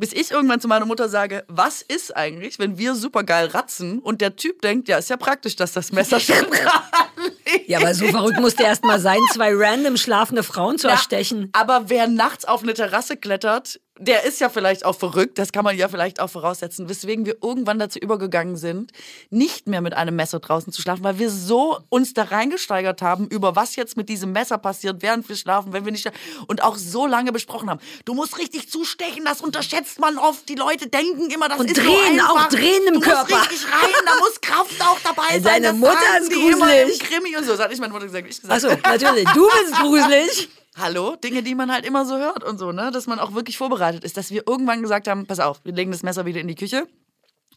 Bis 0.00 0.14
ich 0.14 0.30
irgendwann 0.30 0.62
zu 0.62 0.66
meiner 0.66 0.86
Mutter 0.86 1.10
sage, 1.10 1.44
was 1.46 1.82
ist 1.82 2.16
eigentlich, 2.16 2.58
wenn 2.58 2.78
wir 2.78 2.94
super 2.94 3.22
geil 3.22 3.48
ratzen 3.48 3.98
und 3.98 4.22
der 4.22 4.34
Typ 4.34 4.62
denkt, 4.62 4.88
ja, 4.88 4.96
ist 4.96 5.10
ja 5.10 5.18
praktisch, 5.18 5.56
dass 5.56 5.72
das 5.72 5.92
Messer 5.92 6.18
schon 6.20 6.36
liegt. 6.36 7.68
Ja, 7.68 7.80
aber 7.80 7.92
so 7.92 8.06
verrückt 8.06 8.40
muss 8.40 8.54
der 8.56 8.68
erst 8.68 8.82
mal 8.82 8.98
sein, 8.98 9.18
zwei 9.34 9.52
random 9.54 9.98
schlafende 9.98 10.42
Frauen 10.42 10.78
zu 10.78 10.86
Ja, 10.86 10.94
erstechen. 10.94 11.50
Aber 11.52 11.90
wer 11.90 12.08
nachts 12.08 12.46
auf 12.46 12.62
eine 12.62 12.72
Terrasse 12.72 13.18
klettert, 13.18 13.78
der 14.00 14.24
ist 14.24 14.40
ja 14.40 14.48
vielleicht 14.48 14.84
auch 14.84 14.96
verrückt, 14.96 15.38
das 15.38 15.52
kann 15.52 15.62
man 15.62 15.76
ja 15.76 15.88
vielleicht 15.88 16.20
auch 16.20 16.30
voraussetzen, 16.30 16.88
weswegen 16.88 17.26
wir 17.26 17.36
irgendwann 17.42 17.78
dazu 17.78 17.98
übergegangen 17.98 18.56
sind, 18.56 18.92
nicht 19.28 19.68
mehr 19.68 19.82
mit 19.82 19.94
einem 19.94 20.16
Messer 20.16 20.40
draußen 20.40 20.72
zu 20.72 20.80
schlafen, 20.80 21.04
weil 21.04 21.18
wir 21.18 21.30
so 21.30 21.78
uns 21.90 22.14
da 22.14 22.24
reingesteigert 22.24 23.02
haben, 23.02 23.28
über 23.28 23.56
was 23.56 23.76
jetzt 23.76 23.96
mit 23.96 24.08
diesem 24.08 24.32
Messer 24.32 24.56
passiert, 24.58 25.02
während 25.02 25.28
wir 25.28 25.36
schlafen, 25.36 25.72
wenn 25.74 25.84
wir 25.84 25.92
nicht 25.92 26.10
und 26.46 26.62
auch 26.62 26.76
so 26.76 27.06
lange 27.06 27.30
besprochen 27.30 27.68
haben. 27.68 27.80
Du 28.06 28.14
musst 28.14 28.38
richtig 28.38 28.70
zustechen, 28.70 29.24
das 29.24 29.42
unterschätzt 29.42 30.00
man 30.00 30.16
oft. 30.18 30.48
Die 30.48 30.54
Leute 30.54 30.88
denken 30.88 31.30
immer, 31.30 31.48
das 31.48 31.60
Und 31.60 31.70
ist 31.70 31.76
so 31.76 31.82
drehen, 31.82 32.20
einfach. 32.20 32.46
auch 32.46 32.48
drehen 32.48 32.86
im 32.88 32.94
du 32.94 33.00
Körper. 33.00 33.36
Musst 33.36 33.50
richtig 33.50 33.66
rein, 33.70 34.02
da 34.06 34.18
muss 34.18 34.40
Kraft 34.40 34.80
auch 34.80 34.98
dabei 35.04 35.28
sein. 35.34 35.42
deine 35.42 35.66
das 35.68 35.76
Mutter 35.76 36.18
ist 36.20 36.30
die 36.32 36.34
immer 36.34 36.74
im 36.74 36.88
gruselig. 36.88 37.00
Krimi 37.00 37.36
und 37.36 37.44
so. 37.44 37.52
Das 37.52 37.60
hat 37.60 37.70
nicht 37.70 37.80
meine 37.80 37.92
Mutter 37.92 38.06
gesagt, 38.06 38.26
ich 38.28 38.40
gesagt. 38.40 38.64
Achso, 38.64 38.76
natürlich. 38.82 39.28
Du 39.34 39.46
bist 39.46 39.74
gruselig. 39.74 40.48
Hallo, 40.80 41.16
Dinge, 41.16 41.42
die 41.42 41.54
man 41.54 41.70
halt 41.70 41.84
immer 41.84 42.06
so 42.06 42.16
hört 42.16 42.42
und 42.42 42.58
so, 42.58 42.72
ne? 42.72 42.90
Dass 42.90 43.06
man 43.06 43.18
auch 43.18 43.34
wirklich 43.34 43.58
vorbereitet 43.58 44.02
ist. 44.02 44.16
Dass 44.16 44.30
wir 44.30 44.46
irgendwann 44.46 44.80
gesagt 44.80 45.08
haben, 45.08 45.26
pass 45.26 45.40
auf, 45.40 45.60
wir 45.64 45.72
legen 45.72 45.90
das 45.90 46.02
Messer 46.02 46.24
wieder 46.24 46.40
in 46.40 46.48
die 46.48 46.54
Küche. 46.54 46.86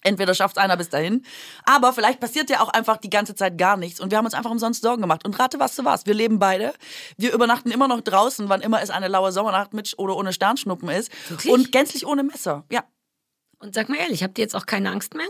Entweder 0.03 0.33
schafft 0.33 0.57
einer 0.57 0.75
bis 0.75 0.89
dahin, 0.89 1.25
aber 1.63 1.93
vielleicht 1.93 2.19
passiert 2.19 2.49
ja 2.49 2.59
auch 2.59 2.67
einfach 2.67 2.97
die 2.97 3.09
ganze 3.09 3.35
Zeit 3.35 3.57
gar 3.57 3.77
nichts 3.77 4.01
und 4.01 4.11
wir 4.11 4.17
haben 4.17 4.25
uns 4.25 4.33
einfach 4.33 4.51
umsonst 4.51 4.81
Sorgen 4.81 5.01
gemacht. 5.01 5.25
Und 5.25 5.39
rate, 5.39 5.61
was 5.61 5.77
du 5.77 5.85
warst. 5.85 6.07
Wir 6.07 6.13
leben 6.13 6.39
beide. 6.39 6.73
Wir 7.17 7.33
übernachten 7.33 7.71
immer 7.71 7.87
noch 7.87 8.01
draußen, 8.01 8.49
wann 8.49 8.59
immer 8.59 8.81
es 8.81 8.89
eine 8.89 9.07
laue 9.07 9.31
Sommernacht 9.31 9.73
mit 9.73 9.93
oder 9.97 10.17
ohne 10.17 10.33
Sternschnuppen 10.33 10.89
ist. 10.89 11.09
Wirklich? 11.29 11.53
Und 11.53 11.71
gänzlich 11.71 12.05
ohne 12.05 12.23
Messer. 12.23 12.65
Ja. 12.69 12.83
Und 13.59 13.73
sag 13.73 13.87
mal 13.87 13.97
ehrlich, 13.97 14.23
habt 14.23 14.37
ihr 14.37 14.43
jetzt 14.43 14.57
auch 14.57 14.65
keine 14.65 14.91
Angst 14.91 15.13
mehr? 15.13 15.27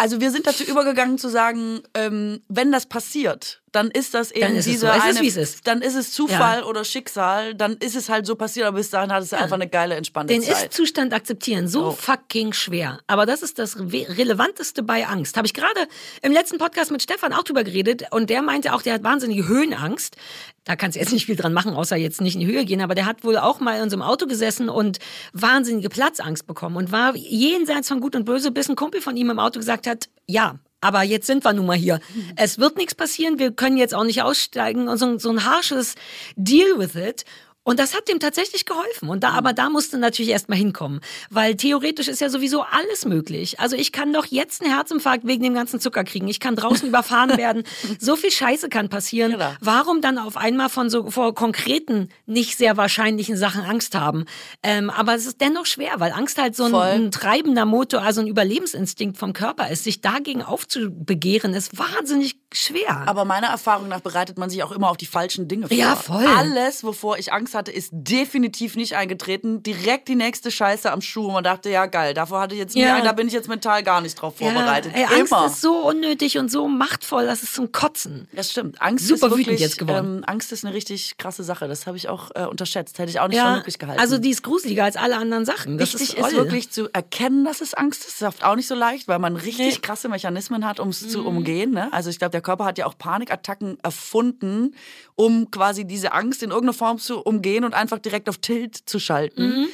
Also 0.00 0.20
wir 0.20 0.30
sind 0.30 0.46
dazu 0.46 0.62
übergegangen 0.62 1.18
zu 1.18 1.28
sagen, 1.28 1.80
ähm, 1.94 2.40
wenn 2.46 2.70
das 2.70 2.86
passiert, 2.86 3.62
dann 3.72 3.90
ist 3.90 4.14
das 4.14 4.30
eben 4.30 4.40
Dann 4.42 4.52
ist 4.56 4.66
es 4.66 4.72
diese 4.72 4.80
so. 4.80 4.86
Es 4.88 4.96
ist, 4.96 5.02
eine, 5.04 5.20
wie 5.20 5.26
es 5.28 5.36
ist. 5.36 5.66
dann 5.66 5.82
ist 5.82 5.94
es 5.94 6.12
Zufall 6.12 6.62
oder 6.62 6.84
Schicksal, 6.84 7.54
dann 7.54 7.76
ist 7.76 7.96
es 7.96 8.08
halt 8.08 8.26
so 8.26 8.34
passiert, 8.34 8.66
aber 8.66 8.76
bis 8.78 8.90
dahin 8.90 9.12
hat 9.12 9.22
es 9.22 9.32
einfach 9.32 9.54
eine 9.56 9.68
geile 9.68 9.94
entspannte 9.94 10.32
Den 10.32 10.42
Zeit. 10.42 10.64
Ist-Zustand 10.68 11.12
akzeptieren, 11.12 11.68
so 11.68 11.86
Oh. 11.88 11.90
fucking 11.92 12.52
schwer. 12.52 13.00
Aber 13.06 13.26
das 13.26 13.42
ist 13.42 13.58
das 13.58 13.78
Re 13.78 14.06
Relevanteste 14.08 14.82
bei 14.82 15.06
Angst. 15.06 15.36
Habe 15.36 15.46
ich 15.46 15.54
gerade 15.54 15.86
im 16.22 16.32
letzten 16.32 16.58
Podcast 16.58 16.90
mit 16.90 17.02
Stefan 17.02 17.32
auch 17.32 17.42
drüber 17.42 17.64
geredet 17.64 18.04
und 18.10 18.30
der 18.30 18.42
meinte 18.42 18.74
auch, 18.74 18.82
der 18.82 18.94
hat 18.94 19.02
wahnsinnige 19.04 19.46
Höhenangst. 19.48 20.16
Da 20.64 20.76
kannst 20.76 20.96
du 20.96 21.00
jetzt 21.00 21.12
nicht 21.12 21.26
viel 21.26 21.36
dran 21.36 21.52
machen, 21.54 21.72
außer 21.74 21.96
jetzt 21.96 22.20
nicht 22.20 22.34
in 22.34 22.40
die 22.40 22.46
Höhe 22.46 22.64
gehen, 22.66 22.82
aber 22.82 22.94
der 22.94 23.06
hat 23.06 23.24
wohl 23.24 23.38
auch 23.38 23.58
mal 23.60 23.82
in 23.82 23.88
so 23.88 23.96
einem 23.96 24.02
Auto 24.02 24.26
gesessen 24.26 24.68
und 24.68 24.98
wahnsinnige 25.32 25.88
Platzangst 25.88 26.46
bekommen 26.46 26.76
und 26.76 26.92
war 26.92 27.16
jenseits 27.16 27.88
von 27.88 28.00
Gut 28.00 28.14
und 28.16 28.24
Böse, 28.24 28.50
bis 28.50 28.68
ein 28.68 28.76
Kumpel 28.76 29.00
von 29.00 29.16
ihm 29.16 29.30
im 29.30 29.38
Auto 29.38 29.58
gesagt 29.58 29.86
hat, 29.86 30.08
ja, 30.26 30.56
aber 30.80 31.02
jetzt 31.02 31.26
sind 31.26 31.44
wir 31.44 31.52
nun 31.52 31.66
mal 31.66 31.76
hier. 31.76 32.00
Es 32.36 32.58
wird 32.58 32.76
nichts 32.76 32.94
passieren, 32.94 33.38
wir 33.38 33.52
können 33.52 33.76
jetzt 33.76 33.94
auch 33.94 34.04
nicht 34.04 34.22
aussteigen 34.22 34.88
und 34.88 34.98
so, 34.98 35.18
so 35.18 35.30
ein 35.30 35.44
harsches 35.44 35.94
Deal 36.36 36.78
with 36.78 36.94
it. 36.94 37.24
Und 37.68 37.78
das 37.78 37.94
hat 37.94 38.08
dem 38.08 38.18
tatsächlich 38.18 38.64
geholfen. 38.64 39.10
Und 39.10 39.22
da, 39.22 39.32
aber 39.32 39.52
da 39.52 39.68
musste 39.68 39.98
natürlich 39.98 40.30
erst 40.30 40.48
mal 40.48 40.56
hinkommen. 40.56 41.00
Weil 41.28 41.54
theoretisch 41.54 42.08
ist 42.08 42.18
ja 42.22 42.30
sowieso 42.30 42.62
alles 42.62 43.04
möglich. 43.04 43.60
Also 43.60 43.76
ich 43.76 43.92
kann 43.92 44.10
doch 44.14 44.24
jetzt 44.24 44.62
einen 44.62 44.72
Herzinfarkt 44.72 45.26
wegen 45.26 45.42
dem 45.42 45.52
ganzen 45.52 45.78
Zucker 45.78 46.02
kriegen. 46.02 46.28
Ich 46.28 46.40
kann 46.40 46.56
draußen 46.56 46.88
überfahren 46.88 47.36
werden. 47.36 47.64
So 47.98 48.16
viel 48.16 48.30
Scheiße 48.30 48.70
kann 48.70 48.88
passieren. 48.88 49.32
Genau. 49.32 49.52
Warum 49.60 50.00
dann 50.00 50.16
auf 50.16 50.38
einmal 50.38 50.70
von 50.70 50.88
so 50.88 51.10
vor 51.10 51.34
konkreten, 51.34 52.08
nicht 52.24 52.56
sehr 52.56 52.78
wahrscheinlichen 52.78 53.36
Sachen 53.36 53.60
Angst 53.60 53.94
haben? 53.94 54.24
Ähm, 54.62 54.88
aber 54.88 55.14
es 55.14 55.26
ist 55.26 55.42
dennoch 55.42 55.66
schwer, 55.66 55.92
weil 55.98 56.12
Angst 56.12 56.40
halt 56.40 56.56
so 56.56 56.64
ein, 56.64 56.74
ein 56.74 57.10
treibender 57.10 57.66
Motor, 57.66 58.00
also 58.00 58.22
ein 58.22 58.28
Überlebensinstinkt 58.28 59.18
vom 59.18 59.34
Körper 59.34 59.68
ist. 59.68 59.84
Sich 59.84 60.00
dagegen 60.00 60.40
aufzubegehren, 60.40 61.52
ist 61.52 61.78
wahnsinnig 61.78 62.47
schwer. 62.52 63.02
Aber 63.06 63.24
meiner 63.24 63.48
Erfahrung 63.48 63.88
nach 63.88 64.00
bereitet 64.00 64.38
man 64.38 64.48
sich 64.50 64.62
auch 64.62 64.72
immer 64.72 64.90
auf 64.90 64.96
die 64.96 65.06
falschen 65.06 65.48
Dinge 65.48 65.68
vor. 65.68 65.76
Ja, 65.76 65.96
voll. 65.96 66.24
Alles, 66.26 66.82
wovor 66.84 67.18
ich 67.18 67.32
Angst 67.32 67.54
hatte, 67.54 67.70
ist 67.70 67.90
definitiv 67.92 68.76
nicht 68.76 68.96
eingetreten. 68.96 69.62
Direkt 69.62 70.08
die 70.08 70.14
nächste 70.14 70.50
Scheiße 70.50 70.90
am 70.90 71.00
Schuh. 71.00 71.26
Und 71.26 71.32
man 71.34 71.44
dachte, 71.44 71.68
ja 71.70 71.86
geil, 71.86 72.14
davor 72.14 72.40
hatte 72.40 72.54
ich 72.54 72.60
jetzt 72.60 72.74
Ja. 72.74 72.96
nie, 72.96 73.02
da 73.04 73.12
bin 73.12 73.26
ich 73.26 73.32
jetzt 73.34 73.48
mental 73.48 73.82
gar 73.82 74.00
nicht 74.00 74.14
drauf 74.14 74.36
vorbereitet. 74.38 74.92
Ja, 74.96 75.08
ey, 75.10 75.20
Angst 75.20 75.32
ist 75.46 75.60
so 75.60 75.86
unnötig 75.86 76.38
und 76.38 76.50
so 76.50 76.68
machtvoll, 76.68 77.26
das 77.26 77.42
ist 77.42 77.54
zum 77.54 77.70
Kotzen. 77.72 78.28
Das 78.32 78.50
stimmt. 78.50 78.80
Angst 78.80 79.06
Super 79.06 79.26
ist 79.28 79.36
wirklich, 79.36 79.60
jetzt 79.60 79.78
geworden. 79.78 80.18
Ähm, 80.18 80.24
Angst 80.26 80.52
ist 80.52 80.64
eine 80.64 80.74
richtig 80.74 81.16
krasse 81.18 81.44
Sache. 81.44 81.68
Das 81.68 81.86
habe 81.86 81.96
ich 81.96 82.08
auch 82.08 82.30
äh, 82.34 82.44
unterschätzt. 82.44 82.98
Hätte 82.98 83.10
ich 83.10 83.20
auch 83.20 83.28
nicht 83.28 83.40
für 83.40 83.56
möglich 83.56 83.78
gehalten. 83.78 84.00
also 84.00 84.18
die 84.18 84.30
ist 84.30 84.42
gruseliger 84.42 84.84
als 84.84 84.96
alle 84.96 85.16
anderen 85.16 85.44
Sachen. 85.44 85.78
Das 85.78 85.92
Wichtig 85.94 86.16
ist, 86.16 86.26
ist, 86.28 86.36
wirklich 86.36 86.70
zu 86.70 86.88
erkennen, 86.92 87.44
dass 87.44 87.60
es 87.60 87.74
Angst 87.74 88.00
ist. 88.06 88.08
Das 88.08 88.22
ist 88.22 88.26
oft 88.36 88.44
auch 88.44 88.56
nicht 88.56 88.66
so 88.68 88.74
leicht, 88.74 89.06
weil 89.08 89.18
man 89.18 89.36
richtig 89.36 89.58
Nee. 89.58 89.74
Mhm. 89.76 89.82
krasse 89.82 90.08
Mechanismen 90.08 90.64
hat, 90.66 90.80
um 90.80 90.88
es 90.88 91.08
zu 91.08 91.26
umgehen. 91.26 91.72
Ne? 91.72 91.92
Also 91.92 92.10
ich 92.10 92.18
glaube, 92.18 92.37
der 92.38 92.42
Körper 92.42 92.64
hat 92.66 92.78
ja 92.78 92.86
auch 92.86 92.96
Panikattacken 92.96 93.78
erfunden, 93.82 94.76
um 95.16 95.50
quasi 95.50 95.84
diese 95.84 96.12
Angst 96.12 96.44
in 96.44 96.50
irgendeiner 96.50 96.72
Form 96.72 96.98
zu 96.98 97.20
umgehen 97.20 97.64
und 97.64 97.74
einfach 97.74 97.98
direkt 97.98 98.28
auf 98.28 98.38
Tilt 98.38 98.76
zu 98.76 99.00
schalten. 99.00 99.62
Mhm. 99.62 99.68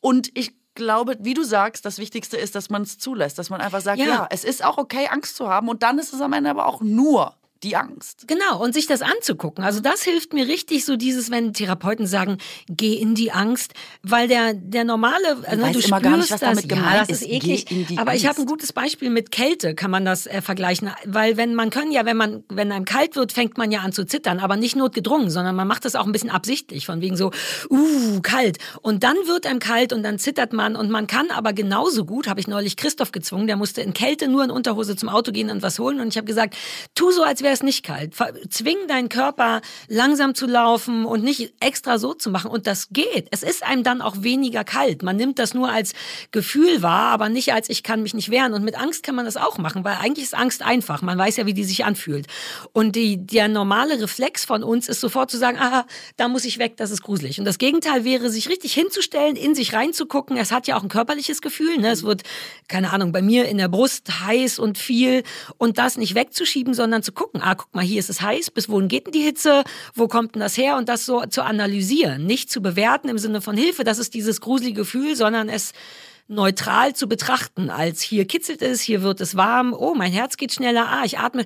Und 0.00 0.30
ich 0.36 0.52
glaube, 0.74 1.16
wie 1.20 1.32
du 1.32 1.42
sagst, 1.44 1.86
das 1.86 1.98
Wichtigste 1.98 2.36
ist, 2.36 2.54
dass 2.54 2.68
man 2.68 2.82
es 2.82 2.98
zulässt, 2.98 3.38
dass 3.38 3.48
man 3.48 3.62
einfach 3.62 3.80
sagt, 3.80 3.98
Ja. 3.98 4.06
ja. 4.06 4.26
es 4.30 4.44
ist 4.44 4.62
auch 4.62 4.76
okay, 4.76 5.08
Angst 5.10 5.34
zu 5.36 5.48
haben 5.48 5.68
und 5.70 5.82
dann 5.82 5.98
ist 5.98 6.12
es 6.12 6.20
am 6.20 6.34
Ende 6.34 6.50
aber 6.50 6.66
auch 6.66 6.82
nur 6.82 7.34
die 7.62 7.76
Angst. 7.76 8.26
Genau, 8.26 8.62
und 8.62 8.72
sich 8.72 8.86
das 8.86 9.02
anzugucken. 9.02 9.62
Also 9.62 9.80
das 9.80 10.02
hilft 10.02 10.32
mir 10.32 10.48
richtig, 10.48 10.84
so 10.84 10.96
dieses, 10.96 11.30
wenn 11.30 11.52
Therapeuten 11.52 12.06
sagen, 12.06 12.38
geh 12.68 12.94
in 12.94 13.14
die 13.14 13.32
Angst, 13.32 13.74
weil 14.02 14.28
der, 14.28 14.54
der 14.54 14.84
normale, 14.84 15.38
also 15.46 15.62
weiß 15.62 15.76
du 15.76 15.80
immer 15.80 16.00
gar 16.00 16.16
nicht, 16.16 16.26
spürst 16.26 16.32
was 16.32 16.40
das, 16.40 16.48
damit 16.48 16.70
ja, 16.70 16.76
gemeint 16.76 17.00
das 17.02 17.20
ist 17.20 17.22
ist. 17.22 17.28
eklig. 17.28 17.98
Aber 17.98 18.14
ich 18.14 18.26
habe 18.26 18.40
ein 18.40 18.46
gutes 18.46 18.72
Beispiel 18.72 19.10
mit 19.10 19.30
Kälte, 19.30 19.74
kann 19.74 19.90
man 19.90 20.04
das 20.04 20.26
äh, 20.26 20.40
vergleichen. 20.40 20.90
Weil 21.04 21.36
wenn 21.36 21.54
man 21.54 21.70
können 21.70 21.92
ja, 21.92 22.06
wenn 22.06 22.16
man, 22.16 22.44
wenn 22.48 22.72
einem 22.72 22.86
kalt 22.86 23.16
wird, 23.16 23.32
fängt 23.32 23.58
man 23.58 23.70
ja 23.70 23.80
an 23.80 23.92
zu 23.92 24.06
zittern, 24.06 24.40
aber 24.40 24.56
nicht 24.56 24.76
notgedrungen, 24.76 25.30
sondern 25.30 25.54
man 25.54 25.68
macht 25.68 25.84
das 25.84 25.94
auch 25.94 26.06
ein 26.06 26.12
bisschen 26.12 26.30
absichtlich, 26.30 26.86
von 26.86 27.02
wegen 27.02 27.16
so, 27.16 27.30
uh, 27.68 28.20
kalt. 28.22 28.58
Und 28.80 29.04
dann 29.04 29.16
wird 29.26 29.46
einem 29.46 29.58
kalt 29.58 29.92
und 29.92 30.02
dann 30.02 30.18
zittert 30.18 30.54
man 30.54 30.76
und 30.76 30.90
man 30.90 31.06
kann 31.06 31.30
aber 31.30 31.52
genauso 31.52 32.06
gut, 32.06 32.26
habe 32.26 32.40
ich 32.40 32.48
neulich 32.48 32.76
Christoph 32.76 33.12
gezwungen, 33.12 33.46
der 33.46 33.56
musste 33.56 33.82
in 33.82 33.92
Kälte 33.92 34.28
nur 34.28 34.44
in 34.44 34.50
Unterhose 34.50 34.96
zum 34.96 35.10
Auto 35.10 35.30
gehen 35.30 35.50
und 35.50 35.62
was 35.62 35.78
holen 35.78 36.00
und 36.00 36.08
ich 36.08 36.16
habe 36.16 36.26
gesagt, 36.26 36.56
tu 36.94 37.10
so, 37.10 37.22
als 37.22 37.42
wäre 37.42 37.49
es 37.52 37.62
nicht 37.62 37.84
kalt. 37.84 38.14
Zwing 38.50 38.76
deinen 38.88 39.08
Körper 39.08 39.60
langsam 39.88 40.34
zu 40.34 40.46
laufen 40.46 41.04
und 41.04 41.22
nicht 41.22 41.54
extra 41.60 41.98
so 41.98 42.14
zu 42.14 42.30
machen 42.30 42.50
und 42.50 42.66
das 42.66 42.88
geht. 42.90 43.28
Es 43.30 43.42
ist 43.42 43.62
einem 43.62 43.82
dann 43.82 44.00
auch 44.02 44.22
weniger 44.22 44.64
kalt. 44.64 45.02
Man 45.02 45.16
nimmt 45.16 45.38
das 45.38 45.54
nur 45.54 45.70
als 45.70 45.92
Gefühl 46.30 46.82
wahr, 46.82 47.12
aber 47.12 47.28
nicht 47.28 47.52
als 47.52 47.68
ich 47.68 47.82
kann 47.82 48.02
mich 48.02 48.14
nicht 48.14 48.30
wehren 48.30 48.54
und 48.54 48.64
mit 48.64 48.78
Angst 48.78 49.02
kann 49.02 49.14
man 49.14 49.24
das 49.24 49.36
auch 49.36 49.58
machen, 49.58 49.84
weil 49.84 49.96
eigentlich 50.00 50.24
ist 50.24 50.34
Angst 50.34 50.62
einfach. 50.62 51.02
Man 51.02 51.18
weiß 51.18 51.36
ja, 51.36 51.46
wie 51.46 51.54
die 51.54 51.64
sich 51.64 51.84
anfühlt. 51.84 52.26
Und 52.72 52.96
die, 52.96 53.24
der 53.24 53.48
normale 53.48 54.00
Reflex 54.00 54.44
von 54.44 54.62
uns 54.62 54.88
ist 54.88 55.00
sofort 55.00 55.30
zu 55.30 55.38
sagen, 55.38 55.58
aha, 55.58 55.86
da 56.16 56.28
muss 56.28 56.44
ich 56.44 56.58
weg, 56.58 56.76
das 56.76 56.90
ist 56.90 57.02
gruselig. 57.02 57.38
Und 57.38 57.44
das 57.44 57.58
Gegenteil 57.58 58.04
wäre, 58.04 58.30
sich 58.30 58.48
richtig 58.48 58.74
hinzustellen, 58.74 59.36
in 59.36 59.54
sich 59.54 59.72
reinzugucken. 59.72 60.36
Es 60.36 60.52
hat 60.52 60.66
ja 60.66 60.76
auch 60.76 60.82
ein 60.82 60.88
körperliches 60.88 61.40
Gefühl. 61.40 61.78
Ne? 61.78 61.90
Es 61.90 62.02
wird, 62.02 62.22
keine 62.68 62.92
Ahnung, 62.92 63.12
bei 63.12 63.22
mir 63.22 63.48
in 63.48 63.58
der 63.58 63.68
Brust 63.68 64.24
heiß 64.24 64.58
und 64.58 64.78
viel 64.78 65.22
und 65.58 65.78
das 65.78 65.96
nicht 65.96 66.14
wegzuschieben, 66.14 66.74
sondern 66.74 67.02
zu 67.02 67.12
gucken, 67.12 67.39
ah, 67.42 67.54
guck 67.54 67.74
mal, 67.74 67.84
hier 67.84 67.98
ist 67.98 68.10
es 68.10 68.20
heiß, 68.20 68.50
bis 68.50 68.68
wohin 68.68 68.88
geht 68.88 69.06
denn 69.06 69.12
die 69.12 69.22
Hitze, 69.22 69.64
wo 69.94 70.08
kommt 70.08 70.34
denn 70.34 70.40
das 70.40 70.56
her? 70.56 70.76
Und 70.76 70.88
das 70.88 71.06
so 71.06 71.24
zu 71.26 71.42
analysieren, 71.42 72.26
nicht 72.26 72.50
zu 72.50 72.62
bewerten 72.62 73.08
im 73.08 73.18
Sinne 73.18 73.40
von 73.40 73.56
Hilfe, 73.56 73.84
das 73.84 73.98
ist 73.98 74.14
dieses 74.14 74.40
gruselige 74.40 74.80
Gefühl, 74.80 75.16
sondern 75.16 75.48
es 75.48 75.72
neutral 76.30 76.94
zu 76.94 77.08
betrachten, 77.08 77.70
als 77.70 78.00
hier 78.02 78.24
kitzelt 78.24 78.62
es, 78.62 78.80
hier 78.80 79.02
wird 79.02 79.20
es 79.20 79.36
warm, 79.36 79.74
oh, 79.76 79.94
mein 79.94 80.12
Herz 80.12 80.36
geht 80.36 80.52
schneller, 80.52 80.88
ah, 80.88 81.04
ich 81.04 81.18
atme. 81.18 81.44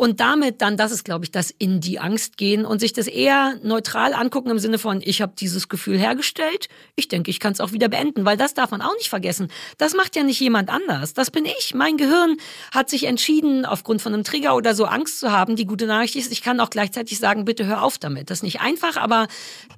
Und 0.00 0.18
damit 0.18 0.62
dann, 0.62 0.78
das 0.78 0.92
ist, 0.92 1.04
glaube 1.04 1.26
ich, 1.26 1.30
das 1.30 1.50
in 1.50 1.82
die 1.82 1.98
Angst 1.98 2.38
gehen 2.38 2.64
und 2.64 2.78
sich 2.78 2.94
das 2.94 3.06
eher 3.06 3.56
neutral 3.62 4.14
angucken 4.14 4.48
im 4.48 4.58
Sinne 4.58 4.78
von, 4.78 5.02
ich 5.04 5.20
habe 5.20 5.34
dieses 5.38 5.68
Gefühl 5.68 5.98
hergestellt, 5.98 6.70
ich 6.96 7.08
denke, 7.08 7.30
ich 7.30 7.38
kann 7.38 7.52
es 7.52 7.60
auch 7.60 7.72
wieder 7.72 7.90
beenden, 7.90 8.24
weil 8.24 8.38
das 8.38 8.54
darf 8.54 8.70
man 8.70 8.80
auch 8.80 8.94
nicht 8.94 9.10
vergessen. 9.10 9.48
Das 9.76 9.92
macht 9.92 10.16
ja 10.16 10.22
nicht 10.22 10.40
jemand 10.40 10.70
anders. 10.70 11.12
Das 11.12 11.30
bin 11.30 11.44
ich. 11.44 11.74
Mein 11.74 11.98
Gehirn 11.98 12.38
hat 12.72 12.88
sich 12.88 13.04
entschieden, 13.04 13.66
aufgrund 13.66 14.00
von 14.00 14.14
einem 14.14 14.24
Trigger 14.24 14.56
oder 14.56 14.74
so 14.74 14.86
Angst 14.86 15.20
zu 15.20 15.32
haben. 15.32 15.54
Die 15.54 15.66
gute 15.66 15.84
Nachricht 15.84 16.16
ist, 16.16 16.32
ich 16.32 16.40
kann 16.40 16.60
auch 16.60 16.70
gleichzeitig 16.70 17.18
sagen, 17.18 17.44
bitte 17.44 17.66
hör 17.66 17.82
auf 17.82 17.98
damit. 17.98 18.30
Das 18.30 18.38
ist 18.38 18.42
nicht 18.42 18.62
einfach, 18.62 18.96
aber 18.96 19.28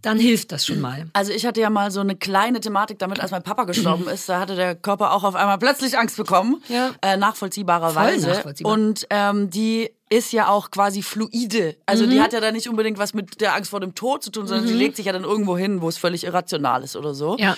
dann 0.03 0.20
hilft 0.20 0.53
das 0.53 0.64
schon 0.64 0.81
mal. 0.81 1.09
Also 1.14 1.33
ich 1.33 1.47
hatte 1.47 1.61
ja 1.61 1.68
mal 1.68 1.91
so 1.91 1.99
eine 1.99 2.14
kleine 2.14 2.61
Thematik 2.61 3.01
damit, 3.01 3.18
als 3.18 3.33
mein 3.33 3.43
Papa 3.43 3.64
gestorben 3.64 4.07
ist. 4.07 4.29
Da 4.29 4.39
hatte 4.39 4.55
der 4.55 4.77
Körper 4.77 5.14
auch 5.14 5.25
auf 5.25 5.35
einmal 5.35 5.59
plötzlich 5.59 5.99
Angst 5.99 6.16
bekommen. 6.16 6.62
Ja. 6.68 6.93
Äh, 7.03 7.16
nachvollziehbarerweise. 7.16 8.20
Voll 8.20 8.35
nachvollziehbar. 8.37 8.73
Und 8.73 9.05
ähm, 9.11 9.51
die 9.51 9.91
ist 10.13 10.31
ja 10.33 10.49
auch 10.49 10.71
quasi 10.71 11.03
fluide. 11.03 11.77
Also 11.87 12.07
die 12.07 12.21
hat 12.21 12.35
ja 12.35 12.41
dann 12.41 12.53
nicht 12.53 12.69
unbedingt 12.69 12.99
was 12.99 13.15
mit 13.15 13.41
der 13.41 13.55
Angst 13.55 13.71
vor 13.71 13.81
dem 13.81 13.95
Tod 13.95 14.23
zu 14.23 14.31
tun, 14.31 14.47
sondern 14.47 14.67
sie 14.67 14.75
legt 14.75 14.97
sich 14.97 15.07
ja 15.07 15.13
dann 15.13 15.25
irgendwo 15.25 15.57
hin, 15.57 15.81
wo 15.81 15.89
es 15.89 15.97
völlig 15.97 16.25
irrational 16.25 16.83
ist 16.83 16.97
oder 16.97 17.15
so. 17.15 17.39
Ja. 17.39 17.57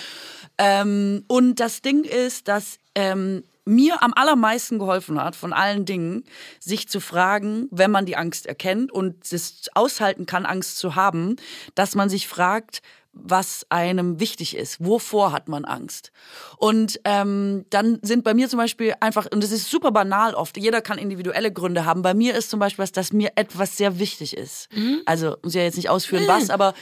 Ähm, 0.57 1.25
und 1.27 1.59
das 1.59 1.81
Ding 1.81 2.05
ist, 2.05 2.47
dass 2.47 2.79
ähm, 2.95 3.43
mir 3.65 4.01
am 4.01 4.13
allermeisten 4.13 4.79
geholfen 4.79 5.21
hat, 5.21 5.35
von 5.35 5.51
allen 5.51 5.83
Dingen, 5.83 6.23
sich 6.61 6.87
zu 6.87 7.01
fragen, 7.01 7.67
wenn 7.71 7.91
man 7.91 8.05
die 8.05 8.15
Angst 8.15 8.45
erkennt 8.45 8.89
und 8.89 9.29
es 9.33 9.69
aushalten 9.73 10.25
kann, 10.25 10.45
Angst 10.45 10.77
zu 10.77 10.95
haben, 10.95 11.35
dass 11.73 11.93
man 11.93 12.07
sich 12.07 12.29
fragt, 12.29 12.81
was 13.15 13.65
einem 13.69 14.19
wichtig 14.19 14.55
ist. 14.55 14.83
Wovor 14.83 15.31
hat 15.31 15.47
man 15.47 15.65
Angst? 15.65 16.11
Und 16.57 16.99
ähm, 17.05 17.65
dann 17.69 17.99
sind 18.01 18.23
bei 18.23 18.33
mir 18.33 18.49
zum 18.49 18.57
Beispiel 18.57 18.93
einfach, 18.99 19.25
und 19.31 19.41
das 19.41 19.51
ist 19.51 19.69
super 19.71 19.91
banal 19.91 20.35
oft, 20.35 20.57
jeder 20.57 20.81
kann 20.81 20.97
individuelle 20.97 21.51
Gründe 21.51 21.85
haben. 21.85 22.01
Bei 22.01 22.13
mir 22.13 22.35
ist 22.35 22.49
zum 22.49 22.59
Beispiel 22.59 22.83
was, 22.83 22.91
dass 22.91 23.13
mir 23.13 23.31
etwas 23.35 23.77
sehr 23.77 23.97
wichtig 23.97 24.35
ist. 24.37 24.67
Also, 25.05 25.37
muss 25.41 25.55
ich 25.55 25.59
ja 25.59 25.63
jetzt 25.63 25.77
nicht 25.77 25.89
ausführen, 25.89 26.27
was, 26.27 26.49
aber 26.49 26.73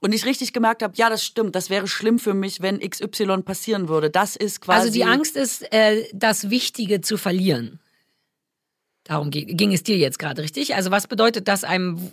und 0.00 0.12
ich 0.12 0.26
richtig 0.26 0.52
gemerkt 0.52 0.82
habe, 0.82 0.94
ja, 0.96 1.08
das 1.08 1.24
stimmt, 1.24 1.54
das 1.54 1.70
wäre 1.70 1.86
schlimm 1.86 2.18
für 2.18 2.34
mich, 2.34 2.60
wenn 2.60 2.80
XY 2.80 3.42
passieren 3.44 3.88
würde. 3.88 4.10
Das 4.10 4.34
ist 4.34 4.60
quasi. 4.60 4.80
Also 4.80 4.92
die 4.92 5.04
Angst 5.04 5.36
ist, 5.36 5.72
äh, 5.72 6.08
das 6.12 6.50
Wichtige 6.50 7.00
zu 7.02 7.16
verlieren. 7.16 7.78
Darum 9.04 9.30
ging 9.30 9.72
es 9.72 9.84
dir 9.84 9.96
jetzt 9.96 10.18
gerade, 10.18 10.42
richtig? 10.42 10.74
Also 10.74 10.90
was 10.90 11.06
bedeutet 11.06 11.48
das 11.48 11.64
einem... 11.64 12.10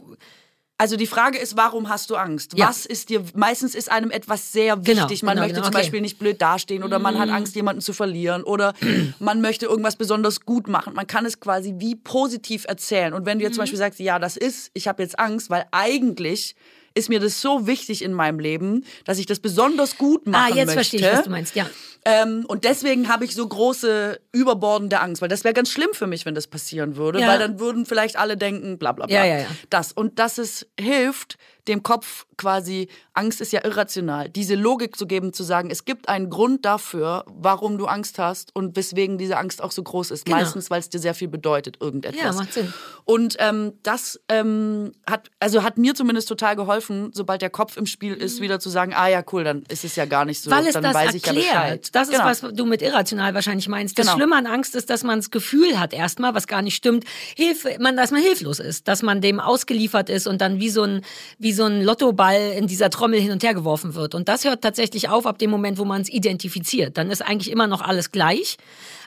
Also 0.82 0.96
die 0.96 1.08
Frage 1.08 1.38
ist, 1.38 1.58
warum 1.58 1.90
hast 1.90 2.10
du 2.10 2.16
Angst? 2.16 2.54
Ja. 2.58 2.70
Was 2.70 2.86
ist 2.86 3.10
dir, 3.10 3.22
meistens 3.36 3.76
ist 3.76 3.92
einem 3.92 4.12
etwas 4.12 4.54
sehr 4.54 4.78
Genau, 4.78 5.02
wichtig. 5.04 5.24
man 5.24 5.34
genau, 5.36 5.42
möchte 5.46 5.56
genau, 5.56 5.66
zum 5.68 5.76
okay. 5.76 5.84
Beispiel 5.84 6.00
nicht 6.02 6.18
blöd 6.20 6.42
dastehen 6.42 6.84
oder 6.84 7.00
man 7.00 7.20
hat 7.20 7.30
Angst, 7.30 7.54
jemanden 7.56 7.82
zu 7.82 7.92
verlieren 7.92 8.44
oder 8.44 8.74
man 9.20 9.42
möchte 9.42 9.66
irgendwas 9.66 9.98
besonders 9.98 10.40
gut 10.46 10.70
machen. 10.70 10.94
Man 10.94 11.06
kann 11.06 11.26
es 11.26 11.42
quasi 11.42 11.76
wie 11.80 11.96
positiv 11.98 12.64
erzählen. 12.66 13.14
Und 13.14 13.26
wenn 13.26 13.40
du 13.40 13.44
jetzt 13.44 13.52
Mhm. 13.52 13.56
zum 13.56 13.62
Beispiel 13.64 13.78
sagst, 13.80 14.00
ja, 14.00 14.20
das 14.20 14.38
ist, 14.38 14.72
ich 14.74 14.88
habe 14.88 15.04
jetzt 15.04 15.20
Angst, 15.20 15.50
weil 15.50 15.66
eigentlich 15.72 16.56
ist 16.94 17.10
mir 17.10 17.20
das 17.20 17.42
so 17.42 17.68
wichtig 17.68 18.04
in 18.04 18.14
meinem 18.14 18.40
Leben, 18.40 18.84
dass 19.06 19.18
ich 19.20 19.26
das 19.26 19.40
besonders 19.40 19.98
gut 19.98 20.24
Ah, 20.28 20.30
machen 20.32 20.56
jetzt 20.56 20.68
möchte. 20.68 20.74
verstehe 20.74 21.00
ich, 21.00 21.06
was 21.18 21.24
du 21.24 21.30
meinst, 21.30 21.56
ja. 21.56 21.70
Ähm, 22.06 22.46
und 22.48 22.64
deswegen 22.64 23.10
habe 23.10 23.26
ich 23.26 23.36
so 23.36 23.46
große, 23.48 24.20
überbordende 24.32 25.02
Angst, 25.02 25.22
weil 25.22 25.28
das 25.30 25.44
wäre 25.44 25.54
ganz 25.54 25.70
schlimm 25.70 25.90
für 25.94 26.08
mich, 26.08 26.26
wenn 26.26 26.34
das 26.34 26.48
passieren 26.48 26.96
würde, 26.96 27.20
Ja. 27.20 27.28
weil 27.28 27.40
dann 27.40 27.60
würden 27.60 27.86
vielleicht 27.86 28.18
alle 28.18 28.38
denken, 28.38 28.78
bla 28.78 28.94
bla 28.94 29.06
bla. 29.06 29.16
Ja, 29.16 29.26
ja, 29.26 29.40
ja. 29.40 29.48
Das. 29.70 29.92
Und 29.92 30.18
dass 30.18 30.38
es 30.38 30.66
hilft, 30.80 31.38
dem 31.70 31.84
Kopf 31.84 32.26
quasi, 32.38 32.90
Angst 33.14 33.42
ist 33.42 33.52
ja 33.54 33.64
irrational, 33.64 34.30
diese 34.30 34.56
Logik 34.56 34.96
zu 34.96 35.06
geben, 35.06 35.34
zu 35.34 35.44
sagen, 35.44 35.70
es 35.72 35.86
gibt 35.86 36.10
einen 36.10 36.30
Grund 36.30 36.66
dafür, 36.66 37.24
warum 37.28 37.78
du 37.78 37.86
Angst 37.86 38.18
hast 38.20 38.56
und 38.56 38.76
weswegen 38.76 39.18
diese 39.18 39.38
Angst 39.38 39.62
auch 39.62 39.72
so 39.72 39.84
groß 39.84 40.12
ist. 40.12 40.26
Genau. 40.26 40.38
Meistens, 40.38 40.70
weil 40.70 40.80
es 40.80 40.90
dir 40.90 41.00
sehr 41.00 41.14
viel 41.14 41.28
bedeutet, 41.28 41.78
irgendetwas. 41.82 42.22
Ja, 42.22 42.34
macht 42.34 42.54
Sinn. 42.54 42.74
Und 43.06 43.36
ähm, 43.40 43.74
das 43.84 44.20
ähm, 44.30 44.92
hat, 45.10 45.30
also 45.40 45.64
hat 45.64 45.78
mir 45.78 45.96
zumindest 45.96 46.28
total 46.28 46.56
geholfen, 46.56 47.12
sobald 47.14 47.42
der 47.42 47.50
Kopf 47.50 47.78
im 47.78 47.86
Spiel 47.86 48.14
ist, 48.14 48.42
wieder 48.42 48.60
zu 48.60 48.70
sagen, 48.70 48.94
ah 48.96 49.08
ja, 49.08 49.24
cool, 49.32 49.44
dann 49.44 49.64
ist 49.70 49.84
es 49.86 49.96
ja 49.96 50.06
gar 50.06 50.26
nicht 50.26 50.42
so. 50.42 50.50
Mhm. 50.50 50.56
Weil 50.56 50.68
es 50.68 50.74
dann 50.74 50.84
das 50.84 50.94
weiß 50.94 51.14
ich 51.14 51.26
ja 51.26 51.34
Bescheid. 51.34 51.54
erklärt. 51.54 51.96
Das 51.96 52.08
ist, 52.10 52.14
Genau. 52.16 52.26
was 52.26 52.42
du 52.42 52.66
mit 52.66 52.82
irrational 52.82 53.34
wahrscheinlich 53.34 53.68
meinst. 53.68 53.98
Das 54.00 54.08
Genau. 54.08 54.18
Schlimme 54.18 54.36
an 54.36 54.48
Angst 54.48 54.76
ist, 54.76 54.90
dass 54.90 55.04
man 55.04 55.20
das 55.20 55.30
Gefühl 55.32 55.80
hat 55.80 55.94
erstmal, 55.94 56.34
was 56.34 56.48
gar 56.48 56.62
nicht 56.62 56.76
stimmt, 56.76 57.04
Hilfe, 57.36 57.78
man, 57.80 57.96
dass 57.96 58.12
man 58.12 58.22
hilflos 58.22 58.60
ist, 58.60 58.88
dass 58.88 59.04
man 59.04 59.22
dem 59.22 59.40
ausgeliefert 59.40 60.10
ist 60.10 60.26
und 60.28 60.40
dann 60.42 60.60
wie 60.60 60.70
so 60.70 60.84
ein, 60.84 61.02
wie 61.38 61.54
so 61.54 61.59
ein 61.66 61.84
Lottoball 61.84 62.54
in 62.56 62.68
dieser 62.68 62.90
Trommel 62.90 63.20
hin 63.20 63.32
und 63.32 63.44
her 63.44 63.54
geworfen 63.54 63.96
wird. 63.96 64.16
Und 64.16 64.28
das 64.28 64.46
hört 64.46 64.62
tatsächlich 64.62 65.10
auf 65.10 65.26
ab 65.26 65.38
dem 65.38 65.50
Moment, 65.50 65.78
wo 65.78 65.86
man 65.86 66.02
es 66.02 66.10
identifiziert. 66.10 66.98
Dann 66.98 67.10
ist 67.12 67.22
eigentlich 67.22 67.52
immer 67.52 67.68
noch 67.68 67.82
alles 67.82 68.12
gleich. 68.12 68.58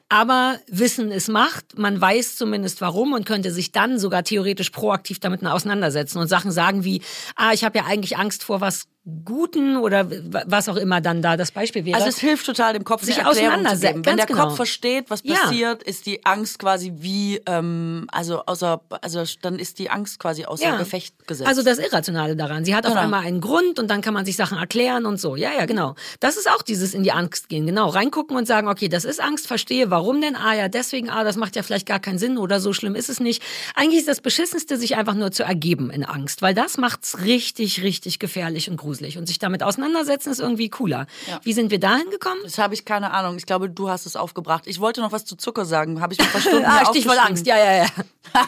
Aber 0.08 0.58
Wissen 0.66 1.10
ist 1.10 1.28
Macht. 1.28 1.78
Man 1.78 1.98
weiß 1.98 2.36
zumindest 2.36 2.80
warum 2.80 3.14
und 3.14 3.24
könnte 3.24 3.50
sich 3.50 3.72
dann 3.72 3.98
sogar 3.98 4.24
theoretisch 4.24 4.70
proaktiv 4.70 5.20
damit 5.20 5.44
auseinandersetzen 5.44 6.18
und 6.18 6.28
Sachen 6.28 6.50
sagen 6.50 6.84
wie, 6.84 7.00
ah, 7.34 7.52
ich 7.52 7.64
habe 7.64 7.78
ja 7.78 7.86
eigentlich 7.86 8.18
Angst 8.18 8.44
vor 8.44 8.60
was 8.60 8.88
Guten 9.24 9.76
oder 9.78 10.06
was 10.46 10.68
auch 10.68 10.76
immer 10.76 11.00
dann 11.00 11.22
da 11.22 11.36
das 11.36 11.50
Beispiel 11.50 11.84
wäre. 11.84 11.96
Also 11.96 12.08
es 12.08 12.18
hilft 12.18 12.46
total, 12.46 12.72
dem 12.74 12.84
Kopf 12.84 13.02
Sich 13.02 13.26
auseinandersetzen. 13.26 14.06
Wenn 14.06 14.16
der 14.16 14.26
genau. 14.26 14.44
Kopf 14.44 14.56
versteht, 14.56 15.10
was 15.10 15.22
Ja. 15.24 15.34
passiert, 15.34 15.82
ist 15.82 16.06
die 16.06 16.24
Angst 16.24 16.60
quasi 16.60 16.92
wie, 16.98 17.42
ähm, 17.46 18.06
also 18.12 18.44
außer, 18.46 18.80
also 19.00 19.24
dann 19.42 19.58
ist 19.58 19.80
die 19.80 19.90
Angst 19.90 20.20
quasi 20.20 20.44
außer 20.44 20.78
Gefecht 20.78 21.26
gesetzt. 21.26 21.48
Also 21.48 21.64
das 21.64 21.80
Irrationale 21.80 22.36
daran. 22.36 22.64
Sie 22.64 22.76
hat 22.76 22.86
auf 22.86 22.92
Genau. 22.92 23.02
einmal 23.02 23.24
einen 23.26 23.40
Grund 23.40 23.80
und 23.80 23.88
dann 23.90 24.02
kann 24.02 24.14
man 24.14 24.24
sich 24.24 24.36
Sachen 24.36 24.56
erklären 24.56 25.04
und 25.04 25.20
so. 25.20 25.34
Ja, 25.34 25.50
ja, 25.52 25.66
genau. 25.66 25.96
Das 26.20 26.36
ist 26.36 26.48
auch 26.48 26.62
dieses 26.62 26.94
in 26.94 27.02
die 27.02 27.10
Angst 27.10 27.48
gehen. 27.48 27.66
Genau. 27.66 27.88
Reingucken 27.88 28.36
und 28.36 28.46
sagen, 28.46 28.68
okay, 28.68 28.88
das 28.88 29.04
ist 29.04 29.20
Angst, 29.20 29.48
verstehe, 29.48 29.90
warum 29.90 30.20
denn? 30.20 30.36
Ah 30.36 30.54
ja, 30.54 30.68
deswegen, 30.68 31.10
ah, 31.10 31.24
das 31.24 31.34
macht 31.36 31.56
ja 31.56 31.64
vielleicht 31.64 31.86
gar 31.88 31.98
keinen 31.98 32.18
Sinn 32.20 32.38
oder 32.38 32.60
so 32.60 32.72
schlimm 32.72 32.94
ist 32.94 33.08
es 33.08 33.18
nicht. 33.18 33.42
Eigentlich 33.74 33.98
ist 33.98 34.08
das 34.08 34.20
Beschissenste, 34.20 34.76
sich 34.76 34.94
einfach 34.94 35.14
nur 35.14 35.32
zu 35.32 35.42
ergeben 35.42 35.90
in 35.90 36.04
Angst, 36.04 36.40
weil 36.40 36.54
das 36.54 36.78
macht's 36.78 37.24
richtig, 37.24 37.82
richtig 37.82 38.20
gefährlich 38.20 38.70
und 38.70 38.76
gruselig. 38.76 38.91
Und 39.00 39.26
sich 39.26 39.38
damit 39.38 39.62
auseinandersetzen 39.62 40.30
ist 40.30 40.40
irgendwie 40.40 40.68
cooler. 40.68 41.06
Ja. 41.28 41.40
Wie 41.42 41.52
sind 41.52 41.70
wir 41.70 41.80
dahin 41.80 42.10
gekommen? 42.10 42.40
das 42.44 42.58
habe 42.58 42.74
ich 42.74 42.84
keine 42.84 43.12
Ahnung. 43.12 43.36
Ich 43.36 43.46
glaube, 43.46 43.70
du 43.70 43.88
hast 43.88 44.06
es 44.06 44.16
aufgebracht. 44.16 44.66
Ich 44.66 44.80
wollte 44.80 45.00
noch 45.00 45.12
was 45.12 45.24
zu 45.24 45.36
Zucker 45.36 45.64
sagen. 45.64 46.00
Habe 46.00 46.14
ich 46.14 46.18
mir 46.18 46.26
verstimmt. 46.26 46.64
Ah, 46.72 46.86
Stichwort 46.86 47.18
Angst. 47.18 47.46
Ja, 47.46 47.56
ja, 47.56 47.84
ja. 47.84 47.86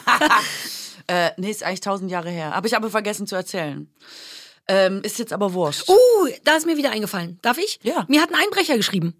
Äh, 1.07 1.33
nee, 1.37 1.51
ist 1.51 1.63
eigentlich 1.63 1.81
tausend 1.83 2.11
Jahre 2.11 2.31
her. 2.31 2.55
Habe 2.55 2.67
ich 2.67 2.75
aber 2.75 2.89
vergessen 2.89 3.27
zu 3.27 3.37
erzählen. 3.37 3.93
Ähm, 4.69 5.03
ist 5.03 5.19
jetzt 5.19 5.35
aber 5.35 5.53
wurscht. 5.53 5.87
Uh, 5.87 5.95
da 6.45 6.57
ist 6.57 6.65
mir 6.65 6.79
wieder 6.79 6.91
eingefallen. 6.91 7.39
Darf 7.43 7.59
ich? 7.59 7.79
Ja. 7.83 8.07
Mir 8.09 8.23
hat 8.23 8.31
ein 8.31 8.41
Einbrecher 8.43 8.77
geschrieben. 8.77 9.15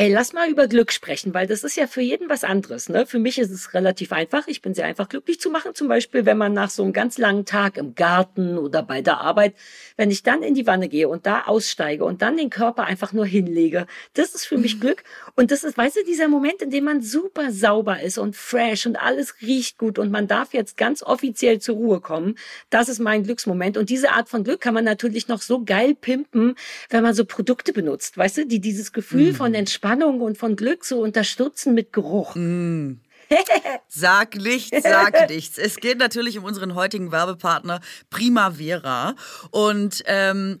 Ey, 0.00 0.12
lass 0.12 0.32
mal 0.32 0.48
über 0.48 0.68
Glück 0.68 0.92
sprechen, 0.92 1.34
weil 1.34 1.48
das 1.48 1.64
ist 1.64 1.74
ja 1.74 1.88
für 1.88 2.02
jeden 2.02 2.28
was 2.28 2.44
anderes. 2.44 2.88
Ne? 2.88 3.04
Für 3.04 3.18
mich 3.18 3.36
ist 3.36 3.50
es 3.50 3.74
relativ 3.74 4.12
einfach. 4.12 4.46
Ich 4.46 4.62
bin 4.62 4.72
sehr 4.72 4.84
einfach 4.86 5.08
glücklich 5.08 5.40
zu 5.40 5.50
machen. 5.50 5.74
Zum 5.74 5.88
Beispiel, 5.88 6.24
wenn 6.24 6.38
man 6.38 6.52
nach 6.52 6.70
so 6.70 6.84
einem 6.84 6.92
ganz 6.92 7.18
langen 7.18 7.46
Tag 7.46 7.76
im 7.76 7.96
Garten 7.96 8.58
oder 8.58 8.84
bei 8.84 9.02
der 9.02 9.18
Arbeit, 9.20 9.56
wenn 9.96 10.12
ich 10.12 10.22
dann 10.22 10.44
in 10.44 10.54
die 10.54 10.68
Wanne 10.68 10.88
gehe 10.88 11.08
und 11.08 11.26
da 11.26 11.46
aussteige 11.46 12.04
und 12.04 12.22
dann 12.22 12.36
den 12.36 12.48
Körper 12.48 12.84
einfach 12.84 13.12
nur 13.12 13.26
hinlege, 13.26 13.88
das 14.14 14.36
ist 14.36 14.44
für 14.44 14.56
mich 14.56 14.78
Glück. 14.80 15.02
Und 15.38 15.52
das 15.52 15.62
ist, 15.62 15.78
weißt 15.78 15.94
du, 15.94 16.04
dieser 16.04 16.26
Moment, 16.26 16.62
in 16.62 16.70
dem 16.70 16.82
man 16.82 17.00
super 17.00 17.52
sauber 17.52 18.02
ist 18.02 18.18
und 18.18 18.34
fresh 18.34 18.86
und 18.86 18.96
alles 18.96 19.36
riecht 19.40 19.78
gut 19.78 20.00
und 20.00 20.10
man 20.10 20.26
darf 20.26 20.52
jetzt 20.52 20.76
ganz 20.76 21.00
offiziell 21.00 21.60
zur 21.60 21.76
Ruhe 21.76 22.00
kommen. 22.00 22.34
Das 22.70 22.88
ist 22.88 22.98
mein 22.98 23.22
Glücksmoment. 23.22 23.76
Und 23.76 23.88
diese 23.88 24.10
Art 24.10 24.28
von 24.28 24.42
Glück 24.42 24.60
kann 24.60 24.74
man 24.74 24.82
natürlich 24.82 25.28
noch 25.28 25.40
so 25.40 25.64
geil 25.64 25.94
pimpen, 25.94 26.56
wenn 26.90 27.04
man 27.04 27.14
so 27.14 27.24
Produkte 27.24 27.72
benutzt, 27.72 28.18
weißt 28.18 28.38
du, 28.38 28.46
die 28.46 28.58
dieses 28.58 28.92
Gefühl 28.92 29.32
von 29.32 29.54
Entspannung 29.54 30.22
und 30.22 30.38
von 30.38 30.56
Glück 30.56 30.84
so 30.84 31.00
unterstützen 31.00 31.72
mit 31.72 31.92
Geruch. 31.92 32.34
Sag 33.88 34.34
nichts, 34.36 34.82
sag 34.82 35.28
nichts. 35.28 35.58
Es 35.58 35.76
geht 35.76 35.98
natürlich 35.98 36.38
um 36.38 36.44
unseren 36.44 36.74
heutigen 36.74 37.12
Werbepartner 37.12 37.80
Primavera. 38.10 39.14
Und 39.50 40.02
ähm, 40.06 40.60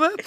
little 0.00 0.16
bit. 0.16 0.26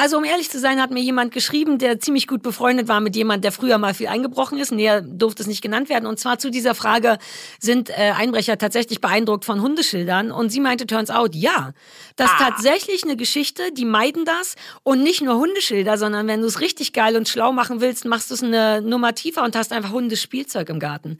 Also 0.00 0.16
um 0.16 0.22
ehrlich 0.22 0.48
zu 0.48 0.60
sein, 0.60 0.80
hat 0.80 0.92
mir 0.92 1.02
jemand 1.02 1.32
geschrieben, 1.34 1.78
der 1.78 1.98
ziemlich 1.98 2.28
gut 2.28 2.40
befreundet 2.40 2.86
war 2.86 3.00
mit 3.00 3.16
jemand, 3.16 3.42
der 3.42 3.50
früher 3.50 3.78
mal 3.78 3.94
viel 3.94 4.06
eingebrochen 4.06 4.56
ist. 4.56 4.70
Näher 4.70 5.00
durfte 5.00 5.42
es 5.42 5.48
nicht 5.48 5.60
genannt 5.60 5.88
werden. 5.88 6.06
Und 6.06 6.20
zwar 6.20 6.38
zu 6.38 6.52
dieser 6.52 6.76
Frage, 6.76 7.18
sind 7.58 7.90
äh, 7.90 8.12
Einbrecher 8.16 8.58
tatsächlich 8.58 9.00
beeindruckt 9.00 9.44
von 9.44 9.60
Hundeschildern? 9.60 10.30
Und 10.30 10.50
sie 10.50 10.60
meinte, 10.60 10.86
turns 10.86 11.10
out, 11.10 11.34
ja. 11.34 11.72
Das 12.14 12.30
ist 12.30 12.38
tatsächlich 12.38 13.02
eine 13.02 13.16
Geschichte, 13.16 13.72
die 13.72 13.84
meiden 13.84 14.24
das. 14.24 14.54
Und 14.84 15.02
nicht 15.02 15.20
nur 15.20 15.34
Hundeschilder, 15.34 15.98
sondern 15.98 16.28
wenn 16.28 16.42
du 16.42 16.46
es 16.46 16.60
richtig 16.60 16.92
geil 16.92 17.16
und 17.16 17.28
schlau 17.28 17.50
machen 17.50 17.80
willst, 17.80 18.04
machst 18.04 18.30
du 18.30 18.34
es 18.34 18.42
eine 18.44 18.80
Nummer 18.80 19.16
tiefer 19.16 19.42
und 19.42 19.56
hast 19.56 19.72
einfach 19.72 19.90
Hundespielzeug 19.90 20.68
im 20.68 20.78
Garten 20.78 21.18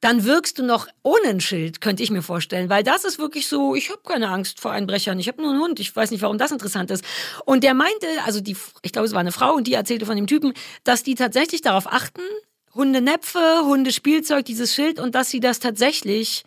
dann 0.00 0.24
wirkst 0.24 0.58
du 0.58 0.62
noch 0.64 0.88
ohne 1.02 1.28
ein 1.28 1.40
Schild, 1.40 1.80
könnte 1.80 2.02
ich 2.02 2.10
mir 2.10 2.22
vorstellen. 2.22 2.68
Weil 2.68 2.82
das 2.82 3.04
ist 3.04 3.18
wirklich 3.18 3.48
so, 3.48 3.74
ich 3.74 3.90
habe 3.90 4.00
keine 4.04 4.28
Angst 4.28 4.60
vor 4.60 4.70
Einbrechern, 4.70 5.18
ich 5.18 5.28
habe 5.28 5.40
nur 5.40 5.52
einen 5.52 5.60
Hund, 5.60 5.80
ich 5.80 5.94
weiß 5.94 6.10
nicht, 6.10 6.22
warum 6.22 6.38
das 6.38 6.50
interessant 6.50 6.90
ist. 6.90 7.04
Und 7.44 7.64
der 7.64 7.74
meinte, 7.74 8.06
also 8.24 8.40
die, 8.40 8.56
ich 8.82 8.92
glaube, 8.92 9.06
es 9.06 9.12
war 9.12 9.20
eine 9.20 9.32
Frau 9.32 9.54
und 9.54 9.66
die 9.66 9.74
erzählte 9.74 10.06
von 10.06 10.16
dem 10.16 10.26
Typen, 10.26 10.52
dass 10.84 11.02
die 11.02 11.14
tatsächlich 11.14 11.62
darauf 11.62 11.90
achten, 11.90 12.22
Hundenäpfe, 12.74 13.62
Hundespielzeug, 13.64 14.44
dieses 14.44 14.74
Schild 14.74 15.00
und 15.00 15.14
dass 15.14 15.30
sie 15.30 15.40
das 15.40 15.60
tatsächlich 15.60 16.44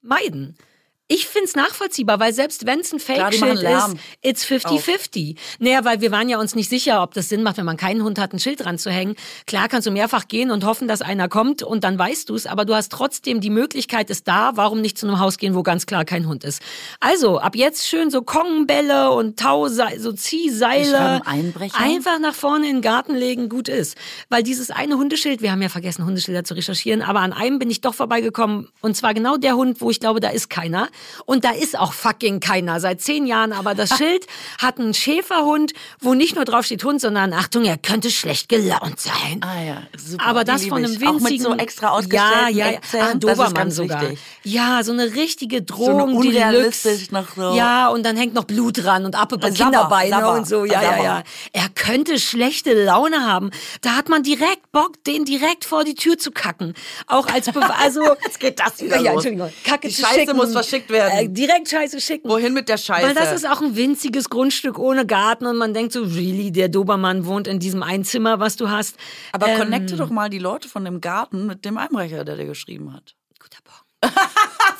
meiden. 0.00 0.56
Ich 1.08 1.26
find's 1.26 1.54
nachvollziehbar, 1.56 2.20
weil 2.20 2.32
selbst 2.32 2.64
wenn 2.64 2.80
es 2.80 2.90
ein 2.90 2.98
Fake-Schild 2.98 3.62
ist, 3.62 3.96
it's 4.22 4.46
50-50. 4.46 5.36
Naja, 5.58 5.84
weil 5.84 6.00
wir 6.00 6.10
waren 6.10 6.28
ja 6.28 6.38
uns 6.38 6.54
nicht 6.54 6.70
sicher, 6.70 7.02
ob 7.02 7.12
das 7.12 7.28
Sinn 7.28 7.42
macht, 7.42 7.58
wenn 7.58 7.66
man 7.66 7.76
keinen 7.76 8.02
Hund 8.02 8.18
hat, 8.18 8.32
ein 8.32 8.38
Schild 8.38 8.64
dran 8.64 8.78
zu 8.78 8.90
hängen. 8.90 9.16
Klar 9.46 9.68
kannst 9.68 9.86
du 9.86 9.90
mehrfach 9.90 10.26
gehen 10.26 10.50
und 10.50 10.64
hoffen, 10.64 10.88
dass 10.88 11.02
einer 11.02 11.28
kommt 11.28 11.62
und 11.62 11.84
dann 11.84 11.98
weißt 11.98 12.30
du's, 12.30 12.46
aber 12.46 12.64
du 12.64 12.74
hast 12.74 12.90
trotzdem 12.92 13.42
die 13.42 13.50
Möglichkeit 13.50 14.08
ist 14.08 14.26
da, 14.26 14.52
warum 14.54 14.80
nicht 14.80 14.96
zu 14.96 15.06
einem 15.06 15.18
Haus 15.18 15.36
gehen, 15.36 15.54
wo 15.54 15.62
ganz 15.62 15.84
klar 15.84 16.06
kein 16.06 16.26
Hund 16.26 16.44
ist. 16.44 16.62
Also, 17.00 17.38
ab 17.38 17.56
jetzt 17.56 17.86
schön 17.86 18.10
so 18.10 18.22
Kongenbälle 18.22 19.10
und 19.10 19.38
Tauseil, 19.38 20.00
so 20.00 20.12
Ziehseile. 20.12 21.20
Einfach 21.76 22.20
nach 22.20 22.34
vorne 22.34 22.68
in 22.68 22.76
den 22.76 22.82
Garten 22.82 23.14
legen, 23.14 23.50
gut 23.50 23.68
ist. 23.68 23.98
Weil 24.30 24.42
dieses 24.42 24.70
eine 24.70 24.96
Hundeschild, 24.96 25.42
wir 25.42 25.52
haben 25.52 25.60
ja 25.60 25.68
vergessen, 25.68 26.06
Hundeschilder 26.06 26.44
zu 26.44 26.54
recherchieren, 26.54 27.02
aber 27.02 27.20
an 27.20 27.34
einem 27.34 27.58
bin 27.58 27.68
ich 27.68 27.82
doch 27.82 27.94
vorbeigekommen. 27.94 28.68
Und 28.80 28.96
zwar 28.96 29.12
genau 29.12 29.36
der 29.36 29.56
Hund, 29.56 29.82
wo 29.82 29.90
ich 29.90 30.00
glaube, 30.00 30.20
da 30.20 30.30
ist 30.30 30.48
keiner. 30.48 30.88
Und 31.26 31.44
da 31.44 31.50
ist 31.50 31.78
auch 31.78 31.92
fucking 31.92 32.40
keiner 32.40 32.80
seit 32.80 33.00
zehn 33.00 33.26
Jahren. 33.26 33.52
Aber 33.52 33.74
das 33.74 33.96
Schild 33.96 34.26
hat 34.58 34.78
einen 34.78 34.94
Schäferhund, 34.94 35.72
wo 36.00 36.14
nicht 36.14 36.34
nur 36.36 36.44
drauf 36.44 36.64
steht 36.66 36.84
Hund, 36.84 37.00
sondern 37.00 37.32
Achtung, 37.32 37.64
er 37.64 37.78
könnte 37.78 38.10
schlecht 38.10 38.48
gelaunt 38.48 39.00
sein. 39.00 39.40
Ah 39.42 39.62
ja, 39.62 39.82
super. 39.96 40.24
Aber 40.26 40.44
das 40.44 40.66
von 40.66 40.78
einem 40.78 40.92
winzigen... 41.00 41.08
Auch 41.16 41.20
mit 41.20 41.40
so 41.40 41.54
extra 41.54 41.86
Ja, 41.86 41.92
ausgestellten 41.92 42.56
ja, 42.56 42.66
ja. 42.66 42.72
Eckzähnen. 42.72 43.06
Ah, 43.08 43.14
Dobermann 43.14 43.70
sogar. 43.70 44.02
wichtig. 44.02 44.18
Ja, 44.44 44.82
so 44.82 44.92
eine 44.92 45.14
richtige 45.14 45.62
Drohung, 45.62 46.16
unrealistisch 46.16 47.08
Deluxe. 47.08 47.14
noch 47.14 47.50
so- 47.52 47.56
Ja, 47.56 47.88
und 47.88 48.04
dann 48.04 48.16
hängt 48.16 48.34
noch 48.34 48.44
Blut 48.44 48.82
dran 48.84 49.04
und 49.04 49.14
ab 49.14 49.32
über 49.32 49.50
Kinderbeine 49.50 50.10
Sabber, 50.10 50.32
und 50.34 50.46
so. 50.46 50.64
Ja, 50.64 50.82
ja, 50.82 51.02
ja. 51.02 51.22
Er 51.52 51.68
könnte 51.74 52.18
schlechte 52.18 52.72
Laune 52.84 53.26
haben. 53.26 53.50
Da 53.80 53.90
hat 53.96 54.08
man 54.08 54.22
direkt 54.22 54.70
Bock, 54.72 55.02
den 55.04 55.24
direkt 55.24 55.64
vor 55.64 55.84
die 55.84 55.94
Tür 55.94 56.18
zu 56.18 56.30
kacken. 56.30 56.74
Auch 57.06 57.26
als 57.28 57.50
Be 57.50 57.62
also 57.78 58.02
Jetzt 58.24 58.40
geht 58.40 58.58
das 58.60 58.80
wieder 58.80 58.96
ja, 58.96 59.12
los. 59.12 59.24
Entschuldigung. 59.24 59.52
Kacke 59.64 59.88
Die 59.88 59.94
zu 59.94 60.02
Scheiße 60.02 60.20
schicken. 60.20 60.36
muss 60.36 60.52
verschickt 60.52 60.81
werden. 60.90 61.18
Äh, 61.18 61.28
direkt 61.28 61.68
Scheiße 61.68 62.00
schicken. 62.00 62.28
Wohin 62.28 62.52
mit 62.54 62.68
der 62.68 62.76
Scheiße? 62.78 63.06
Weil 63.06 63.14
das 63.14 63.32
ist 63.32 63.48
auch 63.48 63.60
ein 63.60 63.76
winziges 63.76 64.28
Grundstück 64.30 64.78
ohne 64.78 65.06
Garten 65.06 65.46
und 65.46 65.56
man 65.56 65.74
denkt 65.74 65.92
so, 65.92 66.02
really, 66.02 66.52
der 66.52 66.68
Dobermann 66.68 67.26
wohnt 67.26 67.46
in 67.48 67.58
diesem 67.58 67.82
Einzimmer, 67.82 68.40
was 68.40 68.56
du 68.56 68.70
hast. 68.70 68.96
Aber 69.32 69.48
Ähm, 69.48 69.58
connecte 69.58 69.96
doch 69.96 70.10
mal 70.10 70.28
die 70.30 70.38
Leute 70.38 70.68
von 70.68 70.84
dem 70.84 71.00
Garten 71.00 71.46
mit 71.46 71.64
dem 71.64 71.78
Einbrecher, 71.78 72.24
der 72.24 72.36
dir 72.36 72.46
geschrieben 72.46 72.92
hat. 72.92 73.14
Guter 73.38 73.58
Punkt. 73.64 73.82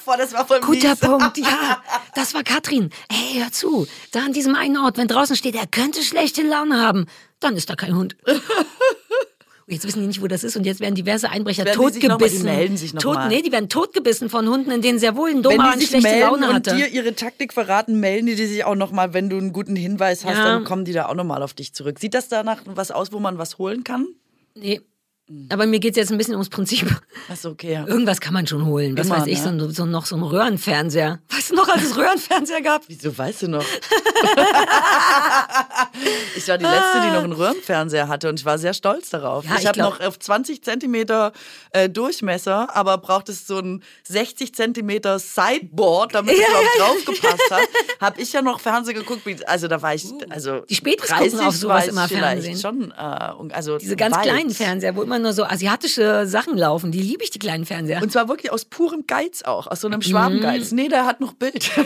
Boah, 0.05 0.17
das 0.17 0.33
war 0.33 0.45
voll 0.47 0.61
Guter 0.61 0.91
mies. 0.91 1.01
Punkt, 1.01 1.39
ja. 1.39 1.81
Das 2.15 2.35
war 2.35 2.43
Katrin. 2.43 2.91
Hey, 3.11 3.41
hör 3.41 3.53
zu. 3.53 3.87
Da 4.11 4.21
an 4.21 4.33
diesem 4.33 4.55
einen 4.57 4.77
Ort, 4.77 4.97
wenn 4.99 5.07
draußen 5.09 5.37
steht, 5.37 5.55
er 5.55 5.67
könnte 5.69 6.03
schlechte 6.03 6.43
Laune 6.43 6.81
haben, 6.81 7.07
dann 7.41 7.57
ist 7.57 7.71
da 7.71 7.77
kein 7.77 7.95
Hund. 7.97 8.17
Jetzt 9.69 9.87
wissen 9.87 10.01
die 10.01 10.07
nicht, 10.07 10.21
wo 10.21 10.27
das 10.27 10.43
ist 10.45 10.57
und 10.57 10.65
jetzt 10.67 10.81
werden 10.81 10.95
diverse 10.95 11.31
Einbrecher 11.31 11.65
Werden 11.65 11.79
die 11.79 11.85
mal- 11.85 11.91
die 11.93 12.01
totgebissen. 12.09 12.45
melden 12.45 12.77
sich 12.77 12.95
noch 12.95 13.03
Tot, 13.03 13.15
mal. 13.15 13.29
nee, 13.29 13.43
die 13.43 13.53
werden 13.53 13.69
totgebissen 13.69 14.29
von 14.29 14.49
Hunden, 14.49 14.71
in 14.71 14.83
denen 14.83 14.99
sehr 14.99 15.17
wohl 15.17 15.31
ein 15.31 15.37
Wenn 15.37 15.43
Dobermann 15.43 15.79
die 15.79 15.87
sich 15.87 16.01
schlechte 16.01 16.21
Laune 16.21 16.49
und 16.49 16.55
hatte. 16.55 16.75
dir 16.77 16.89
ihre 16.89 17.15
Taktik 17.15 17.53
verraten, 17.53 18.01
melden 18.01 18.27
die 18.27 18.35
sich 18.35 18.65
auch 18.65 18.75
noch 18.75 18.91
mal, 18.93 19.15
wenn 19.15 19.31
du 19.31 19.39
einen 19.39 19.53
guten 19.53 19.77
Hinweis 19.77 20.25
hast, 20.25 20.37
Ja. 20.39 20.45
dann 20.45 20.65
kommen 20.65 20.85
die 20.85 20.93
da 20.93 21.07
auch 21.07 21.15
noch 21.15 21.25
mal 21.25 21.43
auf 21.43 21.55
dich 21.55 21.73
zurück. 21.73 21.99
Sieht 22.01 22.15
das 22.15 22.29
danach 22.29 22.61
was 22.67 22.91
aus, 22.91 23.13
wo 23.13 23.19
man 23.21 23.39
was 23.39 23.59
holen 23.59 23.85
kann? 23.85 24.07
Nee. 24.55 24.81
Aber 25.49 25.67
mir 25.67 25.81
geht's 25.81 25.97
jetzt 25.97 26.11
ein 26.13 26.19
bisschen 26.19 26.35
ums 26.35 26.49
Prinzip. 26.49 26.89
Achso, 27.29 27.51
okay. 27.51 27.73
Ja. 27.75 27.87
Irgendwas 27.87 28.21
kann 28.21 28.35
man 28.35 28.47
schon 28.47 28.65
holen. 28.67 28.97
Was 28.97 29.07
Immer, 29.07 29.19
weiß 29.19 29.27
ich, 29.27 29.45
ne? 29.45 29.59
so, 29.61 29.71
so 29.71 29.87
noch 29.87 30.07
so 30.07 30.17
ein 30.17 30.23
Röhrenfernseher. 30.23 31.21
Weißt 31.31 31.51
du 31.51 31.55
noch, 31.55 31.69
als 31.69 31.85
es 31.85 31.97
Röhrenfernseher 31.97 32.63
gab? 32.63 32.83
Wieso 32.89 33.17
weißt 33.17 33.43
du 33.43 33.49
noch? 33.49 33.65
ich 36.37 36.49
war 36.49 36.59
die 36.59 36.65
Letzte, 36.65 37.01
die 37.03 37.09
noch 37.09 37.25
einen 37.25 37.33
Röhrenfernseher 37.33 38.09
hatte 38.09 38.29
und 38.29 38.41
ich 38.41 38.47
war 38.47 38.59
sehr 38.59 38.75
stolz 38.75 39.11
darauf. 39.11 39.45
Ja, 39.45 39.55
ich 39.57 39.63
ich 39.63 39.67
habe 39.67 39.79
noch 39.79 40.01
auf 40.01 40.19
20 40.19 40.63
Zentimeter 40.63 41.33
äh, 41.71 41.89
Durchmesser, 41.89 42.75
aber 42.75 42.99
brauchtest 42.99 43.47
so 43.47 43.59
ein 43.59 43.83
60 44.09 44.55
Zentimeter 44.55 45.19
Sideboard, 45.19 46.15
damit 46.15 46.37
es 46.37 46.49
überhaupt 46.49 46.79
draufgepasst 46.79 47.51
hat. 47.51 47.61
Habe 48.01 48.21
ich 48.21 48.33
ja 48.33 48.43
noch 48.43 48.61
Fernsehen 48.61 48.97
geguckt. 48.97 49.23
Also 49.47 49.69
da 49.69 49.81
war 49.81 49.95
ich, 49.95 50.05
also 50.31 50.61
Die 50.61 50.75
Spätis 50.75 51.09
gucken 51.09 51.31
30 51.31 51.47
auf 51.47 51.55
sowas 51.55 51.89
immer 51.89 52.09
Fernsehen. 52.09 52.59
Schon, 52.59 52.91
äh, 52.91 52.95
also 53.53 53.79
Diese 53.79 53.97
ganz 53.97 54.17
weit. 54.17 54.25
kleinen 54.25 54.51
Fernseher, 54.51 54.97
wo 54.97 55.03
immer 55.03 55.19
nur 55.23 55.33
so 55.33 55.45
asiatische 55.45 56.27
Sachen 56.27 56.57
laufen. 56.57 56.93
Die 56.93 57.01
liebe 57.01 57.25
ich, 57.25 57.31
die 57.31 57.39
kleinen 57.39 57.65
Fernseher. 57.65 58.03
Und 58.03 58.13
zwar 58.13 58.29
wirklich 58.29 58.53
aus 58.53 58.65
purem 58.65 59.07
Geiz 59.07 59.43
auch, 59.43 59.67
aus 59.67 59.81
so 59.81 59.89
einem 59.89 60.03
Schwabengeiz. 60.03 60.71
Mhm. 60.71 60.77
Nee, 60.77 60.89
der 60.89 61.07
hat 61.07 61.21
noch 61.21 61.33
Bild. 61.33 61.71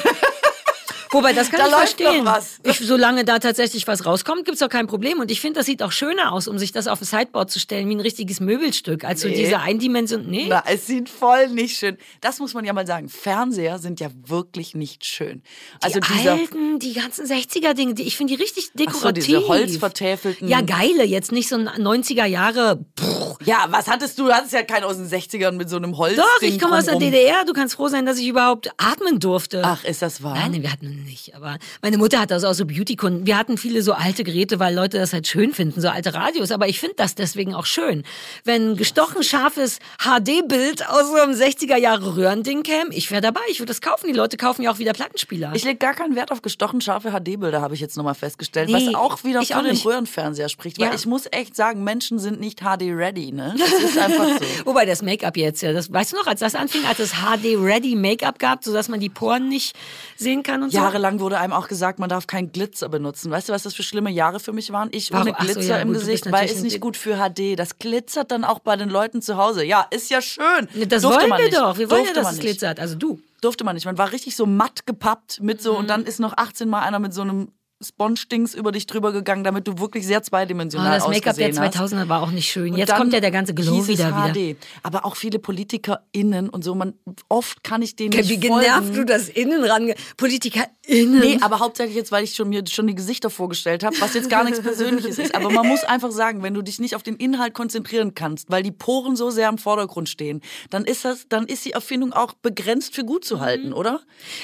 Wobei, 1.17 1.33
das 1.33 1.51
kann 1.51 1.61
Da 1.61 1.67
ich 1.69 1.75
verstehen. 1.75 2.29
Ich, 2.63 2.79
solange 2.79 3.25
da 3.25 3.39
tatsächlich 3.39 3.87
was 3.87 4.05
rauskommt, 4.07 4.45
gibt's 4.45 4.61
doch 4.61 4.69
kein 4.69 4.87
Problem. 4.87 5.21
Und 5.21 5.31
ich 5.31 5.41
finde, 5.41 5.59
das 5.61 5.67
sieht 5.67 5.83
auch 5.83 5.93
schöner 5.93 6.33
aus, 6.33 6.47
um 6.49 6.59
sich 6.59 6.73
das 6.73 6.87
auf 6.89 7.01
ein 7.01 7.05
Sideboard 7.05 7.51
zu 7.51 7.59
stellen, 7.59 7.89
wie 7.89 7.95
ein 7.95 8.01
richtiges 8.01 8.41
Möbelstück, 8.41 9.05
als 9.05 9.23
so 9.23 9.29
Nee. 9.29 9.37
diese 9.37 9.61
Eindimension. 9.61 10.27
Nee. 10.29 10.47
Na, 10.49 10.63
es 10.67 10.87
sieht 10.87 11.09
voll 11.09 11.49
nicht 11.49 11.77
schön. 11.79 11.97
Das 12.21 12.39
muss 12.39 12.55
man 12.55 12.65
ja 12.65 12.73
mal 12.73 12.87
sagen. 12.87 13.09
Fernseher 13.09 13.79
sind 13.79 14.01
ja 14.01 14.09
wirklich 14.27 14.75
nicht 14.75 15.05
schön. 15.07 15.43
Also 15.83 16.01
die 16.01 16.13
dieser 16.19 16.33
alten, 16.33 16.79
die 16.79 16.93
ganzen 16.93 17.27
60er-Dinge, 17.27 17.95
die, 17.95 18.03
ich 18.03 18.17
finde 18.17 18.37
die 18.37 18.43
richtig 18.43 18.67
Ach 18.69 18.73
so, 18.77 18.85
dekorativ. 18.85 19.25
diese 19.25 19.49
holzvertäfelten. 19.49 20.49
Ja, 20.49 20.61
geile, 20.61 21.05
jetzt 21.05 21.33
nicht 21.33 21.49
so 21.49 21.57
ein 21.57 21.69
90er 21.69 22.25
Jahre. 22.27 22.85
Pff. 22.99 23.37
Ja, 23.47 23.67
was 23.71 23.87
hattest 23.89 24.19
du? 24.19 24.27
Du 24.27 24.33
hattest 24.33 24.53
ja 24.53 24.63
keinen 24.65 24.85
aus 24.85 24.97
den 24.97 25.09
60ern 25.09 25.53
mit 25.53 25.71
so 25.71 25.77
einem 25.77 25.97
Holz. 25.97 26.17
Doch, 26.17 26.43
ich 26.43 26.59
komme 26.61 26.77
aus 26.79 26.87
der. 26.87 26.97
DDR. 26.97 27.45
Du 27.47 27.53
kannst 27.53 27.75
froh 27.77 27.89
sein, 27.89 28.07
dass 28.07 28.19
ich 28.19 28.27
überhaupt 28.27 28.71
atmen 28.79 29.21
durfte. 29.21 29.63
Ach, 29.65 29.85
ist 29.85 30.03
das 30.03 30.23
wahr? 30.23 30.35
Nein, 30.35 30.63
wir 30.63 30.73
hatten 30.73 31.06
nicht. 31.07 31.35
Aber 31.35 31.57
meine 31.83 31.97
Mutter 31.97 32.21
hat 32.21 32.31
also 32.33 32.49
auch 32.49 32.53
so 32.53 32.67
Beauty-Kunden. 32.67 33.27
Wir 33.27 33.39
hatten 33.39 33.57
viele 33.57 33.81
so 33.83 33.93
alte 33.95 34.25
Geräte, 34.25 34.59
weil 34.59 34.75
Leute 34.75 34.99
das 34.99 35.13
halt 35.15 35.27
schön 35.27 35.55
finden, 35.55 35.81
so 35.81 35.89
alte 35.89 36.13
Radios. 36.13 36.51
Aber 36.51 36.69
ich 36.69 36.79
finde 36.81 36.97
das 36.97 37.15
deswegen 37.15 37.55
auch 37.55 37.65
schön. 37.67 38.03
Wenn 38.45 38.73
ein 38.73 38.77
gestochen 38.77 39.23
scharfes 39.23 39.79
HD-Bild 39.99 40.87
aus 40.89 41.07
so 41.09 41.15
einem 41.15 41.33
60er-Jahre-Röhrending 41.33 42.63
käme, 42.63 42.93
ich 42.93 43.11
wäre 43.11 43.21
dabei. 43.23 43.41
Ich 43.49 43.61
würde 43.61 43.69
das 43.71 43.81
kaufen. 43.81 44.07
Die 44.09 44.13
Leute 44.13 44.37
kaufen 44.37 44.63
ja 44.63 44.71
auch 44.73 44.79
wieder 44.79 44.93
Plattenspieler. 44.93 45.53
Ich 45.55 45.65
lege 45.65 45.79
gar 45.79 45.95
keinen 45.95 46.17
Wert 46.17 46.31
auf 46.33 46.43
gestochen 46.43 46.81
scharfe 46.81 47.11
HD-Bilder, 47.13 47.61
habe 47.61 47.75
ich 47.75 47.81
jetzt 47.81 47.97
nochmal 47.97 48.15
festgestellt. 48.15 48.69
Nee, 48.69 48.89
was 48.89 48.95
auch 48.95 49.25
wieder 49.25 49.41
ich 49.41 49.49
für 49.49 49.57
auch 49.59 49.63
den 49.63 49.71
nicht. 49.73 49.87
Röhrenfernseher 49.87 50.49
spricht. 50.49 50.79
Weil 50.79 50.89
Ja. 50.89 50.95
ich 50.95 51.07
muss 51.07 51.25
echt 51.31 51.55
sagen, 51.57 51.85
Menschen 51.85 52.19
sind 52.19 52.41
nicht 52.41 52.61
HD-ready, 52.61 53.33
ne? 53.33 53.55
Das 53.59 53.73
ist 53.91 53.99
einfach 53.99 54.27
so. 54.27 54.67
Wobei 54.67 54.85
das 54.85 55.03
Make-up 55.03 55.37
jetzt, 55.37 55.63
ja, 55.63 55.73
das 55.73 55.93
weißt 55.93 56.13
du 56.13 56.17
noch, 56.17 56.27
als 56.27 56.41
das 56.41 56.55
anfing, 56.55 56.85
als 56.87 56.99
es 56.99 57.13
HD-Ready 57.13 57.95
Make-up 57.97 58.39
gab, 58.39 58.65
sodass 58.65 58.89
man 58.89 59.01
die 59.01 59.09
Poren 59.09 59.49
nicht 59.49 59.77
sehen 60.17 60.43
kann 60.43 60.63
und 60.63 60.73
so. 60.73 60.79
Jahrelang 60.87 61.21
wurde 61.21 61.39
einem 61.39 61.53
auch 61.53 61.69
gesagt, 61.69 61.99
man 61.99 62.09
darf 62.09 62.27
keinen 62.27 62.53
Glitzer 62.53 62.89
benutzen. 62.89 63.31
Weißt 63.31 63.49
du, 63.49 63.53
was 63.53 63.63
das 63.65 63.75
für 63.75 63.83
schlimme 63.83 64.11
Jahre 64.11 64.41
für 64.41 64.53
mich 64.53 64.73
waren? 64.73 64.89
Ich 64.93 65.13
Warum? 65.13 65.29
ohne 65.29 65.37
Ach 65.37 65.41
so, 65.41 65.53
Glitzer 65.53 65.77
ja, 65.77 65.79
im 65.79 65.89
gut, 65.89 65.99
Gesicht, 65.99 66.31
weil 66.33 66.47
ist 66.47 66.57
ein 66.59 66.63
nicht 66.63 66.81
gut 66.81 66.97
für 66.97 67.17
HD. 67.17 67.59
Das 67.59 67.79
glitzert 67.79 68.31
dann 68.31 68.45
auch 68.45 68.59
bei 68.61 68.77
den 68.77 68.89
Leuten 68.89 69.23
zu 69.23 69.37
Hause. 69.37 69.65
Ja, 69.65 69.87
ist 69.91 70.11
ja 70.11 70.21
schön. 70.23 70.69
Das 70.89 71.03
Durfte 71.03 71.21
wollen 71.21 71.29
man 71.31 71.39
wir 71.39 71.47
nicht. 71.47 71.57
doch. 71.57 71.79
Wir 71.79 71.91
wollen 71.91 72.05
Durfte 72.05 72.19
ja, 72.19 72.23
dass 72.25 72.33
es 72.35 72.39
glitzert. 72.41 72.81
Also 72.81 72.95
du. 72.95 73.21
Durfte 73.41 73.65
man 73.65 73.75
nicht. 73.75 73.85
Man 73.85 73.99
war 73.99 74.13
richtig 74.13 74.35
so 74.35 74.47
matt 74.47 74.87
gepappt 74.87 75.41
mit 75.43 75.61
so 75.61 75.73
Mhm. 75.75 75.79
und 75.81 75.91
dann 75.91 76.05
ist 76.05 76.21
noch 76.21 76.37
18 76.37 76.69
Mal 76.69 76.81
einer 76.81 76.99
mit 76.99 77.13
so 77.13 77.23
einem 77.23 77.49
Sponge-Dings 77.83 78.55
über 78.55 78.73
dich 78.73 78.87
drüber 78.87 79.13
gegangen, 79.13 79.45
damit 79.45 79.67
du 79.69 79.79
wirklich 79.79 80.07
sehr 80.07 80.17
Oh, 80.17 80.23
zweidimensional 80.23 80.99
das 80.99 81.09
Make-up 81.09 81.37
der 81.37 81.49
ausgesehen 81.51 81.75
hast. 81.75 81.93
2000er 81.93 82.09
war 82.09 82.23
auch 82.23 82.31
nicht 82.31 82.51
schön. 82.51 82.73
Und 82.73 82.79
Jetzt 82.79 82.95
kommt 82.95 83.13
ja 83.13 83.21
der 83.21 83.31
ganze 83.31 83.55
Glow 83.55 83.87
wieder, 83.87 84.33
wieder. 84.33 84.57
Aber 84.83 85.05
auch 85.05 85.15
viele 85.15 85.39
PolitikerInnen 85.39 86.49
und 86.49 86.65
so, 86.65 86.75
man, 86.75 86.95
oft 87.29 87.63
kann 87.63 87.83
ich 87.83 87.97
denen 87.97 88.17
nicht 88.17 88.29
Wie 88.31 88.39
genervt 88.39 88.97
du 88.97 89.05
das 89.05 89.29
innen 89.29 89.63
ran. 89.65 89.93
PolitikerInnen. 90.17 91.21
Nee, 91.21 91.39
aber 91.43 91.61
hauptsächlich 91.61 91.97
jetzt, 91.97 92.13
weil 92.13 92.25
ich 92.25 92.35
schon, 92.35 92.49
mir 92.49 92.65
schon 92.67 92.87
die 92.87 92.95
Gesichter 92.95 93.29
vorgestellt 93.29 93.85
habe, 93.85 93.95
was 94.01 94.15
jetzt 94.15 94.31
gar 94.31 94.45
nichts 94.45 94.61
Persönliches 94.61 95.19
ist. 95.19 95.35
Aber 95.35 95.51
man 95.51 95.67
muss 95.67 95.85
einfach 95.85 96.11
sagen, 96.13 96.43
wenn 96.43 96.55
du 96.55 96.63
dich 96.63 96.79
nicht 96.79 96.97
auf 96.97 97.03
den 97.03 97.17
Inhalt 97.17 97.53
konzentrieren 97.55 98.15
kannst, 98.15 98.51
weil 98.51 98.63
die 98.63 98.73
Poren 98.73 99.17
so 99.17 99.31
sehr 99.31 99.49
im 99.49 99.59
Vordergrund 99.59 100.09
stehen, 100.09 100.41
dann 100.71 100.85
ist 100.85 101.05
das, 101.05 101.29
dann 101.29 101.47
ist 101.47 101.65
die 101.65 101.73
Erfindung 101.73 102.13
auch 102.15 102.33
begrenzt 102.33 102.95
für 102.95 103.05
gut 103.05 103.25
zu 103.25 103.41
halten, 103.41 103.73
oder? 103.73 104.01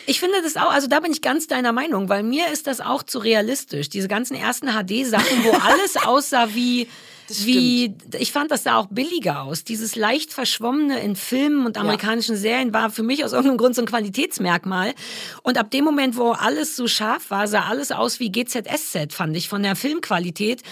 Ich 0.06 0.20
finde 0.20 0.42
das 0.42 0.56
auch, 0.56 0.70
also 0.70 0.86
da 0.86 1.00
bin 1.00 1.12
ich 1.12 1.22
ganz 1.22 1.46
deiner 1.46 1.72
Meinung, 1.72 2.08
weil 2.08 2.22
mir 2.22 2.48
ist 2.52 2.66
das 2.66 2.80
auch 2.80 3.02
zu 3.02 3.21
realistisch. 3.24 3.88
Diese 3.88 4.08
ganzen 4.08 4.34
ersten 4.34 4.68
HD-Sachen, 4.68 5.44
wo 5.44 5.50
alles 5.52 5.96
aussah 6.04 6.54
wie, 6.54 6.88
wie, 7.28 7.94
ich 8.18 8.32
fand 8.32 8.50
das 8.50 8.64
sah 8.64 8.78
auch 8.78 8.88
billiger 8.90 9.42
aus. 9.42 9.64
Dieses 9.64 9.96
leicht 9.96 10.32
verschwommene 10.32 11.00
in 11.00 11.16
Filmen 11.16 11.66
und 11.66 11.78
amerikanischen 11.78 12.36
Serien 12.36 12.72
war 12.74 12.90
für 12.90 13.02
mich 13.02 13.24
aus 13.24 13.32
irgendeinem 13.32 13.58
Grund 13.58 13.74
so 13.74 13.82
ein 13.82 13.86
Qualitätsmerkmal. 13.86 14.94
Und 15.42 15.58
ab 15.58 15.70
dem 15.70 15.84
Moment, 15.84 16.16
wo 16.16 16.32
alles 16.32 16.76
so 16.76 16.88
scharf 16.88 17.30
war, 17.30 17.48
sah 17.48 17.62
alles 17.62 17.92
aus 17.92 18.20
wie 18.20 18.30
GZSZ, 18.30 19.12
fand 19.12 19.36
ich, 19.36 19.48
von 19.48 19.62
der 19.62 19.76
Filmqualität. 19.76 20.62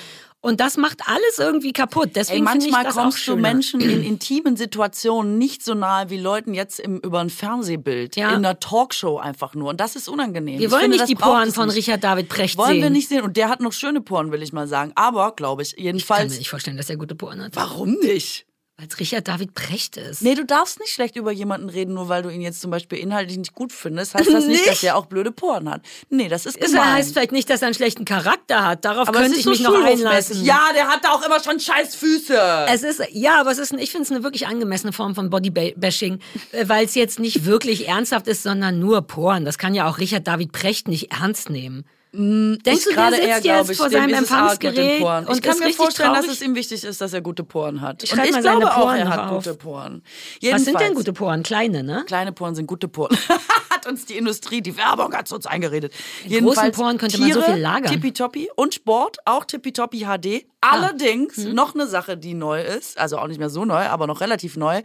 Und 0.43 0.59
das 0.61 0.79
macht 0.79 1.03
alles 1.07 1.39
irgendwie 1.39 1.75
kaputt. 1.75 2.13
Deswegen 2.15 2.47
Ey, 2.47 2.57
ich 2.59 2.71
manchmal 2.73 2.87
auch 2.87 2.95
kommst 2.95 3.29
du. 3.29 3.37
Menschen 3.37 3.81
in 3.83 4.03
intimen 4.03 4.57
Situationen 4.57 5.37
nicht 5.37 5.63
so 5.63 5.75
nahe 5.75 6.09
wie 6.09 6.19
Leuten 6.19 6.55
jetzt 6.55 6.81
im, 6.81 6.97
über 7.01 7.21
ein 7.21 7.29
Fernsehbild, 7.29 8.17
Ja. 8.17 8.31
in 8.31 8.37
einer 8.37 8.59
Talkshow 8.59 9.19
einfach 9.19 9.55
nur. 9.55 9.69
Und 9.69 9.81
das 9.81 9.97
ist 9.97 10.09
unangenehm. 10.09 10.59
Wir 10.59 10.67
Ich 10.67 10.73
wollen 10.73 10.83
finde, 10.85 10.97
nicht 10.97 11.09
die 11.11 11.15
Poren 11.15 11.53
von 11.53 11.67
nicht. 11.69 11.77
Richard 11.77 12.03
David 12.03 12.31
Precht 12.31 12.57
Wollen 12.57 12.71
sehen. 12.71 12.83
wir 12.83 12.91
nicht 12.91 13.09
sehen. 13.11 13.23
Und 13.23 13.37
der 13.37 13.51
hat 13.51 13.61
noch 13.61 13.75
schöne 13.75 14.01
Poren, 14.01 14.33
will 14.33 14.43
ich 14.43 14.55
mal 14.55 14.67
sagen. 14.67 14.93
Aber, 14.95 15.33
glaube 15.33 15.61
ich, 15.63 15.73
Ich 15.73 15.77
kann 15.77 15.85
jedenfalls. 15.85 16.33
mir 16.33 16.39
nicht 16.39 16.49
vorstellen, 16.51 16.79
dass 16.79 16.89
er 16.89 16.97
gute 16.97 17.15
Poren 17.15 17.43
hat. 17.43 17.55
Warum 17.55 17.93
nicht? 18.01 18.47
Weil 18.81 18.89
es 18.91 18.99
Richard 18.99 19.29
David 19.29 19.53
Precht 19.53 19.99
ist. 19.99 20.23
Nee, 20.23 20.35
du 20.35 20.43
darfst 20.47 20.81
nicht 20.81 20.91
schlecht 20.91 21.15
über 21.17 21.31
jemanden 21.33 21.69
reden, 21.69 21.93
nur 21.93 22.09
weil 22.09 22.23
du 22.23 22.31
ihn 22.31 22.41
jetzt 22.41 22.63
zum 22.63 22.71
Beispiel 22.71 22.99
inhaltlich 22.99 23.37
nicht 23.37 23.55
gut 23.55 23.73
findest. 23.75 24.15
Heißt 24.15 24.27
das 24.33 24.47
nicht, 24.47 24.61
Nicht? 24.61 24.67
dass 24.69 24.83
er 24.83 24.97
auch 24.97 25.05
blöde 25.05 25.33
Poren 25.33 25.69
hat. 25.69 25.83
Nee, 26.09 26.29
das 26.29 26.47
ist 26.47 26.59
Das 26.63 26.71
gemein. 26.73 26.95
heißt 26.95 27.13
vielleicht 27.13 27.33
nicht, 27.33 27.51
dass 27.51 27.61
er 27.61 27.67
einen 27.67 27.75
schlechten 27.75 28.07
Charakter 28.07 28.65
hat. 28.67 28.87
Darauf 28.87 29.07
aber 29.07 29.21
könnte 29.21 29.37
ich 29.37 29.45
so 29.45 29.51
mich 29.51 29.61
noch 29.61 29.75
einlassen. 29.85 30.43
Ja, 30.47 30.71
der 30.75 30.89
hat 30.89 31.05
auch 31.07 31.21
immer 31.27 31.43
schon 31.45 31.61
scheiß 31.61 31.95
Füße. 31.95 32.67
Es 32.71 32.83
ist, 32.83 33.03
ja, 33.13 33.39
aber 33.39 33.51
es 33.51 33.59
ist, 33.59 33.75
ich 33.75 33.91
finde 33.91 34.05
es 34.05 34.11
eine 34.13 34.23
wirklich 34.23 34.47
angemessene 34.47 34.95
Form 34.95 35.15
von 35.15 35.29
Bodybashing, 35.29 36.19
äh, 36.53 36.67
weil 36.67 36.87
es 36.87 36.95
jetzt 36.95 37.19
nicht 37.19 37.45
wirklich 37.45 37.87
ernsthaft 37.87 38.29
ist, 38.29 38.43
sondern 38.43 38.79
nur 38.79 39.03
Poren. 39.03 39.45
Das 39.45 39.59
kann 39.59 39.75
ja 39.75 39.91
auch 39.91 39.99
Richard 39.99 40.27
David 40.27 40.53
Precht 40.53 40.89
nicht 40.89 41.13
ernst 41.13 41.51
nehmen. 41.51 41.85
Denkst 42.13 42.67
Ich 42.67 42.85
du, 42.85 42.91
der 42.91 42.95
gerade 42.97 43.17
sitzt 43.17 43.29
eher, 43.29 43.59
jetzt 43.59 43.71
ich, 43.71 43.77
vor 43.79 43.89
seinem 43.89 44.07
mit 44.07 44.17
Empfangsgerät 44.17 45.01
und 45.01 45.31
ich 45.37 45.43
kann 45.43 45.59
mir 45.61 45.73
vorstellen, 45.73 46.09
traurig? 46.13 46.27
dass 46.27 46.37
es 46.37 46.43
ihm 46.43 46.57
wichtig 46.57 46.83
ist, 46.83 47.01
dass 47.01 47.13
er 47.13 47.21
gute 47.21 47.45
Poren 47.45 47.81
hat. 47.81 48.03
Ich 48.03 48.13
und 48.13 48.19
ich 48.25 48.37
glaube 48.41 48.67
auch, 48.73 48.81
Poren 48.81 48.97
er 48.99 49.05
noch 49.05 49.13
hat 49.13 49.21
auf. 49.31 49.45
gute 49.45 49.55
Poren. 49.55 50.03
Was 50.05 50.43
Jedenfalls, 50.43 50.65
sind 50.65 50.81
denn 50.81 50.95
gute 50.95 51.13
Poren? 51.13 51.43
Kleine, 51.45 51.85
ne? 51.85 52.03
Kleine 52.07 52.33
Poren 52.33 52.57
sind 52.57 52.67
gute 52.67 52.89
Poren. 52.89 53.17
hat 53.71 53.87
uns 53.87 54.07
die 54.07 54.17
Industrie, 54.17 54.61
die 54.61 54.77
Werbung 54.77 55.15
hat 55.15 55.31
uns 55.31 55.47
eingeredet. 55.47 55.93
In 56.25 56.45
großen 56.45 56.73
Poren 56.73 56.99
könnte 56.99 57.19
man 57.19 57.33
so 57.33 57.43
viel 57.43 57.57
lagern. 57.57 57.93
Tippitoppi 57.93 58.51
und 58.57 58.75
Sport, 58.75 59.19
auch 59.25 59.45
Tippitoppi 59.45 60.01
HD. 60.01 60.45
Ah. 60.61 60.71
Allerdings 60.73 61.37
Hm. 61.37 61.55
noch 61.55 61.75
eine 61.75 61.87
Sache, 61.87 62.17
die 62.17 62.35
neu 62.35 62.61
ist, 62.63 62.99
also 62.99 63.19
auch 63.19 63.29
nicht 63.29 63.39
mehr 63.39 63.51
so 63.51 63.65
neu, 63.65 63.87
aber 63.87 64.07
noch 64.09 64.21
relativ 64.21 64.57
neu. 64.57 64.83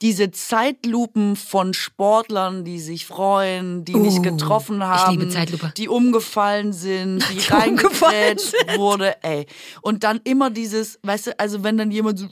Diese 0.00 0.32
Zeitlupen 0.32 1.36
von 1.36 1.74
Sportlern, 1.74 2.64
die 2.64 2.80
sich 2.80 3.06
freuen, 3.06 3.84
die 3.84 3.94
nicht 3.94 4.18
Oh, 4.18 4.22
getroffen 4.22 4.78
ich 4.78 4.82
haben, 4.82 5.30
die 5.76 5.88
umgefallen 5.88 6.72
sind, 6.72 7.20
die, 7.30 7.36
Die 7.36 7.48
umgefallen 7.48 7.78
reingekrätscht 7.78 8.54
wurde, 8.76 9.22
ey. 9.22 9.46
Und 9.80 10.02
dann 10.02 10.20
immer 10.24 10.50
dieses, 10.50 10.98
weißt 11.02 11.28
du, 11.28 11.38
also 11.38 11.62
wenn 11.62 11.76
dann 11.78 11.90
jemand 11.92 12.18
so 12.18 12.26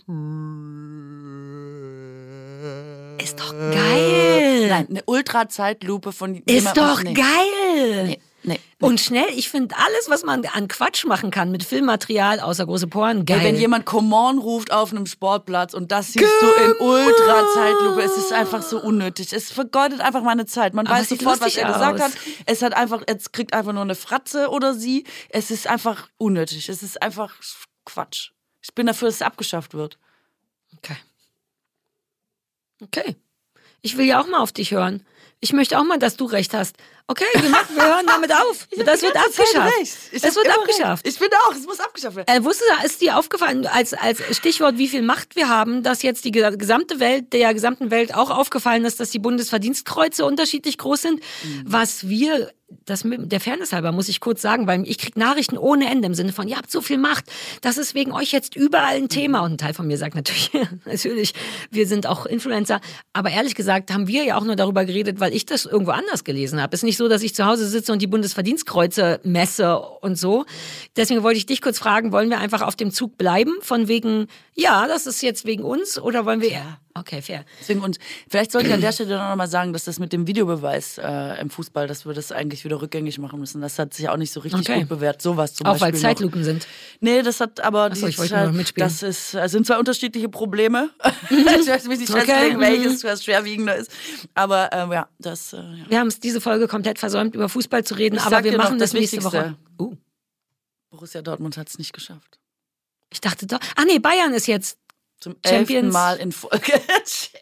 Ist 3.23 3.39
doch 3.39 3.53
geil. 3.53 4.69
Nein, 4.69 4.87
eine 4.91 5.03
Ultra-Zeitlupe 5.07 6.13
von 6.13 6.35
Ist 6.35 6.49
jemandem- 6.49 6.75
doch 6.75 7.03
nee. 7.03 7.15
geil. 7.15 8.05
Nee, 8.07 8.21
nee. 8.43 8.61
Und 8.81 9.01
schnell, 9.01 9.27
ich 9.37 9.51
finde 9.51 9.77
alles, 9.77 10.09
was 10.09 10.23
man 10.25 10.45
an 10.47 10.69
Quatsch 10.69 11.05
machen 11.05 11.31
kann 11.31 11.51
mit 11.51 11.65
Filmmaterial, 11.65 12.41
außer 12.41 12.65
große 12.67 12.87
Poren, 12.87 13.27
geil. 13.27 13.41
Ey, 13.41 13.45
wenn 13.45 13.57
jemand 13.57 13.87
Come 13.87 14.15
on 14.15 14.39
ruft 14.39 14.73
auf 14.73 14.91
einem 14.91 15.07
Sportplatz 15.07 15.75
und 15.75 15.93
das 15.93 16.13
siehst 16.13 16.25
du 16.41 16.65
in 16.65 16.73
Ultra-Zeitlupe, 16.79 18.03
es 18.03 18.17
ist 18.17 18.33
einfach 18.33 18.63
so 18.63 18.81
unnötig. 18.81 19.33
Es 19.33 19.53
vergeudet 19.53 20.01
einfach 20.01 20.23
meine 20.23 20.47
Zeit. 20.47 20.75
Man 20.75 20.87
Aber 20.87 20.99
weiß 20.99 21.11
sofort, 21.11 21.41
was 21.41 21.57
er 21.57 21.67
gesagt 21.67 22.01
aus. 22.01 22.07
hat. 22.07 22.13
Es 22.47 22.63
hat 22.63 22.75
einfach, 22.75 23.03
es 23.07 23.33
kriegt 23.33 23.53
einfach 23.53 23.73
nur 23.73 23.83
eine 23.83 23.95
Fratze 23.95 24.49
oder 24.49 24.75
sie. 24.75 25.05
Es 25.29 25.51
ist 25.51 25.67
einfach 25.67 26.09
unnötig. 26.17 26.69
Es 26.69 26.83
ist 26.83 27.03
einfach 27.03 27.35
Quatsch. 27.85 28.31
Ich 28.63 28.75
bin 28.75 28.87
dafür, 28.87 29.09
dass 29.09 29.17
es 29.17 29.23
abgeschafft 29.23 29.75
wird. 29.75 29.99
Okay. 30.77 30.97
Okay. 32.83 33.17
Ich 33.83 33.97
will 33.97 34.07
ja 34.07 34.21
auch 34.21 34.27
mal 34.27 34.41
auf 34.41 34.53
dich 34.53 34.71
hören. 34.73 35.05
Ich 35.41 35.53
möchte 35.53 35.79
auch 35.79 35.85
mal, 35.85 35.99
dass 35.99 36.17
du 36.17 36.27
recht 36.27 36.53
hast. 36.53 36.77
Okay, 37.11 37.25
wir, 37.41 37.51
machen, 37.51 37.75
wir 37.75 37.85
hören 37.85 38.07
damit 38.07 38.33
auf. 38.33 38.69
Das 38.87 39.03
wird 39.03 39.17
abgeschafft. 39.17 39.75
Es 40.13 40.23
Es 40.23 40.37
wird 40.37 40.49
abgeschafft. 40.49 41.05
Ich 41.09 41.17
finde 41.19 41.37
auch, 41.45 41.53
es 41.53 41.67
muss 41.67 41.81
abgeschafft 41.81 42.15
werden. 42.15 42.29
Äh, 42.33 42.45
wusstest 42.45 42.71
du, 42.71 42.87
ist 42.87 43.01
dir 43.01 43.19
aufgefallen, 43.19 43.67
als, 43.67 43.95
als 43.95 44.21
Stichwort, 44.37 44.79
wie 44.79 44.87
viel 44.87 45.03
Macht 45.03 45.35
wir 45.35 45.49
haben, 45.49 45.83
dass 45.83 46.03
jetzt 46.03 46.25
die 46.25 46.31
ge- 46.31 46.57
gesamte 46.57 47.01
Welt, 47.01 47.33
der 47.33 47.53
gesamten 47.53 47.91
Welt 47.91 48.15
auch 48.15 48.31
aufgefallen 48.31 48.85
ist, 48.85 49.01
dass 49.01 49.11
die 49.11 49.19
Bundesverdienstkreuze 49.19 50.25
unterschiedlich 50.25 50.79
groß 50.79 51.03
sind, 51.03 51.21
was 51.65 52.09
wir, 52.09 52.53
das 52.85 53.03
der 53.05 53.41
Fairness 53.41 53.73
halber 53.73 53.93
muss 53.93 54.09
ich 54.09 54.21
kurz 54.21 54.43
sagen, 54.43 54.67
weil 54.67 54.87
ich 54.87 54.99
krieg 54.99 55.17
Nachrichten 55.17 55.59
ohne 55.59 55.91
Ende 55.91 56.07
im 56.07 56.15
Sinne 56.15 56.33
von, 56.33 56.49
ihr 56.49 56.57
habt 56.57 56.71
so 56.71 56.81
viel 56.81 56.99
Macht, 56.99 57.25
das 57.61 57.79
ist 57.79 57.95
wegen 57.95 58.13
euch 58.13 58.33
jetzt 58.33 58.57
überall 58.57 58.97
ein 58.97 59.09
Thema. 59.09 59.41
Und 59.41 59.53
ein 59.53 59.59
Teil 59.59 59.75
von 59.75 59.87
mir 59.87 59.99
sagt 59.99 60.15
natürlich, 60.15 60.51
natürlich, 60.85 61.35
wir 61.71 61.87
sind 61.87 62.07
auch 62.07 62.27
Influencer. 62.27 62.81
Aber 63.13 63.31
ehrlich 63.31 63.55
gesagt 63.55 63.93
haben 63.93 64.07
wir 64.07 64.25
ja 64.25 64.37
auch 64.37 64.45
nur 64.45 64.57
darüber 64.57 64.85
geredet, 64.85 65.21
weil 65.21 65.35
ich 65.35 65.47
das 65.47 65.67
irgendwo 65.67 65.93
anders 65.93 66.25
gelesen 66.25 66.61
habe. 66.61 66.75
Es 66.75 66.81
ist 66.81 66.85
nicht 66.85 66.97
so, 66.97 67.09
dass 67.09 67.23
ich 67.23 67.35
zu 67.35 67.47
Hause 67.47 67.67
sitze 67.67 67.93
und 67.93 68.03
die 68.03 68.07
Bundesverdienstkreuze 68.07 69.21
messe 69.25 69.79
und 69.79 70.17
so. 70.17 70.45
Deswegen 70.97 71.23
wollte 71.23 71.39
ich 71.39 71.47
dich 71.47 71.61
kurz 71.63 71.79
fragen, 71.79 72.13
wollen 72.13 72.31
wir 72.31 72.39
einfach 72.39 72.63
auf 72.63 72.77
dem 72.77 72.91
Zug 72.91 73.19
bleiben? 73.19 73.53
Von 73.61 73.89
wegen, 73.89 74.27
ja, 74.55 74.87
das 74.87 75.07
ist 75.07 75.23
jetzt 75.23 75.45
wegen 75.47 75.65
uns 75.65 75.99
oder 75.99 76.27
wollen 76.27 76.41
wir. 76.41 76.51
Ja. 76.51 76.79
Okay, 76.95 77.23
fair. 77.23 77.45
Deswegen, 77.61 77.81
und 77.81 77.99
vielleicht 78.29 78.51
sollte 78.51 78.69
ich 78.69 78.75
an 78.75 78.81
der 78.81 78.93
Stelle 78.93 79.17
noch 79.17 79.37
mal 79.37 79.47
sagen, 79.47 79.73
dass 79.73 79.85
das 79.85 80.01
mit 80.01 80.13
dem 80.13 80.27
Videobeweis 80.27 80.99
äh, 80.99 81.41
im 81.41 81.49
Fußball, 81.49 81.87
dass 81.87 82.05
wir 82.05 82.15
das 82.15 82.33
eigentlich 82.33 82.60
ich 82.61 82.65
wieder 82.65 82.81
rückgängig 82.81 83.19
machen 83.19 83.41
müssen. 83.41 83.61
Das 83.61 83.79
hat 83.79 83.93
sich 83.95 84.09
auch 84.09 84.17
nicht 84.17 84.31
so 84.33 84.41
richtig 84.41 84.61
Okay. 84.69 84.81
gut 84.81 84.89
bewährt. 84.89 85.21
Sowas 85.21 85.55
zum 85.55 85.67
Auch 85.67 85.73
Beispiel. 85.73 85.87
weil 85.87 85.95
es 85.95 86.03
noch. 86.03 86.09
Zeitlupen 86.11 86.45
sind. 86.45 86.67
Nee, 87.01 87.23
das 87.23 87.41
hat 87.41 87.61
aber 87.61 87.95
so, 87.95 88.07
die 88.07 88.11
ich 88.11 88.19
wollte 88.19 88.37
halt, 88.37 88.53
mitspielen. 88.55 88.89
das 88.89 89.03
ist, 89.03 89.35
es 89.35 89.53
sind 89.53 89.67
zwei 89.67 89.79
unterschiedliche 89.79 90.29
Probleme. 90.29 90.91
ich 91.31 91.67
weiß 91.67 91.87
mich 91.89 91.99
nicht 91.99 92.11
Okay, 92.11 92.21
festlegen, 92.27 92.57
mhm. 92.57 92.61
welches 92.61 93.05
was 93.05 93.25
schwerwiegender 93.25 93.75
ist. 93.77 93.91
Aber 94.35 94.71
ähm, 94.73 94.93
ja, 94.93 95.09
das 95.19 95.53
äh, 95.53 95.57
ja. 95.57 95.85
Wir 95.89 95.99
haben 95.99 96.09
es 96.09 96.21
diese 96.21 96.41
Folge 96.41 96.69
komplett 96.69 96.99
versäumt, 96.99 97.35
über 97.35 97.49
Fußball 97.49 97.83
zu 97.85 97.95
reden, 97.95 98.17
Ich 98.17 98.23
aber 98.23 98.45
wir 98.45 98.57
machen 98.57 98.79
das, 98.79 98.91
das 98.91 99.01
nächste 99.01 99.17
Wichtigste. 99.19 99.57
Woche. 99.79 99.91
Uh, 99.91 99.97
Borussia 100.91 101.23
Dortmund 101.23 101.57
hat 101.57 101.69
es 101.69 101.79
nicht 101.79 101.93
geschafft. 101.93 102.39
ich 103.13 103.21
dachte 103.21 103.47
doch. 103.47 103.59
Ah 103.77 103.85
nee, 103.87 103.99
Bayern 103.99 104.33
ist 104.35 104.47
jetzt 104.47 104.79
Zum 105.21 105.37
Champions- 105.47 105.71
elften 105.71 105.93
Mal 105.93 106.17
in 106.17 106.33
Folge. 106.33 106.81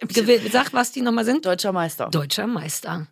Sag, 0.53 0.73
was 0.73 0.93
die 0.93 1.01
nochmal 1.03 1.25
sind. 1.25 1.45
deutscher 1.47 1.73
Meister. 1.73 2.09
Deutscher 2.11 2.47
Meister. 2.47 3.07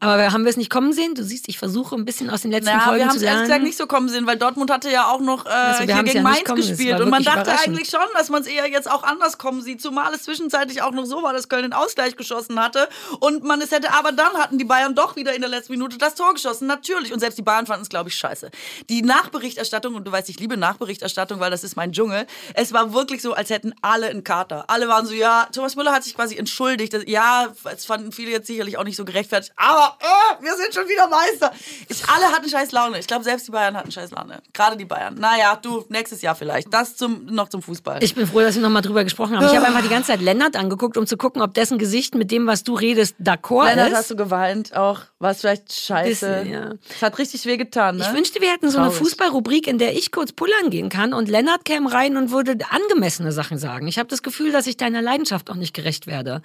Aber 0.00 0.18
wir- 0.18 0.32
haben 0.32 0.44
wir 0.44 0.50
es 0.50 0.56
nicht 0.56 0.70
kommen 0.70 0.92
sehen? 0.92 1.14
Du 1.14 1.22
siehst, 1.24 1.48
ich 1.48 1.58
versuche 1.58 1.94
ein 1.96 2.04
bisschen 2.04 2.30
aus 2.30 2.42
den 2.42 2.50
letzten 2.50 2.70
Ja, 2.70 2.80
Folgen 2.80 2.98
wir 3.00 3.08
haben 3.08 3.16
es 3.16 3.22
ehrlich 3.22 3.42
gesagt 3.42 3.62
nicht 3.62 3.76
so 3.78 3.86
kommen 3.86 4.08
sehen, 4.08 4.26
weil 4.26 4.36
Dortmund 4.36 4.70
hatte 4.70 4.90
ja 4.90 5.08
auch 5.10 5.20
noch 5.20 5.46
äh, 5.46 5.48
Also, 5.48 5.82
hier 5.84 5.94
gegen 6.02 6.16
ja 6.16 6.22
Mainz 6.22 6.44
kommen 6.44 6.60
gespielt. 6.60 7.00
Und 7.00 7.10
man 7.10 7.22
dachte 7.22 7.50
eigentlich 7.64 7.88
schon, 7.90 8.00
dass 8.14 8.28
man 8.28 8.42
es 8.42 8.48
eher 8.48 8.68
jetzt 8.70 8.90
auch 8.90 9.02
anders 9.02 9.38
kommen 9.38 9.62
sieht, 9.62 9.80
zumal 9.82 10.12
es 10.14 10.22
zwischenzeitlich 10.24 10.82
auch 10.82 10.92
noch 10.92 11.04
so 11.04 11.22
war, 11.22 11.32
dass 11.32 11.48
Köln 11.48 11.62
den 11.62 11.72
Ausgleich 11.72 12.16
geschossen 12.16 12.60
hatte. 12.60 12.88
Und 13.20 13.44
man 13.44 13.60
es 13.60 13.70
hätte, 13.70 13.92
aber 13.92 14.12
dann 14.12 14.32
hatten 14.34 14.58
die 14.58 14.64
Bayern 14.64 14.94
doch 14.94 15.16
wieder 15.16 15.34
in 15.34 15.40
der 15.40 15.50
letzten 15.50 15.72
Minute 15.72 15.98
das 15.98 16.14
Tor 16.14 16.34
geschossen. 16.34 16.66
Natürlich. 16.66 17.12
Und 17.12 17.20
selbst 17.20 17.38
die 17.38 17.42
Bayern 17.42 17.66
fanden 17.66 17.82
es, 17.82 17.88
glaube 17.88 18.08
ich, 18.08 18.16
scheiße. 18.16 18.50
Die 18.88 19.02
Nachberichterstattung, 19.02 19.94
und 19.94 20.04
du 20.06 20.12
weißt, 20.12 20.28
ich 20.28 20.38
liebe 20.40 20.56
Nachberichterstattung, 20.56 21.40
weil 21.40 21.50
das 21.50 21.64
ist 21.64 21.76
mein 21.76 21.92
Dschungel. 21.92 22.26
Es 22.54 22.72
war 22.72 22.92
wirklich 22.92 23.22
so, 23.22 23.34
als 23.34 23.50
hätten 23.50 23.74
alle 23.82 24.08
einen 24.08 24.24
Kater. 24.24 24.64
Alle 24.68 24.88
waren 24.88 25.06
so, 25.06 25.12
ja, 25.14 25.48
Thomas 25.52 25.76
Müller 25.76 25.92
hat 25.92 26.04
sich 26.04 26.14
quasi 26.14 26.36
entschuldigt. 26.36 26.96
Ja, 27.06 27.48
es 27.72 27.84
fanden 27.84 28.12
viele 28.12 28.30
jetzt 28.30 28.46
sicherlich 28.46 28.76
auch 28.78 28.84
nicht 28.84 28.96
so 28.96 29.04
gerechtfertigt. 29.04 29.52
Aber 29.56 29.69
äh, 29.78 30.42
wir 30.42 30.56
sind 30.56 30.74
schon 30.74 30.88
wieder 30.88 31.08
Meister. 31.08 31.52
Ich, 31.88 32.02
alle 32.08 32.26
hatten 32.26 32.48
scheiß 32.48 32.72
Laune. 32.72 32.98
Ich 32.98 33.06
glaube, 33.06 33.24
selbst 33.24 33.46
die 33.46 33.50
Bayern 33.50 33.76
hatten 33.76 33.90
scheiß 33.90 34.10
Laune. 34.10 34.42
Gerade 34.52 34.76
die 34.76 34.84
Bayern. 34.84 35.14
Naja, 35.14 35.56
du, 35.56 35.84
nächstes 35.88 36.22
Jahr 36.22 36.34
vielleicht. 36.34 36.72
Das 36.72 36.96
zum, 36.96 37.26
noch 37.26 37.48
zum 37.48 37.62
Fußball. 37.62 38.02
Ich 38.02 38.14
bin 38.14 38.26
froh, 38.26 38.40
dass 38.40 38.54
wir 38.54 38.62
nochmal 38.62 38.82
drüber 38.82 39.04
gesprochen 39.04 39.36
haben. 39.36 39.46
Ich 39.46 39.54
habe 39.54 39.66
einfach 39.66 39.82
die 39.82 39.88
ganze 39.88 40.08
Zeit 40.08 40.20
Lennart 40.20 40.56
angeguckt, 40.56 40.96
um 40.96 41.06
zu 41.06 41.16
gucken, 41.16 41.42
ob 41.42 41.54
dessen 41.54 41.78
Gesicht 41.78 42.14
mit 42.14 42.30
dem, 42.30 42.46
was 42.46 42.64
du 42.64 42.74
redest, 42.74 43.16
d'accord 43.20 43.66
Lennart, 43.66 43.90
ist. 43.90 43.96
hast 43.96 44.10
du 44.10 44.16
geweint 44.16 44.76
auch? 44.76 45.00
War 45.18 45.32
es 45.32 45.40
vielleicht 45.40 45.72
scheiße? 45.72 46.26
Bisschen, 46.26 46.52
ja. 46.52 46.72
Es 46.88 47.02
hat 47.02 47.18
richtig 47.18 47.44
weh 47.46 47.56
getan, 47.56 47.96
ne? 47.96 48.06
Ich 48.06 48.16
wünschte, 48.16 48.40
wir 48.40 48.50
hätten 48.50 48.70
so 48.70 48.78
eine 48.78 48.88
Traurig. 48.88 48.98
Fußballrubrik, 49.00 49.66
in 49.66 49.78
der 49.78 49.94
ich 49.94 50.12
kurz 50.12 50.32
pullern 50.32 50.70
gehen 50.70 50.88
kann 50.88 51.12
und 51.12 51.28
Lennart 51.28 51.64
käme 51.64 51.92
rein 51.92 52.16
und 52.16 52.30
würde 52.30 52.56
angemessene 52.70 53.32
Sachen 53.32 53.58
sagen. 53.58 53.86
Ich 53.86 53.98
habe 53.98 54.08
das 54.08 54.22
Gefühl, 54.22 54.52
dass 54.52 54.66
ich 54.66 54.76
deiner 54.76 55.02
Leidenschaft 55.02 55.50
auch 55.50 55.56
nicht 55.56 55.74
gerecht 55.74 56.06
werde. 56.06 56.42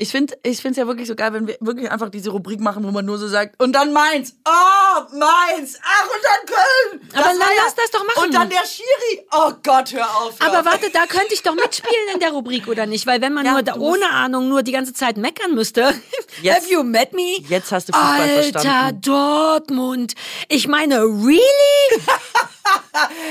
Ich 0.00 0.10
finde 0.12 0.38
ich 0.44 0.64
es 0.64 0.76
ja 0.76 0.86
wirklich 0.86 1.08
so 1.08 1.16
geil, 1.16 1.32
wenn 1.32 1.48
wir 1.48 1.56
wirklich 1.60 1.90
einfach 1.90 2.08
diese 2.08 2.30
Rubrik 2.30 2.60
machen, 2.60 2.84
wo 2.84 2.92
man 2.92 3.04
nur 3.04 3.18
so 3.18 3.26
sagt, 3.26 3.60
und 3.60 3.72
dann 3.72 3.92
Mainz, 3.92 4.36
oh, 4.46 5.00
Mainz, 5.16 5.76
ach, 5.82 6.04
und 6.04 6.22
dann 6.22 6.46
Köln. 6.46 7.10
Aber 7.14 7.24
war 7.24 7.32
dann 7.32 7.48
lass 7.64 7.74
das 7.74 7.90
doch 7.90 8.06
machen. 8.06 8.24
Und 8.26 8.32
dann 8.32 8.48
der 8.48 8.62
Schiri. 8.64 9.26
Oh 9.32 9.52
Gott, 9.60 9.92
hör 9.92 10.06
auf. 10.18 10.38
Hör 10.38 10.46
Aber 10.48 10.60
auf. 10.60 10.66
warte, 10.66 10.90
da 10.90 11.06
könnte 11.06 11.34
ich 11.34 11.42
doch 11.42 11.54
mitspielen 11.56 12.14
in 12.14 12.20
der 12.20 12.30
Rubrik, 12.30 12.68
oder 12.68 12.86
nicht? 12.86 13.06
Weil 13.08 13.20
wenn 13.20 13.32
man 13.34 13.44
Ja, 13.44 13.52
nur 13.54 13.62
da, 13.62 13.74
ohne 13.74 14.08
Ahnung 14.10 14.48
nur 14.48 14.62
die 14.62 14.70
ganze 14.72 14.92
Zeit 14.94 15.16
meckern 15.16 15.54
müsste. 15.56 15.92
Jetzt- 16.42 16.56
Have 16.62 16.72
you 16.72 16.84
met 16.84 17.12
me? 17.12 17.40
Jetzt 17.48 17.72
hast 17.72 17.88
du 17.88 17.92
Fußball 17.92 18.20
Alter, 18.20 18.42
verstanden. 18.52 19.00
Dortmund. 19.00 20.14
Ich 20.48 20.68
meine, 20.68 21.00
really? 21.02 21.40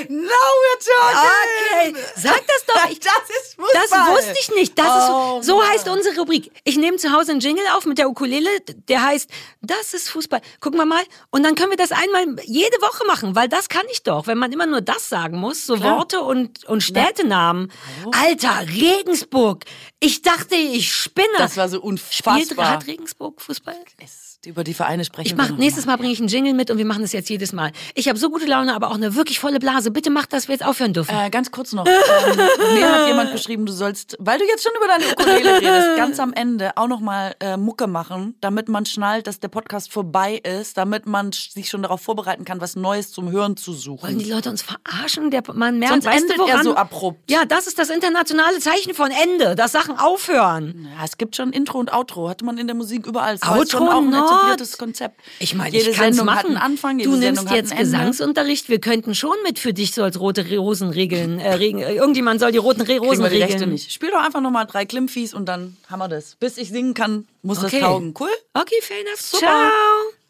Now 0.09 0.29
we're 0.29 0.79
talking. 0.85 1.95
Okay, 1.95 2.03
sag 2.15 2.41
das 2.47 2.65
doch. 2.65 2.89
Ich, 2.89 2.99
Das 3.07 3.29
ist 3.29 3.55
Fußball. 3.55 3.69
Das 3.73 4.07
wusste 4.09 4.35
ich 4.39 4.51
nicht. 4.55 4.77
Das 4.79 5.09
Oh, 5.09 5.39
ist, 5.39 5.45
so 5.47 5.57
Mann. 5.57 5.69
heißt 5.69 5.87
unsere 5.87 6.15
Rubrik. 6.19 6.51
Ich 6.63 6.77
nehme 6.77 6.97
zu 6.97 7.11
Hause 7.11 7.31
einen 7.31 7.39
Jingle 7.41 7.65
auf 7.73 7.85
mit 7.85 7.97
der 7.97 8.09
Ukulele, 8.09 8.49
der 8.89 9.03
heißt, 9.03 9.29
das 9.61 9.93
ist 9.93 10.09
Fußball. 10.09 10.41
Gucken 10.59 10.79
wir 10.79 10.85
mal. 10.85 11.03
Und 11.31 11.43
dann 11.43 11.55
können 11.55 11.71
wir 11.71 11.77
das 11.77 11.91
einmal 11.91 12.25
jede 12.45 12.77
Woche 12.81 13.05
machen, 13.05 13.35
weil 13.35 13.47
das 13.49 13.69
kann 13.69 13.85
ich 13.91 14.03
doch. 14.03 14.27
Wenn 14.27 14.37
man 14.37 14.51
immer 14.51 14.65
nur 14.65 14.81
das 14.81 15.09
sagen 15.09 15.37
muss, 15.39 15.65
so 15.65 15.75
Klar. 15.75 15.97
Worte 15.97 16.21
und, 16.21 16.65
und 16.65 16.81
Städtenamen. 16.81 17.71
Alter, 18.11 18.61
Regensburg. 18.67 19.65
Ich 19.99 20.21
dachte, 20.21 20.55
ich 20.55 20.93
spinne. 20.93 21.27
Das 21.37 21.57
war 21.57 21.69
so 21.69 21.77
Spielt, 21.77 21.83
unfassbar. 21.83 22.69
hat 22.69 22.87
Regensburg 22.87 23.41
Fußball? 23.41 23.75
Es- 24.03 24.26
Über 24.47 24.63
die 24.63 24.73
Vereine 24.73 25.03
sprechen 25.03 25.27
Ich 25.27 25.35
mach, 25.35 25.49
noch 25.49 25.57
nächstes 25.57 25.85
mal. 25.85 25.97
Bringe 25.97 26.13
ich 26.13 26.19
einen 26.19 26.29
Jingle 26.29 26.53
mit 26.53 26.71
und 26.71 26.77
wir 26.77 26.85
machen 26.85 27.01
das 27.01 27.11
jetzt 27.11 27.29
jedes 27.29 27.51
Mal. 27.51 27.71
Ich 27.95 28.07
habe 28.07 28.17
so 28.17 28.29
gute 28.29 28.45
Laune, 28.45 28.73
aber 28.73 28.89
auch 28.91 28.95
eine 28.95 29.13
wirklich 29.15 29.39
volle 29.39 29.59
Blase. 29.59 29.91
Bitte 29.91 30.09
mach, 30.09 30.25
dass 30.25 30.47
wir 30.47 30.53
jetzt 30.53 30.65
aufhören 30.65 30.93
dürfen. 30.93 31.13
Äh, 31.13 31.29
ganz 31.29 31.51
kurz 31.51 31.73
noch. 31.73 31.85
Ähm, 32.27 32.37
mir 32.75 32.91
hat 32.91 33.07
jemand 33.07 33.31
geschrieben, 33.31 33.65
du 33.65 33.71
sollst, 33.73 34.15
weil 34.19 34.39
du 34.39 34.45
jetzt 34.45 34.63
schon 34.63 34.71
über 34.77 34.87
deine 34.87 35.05
Ukulele 35.11 35.57
redest, 35.57 35.97
ganz 35.97 36.19
am 36.19 36.33
Ende 36.33 36.75
auch 36.77 36.87
nochmal 36.87 37.35
äh, 37.39 37.57
Mucke 37.57 37.85
machen, 37.87 38.35
damit 38.41 38.69
man 38.69 38.85
schnallt, 38.85 39.27
dass 39.27 39.39
der 39.39 39.49
Podcast 39.49 39.91
vorbei 39.91 40.35
ist, 40.37 40.77
damit 40.77 41.05
man 41.05 41.31
sich 41.31 41.69
schon 41.69 41.83
darauf 41.83 42.01
vorbereiten 42.01 42.45
kann, 42.45 42.61
was 42.61 42.75
Neues 42.75 43.11
zum 43.11 43.29
Hören 43.29 43.57
zu 43.57 43.71
Wollen 43.71 43.81
suchen. 43.81 44.19
die 44.19 44.31
Leute 44.31 44.49
uns 44.49 44.61
verarschen? 44.63 45.31
Der, 45.31 45.43
man 45.53 45.79
merkt, 45.79 46.03
Sonst 46.03 46.15
endet 46.15 46.37
er 46.37 46.39
woran? 46.39 46.63
so 46.63 46.75
abrupt. 46.75 47.29
Ja, 47.29 47.45
das 47.45 47.67
ist 47.67 47.77
das 47.77 47.89
internationale 47.89 48.59
Zeichen 48.59 48.93
von 48.93 49.11
Ende, 49.11 49.55
dass 49.55 49.71
Sachen 49.73 49.97
aufhören. 49.97 50.87
Ja, 50.97 51.05
es 51.05 51.17
gibt 51.17 51.35
schon 51.35 51.51
Intro 51.51 51.79
und 51.79 51.93
Outro, 51.93 52.29
hatte 52.29 52.45
man 52.45 52.57
in 52.57 52.67
der 52.67 52.75
Musik 52.75 53.05
überall. 53.05 53.39
War 53.41 53.57
Outro 53.57 54.01
not. 54.01 54.36
Etabliertes 54.37 54.77
Konzept. 54.77 55.19
Ich 55.39 55.55
meine, 55.55 55.75
jede 55.75 55.89
ich 55.91 55.97
Sendung 55.97 56.25
machen. 56.25 56.37
hat 56.39 56.45
einen 56.45 56.57
Anfang, 56.57 56.99
jede 56.99 57.09
du 57.11 57.15
Sendung 57.17 57.45
nimmst 57.45 57.49
hat 57.49 57.55
jetzt. 57.55 57.75
Gesangsunterricht. 57.77 58.69
Wir 58.69 58.79
könnten 58.79 59.15
schon 59.15 59.35
mit 59.43 59.59
für 59.59 59.73
dich 59.73 59.91
so 59.93 60.03
als 60.03 60.19
rote 60.19 60.45
Rosen 60.57 60.89
regeln. 60.89 61.39
Äh, 61.39 61.53
Regen, 61.55 61.79
äh, 61.79 61.93
irgendjemand 61.95 62.39
soll 62.39 62.51
die 62.51 62.57
roten 62.57 62.81
Re 62.81 62.99
Rosen 62.99 63.23
wir 63.23 63.29
die 63.29 63.35
regeln. 63.37 63.51
Rechte 63.51 63.67
nicht. 63.67 63.91
Spiel 63.91 64.11
doch 64.11 64.23
einfach 64.23 64.41
nochmal 64.41 64.65
drei 64.65 64.85
Klimmviehs 64.85 65.33
und 65.33 65.45
dann 65.47 65.77
haben 65.89 65.99
wir 65.99 66.07
das. 66.07 66.35
Bis 66.39 66.57
ich 66.57 66.69
singen 66.69 66.93
kann, 66.93 67.27
muss 67.41 67.59
Okay. 67.63 67.79
das 67.79 67.89
taugen. 67.89 68.13
Cool? 68.19 68.29
Okay, 68.53 68.75
fair 68.81 69.01
enough. 69.01 69.21
Super. 69.21 69.45
Ciao. 69.45 70.26